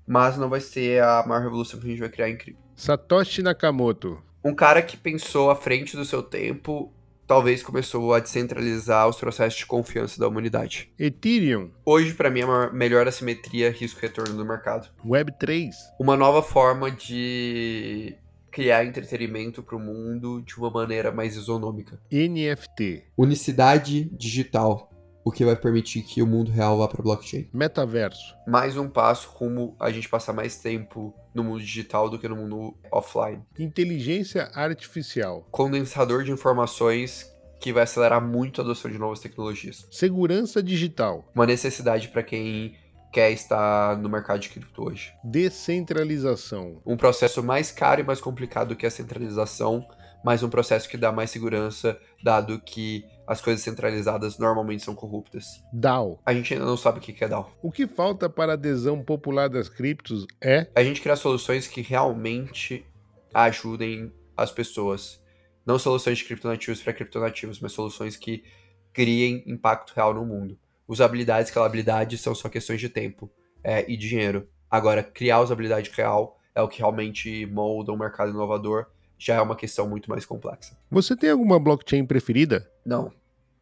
mas 0.10 0.38
não 0.38 0.50
vai 0.50 0.60
ser 0.60 1.04
a 1.04 1.24
maior 1.28 1.44
revolução 1.44 1.80
que 1.80 1.86
a 1.86 1.90
gente 1.92 2.00
vai 2.00 2.10
criar 2.10 2.30
em 2.32 2.36
cripto. 2.36 2.60
Satoshi 2.76 3.44
Nakamoto. 3.44 4.20
Um 4.44 4.56
cara 4.56 4.82
que 4.82 4.98
pensou 4.98 5.52
à 5.52 5.56
frente 5.56 5.96
do 5.96 6.04
seu 6.04 6.24
tempo, 6.24 6.92
talvez 7.28 7.62
começou 7.62 8.12
a 8.12 8.20
descentralizar 8.20 9.08
os 9.08 9.18
processos 9.18 9.60
de 9.60 9.68
confiança 9.68 10.20
da 10.20 10.28
humanidade. 10.28 10.92
Ethereum. 10.98 11.70
Hoje, 11.86 12.16
para 12.16 12.32
mim, 12.32 12.40
é 12.40 12.44
a 12.44 12.72
melhor 12.72 13.08
assimetria 13.08 13.70
risco-retorno 13.70 14.36
do 14.36 14.44
mercado. 14.44 14.90
Web3. 15.06 15.70
Uma 16.00 16.18
nova 16.18 16.42
forma 16.42 16.90
de 16.90 18.16
criar 18.52 18.86
entretenimento 18.86 19.62
para 19.62 19.76
o 19.76 19.80
mundo 19.80 20.42
de 20.42 20.58
uma 20.58 20.70
maneira 20.70 21.12
mais 21.12 21.36
isonômica. 21.36 22.00
NFT. 22.12 23.04
Unicidade 23.18 24.06
digital 24.06 24.90
o 25.24 25.32
que 25.32 25.46
vai 25.46 25.56
permitir 25.56 26.02
que 26.02 26.22
o 26.22 26.28
mundo 26.28 26.52
real 26.52 26.78
vá 26.78 26.88
para 26.88 27.04
blockchain. 27.04 27.48
Metaverso. 27.54 28.36
Mais 28.48 28.78
um 28.78 28.90
passo 28.90 29.30
rumo 29.30 29.76
a 29.80 29.92
gente 29.92 30.10
passar 30.10 30.34
mais 30.34 30.58
tempo 30.58 31.14
no 31.34 31.44
mundo 31.44 31.60
digital 31.60 32.10
do 32.10 32.18
que 32.18 32.28
no 32.28 32.36
mundo 32.36 32.76
offline. 32.92 33.44
Inteligência 33.60 34.50
artificial. 34.56 35.48
Condensador 35.52 36.24
de 36.24 36.32
informações 36.32 37.32
que 37.60 37.74
vai 37.74 37.84
acelerar 37.84 38.26
muito 38.26 38.62
a 38.62 38.64
adoção 38.64 38.90
de 38.90 38.98
novas 38.98 39.20
tecnologias. 39.20 39.86
Segurança 39.92 40.64
digital. 40.64 41.30
Uma 41.36 41.46
necessidade 41.46 42.08
para 42.08 42.24
quem 42.24 42.76
quer 43.12 43.32
estar 43.32 43.98
no 43.98 44.10
mercado 44.10 44.40
de 44.40 44.50
cripto 44.50 44.88
hoje. 44.88 45.14
Descentralização. 45.24 46.82
Um 46.86 46.98
processo 46.98 47.44
mais 47.44 47.72
caro 47.72 48.02
e 48.02 48.04
mais 48.04 48.22
complicado 48.22 48.76
que 48.76 48.86
a 48.86 48.92
centralização, 48.92 49.88
mas 50.24 50.44
um 50.44 50.50
processo 50.50 50.88
que 50.88 50.98
dá 50.98 51.12
mais 51.12 51.32
segurança, 51.32 52.00
dado 52.24 52.60
que 52.60 53.06
as 53.26 53.42
coisas 53.42 53.64
centralizadas 53.64 54.38
normalmente 54.38 54.84
são 54.84 54.96
corruptas. 54.96 55.64
DAO. 55.72 56.20
A 56.26 56.34
gente 56.34 56.54
ainda 56.54 56.66
não 56.66 56.78
sabe 56.78 57.00
o 57.00 57.02
que 57.02 57.24
é 57.24 57.28
DAO. 57.28 57.52
O 57.62 57.72
que 57.72 57.88
falta 57.88 58.30
para 58.30 58.54
a 58.54 58.56
adesão 58.56 59.04
popular 59.04 59.50
das 59.50 59.70
criptos 59.70 60.26
é 60.42 60.68
a 60.76 60.84
gente 60.84 61.02
criar 61.02 61.16
soluções 61.16 61.68
que 61.68 61.82
realmente 61.82 62.86
ajudem 63.34 64.12
as 64.36 64.52
pessoas. 64.52 65.22
Não 65.66 65.78
soluções 65.78 66.18
de 66.18 66.26
criptonativos 66.26 66.82
para 66.82 66.94
criptonativos, 66.94 67.60
mas 67.60 67.72
soluções 67.72 68.18
que 68.18 68.44
criem 68.92 69.44
impacto 69.46 69.94
real 69.96 70.14
no 70.14 70.26
mundo. 70.26 70.58
Usabilidade 70.90 71.42
e 71.42 71.46
escalabilidade 71.50 72.18
são 72.18 72.34
só 72.34 72.50
questões 72.50 72.82
de 72.82 72.90
tempo 72.90 73.30
é, 73.64 73.86
e 73.88 73.96
dinheiro. 73.96 74.50
Agora, 74.72 75.04
criar 75.04 75.40
usabilidade 75.40 75.92
real 75.94 76.40
é 76.56 76.62
o 76.64 76.68
que 76.68 76.80
realmente 76.80 77.46
molda 77.46 77.92
um 77.92 77.98
mercado 77.98 78.32
inovador 78.32 78.88
já 79.16 79.36
é 79.36 79.42
uma 79.42 79.56
questão 79.56 79.88
muito 79.88 80.10
mais 80.10 80.26
complexa. 80.26 80.76
Você 80.90 81.16
tem 81.16 81.30
alguma 81.30 81.60
blockchain 81.60 82.06
preferida? 82.08 82.68
Não. 82.84 83.14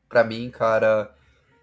Para 0.07 0.23
mim, 0.23 0.49
cara, 0.49 1.13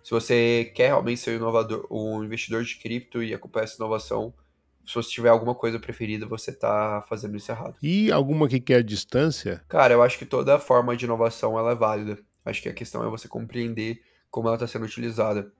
se 0.02 0.10
você 0.10 0.70
quer 0.74 0.88
realmente 0.88 1.20
ser 1.20 1.30
um 1.30 1.36
inovador, 1.36 1.86
um 1.90 2.22
investidor 2.22 2.62
de 2.62 2.76
cripto 2.76 3.22
e 3.22 3.32
acompanhar 3.32 3.64
essa 3.64 3.76
inovação, 3.76 4.34
se 4.86 4.94
você 4.94 5.08
tiver 5.08 5.30
alguma 5.30 5.54
coisa 5.54 5.80
preferida, 5.80 6.26
você 6.26 6.52
tá 6.52 7.02
fazendo 7.08 7.38
isso 7.38 7.50
errado. 7.50 7.76
E 7.82 8.12
alguma 8.12 8.48
que 8.48 8.60
quer 8.60 8.82
distância? 8.82 9.64
Cara, 9.66 9.94
eu 9.94 10.02
acho 10.02 10.18
que 10.18 10.26
toda 10.26 10.58
forma 10.58 10.94
de 10.94 11.06
inovação 11.06 11.58
ela 11.58 11.72
é 11.72 11.74
válida. 11.74 12.18
Acho 12.44 12.60
que 12.60 12.68
a 12.68 12.74
questão 12.74 13.02
é 13.02 13.08
você 13.08 13.26
compreender 13.26 14.02
como 14.34 14.48
ela 14.48 14.56
está 14.56 14.66
sendo 14.66 14.84
utilizada. 14.84 15.52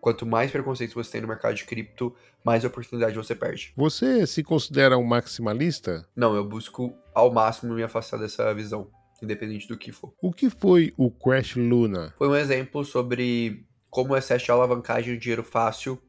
Quanto 0.00 0.24
mais 0.24 0.50
preconceito 0.50 0.94
você 0.94 1.12
tem 1.12 1.20
no 1.20 1.28
mercado 1.28 1.54
de 1.54 1.66
cripto, 1.66 2.14
mais 2.42 2.64
oportunidade 2.64 3.14
você 3.14 3.34
perde. 3.34 3.74
Você 3.76 4.26
se 4.26 4.42
considera 4.42 4.96
um 4.96 5.04
maximalista? 5.04 6.08
Não, 6.16 6.34
eu 6.34 6.42
busco 6.42 6.94
ao 7.14 7.30
máximo 7.30 7.74
me 7.74 7.82
afastar 7.82 8.16
dessa 8.16 8.54
visão, 8.54 8.88
independente 9.22 9.68
do 9.68 9.76
que 9.76 9.92
for. 9.92 10.14
O 10.22 10.32
que 10.32 10.48
foi 10.48 10.94
o 10.96 11.10
Crash 11.10 11.56
Luna? 11.56 12.14
Foi 12.16 12.26
um 12.26 12.34
exemplo 12.34 12.82
sobre 12.82 13.66
como 13.90 14.14
o 14.14 14.16
excesso 14.16 14.46
de 14.46 14.50
alavancagem 14.50 15.12
de 15.12 15.20
dinheiro 15.20 15.44
fácil 15.44 16.00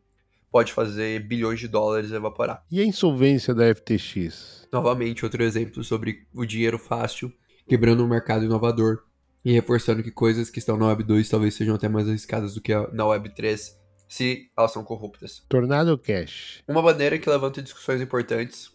pode 0.50 0.72
fazer 0.72 1.20
bilhões 1.20 1.60
de 1.60 1.68
dólares 1.68 2.14
evaporar. 2.14 2.64
E 2.72 2.80
a 2.80 2.86
insolvência 2.86 3.54
da 3.54 3.76
FTX? 3.76 4.70
Novamente, 4.72 5.26
outro 5.26 5.44
exemplo 5.44 5.84
sobre 5.84 6.26
o 6.34 6.46
dinheiro 6.46 6.80
fácil 6.80 7.30
quebrando 7.68 8.06
um 8.06 8.08
mercado 8.08 8.46
inovador 8.46 9.04
e 9.46 9.54
reforçando 9.54 10.02
que 10.02 10.10
coisas 10.10 10.50
que 10.50 10.58
estão 10.58 10.76
na 10.76 10.88
Web 10.88 11.04
2 11.04 11.30
talvez 11.30 11.54
sejam 11.54 11.76
até 11.76 11.88
mais 11.88 12.10
arriscadas 12.10 12.56
do 12.56 12.62
que 12.62 12.74
na 12.92 13.06
Web 13.06 13.30
3 13.36 13.80
se 14.10 14.52
elas 14.58 14.72
são 14.72 14.84
corruptas. 14.84 15.44
Tornado 15.48 15.96
Cash. 16.00 16.64
Uma 16.68 16.82
bandeira 16.82 17.20
que 17.20 17.30
levanta 17.30 17.62
discussões 17.62 18.02
importantes, 18.02 18.72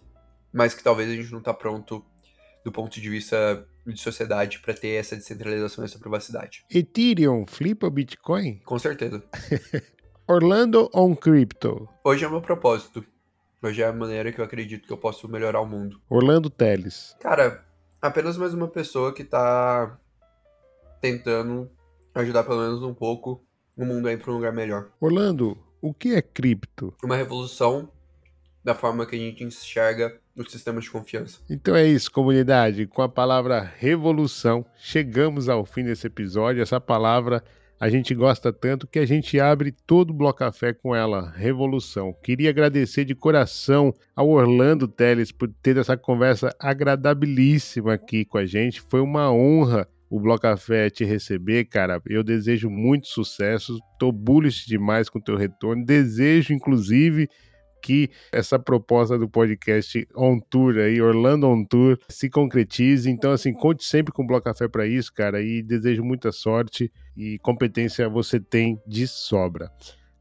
mas 0.53 0.73
que 0.73 0.83
talvez 0.83 1.11
a 1.11 1.15
gente 1.15 1.33
não 1.33 1.41
está 1.41 1.53
pronto 1.53 2.05
do 2.65 2.71
ponto 2.71 3.01
de 3.01 3.11
vista 3.11 3.67
de 3.85 4.01
sociedade 4.01 4.61
para 4.61 4.75
ter 4.75 4.91
essa 4.91 5.17
descentralização 5.17 5.83
e 5.83 5.87
essa 5.87 5.99
privacidade. 5.99 6.65
Ethereum 6.71 7.47
flipa 7.47 7.91
Bitcoin? 7.91 8.61
Com 8.65 8.79
certeza. 8.79 9.23
Orlando 10.29 10.89
on 10.95 11.17
Crypto. 11.17 11.89
Hoje 12.05 12.25
é 12.25 12.29
o 12.29 12.31
meu 12.31 12.41
propósito. 12.41 13.05
Hoje 13.63 13.83
é 13.83 13.87
a 13.87 13.93
maneira 13.93 14.31
que 14.31 14.41
eu 14.41 14.45
acredito 14.45 14.87
que 14.87 14.93
eu 14.93 14.99
posso 14.99 15.29
melhorar 15.29 15.61
o 15.61 15.67
mundo. 15.67 16.01
Orlando 16.09 16.49
Teles. 16.49 17.17
Cara, 17.21 17.65
apenas 18.01 18.37
mais 18.37 18.55
uma 18.55 18.69
pessoa 18.69 19.13
que 19.13 19.25
tá 19.25 19.99
tentando 21.01 21.71
ajudar 22.15 22.45
pelo 22.45 22.61
menos 22.61 22.83
um 22.83 22.95
pouco 22.95 23.43
o 23.77 23.85
mundo 23.85 24.09
a 24.09 24.13
ir 24.13 24.19
para 24.19 24.31
um 24.31 24.35
lugar 24.35 24.53
melhor. 24.53 24.91
Orlando, 25.01 25.57
o 25.81 25.95
que 25.95 26.15
é 26.15 26.23
cripto? 26.23 26.95
Uma 27.03 27.17
revolução 27.17 27.91
da 28.63 28.75
forma 28.75 29.07
que 29.07 29.17
a 29.17 29.19
gente 29.19 29.43
enxerga 29.43 30.21
os 30.37 30.53
sistemas 30.53 30.85
de 30.85 30.91
confiança. 30.91 31.41
Então 31.49 31.75
é 31.75 31.87
isso, 31.87 32.11
comunidade. 32.11 32.87
Com 32.87 33.03
a 33.03 33.09
palavra 33.09 33.61
revolução, 33.79 34.65
chegamos 34.77 35.49
ao 35.49 35.65
fim 35.65 35.85
desse 35.85 36.07
episódio. 36.07 36.63
Essa 36.63 36.81
palavra 36.81 37.43
a 37.81 37.89
gente 37.89 38.15
gosta 38.15 38.53
tanto 38.53 38.87
que 38.87 38.99
a 38.99 39.07
gente 39.07 39.41
abre 39.41 39.73
todo 39.73 40.11
o 40.11 40.15
Bloco 40.15 40.41
Café 40.41 40.75
com 40.75 40.95
ela, 40.95 41.31
Revolução. 41.31 42.15
Queria 42.23 42.51
agradecer 42.51 43.07
de 43.07 43.15
coração 43.15 43.95
ao 44.15 44.29
Orlando 44.29 44.87
Teles 44.87 45.33
por 45.33 45.49
ter 45.63 45.79
essa 45.79 45.97
conversa 45.97 46.55
agradabilíssima 46.59 47.95
aqui 47.95 48.27
com 48.27 48.37
a 48.37 48.45
gente. 48.45 48.83
Foi 48.83 49.01
uma 49.01 49.33
honra 49.33 49.89
o 50.11 50.19
Bloco 50.19 50.43
Café 50.43 50.91
te 50.91 51.05
receber, 51.05 51.67
cara. 51.67 52.03
Eu 52.07 52.25
desejo 52.25 52.69
muito 52.69 53.07
sucesso. 53.07 53.79
Tô 53.99 54.11
bullish 54.11 54.67
demais 54.67 55.09
com 55.09 55.21
o 55.21 55.23
teu 55.23 55.37
retorno. 55.37 55.85
Desejo, 55.85 56.53
inclusive, 56.53 57.29
que 57.81 58.11
essa 58.33 58.59
proposta 58.59 59.17
do 59.17 59.29
podcast 59.29 60.07
On 60.17 60.41
Tour 60.41 60.79
aí, 60.79 61.01
Orlando 61.01 61.47
On 61.47 61.65
Tour, 61.65 61.97
se 62.09 62.29
concretize. 62.29 63.09
Então, 63.09 63.31
assim, 63.31 63.53
conte 63.53 63.85
sempre 63.85 64.13
com 64.13 64.25
o 64.25 64.27
Bloco 64.27 64.45
Café 64.45 64.67
para 64.67 64.87
isso, 64.87 65.13
cara, 65.15 65.41
e 65.41 65.63
desejo 65.63 66.03
muita 66.03 66.33
sorte 66.33 66.93
e 67.17 67.39
competência 67.39 68.09
você 68.09 68.41
tem 68.41 68.81
de 68.87 69.07
sobra. 69.07 69.71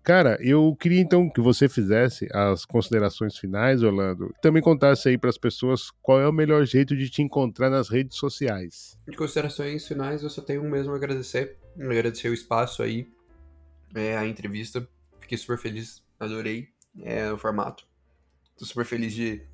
Cara, 0.09 0.39
eu 0.41 0.75
queria 0.75 0.99
então 0.99 1.29
que 1.29 1.39
você 1.39 1.69
fizesse 1.69 2.27
as 2.33 2.65
considerações 2.65 3.37
finais, 3.37 3.83
Orlando. 3.83 4.33
Também 4.41 4.59
contasse 4.59 5.07
aí 5.07 5.19
para 5.19 5.29
as 5.29 5.37
pessoas 5.37 5.91
qual 6.01 6.19
é 6.19 6.27
o 6.27 6.33
melhor 6.33 6.65
jeito 6.65 6.97
de 6.97 7.11
te 7.11 7.21
encontrar 7.21 7.69
nas 7.69 7.89
redes 7.89 8.17
sociais. 8.17 8.97
De 9.07 9.15
considerações 9.15 9.87
finais, 9.87 10.23
eu 10.23 10.29
só 10.31 10.41
tenho 10.41 10.63
mesmo 10.63 10.93
a 10.93 10.95
agradecer. 10.95 11.57
Agradecer 11.79 12.27
o 12.27 12.33
espaço 12.33 12.81
aí, 12.81 13.07
é, 13.93 14.17
a 14.17 14.25
entrevista. 14.25 14.89
Fiquei 15.19 15.37
super 15.37 15.59
feliz, 15.59 16.01
adorei 16.19 16.69
é, 17.03 17.31
o 17.31 17.37
formato. 17.37 17.85
Tô 18.57 18.65
super 18.65 18.85
feliz 18.85 19.13
de 19.13 19.33
estar 19.33 19.45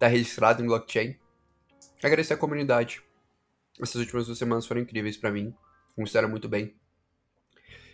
tá 0.00 0.08
registrado 0.08 0.60
em 0.60 0.66
blockchain. 0.66 1.14
Agradecer 2.02 2.34
a 2.34 2.36
comunidade. 2.36 3.00
Essas 3.80 3.94
últimas 3.94 4.26
duas 4.26 4.38
semanas 4.38 4.66
foram 4.66 4.80
incríveis 4.80 5.16
para 5.16 5.30
mim. 5.30 5.54
Considero 5.94 6.28
muito 6.28 6.48
bem. 6.48 6.74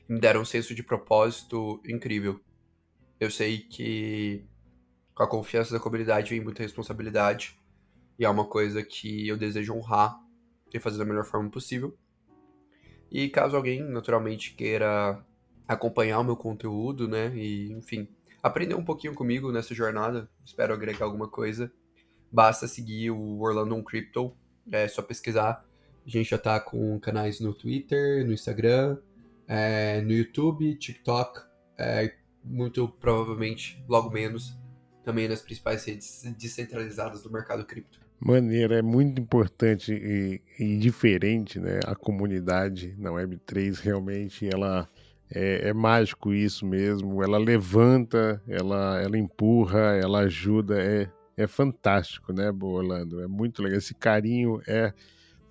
Me 0.09 0.21
deram 0.21 0.43
um 0.43 0.45
senso 0.45 0.75
de 0.75 0.83
propósito 0.83 1.81
incrível. 1.87 2.41
Eu 3.19 3.31
sei 3.31 3.59
que 3.59 4.45
com 5.15 5.23
a 5.23 5.29
confiança 5.29 5.73
da 5.73 5.81
comunidade 5.81 6.31
vem 6.31 6.41
muita 6.41 6.63
responsabilidade. 6.63 7.59
E 8.19 8.25
é 8.25 8.29
uma 8.29 8.47
coisa 8.47 8.83
que 8.83 9.27
eu 9.27 9.37
desejo 9.37 9.75
honrar 9.75 10.19
e 10.73 10.79
fazer 10.79 10.99
da 10.99 11.05
melhor 11.05 11.25
forma 11.25 11.51
possível. 11.51 11.97
E 13.11 13.29
caso 13.29 13.57
alguém, 13.57 13.83
naturalmente, 13.83 14.55
queira 14.55 15.25
acompanhar 15.67 16.21
o 16.21 16.25
meu 16.25 16.37
conteúdo, 16.37 17.09
né? 17.09 17.35
E, 17.35 17.73
enfim, 17.73 18.09
aprender 18.43 18.75
um 18.75 18.85
pouquinho 18.85 19.15
comigo 19.15 19.51
nessa 19.51 19.75
jornada, 19.75 20.29
espero 20.45 20.73
agregar 20.73 21.05
alguma 21.05 21.29
coisa, 21.29 21.73
basta 22.31 22.69
seguir 22.69 23.11
o 23.11 23.41
Orlando 23.41 23.75
on 23.75 23.83
Crypto, 23.83 24.37
é 24.71 24.87
só 24.87 25.03
pesquisar. 25.03 25.65
A 26.07 26.09
gente 26.09 26.31
já 26.31 26.39
tá 26.39 26.61
com 26.61 26.99
canais 27.01 27.41
no 27.41 27.53
Twitter, 27.53 28.25
no 28.25 28.33
Instagram, 28.33 28.99
é, 29.49 30.01
no 30.01 30.13
YouTube, 30.13 30.75
TikTok, 30.77 31.41
é, 31.79 32.15
muito 32.45 32.89
provavelmente, 32.89 33.83
logo 33.89 34.11
menos, 34.11 34.57
também 35.05 35.29
nas 35.29 35.41
principais 35.41 35.85
redes 35.85 36.23
descentralizadas 36.39 37.23
do 37.23 37.31
mercado 37.31 37.65
cripto. 37.65 38.01
Maneiro, 38.19 38.75
é 38.75 38.83
muito 38.83 39.21
importante 39.21 39.93
e, 39.93 40.41
e 40.59 40.79
diferente, 40.79 41.61
né? 41.61 41.81
A 41.87 41.95
comunidade 41.95 42.95
na 42.99 43.11
Web3 43.11 43.79
realmente 43.79 44.49
ela 44.49 44.89
é, 45.31 45.69
é, 45.69 45.73
mágico 45.73 46.33
isso 46.33 46.65
mesmo. 46.65 47.23
Ela 47.23 47.39
levanta, 47.39 48.43
ela, 48.49 49.01
ela 49.03 49.19
empurra, 49.19 49.97
ela 49.97 50.21
ajuda. 50.21 50.83
É, 50.83 51.11
é 51.37 51.47
fantástico, 51.47 52.33
né, 52.33 52.51
Orlando? 52.51 53.23
É 53.23 53.27
muito 53.27 53.63
legal. 53.63 53.79
Esse 53.79 53.95
carinho 53.95 54.61
é 54.67 54.93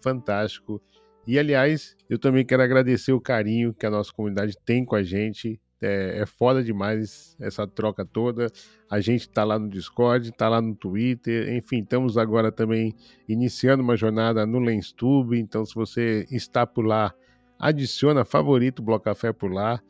fantástico. 0.01 0.81
E, 1.27 1.39
aliás, 1.39 1.95
eu 2.10 2.19
também 2.19 2.45
quero 2.45 2.61
agradecer 2.61 3.11
o 3.11 3.22
carinho 3.22 3.73
que 3.73 3.85
a 3.85 3.89
nossa 3.89 4.11
comunidade 4.11 4.56
tem 4.64 4.85
com 4.85 4.95
a 4.95 5.03
gente. 5.03 5.60
É, 5.81 6.22
é 6.22 6.26
foda 6.26 6.64
demais 6.64 7.35
essa 7.39 7.68
troca 7.68 8.06
toda. 8.06 8.47
A 8.89 8.99
gente 8.99 9.27
tá 9.30 9.43
lá 9.43 9.60
no 9.60 9.69
Discord, 9.69 10.31
tá 10.31 10.47
lá 10.47 10.61
no 10.61 10.76
Twitter, 10.76 11.53
enfim, 11.53 11.80
estamos 11.80 12.18
agora 12.18 12.52
também 12.52 12.93
iniciando 13.27 13.84
uma 13.84 13.97
jornada 13.97 14.45
no 14.45 14.60
LensTube. 14.60 15.39
Então, 15.39 15.65
se 15.65 15.76
você 15.76 16.26
está 16.31 16.65
por 16.65 16.85
lá, 16.85 17.14
adiciona 17.60 18.23
favorito 18.23 18.81
Bloco 18.81 19.06
Café 19.06 19.34
por 19.34 19.52
lá. 19.52 19.81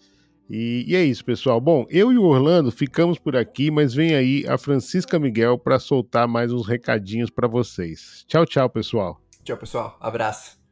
E, 0.50 0.86
e, 0.88 0.96
é 0.96 1.04
isso, 1.04 1.26
pessoal. 1.26 1.60
Bom, 1.60 1.86
eu 1.90 2.12
e 2.12 2.18
o 2.18 2.24
Orlando 2.24 2.72
ficamos 2.72 3.18
por 3.18 3.36
aqui, 3.36 3.72
mas 3.72 3.94
vem 3.94 4.16
aí 4.16 4.46
a 4.48 4.58
Francisca 4.58 5.18
Miguel 5.18 5.58
para 5.58 5.80
soltar 5.80 6.28
mais 6.28 6.52
uns 6.52 6.68
recadinhos 6.68 7.30
para 7.30 7.48
vocês. 7.48 8.24
Tchau, 8.28 8.46
tchau, 8.46 8.70
pessoal. 8.70 9.20
Tchau, 9.44 9.58
pessoal. 9.58 9.98
Abraço. 10.00 10.65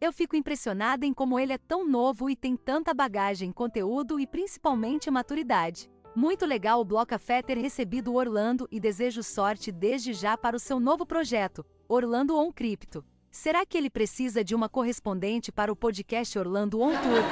Eu 0.00 0.12
fico 0.12 0.36
impressionada 0.36 1.04
em 1.04 1.12
como 1.12 1.40
ele 1.40 1.52
é 1.52 1.58
tão 1.58 1.84
novo 1.84 2.30
e 2.30 2.36
tem 2.36 2.56
tanta 2.56 2.94
bagagem, 2.94 3.50
conteúdo 3.50 4.20
e 4.20 4.28
principalmente 4.28 5.10
maturidade. 5.10 5.90
Muito 6.14 6.46
legal 6.46 6.80
o 6.80 6.84
Bloco 6.84 7.14
ter 7.44 7.58
recebido 7.58 8.14
Orlando 8.14 8.68
e 8.70 8.78
desejo 8.78 9.24
sorte 9.24 9.72
desde 9.72 10.12
já 10.12 10.36
para 10.36 10.56
o 10.56 10.60
seu 10.60 10.78
novo 10.78 11.04
projeto, 11.04 11.66
Orlando 11.88 12.36
On 12.36 12.52
Crypto. 12.52 13.04
Será 13.28 13.66
que 13.66 13.76
ele 13.76 13.90
precisa 13.90 14.44
de 14.44 14.54
uma 14.54 14.68
correspondente 14.68 15.50
para 15.50 15.72
o 15.72 15.76
podcast 15.76 16.38
Orlando 16.38 16.80
On 16.80 16.90
Tour? 16.90 17.24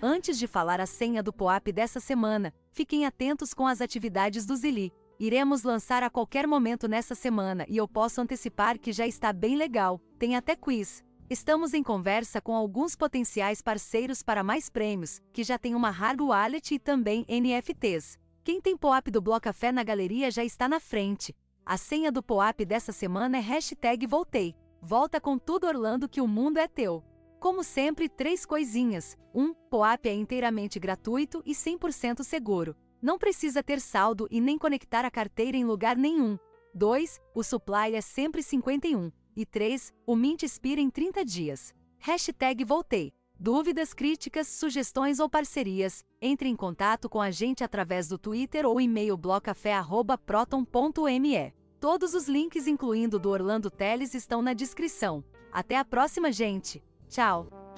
Antes 0.00 0.38
de 0.38 0.46
falar 0.46 0.80
a 0.80 0.86
senha 0.86 1.24
do 1.24 1.32
POAP 1.32 1.72
dessa 1.72 1.98
semana, 1.98 2.54
fiquem 2.70 3.04
atentos 3.04 3.52
com 3.52 3.66
as 3.66 3.80
atividades 3.80 4.46
do 4.46 4.54
Zili. 4.54 4.92
Iremos 5.20 5.64
lançar 5.64 6.02
a 6.02 6.08
qualquer 6.08 6.46
momento 6.46 6.88
nessa 6.88 7.14
semana 7.14 7.66
e 7.68 7.76
eu 7.76 7.86
posso 7.86 8.22
antecipar 8.22 8.78
que 8.78 8.90
já 8.90 9.06
está 9.06 9.34
bem 9.34 9.54
legal, 9.54 10.00
tem 10.18 10.34
até 10.34 10.56
quiz. 10.56 11.04
Estamos 11.28 11.74
em 11.74 11.82
conversa 11.82 12.40
com 12.40 12.56
alguns 12.56 12.96
potenciais 12.96 13.60
parceiros 13.60 14.22
para 14.22 14.42
mais 14.42 14.70
prêmios, 14.70 15.20
que 15.30 15.44
já 15.44 15.58
tem 15.58 15.74
uma 15.74 15.90
hard 15.90 16.22
wallet 16.22 16.74
e 16.74 16.78
também 16.78 17.26
NFTs. 17.28 18.18
Quem 18.42 18.62
tem 18.62 18.74
POAP 18.74 19.08
do 19.10 19.20
Bloco 19.20 19.42
Café 19.42 19.70
na 19.70 19.84
galeria 19.84 20.30
já 20.30 20.42
está 20.42 20.66
na 20.66 20.80
frente. 20.80 21.36
A 21.66 21.76
senha 21.76 22.10
do 22.10 22.22
POAP 22.22 22.64
dessa 22.64 22.90
semana 22.90 23.36
é 23.36 23.40
hashtag 23.40 24.06
voltei. 24.06 24.54
Volta 24.80 25.20
com 25.20 25.36
tudo 25.36 25.66
Orlando 25.66 26.08
que 26.08 26.22
o 26.22 26.26
mundo 26.26 26.56
é 26.56 26.66
teu. 26.66 27.04
Como 27.38 27.62
sempre, 27.62 28.08
três 28.08 28.46
coisinhas. 28.46 29.18
1. 29.34 29.42
Um, 29.42 29.54
POAP 29.68 30.06
é 30.06 30.14
inteiramente 30.14 30.78
gratuito 30.78 31.42
e 31.44 31.52
100% 31.52 32.22
seguro. 32.24 32.74
Não 33.02 33.18
precisa 33.18 33.62
ter 33.62 33.80
saldo 33.80 34.28
e 34.30 34.40
nem 34.40 34.58
conectar 34.58 35.04
a 35.04 35.10
carteira 35.10 35.56
em 35.56 35.64
lugar 35.64 35.96
nenhum. 35.96 36.38
2. 36.74 37.20
O 37.34 37.42
supply 37.42 37.94
é 37.94 38.00
sempre 38.00 38.42
51. 38.42 39.10
E 39.34 39.46
3. 39.46 39.92
O 40.06 40.14
Mint 40.14 40.42
expira 40.42 40.80
em 40.80 40.90
30 40.90 41.24
dias. 41.24 41.74
Hashtag 41.98 42.64
voltei. 42.64 43.12
Dúvidas, 43.38 43.94
críticas, 43.94 44.48
sugestões 44.48 45.18
ou 45.18 45.28
parcerias, 45.28 46.04
entre 46.20 46.46
em 46.46 46.54
contato 46.54 47.08
com 47.08 47.22
a 47.22 47.30
gente 47.30 47.64
através 47.64 48.06
do 48.06 48.18
Twitter 48.18 48.66
ou 48.66 48.78
e-mail 48.78 49.16
blocafé.proton.me. 49.16 51.54
Todos 51.80 52.12
os 52.12 52.28
links, 52.28 52.66
incluindo 52.66 53.18
do 53.18 53.30
Orlando 53.30 53.70
Teles, 53.70 54.12
estão 54.12 54.42
na 54.42 54.52
descrição. 54.52 55.24
Até 55.50 55.78
a 55.78 55.84
próxima, 55.86 56.30
gente! 56.30 56.84
Tchau! 57.08 57.69